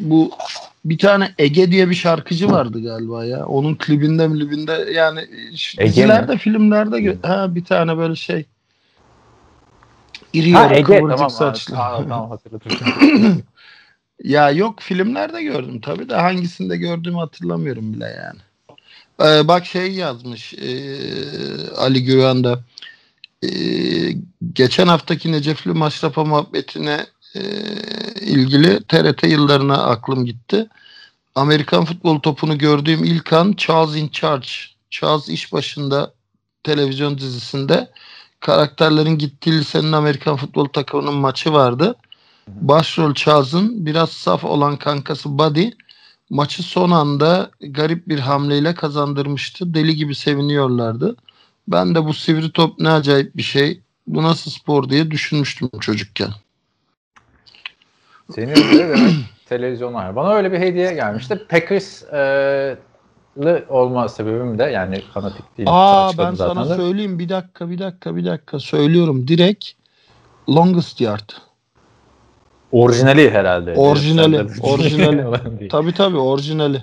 bu 0.00 0.30
bir 0.84 0.98
tane 0.98 1.34
Ege 1.38 1.70
diye 1.70 1.90
bir 1.90 1.94
şarkıcı 1.94 2.50
vardı 2.50 2.82
galiba 2.82 3.24
ya. 3.24 3.46
Onun 3.46 3.74
klibinde 3.74 4.28
klibinde 4.28 4.72
yani 4.94 5.20
Ege 5.78 5.88
dizilerde 5.88 6.32
mi? 6.32 6.38
filmlerde 6.38 6.96
gö- 6.96 7.26
ha 7.26 7.54
bir 7.54 7.64
tane 7.64 7.98
böyle 7.98 8.16
şey 8.16 8.46
iri 10.32 10.50
Ha 10.50 10.62
yarı 10.62 10.74
Ege 10.74 10.84
kıvırcık 10.84 11.16
tamam. 11.18 11.30
saçlı. 11.30 11.74
Tamam, 11.74 12.08
tamam 12.08 12.30
hatırladım. 12.30 13.42
Ya 14.24 14.50
yok 14.50 14.80
filmlerde 14.80 15.42
gördüm 15.42 15.80
tabii 15.80 16.08
de 16.08 16.14
hangisinde 16.14 16.76
gördüğümü 16.76 17.18
hatırlamıyorum 17.18 17.92
bile 17.92 18.04
yani. 18.04 18.40
Ee, 19.22 19.48
bak 19.48 19.66
şey 19.66 19.92
yazmış 19.92 20.54
ee, 20.54 21.70
Ali 21.76 22.04
Güven 22.04 22.44
de 22.44 22.54
ee, 23.42 23.48
geçen 24.52 24.86
haftaki 24.86 25.32
Necefli 25.32 25.72
Maşrafa 25.72 26.24
muhabbetine 26.24 27.06
ee, 27.34 27.40
ilgili 28.20 28.82
TRT 28.82 29.22
yıllarına 29.22 29.82
aklım 29.84 30.24
gitti. 30.24 30.68
Amerikan 31.34 31.84
futbol 31.84 32.20
topunu 32.20 32.58
gördüğüm 32.58 33.04
ilk 33.04 33.32
an 33.32 33.54
Charles 33.56 33.96
in 33.96 34.08
Charge. 34.08 34.48
Charles 34.90 35.28
iş 35.28 35.52
başında 35.52 36.12
televizyon 36.62 37.18
dizisinde 37.18 37.90
karakterlerin 38.40 39.18
gittiği 39.18 39.52
lisenin 39.52 39.92
Amerikan 39.92 40.36
futbol 40.36 40.68
takımının 40.68 41.14
maçı 41.14 41.52
vardı. 41.52 41.94
Başrol 42.48 43.14
Charles'ın 43.14 43.86
biraz 43.86 44.10
saf 44.10 44.44
olan 44.44 44.76
kankası 44.76 45.38
Buddy 45.38 45.70
maçı 46.30 46.62
son 46.62 46.90
anda 46.90 47.50
garip 47.60 48.08
bir 48.08 48.18
hamleyle 48.18 48.74
kazandırmıştı. 48.74 49.74
Deli 49.74 49.96
gibi 49.96 50.14
seviniyorlardı. 50.14 51.16
Ben 51.68 51.94
de 51.94 52.04
bu 52.04 52.14
sivri 52.14 52.52
top 52.52 52.80
ne 52.80 52.90
acayip 52.90 53.36
bir 53.36 53.42
şey. 53.42 53.80
Bu 54.06 54.22
nasıl 54.22 54.50
spor 54.50 54.88
diye 54.88 55.10
düşünmüştüm 55.10 55.70
çocukken. 55.80 56.30
Senin 58.30 58.48
önünde 58.48 58.88
demek 58.88 59.12
televizyonlar. 59.46 60.16
Bana 60.16 60.34
öyle 60.34 60.52
bir 60.52 60.58
hediye 60.58 60.92
gelmişti. 60.94 61.46
Packers'lı 61.48 62.78
olma 63.68 64.08
sebebim 64.08 64.58
de 64.58 64.62
yani 64.64 65.00
fanatik 65.00 65.58
değil. 65.58 65.68
Aa 65.72 66.08
ben 66.18 66.34
zaten 66.34 66.54
sana 66.54 66.70
de. 66.70 66.74
söyleyeyim 66.74 67.18
bir 67.18 67.28
dakika 67.28 67.70
bir 67.70 67.78
dakika 67.78 68.16
bir 68.16 68.24
dakika 68.24 68.58
söylüyorum 68.58 69.28
direkt 69.28 69.64
longest 70.48 71.00
yard. 71.00 71.30
Orijinali 72.72 73.30
herhalde. 73.30 73.74
Orijinali, 73.76 74.38
de- 74.38 74.46
orijinali. 74.62 75.68
Tabi 75.68 75.94
tabi 75.94 76.16
orijinali. 76.16 76.82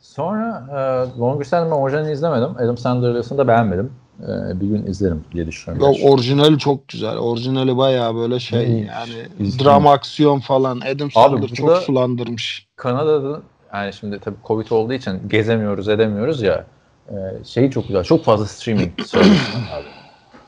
Sonra 0.00 0.66
e, 0.70 0.74
Longest 1.20 1.52
Yard'ın 1.52 1.70
ben 1.70 1.76
orijinalini 1.76 2.12
izlemedim. 2.12 2.50
Adam 2.58 2.78
Sandler'lısını 2.78 3.38
da 3.38 3.48
beğenmedim. 3.48 3.92
E, 4.22 4.60
bir 4.60 4.66
gün 4.66 4.86
izlerim 4.86 5.24
diye 5.32 5.46
düşünüyorum. 5.46 5.94
Ya, 6.00 6.08
orijinali 6.10 6.58
çok 6.58 6.88
güzel. 6.88 7.16
Orijinali 7.18 7.76
bayağı 7.76 8.14
böyle 8.14 8.40
şey 8.40 8.66
Hmm. 8.68 8.76
yani 8.76 9.28
İzledim. 9.38 9.64
drama 9.64 9.92
aksiyon 9.92 10.40
falan. 10.40 10.80
Adam 10.94 11.10
Sandler 11.10 11.48
çok 11.48 11.76
sulandırmış. 11.76 12.66
Kanada'da 12.76 13.40
yani 13.74 13.92
şimdi 13.92 14.18
tabii 14.18 14.36
Covid 14.46 14.70
olduğu 14.70 14.92
için 14.92 15.20
gezemiyoruz 15.28 15.88
edemiyoruz 15.88 16.42
ya. 16.42 16.64
E, 17.08 17.14
şeyi 17.44 17.70
çok 17.70 17.86
güzel. 17.86 18.04
Çok 18.04 18.24
fazla 18.24 18.46
streaming 18.46 19.00
servisi 19.06 19.56
abi. 19.76 19.84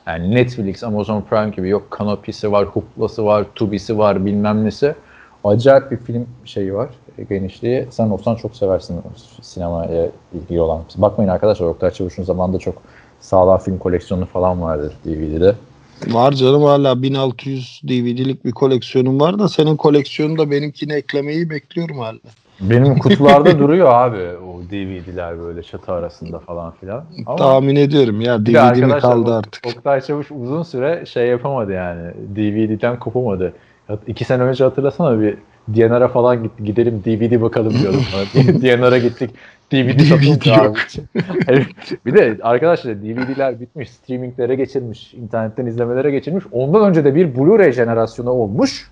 Yani 0.07 0.35
Netflix, 0.35 0.85
Amazon 0.85 1.23
Prime 1.23 1.51
gibi 1.51 1.69
yok 1.69 1.90
Kanopisi 1.90 2.53
var, 2.53 2.65
Hooplas'ı 2.65 3.24
var, 3.24 3.47
Tubi'si 3.55 3.99
var, 3.99 4.27
bilmem 4.27 4.65
nesi. 4.65 4.95
Acayip 5.45 5.90
bir 5.90 5.97
film 5.97 6.27
şeyi 6.45 6.74
var, 6.74 6.89
e, 7.19 7.23
genişliği. 7.23 7.86
Sen 7.90 8.11
olsan 8.11 8.35
çok 8.35 8.57
seversin 8.57 9.01
sinemaya 9.43 10.09
ilgili 10.35 10.61
olan. 10.61 10.82
Bakmayın 10.97 11.31
arkadaşlar, 11.31 11.66
Oktay 11.66 11.90
Çavuş'un 11.90 12.23
zamanında 12.23 12.59
çok 12.59 12.82
sağlam 13.20 13.59
film 13.59 13.78
koleksiyonu 13.78 14.27
falan 14.27 14.62
vardı 14.62 14.93
DVD'de. 15.05 15.55
Var 16.07 16.32
canım 16.32 16.62
hala 16.62 17.03
1600 17.03 17.82
DVD'lik 17.89 18.45
bir 18.45 18.53
koleksiyonum 18.53 19.20
var 19.20 19.39
da 19.39 19.49
senin 19.49 19.77
koleksiyonu 19.77 20.39
da 20.39 20.51
benimkine 20.51 20.95
eklemeyi 20.95 21.51
bekliyorum 21.51 21.99
hala. 21.99 22.19
Benim 22.61 22.99
kutularda 22.99 23.59
duruyor 23.59 23.89
abi 23.93 24.36
o 24.39 24.62
DVD'ler 24.70 25.39
böyle 25.40 25.62
çatı 25.62 25.93
arasında 25.93 26.39
falan 26.39 26.73
filan. 26.81 27.05
Ama 27.27 27.36
Tahmin 27.36 27.77
ediyorum 27.77 28.20
ya 28.20 28.47
DVD 28.47 28.82
mi 28.82 28.99
kaldı 28.99 29.35
artık. 29.35 29.66
Oktay 29.66 30.01
Çavuş 30.01 30.31
uzun 30.31 30.62
süre 30.62 31.07
şey 31.07 31.27
yapamadı 31.27 31.73
yani. 31.73 32.12
DVD'den 32.36 32.99
kopamadı. 32.99 33.53
İki 34.07 34.24
sene 34.24 34.43
önce 34.43 34.65
hatırlasana 34.65 35.20
bir 35.20 35.36
DNR'a 35.69 36.09
falan 36.09 36.51
gidelim 36.65 37.03
DVD 37.05 37.43
bakalım 37.43 37.73
diyordum. 37.73 38.05
DNR'a 38.35 38.99
gittik. 38.99 39.31
DVD 39.73 39.99
DVD 39.99 40.47
yok. 40.47 40.59
abi. 40.59 40.78
Hayır, 41.47 41.69
bir 42.07 42.15
de 42.15 42.39
arkadaşlar 42.43 43.03
DVD'ler 43.03 43.61
bitmiş. 43.61 43.90
Streaminglere 43.90 44.55
geçilmiş. 44.55 45.15
internetten 45.15 45.66
izlemelere 45.66 46.11
geçilmiş. 46.11 46.45
Ondan 46.53 46.89
önce 46.89 47.05
de 47.05 47.15
bir 47.15 47.35
Blu-ray 47.35 47.73
jenerasyonu 47.73 48.31
olmuş. 48.31 48.90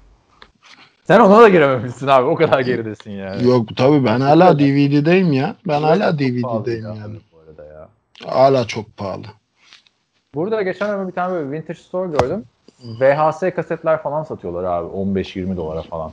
Sen 1.05 1.20
ona 1.20 1.40
da 1.40 1.48
girememişsin 1.48 2.07
abi. 2.07 2.27
O 2.27 2.35
kadar 2.35 2.61
geridesin 2.61 3.11
yani. 3.11 3.44
Yok 3.48 3.77
tabii 3.77 4.05
ben 4.05 4.20
hala 4.20 4.59
DVD'deyim 4.59 5.32
ya. 5.32 5.57
Ben 5.69 5.82
hala 5.82 6.19
DVD'deyim 6.19 6.85
ya 6.85 6.94
yani. 6.94 7.16
Ya. 7.59 7.89
Hala 8.27 8.66
çok 8.66 8.97
pahalı. 8.97 9.27
Burada 10.35 10.62
geçen 10.62 10.98
gün 10.98 11.09
bir 11.09 11.12
tane 11.12 11.35
böyle 11.35 11.51
vintage 11.51 11.78
store 11.78 12.11
gördüm. 12.19 12.44
VHS 13.01 13.40
kasetler 13.57 14.03
falan 14.03 14.23
satıyorlar 14.23 14.65
abi 14.65 14.89
15-20 14.89 15.57
dolara 15.57 15.82
falan. 15.82 16.12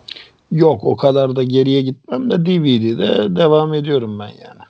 Yok 0.54 0.84
o 0.84 0.96
kadar 0.98 1.36
da 1.36 1.44
geriye 1.44 1.82
gitmem 1.82 2.32
de 2.32 2.46
DVD'de 2.46 3.36
devam 3.36 3.74
ediyorum 3.74 4.20
ben 4.20 4.28
yani. 4.28 4.62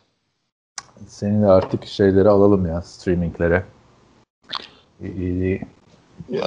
Senin 1.08 1.42
de 1.44 1.48
artık 1.48 1.86
şeyleri 1.86 2.30
alalım 2.30 2.66
ya 2.66 2.82
streaminglere. 2.82 3.64
De- 5.02 5.62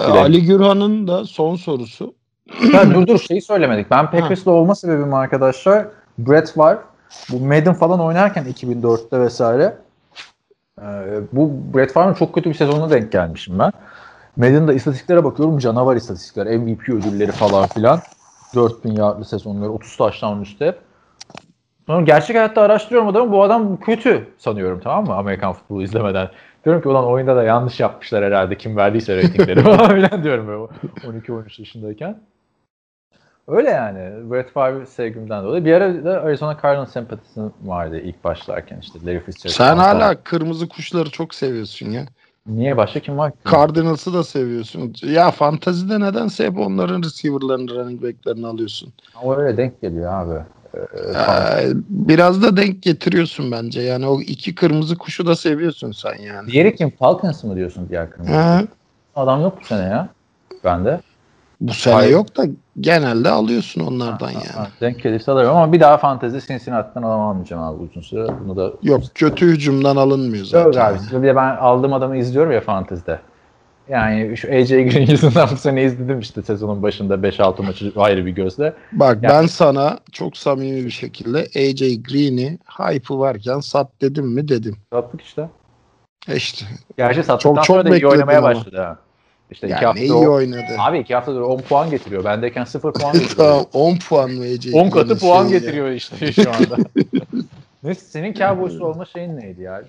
Ali 0.08 0.44
Gürhan'ın 0.44 1.08
da 1.08 1.24
son 1.24 1.56
sorusu. 1.56 2.14
Ha, 2.72 2.94
dur 2.94 3.06
dur 3.06 3.18
şeyi 3.18 3.42
söylemedik. 3.42 3.90
Ben 3.90 4.10
Packers'la 4.10 4.50
olma 4.50 4.74
sebebim 4.74 5.14
arkadaşlar. 5.14 5.86
Brett 6.18 6.58
var. 6.58 6.78
Bu 7.32 7.40
Madden 7.40 7.74
falan 7.74 8.00
oynarken 8.00 8.44
2004'te 8.44 9.20
vesaire. 9.20 9.76
e, 10.80 10.84
bu 11.32 11.50
Brett 11.74 11.92
Favre'ın 11.92 12.14
çok 12.14 12.34
kötü 12.34 12.50
bir 12.50 12.54
sezonuna 12.54 12.90
denk 12.90 13.12
gelmişim 13.12 13.58
ben. 13.58 13.72
Madden'da 14.36 14.72
istatistiklere 14.72 15.24
bakıyorum. 15.24 15.58
Canavar 15.58 15.96
istatistikler. 15.96 16.56
MVP 16.58 16.88
ödülleri 16.88 17.32
falan 17.32 17.66
filan. 17.66 18.00
4000 18.56 18.96
yardlı 18.96 19.24
sezonları. 19.24 19.70
30 19.70 19.96
taştan 19.96 20.42
üstü 20.42 20.64
hep. 20.64 20.78
Sonra 21.86 22.02
gerçek 22.02 22.36
hayatta 22.36 22.62
araştırıyorum 22.62 23.08
adamı. 23.08 23.32
Bu 23.32 23.42
adam 23.42 23.76
kötü 23.76 24.28
sanıyorum 24.38 24.80
tamam 24.84 25.06
mı? 25.06 25.14
Amerikan 25.14 25.52
futbolu 25.52 25.82
izlemeden. 25.82 26.30
Diyorum 26.64 26.82
ki 26.82 26.88
ulan 26.88 27.06
oyunda 27.06 27.36
da 27.36 27.44
yanlış 27.44 27.80
yapmışlar 27.80 28.24
herhalde. 28.24 28.58
Kim 28.58 28.76
verdiyse 28.76 29.16
reytingleri 29.16 29.60
falan 29.62 29.94
filan 29.94 30.24
diyorum 30.24 30.46
böyle 30.48 31.18
12-13 31.18 31.60
yaşındayken. 31.60 32.20
Öyle 33.48 33.70
yani. 33.70 34.30
Brett 34.30 34.50
Favre 34.50 34.86
sevgimden 34.86 35.44
dolayı. 35.44 35.64
Bir 35.64 35.72
ara 35.72 36.04
da 36.04 36.22
Arizona 36.22 36.58
Cardinals 36.62 36.92
sempatisi 36.92 37.40
vardı 37.64 37.98
ilk 37.98 38.24
başlarken 38.24 38.78
işte 38.80 38.98
Larry 39.06 39.20
Fitzgerald. 39.20 39.54
Sen 39.54 39.76
hala 39.76 40.22
kırmızı 40.22 40.68
kuşları 40.68 41.10
çok 41.10 41.34
seviyorsun 41.34 41.90
ya. 41.90 42.06
Niye 42.46 42.76
başka 42.76 43.00
kim 43.00 43.18
var 43.18 43.30
ki? 43.32 43.36
Cardinals'ı 43.50 44.14
da 44.14 44.24
seviyorsun. 44.24 44.94
Ya 45.02 45.30
fantazide 45.30 46.00
nedense 46.00 46.46
hep 46.46 46.58
onların 46.58 47.02
receiver'larını, 47.02 47.74
running 47.74 48.02
back'lerini 48.02 48.46
alıyorsun. 48.46 48.92
Ama 49.22 49.36
öyle 49.36 49.56
denk 49.56 49.80
geliyor 49.80 50.12
abi. 50.12 50.44
Ee, 50.74 50.78
Ee, 51.18 51.72
biraz 51.88 52.42
da 52.42 52.56
denk 52.56 52.82
getiriyorsun 52.82 53.50
bence. 53.50 53.80
Yani 53.80 54.06
o 54.06 54.20
iki 54.20 54.54
kırmızı 54.54 54.98
kuşu 54.98 55.26
da 55.26 55.36
seviyorsun 55.36 55.92
sen 55.92 56.22
yani. 56.22 56.50
Diğeri 56.50 56.76
kim? 56.76 56.90
Falcons 56.90 57.44
mı 57.44 57.56
diyorsun 57.56 57.88
diğer 57.88 58.10
kırmızı? 58.10 58.68
Adam 59.16 59.42
yok 59.42 59.58
bu 59.60 59.64
sene 59.64 59.82
ya. 59.82 60.08
Bende. 60.64 61.00
Bu 61.60 61.72
sene 61.74 61.94
Hayır. 61.94 62.10
yok 62.12 62.36
da 62.36 62.44
genelde 62.80 63.30
alıyorsun 63.30 63.80
onlardan 63.80 64.26
Ha, 64.26 64.32
yani. 64.32 64.46
ha, 64.46 64.68
denk 64.80 65.02
gelirse 65.02 65.32
alırım 65.32 65.50
ama 65.56 65.72
bir 65.72 65.80
daha 65.80 65.96
fantezi 65.96 66.46
Cincinnati'den 66.46 67.02
adam 67.02 67.20
almayacağım 67.20 67.62
abi 67.62 67.82
uzun 67.82 68.00
süre. 68.00 68.26
Bunu 68.44 68.56
da 68.56 68.72
Yok 68.82 69.02
kötü 69.14 69.46
hücumdan 69.46 69.96
alınmıyor 69.96 70.44
zaten. 70.44 70.64
Yok 70.64 70.76
abi. 71.12 71.22
Bir 71.22 71.26
de 71.28 71.36
ben 71.36 71.56
aldığım 71.56 71.92
adamı 71.92 72.16
izliyorum 72.16 72.52
ya 72.52 72.60
fantezide. 72.60 73.20
Yani 73.88 74.36
şu 74.36 74.48
AJ 74.48 74.68
Green 74.70 75.06
yüzünden 75.10 75.48
bu 75.52 75.56
sene 75.56 75.82
izledim 75.84 76.20
işte 76.20 76.42
sezonun 76.42 76.82
başında 76.82 77.14
5-6 77.14 77.62
maçı 77.62 77.92
ayrı 77.96 78.26
bir 78.26 78.30
gözle. 78.30 78.72
Bak 78.92 79.22
Ya- 79.22 79.30
ben 79.30 79.46
sana 79.46 79.98
çok 80.12 80.36
samimi 80.36 80.84
bir 80.84 80.90
şekilde 80.90 81.38
AJ 81.38 82.02
Green'i 82.02 82.58
hype'ı 82.78 83.18
varken 83.18 83.60
sat 83.60 83.90
dedim 84.00 84.26
mi 84.26 84.48
dedim. 84.48 84.76
Sattık 84.92 85.20
işte. 85.22 85.48
E 86.28 86.36
İşte 86.36 86.66
Gerçi 86.96 87.22
sattıktan 87.22 87.38
Çok- 87.38 87.56
çok 87.56 87.66
sonra 87.66 87.90
da 87.90 87.96
iyi 87.96 88.06
oynamaya 88.06 88.38
ama. 88.38 88.48
başladı 88.48 88.76
ha. 88.80 88.96
İşte 89.50 89.66
iki 89.66 89.74
yani 89.74 89.84
hafta 89.84 90.00
iyi 90.00 90.12
o- 90.12 90.32
oynadı. 90.32 90.62
Abi 90.78 90.98
iki 90.98 91.14
haftadır 91.14 91.40
10 91.40 91.58
puan 91.58 91.90
getiriyor. 91.90 92.24
Bendeyken 92.24 92.64
0 92.64 92.92
puan 92.92 93.12
getiriyor. 93.18 93.36
tamam 93.36 93.64
10 93.72 93.96
puan 93.96 94.30
mı 94.30 94.42
AJ 94.44 94.74
10 94.74 94.90
katı 94.90 95.06
Green'in 95.06 95.18
puan 95.20 95.44
ya? 95.44 95.50
getiriyor 95.58 95.90
işte 95.90 96.32
şu 96.32 96.50
anda. 96.50 96.76
Neyse 97.82 98.00
senin 98.10 98.34
Cowboys'lu 98.34 98.86
olma 98.86 99.04
şeyin 99.04 99.36
neydi 99.36 99.62
ya? 99.62 99.82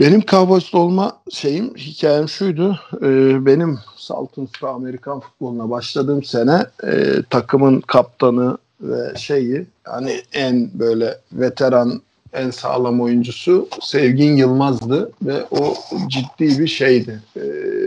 Benim 0.00 0.20
Cowboys'ta 0.20 0.78
olma 0.78 1.16
şeyim, 1.30 1.74
hikayem 1.76 2.28
şuydu. 2.28 2.78
Ee, 3.02 3.46
benim 3.46 3.78
Saltins'ta 3.96 4.68
Amerikan 4.68 5.20
futboluna 5.20 5.70
başladığım 5.70 6.22
sene 6.24 6.66
e, 6.84 7.22
takımın 7.30 7.80
kaptanı 7.80 8.58
ve 8.80 9.16
şeyi 9.18 9.66
hani 9.84 10.20
en 10.32 10.70
böyle 10.74 11.18
veteran 11.32 12.02
en 12.32 12.50
sağlam 12.50 13.00
oyuncusu 13.00 13.68
Sevgin 13.82 14.36
Yılmaz'dı 14.36 15.12
ve 15.22 15.44
o 15.50 15.74
ciddi 16.08 16.58
bir 16.58 16.66
şeydi. 16.66 17.20
E, 17.36 17.40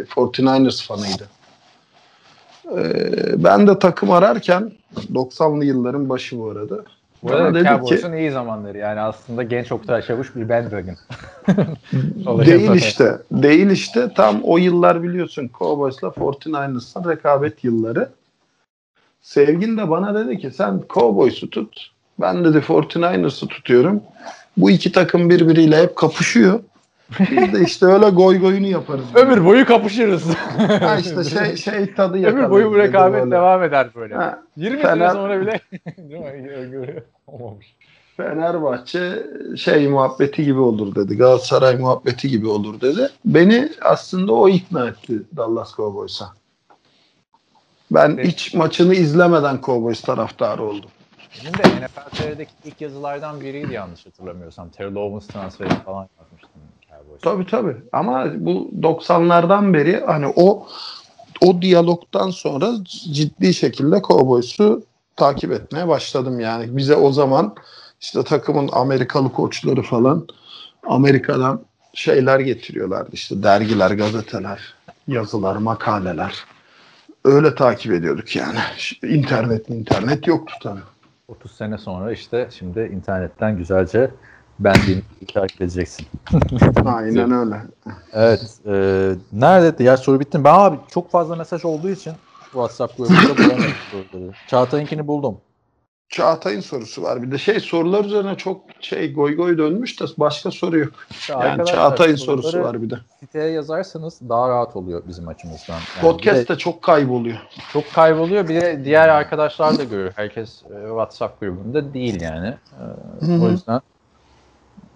49ers 0.09 0.85
fanıydı. 0.85 1.27
E, 2.77 3.43
ben 3.43 3.67
de 3.67 3.79
takım 3.79 4.11
ararken 4.11 4.71
90'lı 5.13 5.65
yılların 5.65 6.09
başı 6.09 6.39
bu 6.39 6.49
arada. 6.49 6.83
Bu 7.23 7.31
arada 7.31 7.53
dedi 7.53 7.63
ki- 7.63 7.69
Cowboys'un 7.69 8.13
iyi 8.13 8.31
zamanları 8.31 8.77
yani 8.77 8.99
aslında 8.99 9.43
genç 9.43 9.71
Oktay 9.71 10.01
Çavuş 10.01 10.35
bir 10.35 10.49
bandwagon. 10.49 10.95
Değil 12.45 12.71
işte. 12.71 13.17
Değil 13.31 13.69
işte. 13.69 14.13
Tam 14.15 14.41
o 14.43 14.57
yıllar 14.57 15.03
biliyorsun 15.03 15.49
Cowboys'la 15.59 16.07
49ers'ın 16.07 17.09
rekabet 17.09 17.63
yılları. 17.63 18.09
Sevgin 19.21 19.77
de 19.77 19.89
bana 19.89 20.15
dedi 20.15 20.39
ki 20.39 20.51
sen 20.51 20.81
Cowboys'u 20.89 21.49
tut. 21.49 21.91
Ben 22.21 22.45
dedi 22.45 22.57
49ers'ı 22.57 23.47
tutuyorum. 23.47 24.01
Bu 24.57 24.71
iki 24.71 24.91
takım 24.91 25.29
birbiriyle 25.29 25.77
hep 25.77 25.95
kapışıyor. 25.95 26.59
Biz 27.19 27.53
de 27.53 27.63
işte 27.65 27.85
öyle 27.85 28.09
goy 28.09 28.39
goyunu 28.39 28.67
yaparız. 28.67 29.05
Ömür 29.15 29.45
boyu 29.45 29.65
kapışırız. 29.65 30.35
Ha 30.81 30.97
işte 30.97 31.23
şey, 31.23 31.55
şey 31.55 31.93
tadı 31.93 32.17
yaparız. 32.17 32.39
Ömür 32.43 32.49
boyu 32.49 32.71
bu 32.71 32.77
rekabet 32.77 33.21
böyle. 33.21 33.31
devam 33.31 33.63
eder 33.63 33.87
böyle. 33.95 34.15
Ha, 34.15 34.43
20 34.57 34.81
sene 34.81 34.91
Fener- 34.91 35.11
sonra 35.13 35.41
bile 35.41 35.59
olmamış. 37.27 37.75
Fenerbahçe 38.17 39.25
şey 39.57 39.87
muhabbeti 39.87 40.45
gibi 40.45 40.59
olur 40.59 40.95
dedi. 40.95 41.17
Galatasaray 41.17 41.77
muhabbeti 41.77 42.27
gibi 42.29 42.47
olur 42.47 42.81
dedi. 42.81 43.09
Beni 43.25 43.69
aslında 43.81 44.33
o 44.33 44.49
ikna 44.49 44.87
etti 44.87 45.21
Dallas 45.37 45.75
Cowboys'a. 45.75 46.25
Ben 47.91 48.15
Peki. 48.15 48.29
iç 48.29 48.53
maçını 48.53 48.95
izlemeden 48.95 49.59
Cowboys 49.63 50.01
taraftarı 50.01 50.63
oldum. 50.63 50.89
Benim 51.43 51.53
de 51.53 51.85
NFL 51.85 52.09
TR'deki 52.17 52.51
ilk 52.65 52.81
yazılardan 52.81 53.41
biriydi 53.41 53.73
yanlış 53.73 54.05
hatırlamıyorsam. 54.05 54.69
Terrell 54.69 54.95
Owens 54.95 55.27
transferi 55.27 55.69
falan. 55.69 56.07
Tabii 57.21 57.45
tabii. 57.45 57.75
Ama 57.91 58.25
bu 58.37 58.71
90'lardan 58.81 59.73
beri 59.73 60.03
hani 60.05 60.33
o 60.35 60.67
o 61.41 61.61
diyalogtan 61.61 62.29
sonra 62.29 62.71
ciddi 63.13 63.53
şekilde 63.53 64.01
Cowboys'u 64.01 64.83
takip 65.15 65.51
etmeye 65.51 65.87
başladım 65.87 66.39
yani. 66.39 66.77
Bize 66.77 66.95
o 66.95 67.11
zaman 67.11 67.55
işte 68.01 68.23
takımın 68.23 68.69
Amerikalı 68.73 69.33
koçları 69.33 69.81
falan 69.81 70.27
Amerika'dan 70.87 71.61
şeyler 71.93 72.39
getiriyorlardı 72.39 73.09
işte 73.13 73.43
dergiler, 73.43 73.91
gazeteler, 73.91 74.73
yazılar, 75.07 75.55
makaleler. 75.55 76.45
Öyle 77.25 77.55
takip 77.55 77.93
ediyorduk 77.93 78.35
yani. 78.35 78.59
İnternet 79.03 79.69
internet 79.69 80.27
yoktu 80.27 80.53
tabii. 80.63 80.79
30 81.27 81.51
sene 81.51 81.77
sonra 81.77 82.11
işte 82.11 82.47
şimdi 82.51 82.79
internetten 82.93 83.57
güzelce 83.57 84.11
bendiğini 84.59 85.01
takip 85.33 85.61
edeceksin. 85.61 86.07
Aynen 86.85 87.31
öyle. 87.31 87.61
Evet. 88.13 88.59
E, 88.65 88.73
nerede? 89.33 89.77
Diğer 89.77 89.97
soru 89.97 90.19
bitti 90.19 90.37
mi? 90.37 90.43
Ben 90.43 90.53
abi 90.53 90.77
çok 90.91 91.11
fazla 91.11 91.35
mesaj 91.35 91.65
olduğu 91.65 91.89
için 91.89 92.13
WhatsApp 92.43 92.97
grubunda 92.97 93.37
bulamadım 93.37 93.71
soruları. 94.11 94.31
Çağatay'ınkini 94.47 95.07
buldum. 95.07 95.37
Çağatay'ın 96.09 96.59
sorusu 96.59 97.03
var. 97.03 97.23
Bir 97.23 97.31
de 97.31 97.37
şey 97.37 97.59
sorular 97.59 98.05
üzerine 98.05 98.35
çok 98.35 98.61
şey 98.79 99.13
goy 99.13 99.35
goy 99.35 99.57
dönmüş 99.57 100.01
de 100.01 100.05
başka 100.17 100.51
soru 100.51 100.77
yok. 100.79 100.93
İşte 101.09 101.33
Yani 101.33 101.65
Çağatay'ın 101.65 102.15
sorusu 102.15 102.59
var 102.59 102.81
bir 102.81 102.89
de. 102.89 102.95
Siteye 103.19 103.51
yazarsanız 103.51 104.19
daha 104.29 104.49
rahat 104.49 104.75
oluyor 104.75 105.03
bizim 105.07 105.27
açımızdan. 105.27 105.73
Yani 105.73 105.83
bir 105.97 105.97
de 105.97 106.01
Podcast'te 106.01 106.57
çok 106.57 106.81
kayboluyor. 106.81 107.37
çok 107.73 107.93
kayboluyor. 107.93 108.47
Bir 108.47 108.61
de 108.61 108.85
diğer 108.85 109.09
arkadaşlar 109.09 109.77
da 109.77 109.83
görüyor. 109.83 110.13
Herkes 110.15 110.63
e, 110.63 110.87
WhatsApp 110.87 111.39
grubunda 111.39 111.93
değil 111.93 112.21
yani. 112.21 112.47
E, 113.21 113.25
hı. 113.25 113.43
o 113.43 113.49
yüzden 113.49 113.81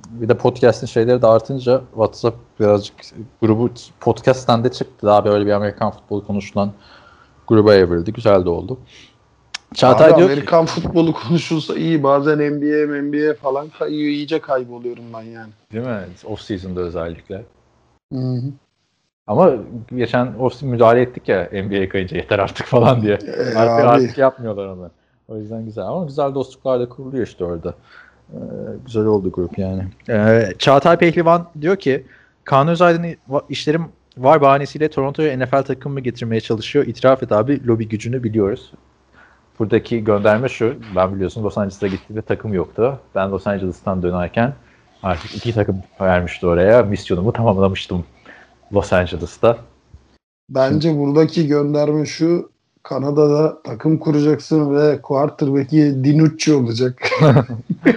bir 0.10 0.30
de 0.30 0.38
podcast'in 0.38 0.88
şeyleri 0.88 1.22
de 1.22 1.28
artınca 1.28 1.82
WhatsApp 1.92 2.38
birazcık 2.60 2.96
grubu 3.42 3.70
podcast'ten 4.00 4.64
de 4.64 4.72
çıktı. 4.72 5.08
Daha 5.08 5.26
böyle 5.26 5.46
bir 5.46 5.52
Amerikan 5.52 5.92
futbolu 5.92 6.28
konuşulan 6.28 6.72
gruba 7.48 7.74
evrildi. 7.74 8.14
Güzel 8.14 8.46
de 8.46 8.50
oldu. 8.50 8.80
Çağatay 9.74 10.08
Abi 10.08 10.18
diyor 10.18 10.28
ki 10.28 10.34
Amerikan 10.34 10.66
futbolu 10.66 11.14
konuşulsa 11.14 11.76
iyi. 11.76 12.04
Bazen 12.04 12.38
NBA, 12.38 13.02
NBA 13.02 13.34
falan 13.34 13.70
kayıyor. 13.70 14.12
iyice 14.12 14.40
kayboluyorum 14.40 15.04
ben 15.14 15.22
yani. 15.22 15.52
değil 15.74 15.86
mi? 15.86 16.00
Off 16.26 16.42
season'da 16.42 16.82
özellikle. 16.82 17.44
Ama 19.28 19.52
geçen 19.96 20.34
off 20.40 20.62
müdahale 20.62 21.02
ettik 21.02 21.30
ya 21.30 21.50
NBA'ye 21.54 21.90
kayınca 21.90 22.18
yeter 22.18 22.40
artık 22.40 22.66
falan 22.66 23.02
diye. 23.02 23.14
Ee, 23.14 23.32
Artık, 23.32 23.58
abi, 23.58 23.88
artık 23.88 24.18
yapmıyorlar 24.18 24.66
onu. 24.68 24.90
O 25.28 25.38
yüzden 25.38 25.66
güzel. 25.66 25.86
Ama 25.86 26.06
güzel 26.06 26.36
dostluklar 26.36 26.80
da 26.80 26.90
kuruluyor 26.90 27.28
işte 27.28 27.46
orada. 27.46 27.74
Ee, 28.34 28.38
güzel 28.86 29.06
oldu 29.06 29.32
grup 29.32 29.58
yani. 29.58 29.84
Ee, 30.10 30.54
Çağatay 30.60 30.98
Pehlivan 30.98 31.48
diyor 31.62 31.76
ki 31.76 32.06
Kaan 32.44 32.68
Özaydın 32.68 33.16
işlerim 33.50 33.86
var 34.18 34.42
bahanesiyle 34.42 34.90
Toronto'ya 34.90 35.38
NFL 35.38 35.64
takımı 35.64 36.00
getirmeye 36.00 36.42
çalışıyor. 36.42 36.88
İtiraf 36.88 37.24
et 37.24 37.32
abi 37.32 37.68
lobi 37.68 37.88
gücünü 37.88 38.24
biliyoruz. 38.24 38.72
Buradaki 39.60 40.04
gönderme 40.04 40.50
şu. 40.50 40.76
Ben 40.96 41.16
biliyorsun 41.16 41.44
Los 41.44 41.58
Angeles'a 41.58 41.88
gittim 41.88 42.16
ve 42.16 42.22
takım 42.22 42.54
yoktu. 42.54 43.00
Ben 43.16 43.32
Los 43.32 43.48
Angeles'tan 43.48 44.04
dönerken 44.04 44.54
artık 45.04 45.36
iki 45.36 45.54
takım 45.54 45.84
vermişti 46.02 46.48
oraya. 46.48 46.84
Misyonumu 46.84 47.34
tamamlamıştım 47.34 48.06
Los 48.74 48.94
Angeles'ta. 48.94 49.58
Bence 50.50 50.98
buradaki 50.98 51.48
gönderme 51.48 52.06
şu. 52.06 52.51
Kanada'da 52.84 53.62
takım 53.64 53.98
kuracaksın 53.98 54.76
ve 54.76 55.02
quarterback'i 55.02 56.04
Dinucci 56.04 56.54
olacak. 56.54 57.02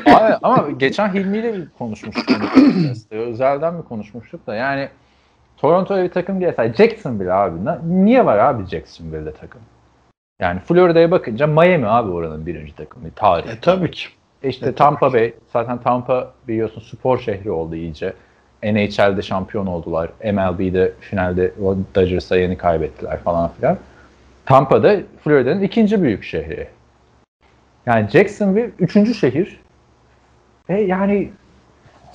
Abi, 0.07 0.35
ama 0.43 0.71
geçen 0.77 1.15
Hilmi 1.15 1.39
ile 1.39 1.55
bir 1.55 1.69
konuşmuştuk. 1.79 2.25
onu 2.31 2.51
podcast'te. 2.55 3.17
Özelden 3.17 3.79
bir 3.79 3.83
konuşmuştuk 3.83 4.47
da 4.47 4.55
yani 4.55 4.89
Toronto'ya 5.57 6.05
bir 6.05 6.11
takım 6.11 6.41
gelse 6.41 6.75
Jacksonville 6.77 7.33
abi. 7.33 7.57
Niye 7.87 8.25
var 8.25 8.39
abi 8.39 8.67
Jacksonville'de 8.67 9.33
takım? 9.33 9.61
Yani 10.41 10.61
Florida'ya 10.61 11.11
bakınca 11.11 11.47
Miami 11.47 11.87
abi 11.87 12.11
oranın 12.11 12.47
birinci 12.47 12.77
takımı. 12.77 13.11
Tarih. 13.17 13.51
e 13.51 13.61
tabii 13.61 13.91
ki. 13.91 14.07
İşte 14.43 14.67
Evet. 14.67 14.79
Tampa 14.79 15.13
Bay. 15.13 15.35
Zaten 15.53 15.79
Tampa 15.79 16.33
biliyorsun 16.49 16.81
spor 16.81 17.19
şehri 17.19 17.51
oldu 17.51 17.75
iyice. 17.75 18.13
NHL'de 18.63 19.23
şampiyon 19.23 19.67
oldular. 19.67 20.11
MLB'de 20.25 20.93
finalde 21.01 21.53
Dodgers'a 21.95 22.37
yeni 22.37 22.57
kaybettiler 22.57 23.21
falan 23.21 23.51
filan. 23.61 23.79
Tampa'da 24.47 24.97
Florida'nın 25.25 25.63
ikinci 25.63 26.03
büyük 26.03 26.25
şehri. 26.25 26.69
Yani 27.87 28.09
Jacksonville 28.11 28.71
üçüncü 28.79 29.15
şehir. 29.15 29.61
Ve 30.69 30.83
yani 30.83 31.33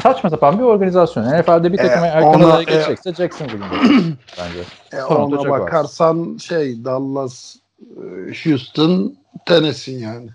saçma 0.02 0.30
sapan 0.30 0.60
bir 0.60 0.64
organizasyon. 0.64 1.24
NFL'de 1.24 1.74
bir 1.74 1.78
takım 1.78 2.04
E, 2.04 2.08
erken 2.08 2.40
adaya 2.40 2.60
e, 2.60 2.64
geçecekse 2.64 3.14
Jacksonville'in 3.14 4.18
bence. 4.38 4.64
E, 4.94 5.04
ona 5.04 5.38
çok 5.38 5.50
var. 5.50 5.62
bakarsan 5.62 6.38
şey 6.38 6.86
Dallas, 6.86 7.56
e, 7.82 8.04
Houston, 8.44 9.16
Tennessee 9.46 9.96
yani. 9.96 10.30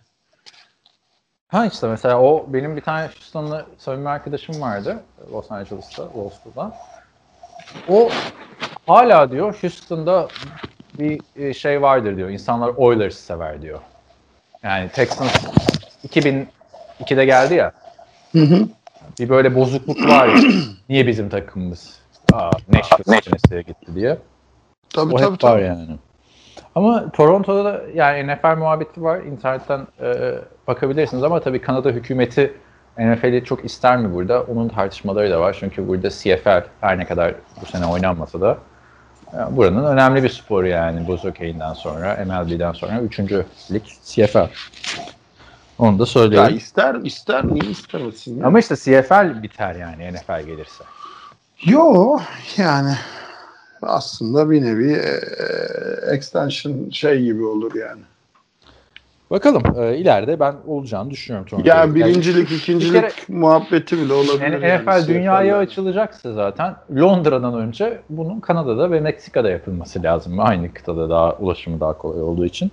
Ha 1.49 1.67
işte 1.67 1.89
mesela 1.89 2.21
o 2.21 2.47
benim 2.49 2.77
bir 2.77 2.81
tane 2.81 3.07
Houston'lı 3.07 3.67
samimi 3.79 4.09
arkadaşım 4.09 4.61
vardı 4.61 5.03
Los 5.33 5.53
Angeles'ta, 5.53 6.03
Law 6.03 6.37
School'da. 6.37 6.77
o 7.89 8.09
hala 8.87 9.31
diyor 9.31 9.59
Houston'da 9.63 10.29
bir 10.99 11.21
e, 11.37 11.55
şey 11.55 11.83
vardır 11.83 12.17
diyor. 12.17 12.29
İnsanlar 12.29 12.73
Oilers 12.77 13.15
sever 13.17 13.63
diyor. 13.63 13.79
Yani 14.63 14.89
Texans 14.89 15.45
2002'de 16.09 17.25
geldi 17.25 17.55
ya. 17.55 17.73
Hı 18.33 18.39
hı. 18.39 18.69
Bir 19.19 19.29
böyle 19.29 19.55
bozukluk 19.55 20.09
var 20.09 20.29
ya. 20.29 20.35
Niye 20.89 21.07
bizim 21.07 21.29
takımımız 21.29 21.99
Aa, 22.33 22.51
Nashville 22.73 23.21
Tennessee'ye 23.21 23.63
gitti 23.63 23.95
diye. 23.95 24.19
Tabii 24.95 25.15
O 25.15 25.17
tabii 25.17 25.33
hep 25.33 25.45
var 25.45 25.51
tabii. 25.51 25.63
yani. 25.65 25.87
Ama 26.75 27.11
Toronto'da 27.11 27.65
da 27.65 27.83
yani 27.95 28.33
NFL 28.35 28.57
muhabbeti 28.59 29.03
var. 29.03 29.21
İnternetten 29.21 29.87
e, 30.03 30.35
bakabilirsiniz 30.67 31.23
ama 31.23 31.41
tabii 31.41 31.61
Kanada 31.61 31.91
hükümeti 31.91 32.55
NFL'i 32.99 33.45
çok 33.45 33.65
ister 33.65 33.97
mi 33.97 34.15
burada? 34.15 34.43
Onun 34.43 34.69
tartışmaları 34.69 35.31
da 35.31 35.41
var. 35.41 35.57
Çünkü 35.61 35.89
burada 35.89 36.11
CFL 36.11 36.63
her 36.81 36.99
ne 36.99 37.05
kadar 37.05 37.35
bu 37.63 37.67
sene 37.67 37.87
oynanmasa 37.87 38.41
da 38.41 38.59
buranın 39.51 39.85
önemli 39.85 40.23
bir 40.23 40.29
sporu 40.29 40.67
yani. 40.67 41.07
Buz 41.09 41.25
hokeyinden 41.25 41.73
sonra, 41.73 42.25
MLB'den 42.27 42.73
sonra 42.73 43.01
3. 43.01 43.21
lig 43.73 43.85
CFL. 44.05 44.49
Onu 45.79 45.99
da 45.99 46.03
Ya 46.03 46.07
söyleyeyim. 46.07 46.57
ister 46.57 46.95
ister 46.95 47.47
niye 47.47 47.71
istemesin 47.71 48.41
ya? 48.41 48.47
Ama 48.47 48.59
işte 48.59 48.77
CFL 48.77 49.43
biter 49.43 49.75
yani 49.75 50.13
NFL 50.13 50.47
gelirse. 50.47 50.85
Yo 51.65 52.19
yani 52.57 52.95
aslında 53.83 54.51
bir 54.51 54.63
nevi 54.63 54.93
e, 54.93 55.21
extension 56.15 56.91
şey 56.91 57.23
gibi 57.23 57.45
olur 57.45 57.75
yani. 57.75 58.03
Bakalım 59.31 59.63
e, 59.79 59.97
ileride 59.97 60.41
ben 60.41 60.55
olacağını 60.67 61.11
düşünüyorum. 61.11 61.49
Toronto'da. 61.49 61.69
Yani 61.77 61.95
birincilik, 61.95 62.53
ikincilik 62.53 62.93
kere- 62.95 63.11
muhabbeti 63.29 63.99
bile 63.99 64.13
olabilir. 64.13 64.41
Yani 64.53 64.67
yani 64.67 64.83
NFL 64.85 65.09
dünyaya 65.09 65.55
'de. 65.55 65.59
açılacaksa 65.59 66.33
zaten 66.33 66.75
Londra'dan 66.97 67.55
önce 67.55 68.01
bunun 68.11 68.41
Kanada'da 68.41 68.91
ve 68.91 69.01
Meksika'da 69.01 69.51
yapılması 69.51 70.03
lazım. 70.03 70.41
Aynı 70.41 70.73
kıtada 70.75 71.11
daha 71.11 71.33
ulaşımı 71.33 71.81
daha 71.81 71.99
kolay 71.99 72.23
olduğu 72.23 72.45
için. 72.47 72.71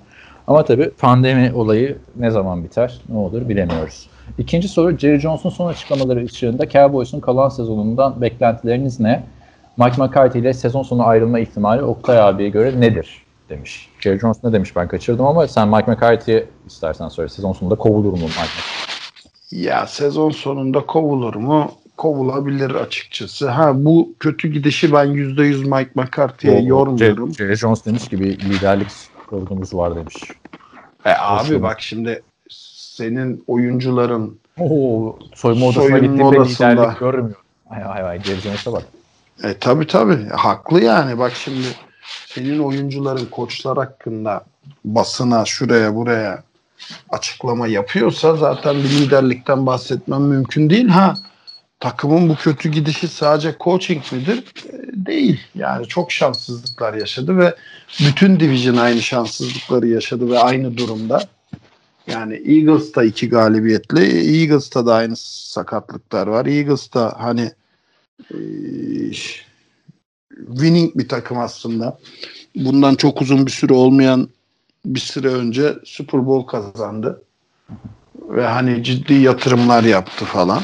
Ama 0.47 0.65
tabii 0.65 0.89
pandemi 0.89 1.51
olayı 1.55 1.97
ne 2.15 2.31
zaman 2.31 2.63
biter, 2.63 3.01
ne 3.09 3.17
olur 3.17 3.49
bilemiyoruz. 3.49 4.07
İkinci 4.37 4.67
soru 4.67 4.97
Jerry 4.97 5.19
Jones'un 5.19 5.49
son 5.49 5.67
açıklamaları 5.67 6.25
ışığında 6.25 6.69
Cowboys'un 6.69 7.19
kalan 7.19 7.49
sezonundan 7.49 8.21
beklentileriniz 8.21 8.99
ne? 8.99 9.23
Mike 9.77 10.01
McCarthy 10.03 10.39
ile 10.43 10.53
sezon 10.53 10.83
sonu 10.83 11.07
ayrılma 11.07 11.39
ihtimali 11.39 11.83
Oktay 11.83 12.19
abiye 12.21 12.49
göre 12.49 12.81
nedir? 12.81 13.23
Demiş. 13.51 13.89
Jerry 13.99 14.19
Jones 14.19 14.43
ne 14.43 14.53
demiş 14.53 14.75
ben 14.75 14.87
kaçırdım 14.87 15.25
ama 15.25 15.47
sen 15.47 15.67
Mike 15.67 15.91
McCarthy'ye 15.91 16.45
istersen 16.67 17.07
söyle. 17.09 17.29
Sezon 17.29 17.53
sonunda 17.53 17.75
kovulur 17.75 18.11
mu 18.11 18.17
Mike 18.17 18.25
McCarthy? 18.25 19.63
Ya 19.63 19.87
sezon 19.87 20.29
sonunda 20.29 20.85
kovulur 20.85 21.35
mu? 21.35 21.71
Kovulabilir 21.97 22.71
açıkçası. 22.75 23.49
Ha 23.49 23.71
bu 23.75 24.13
kötü 24.19 24.47
gidişi 24.47 24.93
ben 24.93 25.05
%100 25.07 25.79
Mike 25.79 25.91
McCarthy'ye 25.95 26.61
yormuyorum. 26.61 27.33
Jerry 27.33 27.55
Jones 27.55 27.85
demiş 27.85 28.07
gibi 28.07 28.29
liderlik 28.39 28.87
sorunumuz 29.29 29.73
var 29.73 29.95
demiş. 29.95 30.15
E 31.05 31.09
abi 31.17 31.61
bak 31.61 31.81
şimdi 31.81 32.21
senin 32.49 33.43
oyuncuların 33.47 34.39
Oo, 34.59 35.19
soyunma 35.35 35.65
odasına 35.65 35.83
Soyunma 35.83 35.97
gittiğimde 35.99 36.39
odasında. 36.39 36.69
liderlik 36.71 36.99
görmüyor. 36.99 37.35
Ay 37.69 37.83
ay 37.83 38.03
ay 38.03 38.23
Jerry 38.23 38.39
Jones'a 38.41 38.73
bak. 38.73 38.83
E 39.43 39.53
tabi 39.53 39.87
tabi 39.87 40.29
haklı 40.29 40.83
yani 40.83 41.19
bak 41.19 41.31
şimdi 41.35 41.67
senin 42.27 42.59
oyuncuların 42.59 43.25
koçlar 43.25 43.77
hakkında 43.77 44.45
basına 44.85 45.45
şuraya 45.45 45.95
buraya 45.95 46.43
açıklama 47.09 47.67
yapıyorsa 47.67 48.35
zaten 48.35 48.75
bir 48.75 48.89
liderlikten 48.89 49.65
bahsetmem 49.65 50.21
mümkün 50.21 50.69
değil. 50.69 50.87
Ha 50.87 51.15
takımın 51.79 52.29
bu 52.29 52.35
kötü 52.35 52.69
gidişi 52.69 53.07
sadece 53.07 53.55
coaching 53.59 54.03
midir? 54.11 54.37
E, 54.37 55.05
değil. 55.05 55.39
Yani 55.55 55.87
çok 55.87 56.11
şanssızlıklar 56.11 56.93
yaşadı 56.93 57.37
ve 57.37 57.55
bütün 57.99 58.39
division 58.39 58.77
aynı 58.77 59.01
şanssızlıkları 59.01 59.87
yaşadı 59.87 60.29
ve 60.29 60.39
aynı 60.39 60.77
durumda. 60.77 61.23
Yani 62.07 62.33
Eagles'ta 62.33 63.03
iki 63.03 63.29
galibiyetle 63.29 64.03
Eagles'ta 64.05 64.85
da 64.85 64.95
aynı 64.95 65.15
sakatlıklar 65.17 66.27
var. 66.27 66.45
Eagles'ta 66.45 67.15
hani 67.19 67.51
e, 68.31 68.37
winning 70.47 70.95
bir 70.95 71.09
takım 71.09 71.37
aslında. 71.39 71.97
Bundan 72.55 72.95
çok 72.95 73.21
uzun 73.21 73.45
bir 73.45 73.51
süre 73.51 73.73
olmayan 73.73 74.29
bir 74.85 74.99
süre 74.99 75.27
önce 75.27 75.73
Super 75.85 76.25
Bowl 76.25 76.47
kazandı. 76.47 77.21
Ve 78.29 78.45
hani 78.45 78.83
ciddi 78.83 79.13
yatırımlar 79.13 79.83
yaptı 79.83 80.25
falan. 80.25 80.61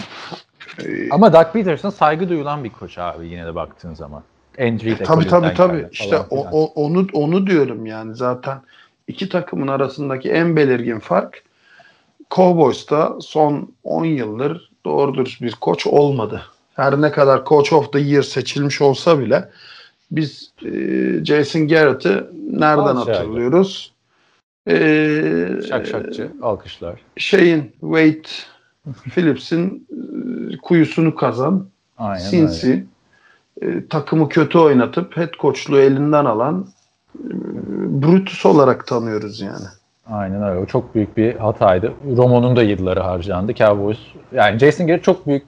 Ee, 0.79 1.09
Ama 1.11 1.33
Doug 1.33 1.53
Peterson 1.53 1.89
saygı 1.89 2.29
duyulan 2.29 2.63
bir 2.63 2.69
koç 2.69 2.97
abi 2.97 3.27
yine 3.27 3.45
de 3.45 3.55
baktığın 3.55 3.93
zaman. 3.93 4.23
Andrew 4.59 4.91
E, 4.91 5.03
tabii 5.03 5.27
tabii 5.27 5.53
tabii. 5.53 5.87
İşte 5.91 6.19
o, 6.29 6.47
o- 6.51 6.71
onu 6.75 7.07
onu 7.13 7.47
diyorum 7.47 7.85
yani 7.85 8.15
zaten 8.15 8.61
iki 9.07 9.29
takımın 9.29 9.67
arasındaki 9.67 10.29
en 10.31 10.55
belirgin 10.55 10.99
fark 10.99 11.43
Cowboys'ta 12.31 13.15
son 13.21 13.71
10 13.83 14.05
yıldır 14.05 14.71
doğru 14.85 15.13
dürüst 15.13 15.41
bir 15.41 15.51
koç 15.51 15.87
olmadı. 15.87 16.41
Her 16.77 17.01
ne 17.01 17.11
kadar 17.11 17.45
Coach 17.45 17.73
of 17.73 17.93
the 17.93 17.99
Year 17.99 18.23
seçilmiş 18.23 18.81
olsa 18.81 19.19
bile 19.19 19.49
biz 20.11 20.51
e, 20.65 20.71
Jason 21.25 21.67
Garrett'ı 21.67 22.31
nereden 22.51 22.95
Alçak. 22.95 23.15
hatırlıyoruz? 23.15 23.93
E, 24.67 24.75
Şak 25.69 25.87
şakçı 25.87 26.31
alkışlar. 26.41 26.99
şeyin 27.17 27.75
Wade 27.81 28.21
Phillips'in 29.13 29.87
e, 30.53 30.57
kuyusunu 30.57 31.15
kazan 31.15 31.67
Aynen 31.97 32.23
sinsi 32.23 32.85
e, 33.61 33.87
takımı 33.87 34.29
kötü 34.29 34.57
oynatıp 34.57 35.17
head 35.17 35.33
coachluğu 35.39 35.79
elinden 35.79 36.25
alan 36.25 36.67
e, 37.19 37.29
Brutus 38.01 38.45
olarak 38.45 38.87
tanıyoruz 38.87 39.41
yani. 39.41 39.65
Aynen 40.09 40.43
öyle. 40.43 40.59
O 40.59 40.65
çok 40.65 40.95
büyük 40.95 41.17
bir 41.17 41.35
hataydı. 41.35 41.93
Romo'nun 42.17 42.55
da 42.55 42.63
yılları 42.63 42.99
harcandı. 42.99 43.53
Cowboys 43.53 43.99
yani 44.31 44.59
Jason 44.59 44.87
Garrett 44.87 45.03
çok 45.03 45.27
büyük 45.27 45.43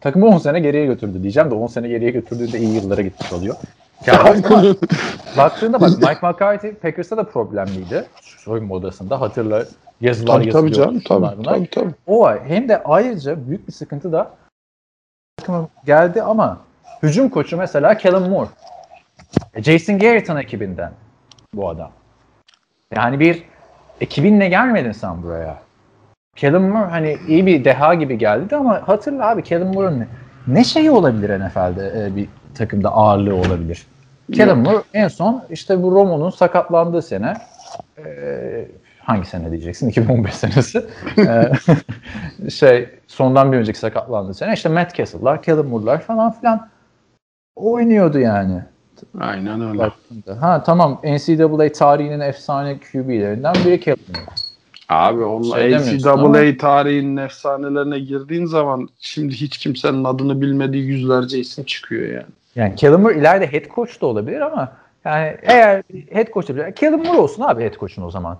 takımı 0.00 0.26
10 0.26 0.38
sene 0.38 0.60
geriye 0.60 0.86
götürdü 0.86 1.22
diyeceğim 1.22 1.50
de 1.50 1.54
10 1.54 1.66
sene 1.66 1.88
geriye 1.88 2.10
götürdüğünde 2.10 2.58
iyi 2.58 2.74
yıllara 2.74 3.02
gitmiş 3.02 3.32
oluyor. 3.32 3.56
Baktığında 5.36 5.80
bak 5.80 5.90
Mike 5.90 6.26
McCarthy 6.26 6.72
Packers'ta 6.74 7.16
da 7.16 7.24
problemliydi. 7.24 8.06
Soyunma 8.20 8.74
odasında 8.74 9.20
hatırla 9.20 9.64
yazılar 10.00 10.40
tabii 10.40 10.50
tabii 10.50 10.72
canım 10.72 11.00
tabii, 11.00 11.38
bunlar. 11.38 11.54
tabii 11.54 11.70
tabii. 11.70 11.94
O 12.06 12.20
var. 12.20 12.40
Hem 12.46 12.68
de 12.68 12.82
ayrıca 12.82 13.48
büyük 13.48 13.68
bir 13.68 13.72
sıkıntı 13.72 14.12
da 14.12 14.30
takıma 15.36 15.68
geldi 15.86 16.22
ama 16.22 16.58
hücum 17.02 17.28
koçu 17.28 17.56
mesela 17.56 17.98
Kellen 17.98 18.30
Moore. 18.30 18.48
E, 19.54 19.62
Jason 19.62 19.98
Garrett'ın 19.98 20.36
ekibinden 20.36 20.92
bu 21.54 21.68
adam. 21.68 21.90
Yani 22.94 23.20
bir 23.20 23.42
ekibinle 24.00 24.48
gelmedin 24.48 24.92
sen 24.92 25.22
buraya. 25.22 25.65
Kellen 26.36 26.62
Moore 26.62 26.86
hani 26.86 27.16
iyi 27.28 27.46
bir 27.46 27.64
deha 27.64 27.94
gibi 27.94 28.18
geldi 28.18 28.56
ama 28.56 28.88
hatırla 28.88 29.28
abi 29.28 29.42
Kellen 29.42 29.66
Moore'un 29.66 30.00
ne, 30.00 30.06
ne 30.46 30.64
şeyi 30.64 30.90
olabilir 30.90 31.40
NFL'de 31.40 31.92
e, 31.96 32.16
bir 32.16 32.28
takımda 32.54 32.90
ağırlığı 32.90 33.34
olabilir. 33.34 33.86
Kellen 34.32 34.58
Moore 34.58 34.82
en 34.94 35.08
son 35.08 35.44
işte 35.50 35.82
bu 35.82 35.92
Romo'nun 35.92 36.30
sakatlandığı 36.30 37.02
sene 37.02 37.34
e, 37.98 38.04
hangi 38.98 39.26
sene 39.26 39.50
diyeceksin? 39.50 39.88
2015 39.90 40.34
senesi. 40.34 40.86
E, 41.18 41.50
şey 42.50 42.88
sondan 43.06 43.52
bir 43.52 43.56
önceki 43.56 43.78
sakatlandığı 43.78 44.34
sene 44.34 44.52
işte 44.52 44.68
Matt 44.68 44.94
Castle'lar, 44.94 45.42
Kellen 45.42 45.66
Moore'lar 45.66 46.00
falan 46.00 46.32
filan 46.32 46.68
oynuyordu 47.56 48.18
yani. 48.18 48.62
Aynen 49.20 49.60
öyle. 49.60 49.90
Ha 50.40 50.62
tamam 50.62 51.00
NCAA 51.04 51.72
tarihinin 51.72 52.20
efsane 52.20 52.78
QB'lerinden 52.78 53.54
biri 53.64 53.80
Kellen 53.80 53.98
Moore. 54.08 54.45
Abi 54.88 55.24
onlar 55.24 55.58
Şey 55.58 55.98
NCAA 55.98 56.56
tarihinin 56.56 57.16
efsanelerine 57.16 57.98
girdiğin 57.98 58.46
zaman 58.46 58.88
şimdi 59.00 59.34
hiç 59.34 59.58
kimsenin 59.58 60.04
adını 60.04 60.40
bilmediği 60.40 60.84
yüzlerce 60.84 61.38
isim 61.38 61.64
çıkıyor 61.64 62.08
yani. 62.08 62.26
Yani 62.54 62.74
Kellen 62.76 63.00
Moore 63.00 63.18
ileride 63.18 63.52
head 63.52 63.74
coach 63.74 64.00
da 64.00 64.06
olabilir 64.06 64.40
ama 64.40 64.72
yani 65.04 65.36
eğer 65.42 65.82
head 66.10 66.32
coach 66.32 66.50
olabilir. 66.50 66.72
Kellen 66.72 67.02
Moore 67.02 67.18
olsun 67.18 67.42
abi 67.42 67.62
head 67.62 67.74
coach'un 67.74 68.02
o 68.02 68.10
zaman. 68.10 68.38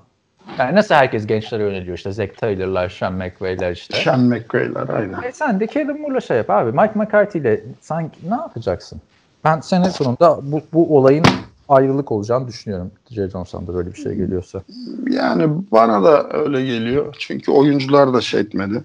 Yani 0.59 0.75
nasıl 0.75 0.95
herkes 0.95 1.27
gençlere 1.27 1.63
yöneliyor 1.63 1.97
işte 1.97 2.13
Zach 2.13 2.37
Taylor'lar, 2.37 2.89
Sean 2.89 3.13
McVay'ler 3.13 3.73
işte. 3.73 3.97
Sean 3.97 4.21
McVay'ler 4.21 4.89
aynen. 4.89 5.23
E 5.23 5.33
sen 5.33 5.61
de 5.61 5.67
Kellen 5.67 6.01
Moore'la 6.01 6.21
şey 6.21 6.37
yap 6.37 6.51
abi. 6.51 6.73
Mike 6.73 6.93
McCarthy 6.95 7.39
ile 7.39 7.61
sanki 7.81 8.31
ne 8.31 8.35
yapacaksın? 8.35 9.01
Ben 9.45 9.61
sene 9.61 9.91
sonunda 9.91 10.39
bu, 10.43 10.63
bu 10.73 10.97
olayın 10.99 11.25
ayrılık 11.69 12.13
olacağını 12.13 12.49
düşünüyorum. 12.49 12.91
J. 13.11 13.29
Johnson'da 13.29 13.75
böyle 13.75 13.93
bir 13.93 13.99
şey 13.99 14.15
geliyorsa. 14.15 14.63
Yani 15.11 15.49
bana 15.73 16.05
da 16.05 16.29
öyle 16.33 16.65
geliyor. 16.67 17.17
Çünkü 17.19 17.51
oyuncular 17.51 18.15
da 18.15 18.21
şey 18.21 18.41
etmedi. 18.41 18.85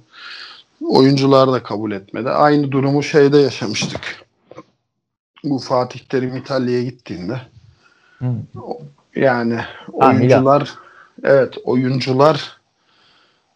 Oyuncular 0.86 1.52
da 1.52 1.64
kabul 1.64 1.92
etmedi. 1.92 2.30
Aynı 2.30 2.72
durumu 2.72 3.04
şeyde 3.04 3.38
yaşamıştık. 3.38 4.26
Bu 5.44 5.60
Fatih 5.60 6.00
Terim 6.00 6.38
İtalya'ya 6.38 6.84
gittiğinde. 6.84 7.42
Hı. 8.20 8.26
Yani 9.16 9.56
Ha, 9.56 9.68
oyuncular 9.92 10.76
evet 11.24 11.58
oyuncular 11.64 12.62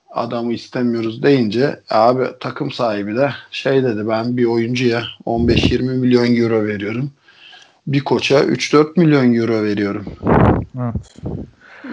adamı 0.09 0.53
istemiyoruz 0.53 1.23
deyince 1.23 1.79
abi 1.89 2.27
takım 2.39 2.71
sahibi 2.71 3.15
de 3.15 3.29
şey 3.51 3.83
dedi 3.83 4.07
ben 4.07 4.37
bir 4.37 4.45
oyuncuya 4.45 5.03
15-20 5.25 5.81
milyon 5.81 6.35
euro 6.35 6.65
veriyorum. 6.65 7.11
Bir 7.87 8.03
koça 8.03 8.39
3-4 8.39 8.99
milyon 8.99 9.33
euro 9.33 9.63
veriyorum. 9.63 10.05
Evet. 10.79 11.15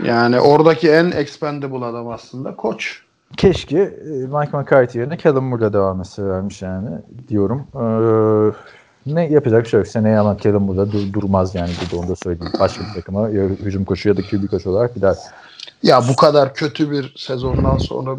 Yani 0.05 0.41
oradaki 0.41 0.91
en 0.91 1.11
expendable 1.11 1.85
adam 1.85 2.09
aslında 2.09 2.57
koç. 2.57 3.03
Keşke 3.37 3.79
e, 3.79 4.09
Mike 4.09 4.59
McCarthy 4.59 4.99
yerine 4.99 5.19
Callum 5.19 5.45
Moore'la 5.45 5.73
devam 5.73 6.01
etselermiş 6.01 6.63
yani 6.63 6.89
diyorum. 7.29 7.67
Ee, 7.75 9.15
ne 9.15 9.27
yapacak 9.27 9.69
şey 9.69 9.81
yok. 9.81 9.89
Seneye 9.89 10.19
ama 10.19 10.39
Callum 10.39 10.63
Moore'da 10.63 10.93
dur, 10.93 11.13
durmaz 11.13 11.55
yani 11.55 11.71
burada 11.83 12.03
onu 12.03 12.09
da 12.09 12.17
söyleyeyim. 12.17 12.53
Başka 12.61 12.85
bir 12.85 12.95
takıma 12.95 13.29
ya 13.29 13.45
hücum 13.45 13.85
koçu 13.85 14.09
ya 14.09 14.17
da 14.17 14.23
QB 14.23 14.51
koç 14.51 14.67
olarak 14.67 14.95
gider. 14.95 15.17
Ya 15.83 16.03
bu 16.09 16.17
kadar 16.17 16.55
kötü 16.55 16.91
bir 16.91 17.15
sezondan 17.17 17.79
sonra 17.79 18.17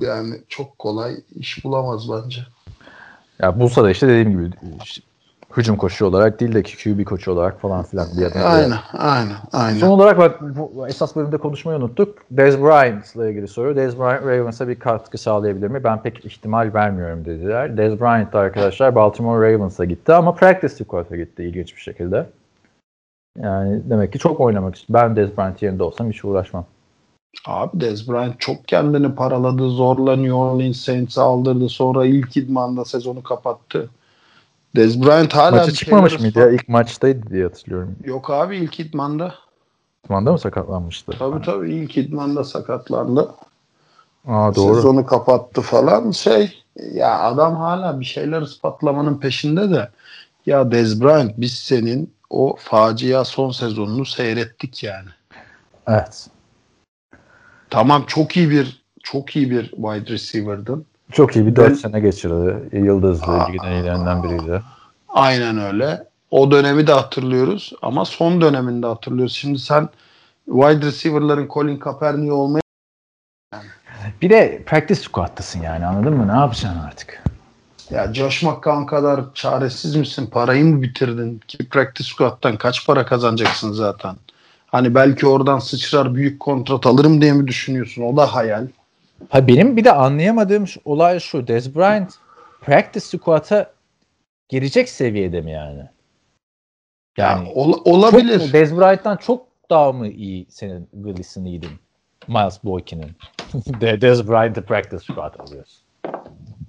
yani 0.00 0.34
çok 0.48 0.78
kolay 0.78 1.14
iş 1.36 1.64
bulamaz 1.64 2.08
bence. 2.10 2.40
Ya 3.38 3.60
bulsa 3.60 3.84
da 3.84 3.90
işte 3.90 4.08
dediğim 4.08 4.30
gibi 4.30 4.50
işte, 4.84 5.02
hücum 5.56 5.76
koçu 5.76 6.06
olarak 6.06 6.40
değil 6.40 6.54
de 6.54 6.62
QB 6.62 7.04
koçu 7.04 7.32
olarak 7.32 7.60
falan 7.60 7.82
filan 7.82 8.06
yerden. 8.16 8.42
Aynen, 8.42 8.78
aynen, 8.92 9.36
aynen. 9.52 9.78
Son 9.78 9.88
olarak 9.88 10.18
bak 10.18 10.40
bu 10.40 10.88
esas 10.88 11.16
bölümde 11.16 11.36
konuşmayı 11.36 11.78
unuttuk. 11.78 12.18
Dez 12.30 12.62
Bryant'la 12.62 13.28
ilgili 13.28 13.48
soru. 13.48 13.76
Dez 13.76 13.98
Bryant 13.98 14.26
Ravens'a 14.26 14.68
bir 14.68 14.78
katkı 14.78 15.18
sağlayabilir 15.18 15.68
mi? 15.68 15.84
Ben 15.84 16.02
pek 16.02 16.24
ihtimal 16.24 16.74
vermiyorum 16.74 17.24
dediler. 17.24 17.76
Dez 17.76 18.00
Bryant 18.00 18.32
da 18.32 18.38
arkadaşlar 18.38 18.94
Baltimore 18.94 19.52
Ravens'a 19.52 19.84
gitti 19.84 20.12
ama 20.12 20.34
practice 20.34 20.74
squad'a 20.74 21.16
gitti 21.16 21.44
ilginç 21.44 21.76
bir 21.76 21.80
şekilde. 21.80 22.26
Yani 23.38 23.82
demek 23.90 24.12
ki 24.12 24.18
çok 24.18 24.40
oynamak 24.40 24.74
istiyor. 24.74 25.00
Ben 25.00 25.16
Dez 25.16 25.36
Bryant 25.36 25.62
yerinde 25.62 25.82
olsam 25.82 26.10
hiç 26.10 26.24
uğraşmam. 26.24 26.64
Abi 27.46 27.80
Dez 27.80 28.08
Bryant 28.08 28.40
çok 28.40 28.68
kendini 28.68 29.14
paraladı. 29.14 29.68
Zorla 29.68 30.16
New 30.16 30.32
Orleans 30.32 30.76
Saints'i 30.76 31.20
aldırdı. 31.20 31.68
Sonra 31.68 32.06
ilk 32.06 32.36
idmanda 32.36 32.84
sezonu 32.84 33.22
kapattı. 33.22 33.90
Dez 34.76 35.02
Bryant 35.02 35.34
hala 35.34 35.66
bir 35.66 35.72
çıkmamış 35.72 36.20
mıydı 36.20 36.38
ya? 36.38 36.50
İlk 36.50 36.68
maçtaydı 36.68 37.30
diye 37.30 37.44
hatırlıyorum. 37.44 37.96
Yok 38.04 38.30
abi 38.30 38.56
ilk 38.56 38.80
idmanda. 38.80 39.34
Osman'da 40.04 40.32
mı 40.32 40.38
sakatlanmıştı? 40.38 41.12
Tabii 41.18 41.44
tabii 41.44 41.74
ilk 41.74 41.96
idmanda 41.96 42.44
sakatlandı. 42.44 43.34
Aa 44.26 44.54
doğru. 44.54 44.74
Sezonu 44.74 45.06
kapattı 45.06 45.60
falan. 45.60 46.10
Şey 46.10 46.64
ya 46.92 47.20
adam 47.20 47.56
hala 47.56 48.00
bir 48.00 48.04
şeyler 48.04 48.42
ispatlamanın 48.42 49.18
peşinde 49.18 49.70
de 49.70 49.90
ya 50.46 50.70
Dez 50.70 51.02
Bryant 51.02 51.32
biz 51.36 51.54
senin 51.54 52.14
o 52.30 52.56
facia 52.58 53.24
son 53.24 53.50
sezonunu 53.50 54.06
seyrettik 54.06 54.82
yani. 54.82 55.08
Evet. 55.86 56.28
Tamam 57.70 58.04
çok 58.06 58.36
iyi 58.36 58.50
bir 58.50 58.82
çok 59.02 59.36
iyi 59.36 59.50
bir 59.50 59.70
wide 59.70 60.06
receiver'dın. 60.06 60.86
Çok 61.12 61.36
iyi 61.36 61.46
bir 61.46 61.56
4 61.56 61.70
Ben- 61.70 61.74
sene 61.74 62.00
geçirdi. 62.00 62.76
Yıldızlı 62.76 63.32
Aa. 63.32 63.46
ligin 63.46 63.58
en 63.64 63.72
iyilerinden 63.72 64.22
biriydi. 64.22 64.62
Aynen 65.08 65.58
öyle. 65.58 66.04
O 66.30 66.50
dönemi 66.50 66.86
de 66.86 66.92
hatırlıyoruz 66.92 67.72
ama 67.82 68.04
son 68.04 68.40
döneminde 68.40 68.86
hatırlıyoruz. 68.86 69.34
Şimdi 69.34 69.58
sen 69.58 69.88
wide 70.46 70.86
receiver'ların 70.86 71.48
Colin 71.54 71.76
Kaepernick 71.76 72.32
olmaya 72.32 72.62
Bir 74.22 74.30
de 74.30 74.62
practice 74.66 75.00
squad'tasın 75.00 75.62
yani 75.62 75.86
anladın 75.86 76.16
mı? 76.16 76.28
Ne 76.28 76.32
yapacaksın 76.40 76.78
artık? 76.80 77.22
ya 77.90 78.14
Josh 78.14 78.42
McCown 78.42 78.84
kadar 78.86 79.20
çaresiz 79.34 79.96
misin? 79.96 80.26
Parayı 80.32 80.64
mı 80.64 80.82
bitirdin? 80.82 81.40
Ki 81.48 81.68
practice 81.68 82.08
squad'tan 82.14 82.56
kaç 82.56 82.86
para 82.86 83.06
kazanacaksın 83.06 83.72
zaten? 83.72 84.16
Hani 84.66 84.94
belki 84.94 85.26
oradan 85.26 85.58
sıçrar 85.58 86.14
büyük 86.14 86.40
kontrat 86.40 86.86
alırım 86.86 87.20
diye 87.20 87.32
mi 87.32 87.46
düşünüyorsun? 87.48 88.02
O 88.02 88.16
da 88.16 88.34
hayal. 88.34 88.66
Ha 89.28 89.46
benim 89.48 89.76
bir 89.76 89.84
de 89.84 89.92
anlayamadığım 89.92 90.66
şu- 90.66 90.80
olay 90.84 91.20
şu. 91.20 91.46
Dez 91.46 91.74
Bryant 91.76 92.14
practice 92.60 93.00
squad'a 93.06 93.70
girecek 94.48 94.88
seviyede 94.88 95.40
mi 95.40 95.50
yani? 95.52 95.82
Yani 97.18 97.48
Ya, 97.48 97.54
ol- 97.54 97.80
olabilir. 97.84 98.38
Çok, 98.38 98.52
Dez 98.52 98.76
Bryant'tan 98.76 99.16
çok 99.16 99.46
daha 99.70 99.92
mı 99.92 100.08
iyi 100.08 100.46
senin 100.48 100.88
Willis'in 100.92 101.44
iyiydin? 101.44 101.70
Miles 102.28 102.64
Boykin'in. 102.64 103.10
De- 103.80 104.00
Dez 104.00 104.28
Bryant'ı 104.28 104.62
practice 104.62 104.98
squad 105.12 105.34
alıyorsun. 105.40 105.82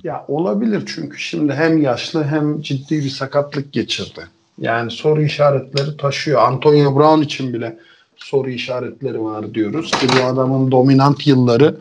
Ya 0.03 0.25
olabilir 0.27 0.83
çünkü 0.95 1.17
şimdi 1.19 1.53
hem 1.53 1.81
yaşlı 1.81 2.23
hem 2.23 2.61
ciddi 2.61 2.95
bir 3.03 3.09
sakatlık 3.09 3.73
geçirdi. 3.73 4.21
Yani 4.57 4.91
soru 4.91 5.21
işaretleri 5.21 5.97
taşıyor. 5.97 6.41
Antonio 6.41 6.95
Brown 6.95 7.21
için 7.21 7.53
bile 7.53 7.77
soru 8.17 8.49
işaretleri 8.49 9.23
var 9.23 9.53
diyoruz 9.53 9.91
ki 9.91 10.07
bu 10.19 10.23
adamın 10.25 10.71
dominant 10.71 11.27
yılları 11.27 11.77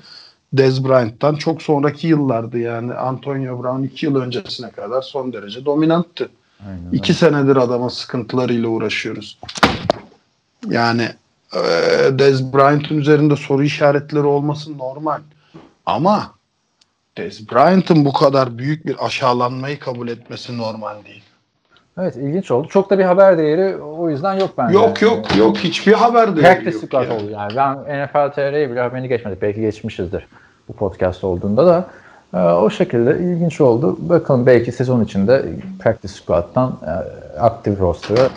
Dez 0.53 0.85
Bryant'tan 0.85 1.35
çok 1.35 1.63
sonraki 1.63 2.07
yıllardı. 2.07 2.59
Yani 2.59 2.95
Antonio 2.95 3.63
Brown 3.63 3.83
iki 3.83 4.07
yıl 4.07 4.17
öncesine 4.17 4.71
kadar 4.71 5.03
son 5.03 5.33
derece 5.33 5.65
dominanttı. 5.65 6.31
Aynen. 6.67 6.93
İki 6.93 7.15
senedir 7.15 7.57
adamın 7.57 7.89
sıkıntılarıyla 7.89 8.69
uğraşıyoruz. 8.69 9.39
Yani 10.69 11.09
e, 11.55 11.59
Dez 12.19 12.53
Bryant'ın 12.53 12.99
üzerinde 12.99 13.37
soru 13.37 13.65
işaretleri 13.65 14.25
olması 14.25 14.79
normal. 14.79 15.21
Ama 15.87 16.35
Dez 17.17 17.51
Bryant'ın 17.51 18.05
bu 18.05 18.13
kadar 18.13 18.59
büyük 18.59 18.87
bir 18.87 19.07
aşağılanmayı 19.07 19.79
kabul 19.79 20.09
etmesi 20.09 20.59
normal 20.59 21.05
değil. 21.05 21.23
Evet 21.99 22.17
ilginç 22.17 22.51
oldu. 22.51 22.69
Çok 22.69 22.91
da 22.91 22.99
bir 22.99 23.05
haber 23.05 23.39
değeri 23.39 23.77
o 23.77 24.11
yüzden 24.11 24.35
yok 24.35 24.51
bence. 24.59 24.75
Yok 24.75 25.03
yok 25.03 25.37
yok 25.37 25.57
hiçbir 25.57 25.93
haber 25.93 26.37
de 26.37 26.41
Practice 26.41 26.79
yok. 26.83 26.93
yani. 26.93 27.13
oldu 27.13 27.31
yani. 27.31 27.53
Ben 27.57 28.05
NFL 28.05 28.33
TR'ye 28.33 28.71
bile 28.71 28.81
haberini 28.81 29.09
geçmedik. 29.09 29.43
Belki 29.43 29.61
geçmişizdir 29.61 30.27
bu 30.69 30.73
podcast 30.73 31.25
olduğunda 31.25 31.67
da. 31.67 31.87
Ee, 32.35 32.39
o 32.39 32.71
şekilde 32.71 33.19
ilginç 33.19 33.61
oldu. 33.61 33.97
Bakalım 34.01 34.47
belki 34.47 34.73
sezon 34.73 35.05
içinde 35.05 35.45
practice 35.81 36.15
squad'dan 36.15 36.79
e, 36.87 36.91
aktif 37.39 37.81
roster'a 37.81 38.29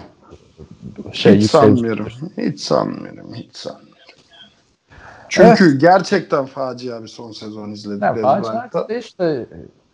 şey 1.12 1.36
hiç 1.36 1.52
sanmıyorum. 1.52 2.08
Hiç 2.38 2.60
sanmıyorum. 2.60 3.34
Hiç 3.34 3.56
sanmıyorum. 3.56 3.96
Çünkü 5.30 5.80
gerçekten 5.80 6.46
facia 6.46 7.04
bir 7.04 7.08
son 7.08 7.32
sezon 7.32 7.70
izledik. 7.70 8.04
Yani 8.04 8.22
Facia 8.22 8.98
işte 8.98 9.46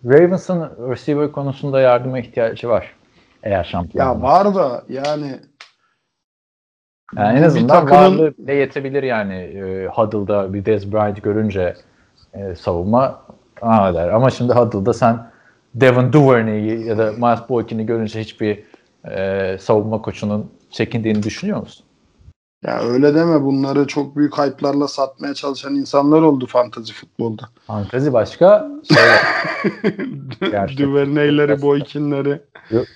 Ravens'ın 0.06 0.70
receiver 0.90 1.32
konusunda 1.32 1.82
yardıma 1.82 2.20
ihtiyacı 2.20 2.70
var. 2.70 2.96
Eğer 3.44 3.64
şampiyon. 3.64 4.06
Ya 4.06 4.22
var 4.22 4.56
da 4.56 4.84
yani 4.90 5.40
Yani 7.18 7.40
en 7.40 7.44
azından 7.44 7.68
takımın- 7.88 7.92
varlığı 8.20 8.38
bile 8.38 8.54
yetebilir 8.54 9.04
yani. 9.04 9.34
E, 9.34 9.88
Huddle'da 9.88 10.54
bir 10.54 10.66
Dez 10.66 10.92
Bryant 10.94 11.24
görünce 11.24 11.76
e, 12.34 12.56
savunma 12.56 13.22
aa 13.62 13.94
der. 13.94 14.10
Ama 14.10 14.30
şimdi 14.30 14.54
Huddle'da 14.54 14.94
sen 14.94 15.32
Devin 15.76 16.14
Duvernay'i 16.14 16.88
ya 16.88 16.98
da 16.98 17.12
Miles 17.12 17.50
Boykin'i 17.50 17.86
görünce 17.86 18.20
hiçbir 18.20 18.64
e, 19.10 19.58
savunma 19.60 20.02
koçunun 20.02 20.52
çekindiğini 20.70 21.24
düşünüyor 21.24 21.60
musun? 21.60 21.86
Ya 22.66 22.80
öyle 22.82 23.16
deme 23.16 23.42
bunları 23.42 23.88
çok 23.88 24.16
büyük 24.16 24.38
hype'larla 24.38 24.88
satmaya 24.88 25.34
çalışan 25.34 25.76
insanlar 25.76 26.22
oldu 26.22 26.46
fantazi 26.48 26.94
futbolda. 26.94 27.42
Fantezi 27.68 28.14
başka. 28.14 28.68
Şey, 28.84 28.98
Gerçekten. 30.52 30.88
Duvernay'leri, 30.88 31.62
Boykin'leri. 31.62 32.42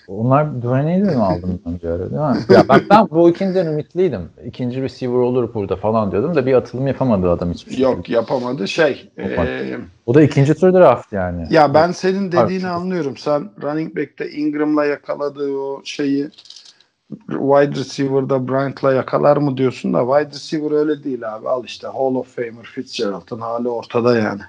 Onlar 0.08 0.62
Duvernay'i 0.62 1.06
de 1.06 1.16
mi 1.16 1.22
aldın 1.22 1.62
önce 1.66 1.88
öyle 1.88 2.04
değil 2.04 2.22
mi? 2.22 2.38
Ya 2.50 2.64
ben, 2.70 2.82
ben 2.90 3.10
Boykin'den 3.10 3.66
ümitliydim. 3.66 4.22
İkinci 4.46 4.82
receiver 4.82 5.18
olur 5.18 5.54
burada 5.54 5.76
falan 5.76 6.12
diyordum 6.12 6.36
da 6.36 6.46
bir 6.46 6.54
atılım 6.54 6.88
yapamadı 6.88 7.30
adam 7.32 7.52
hiçbir 7.54 7.74
şey. 7.74 7.84
Yok 7.84 8.10
yapamadı 8.10 8.68
şey. 8.68 9.12
Yapamadı. 9.18 9.50
eee, 9.68 9.80
O 10.06 10.14
da 10.14 10.22
ikinci 10.22 10.54
tur 10.54 10.74
draft 10.74 11.14
yani. 11.14 11.48
ya 11.50 11.74
ben 11.74 11.92
senin 11.92 12.32
dediğini 12.32 12.68
anlıyorum. 12.68 13.18
Sen 13.18 13.50
running 13.64 13.96
back'te 13.98 14.32
Ingram'la 14.32 14.86
yakaladığı 14.86 15.52
o 15.58 15.82
şeyi 15.84 16.30
wide 17.30 17.80
receiver'da 17.80 18.48
Bryant'la 18.48 18.94
yakalar 18.94 19.38
mı 19.38 19.58
diyorsun 19.58 19.94
da 19.94 20.00
wide 20.00 20.36
receiver 20.36 20.72
öyle 20.72 21.04
değil 21.04 21.36
abi. 21.36 21.50
Al 21.50 21.64
işte 21.66 21.88
Hall 21.88 22.16
of 22.16 22.36
Famer 22.36 22.64
Fitzgerald'ın 22.66 23.40
hali 23.40 23.70
ortada 23.70 24.18
yani. 24.18 24.42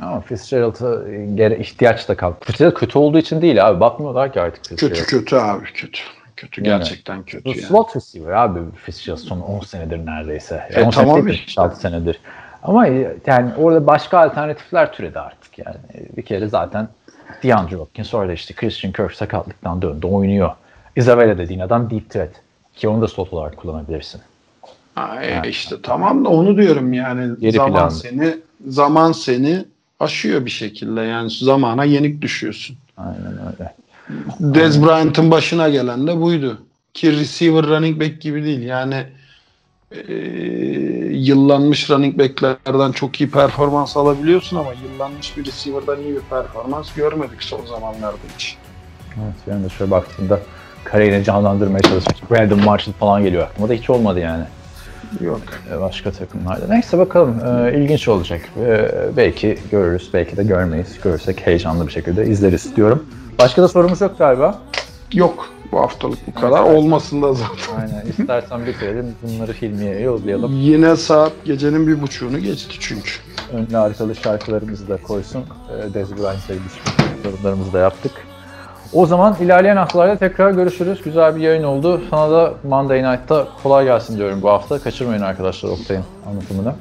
Ama 0.00 0.20
Fitzgerald'a 0.20 1.10
gere 1.34 1.58
ihtiyaç 1.58 2.08
da 2.08 2.16
kaldı. 2.16 2.36
Fitzgerald 2.40 2.74
kötü 2.74 2.98
olduğu 2.98 3.18
için 3.18 3.42
değil 3.42 3.68
abi. 3.68 3.80
Bakmıyorlar 3.80 4.32
ki 4.32 4.40
artık 4.40 4.64
Fitzgerald. 4.66 4.94
Kötü 4.94 5.06
kötü 5.06 5.36
abi 5.36 5.64
kötü. 5.64 6.00
Kötü 6.36 6.60
Yani. 6.64 6.78
gerçekten 6.78 7.22
kötü 7.22 7.48
yani. 7.48 7.60
slot 7.60 7.96
receiver 7.96 8.32
abi 8.32 8.60
Fitzgerald 8.84 9.18
son 9.18 9.40
10 9.40 9.60
senedir 9.60 10.06
neredeyse. 10.06 10.66
E, 10.70 10.74
Yani 10.74 10.86
10 10.86 10.90
tamam 10.90 11.16
sene 11.16 11.26
değil, 11.28 11.42
işte. 11.46 11.62
6 11.62 11.80
senedir. 11.80 12.20
Ama 12.62 12.86
yani 13.26 13.52
orada 13.58 13.86
başka 13.86 14.18
alternatifler 14.18 14.92
türedi 14.92 15.18
artık 15.20 15.58
yani. 15.58 15.76
Bir 16.16 16.22
kere 16.22 16.46
zaten 16.48 16.88
DeAndre 17.42 17.76
Hopkins 17.76 18.06
sonra 18.08 18.28
da 18.28 18.32
işte 18.32 18.54
Christian 18.54 18.92
Kirk 18.92 19.12
sakatlıktan 19.12 19.82
döndü 19.82 20.06
oynuyor. 20.06 20.50
Isabella 20.96 21.38
dediğin 21.38 21.60
adam 21.60 21.90
deep 21.90 22.10
threat. 22.10 22.30
Ki 22.76 22.88
onu 22.88 23.02
da 23.02 23.08
slot 23.08 23.32
olarak 23.32 23.56
kullanabilirsin. 23.56 24.20
Ha, 24.94 25.22
e, 25.22 25.48
işte 25.48 25.76
tamam 25.82 26.24
da 26.24 26.28
onu 26.28 26.56
diyorum 26.56 26.92
yani 26.92 27.38
Geri 27.40 27.56
zaman 27.56 27.72
planda. 27.72 27.90
seni 27.90 28.36
zaman 28.66 29.12
seni 29.12 29.64
aşıyor 30.00 30.44
bir 30.44 30.50
şekilde 30.50 31.00
yani 31.00 31.30
zamana 31.30 31.84
yenik 31.84 32.22
düşüyorsun. 32.22 32.76
Aynen 32.96 33.38
öyle. 33.52 33.74
Dez 34.40 34.84
Bryant'ın 34.84 35.30
başına 35.30 35.68
gelen 35.68 36.06
de 36.06 36.20
buydu. 36.20 36.58
Ki 36.94 37.12
receiver 37.12 37.66
running 37.66 38.00
back 38.00 38.20
gibi 38.20 38.44
değil 38.44 38.62
yani 38.62 39.06
e, 39.90 40.14
yıllanmış 41.10 41.90
running 41.90 42.18
backlerden 42.18 42.92
çok 42.92 43.20
iyi 43.20 43.30
performans 43.30 43.96
alabiliyorsun 43.96 44.56
ama 44.56 44.70
yıllanmış 44.72 45.36
bir 45.36 45.44
receiver'dan 45.44 46.00
iyi 46.00 46.14
bir 46.14 46.20
performans 46.20 46.94
görmedik 46.94 47.42
son 47.42 47.66
zamanlarda 47.66 48.16
hiç. 48.36 48.56
Evet, 49.16 49.34
yani 49.46 49.70
şöyle 49.70 49.90
baktığımda 49.90 50.40
kariyerini 50.84 51.24
canlandırmaya 51.24 51.82
çalışmış. 51.82 52.30
Brandon 52.30 52.64
Marshall 52.64 52.92
falan 52.92 53.22
geliyor 53.22 53.42
aklıma 53.42 53.68
da 53.68 53.72
hiç 53.72 53.90
olmadı 53.90 54.20
yani. 54.20 54.44
Yok. 55.20 55.40
E, 55.72 55.80
başka 55.80 56.10
takımlarda. 56.10 56.66
Neyse 56.68 56.98
bakalım. 56.98 57.40
E, 57.46 57.78
ilginç 57.78 58.08
olacak. 58.08 58.40
E, 58.66 58.90
belki 59.16 59.58
görürüz, 59.70 60.10
belki 60.14 60.36
de 60.36 60.44
görmeyiz. 60.44 61.00
Görürsek 61.04 61.46
heyecanlı 61.46 61.86
bir 61.86 61.92
şekilde 61.92 62.26
izleriz 62.26 62.76
diyorum. 62.76 63.06
Başka 63.38 63.62
da 63.62 63.68
sorumuz 63.68 64.00
yok 64.00 64.18
galiba. 64.18 64.58
Yok. 65.12 65.48
Bu 65.72 65.80
haftalık 65.80 66.18
bu 66.26 66.40
kadar. 66.40 66.62
Olmasın 66.62 67.22
da 67.22 67.34
zaten. 67.34 67.80
Aynen. 67.80 68.06
İstersen 68.06 68.66
bitirelim. 68.66 69.14
Bunları 69.22 69.52
filmiye 69.52 70.00
yollayalım. 70.00 70.60
Yine 70.60 70.96
saat 70.96 71.32
gecenin 71.44 71.86
bir 71.86 72.02
buçuğunu 72.02 72.38
geçti 72.38 72.76
çünkü. 72.80 73.10
Önlü 73.52 73.78
arkalı 73.78 74.14
şarkılarımızı 74.14 74.88
da 74.88 74.96
koysun. 74.96 75.44
E, 75.90 75.94
Dez 75.94 76.16
Bryant 76.16 76.40
sevgisi 76.40 76.78
yorumlarımızı 77.24 77.72
da 77.72 77.78
yaptık. 77.78 78.12
O 78.92 79.06
zaman 79.06 79.36
ilerleyen 79.40 79.76
haftalarda 79.76 80.16
tekrar 80.16 80.50
görüşürüz. 80.50 81.02
Güzel 81.02 81.36
bir 81.36 81.40
yayın 81.40 81.62
oldu. 81.62 82.00
Sana 82.10 82.30
da 82.30 82.54
Monday 82.62 83.02
Night'ta 83.02 83.48
kolay 83.62 83.84
gelsin 83.84 84.18
diyorum 84.18 84.42
bu 84.42 84.48
hafta. 84.50 84.78
Kaçırmayın 84.78 85.22
arkadaşlar 85.22 85.68
Oktay'ın 85.70 86.04
anlatımını. 86.26 86.74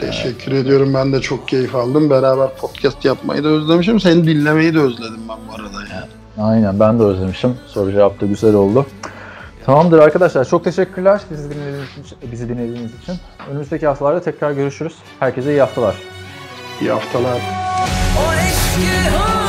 Teşekkür 0.00 0.52
ediyorum. 0.52 0.94
Ben 0.94 1.12
de 1.12 1.20
çok 1.20 1.48
keyif 1.48 1.74
aldım. 1.74 2.10
Beraber 2.10 2.48
podcast 2.56 3.04
yapmayı 3.04 3.44
da 3.44 3.48
özlemişim. 3.48 4.00
Seni 4.00 4.26
dinlemeyi 4.26 4.74
de 4.74 4.80
özledim 4.80 5.20
ben 5.28 5.36
bu 5.48 5.54
arada 5.54 5.94
yani. 5.94 6.50
Aynen 6.50 6.80
ben 6.80 6.98
de 6.98 7.02
özlemişim. 7.02 7.56
Soru 7.66 7.92
cevap 7.92 8.20
da 8.20 8.26
güzel 8.26 8.54
oldu. 8.54 8.86
Tamamdır 9.66 9.98
arkadaşlar. 9.98 10.44
Çok 10.44 10.64
teşekkürler 10.64 11.20
bizi 11.30 11.50
dinlediğiniz 11.50 11.88
için. 12.06 12.18
Bizi 12.32 12.48
dinlediğiniz 12.48 12.94
için. 13.02 13.14
Önümüzdeki 13.50 13.86
haftalarda 13.86 14.20
tekrar 14.20 14.52
görüşürüz. 14.52 14.94
Herkese 15.20 15.50
iyi 15.50 15.60
haftalar. 15.60 15.94
İyi 16.80 16.90
haftalar. 16.90 17.40
O 18.18 18.34
eski 18.34 19.41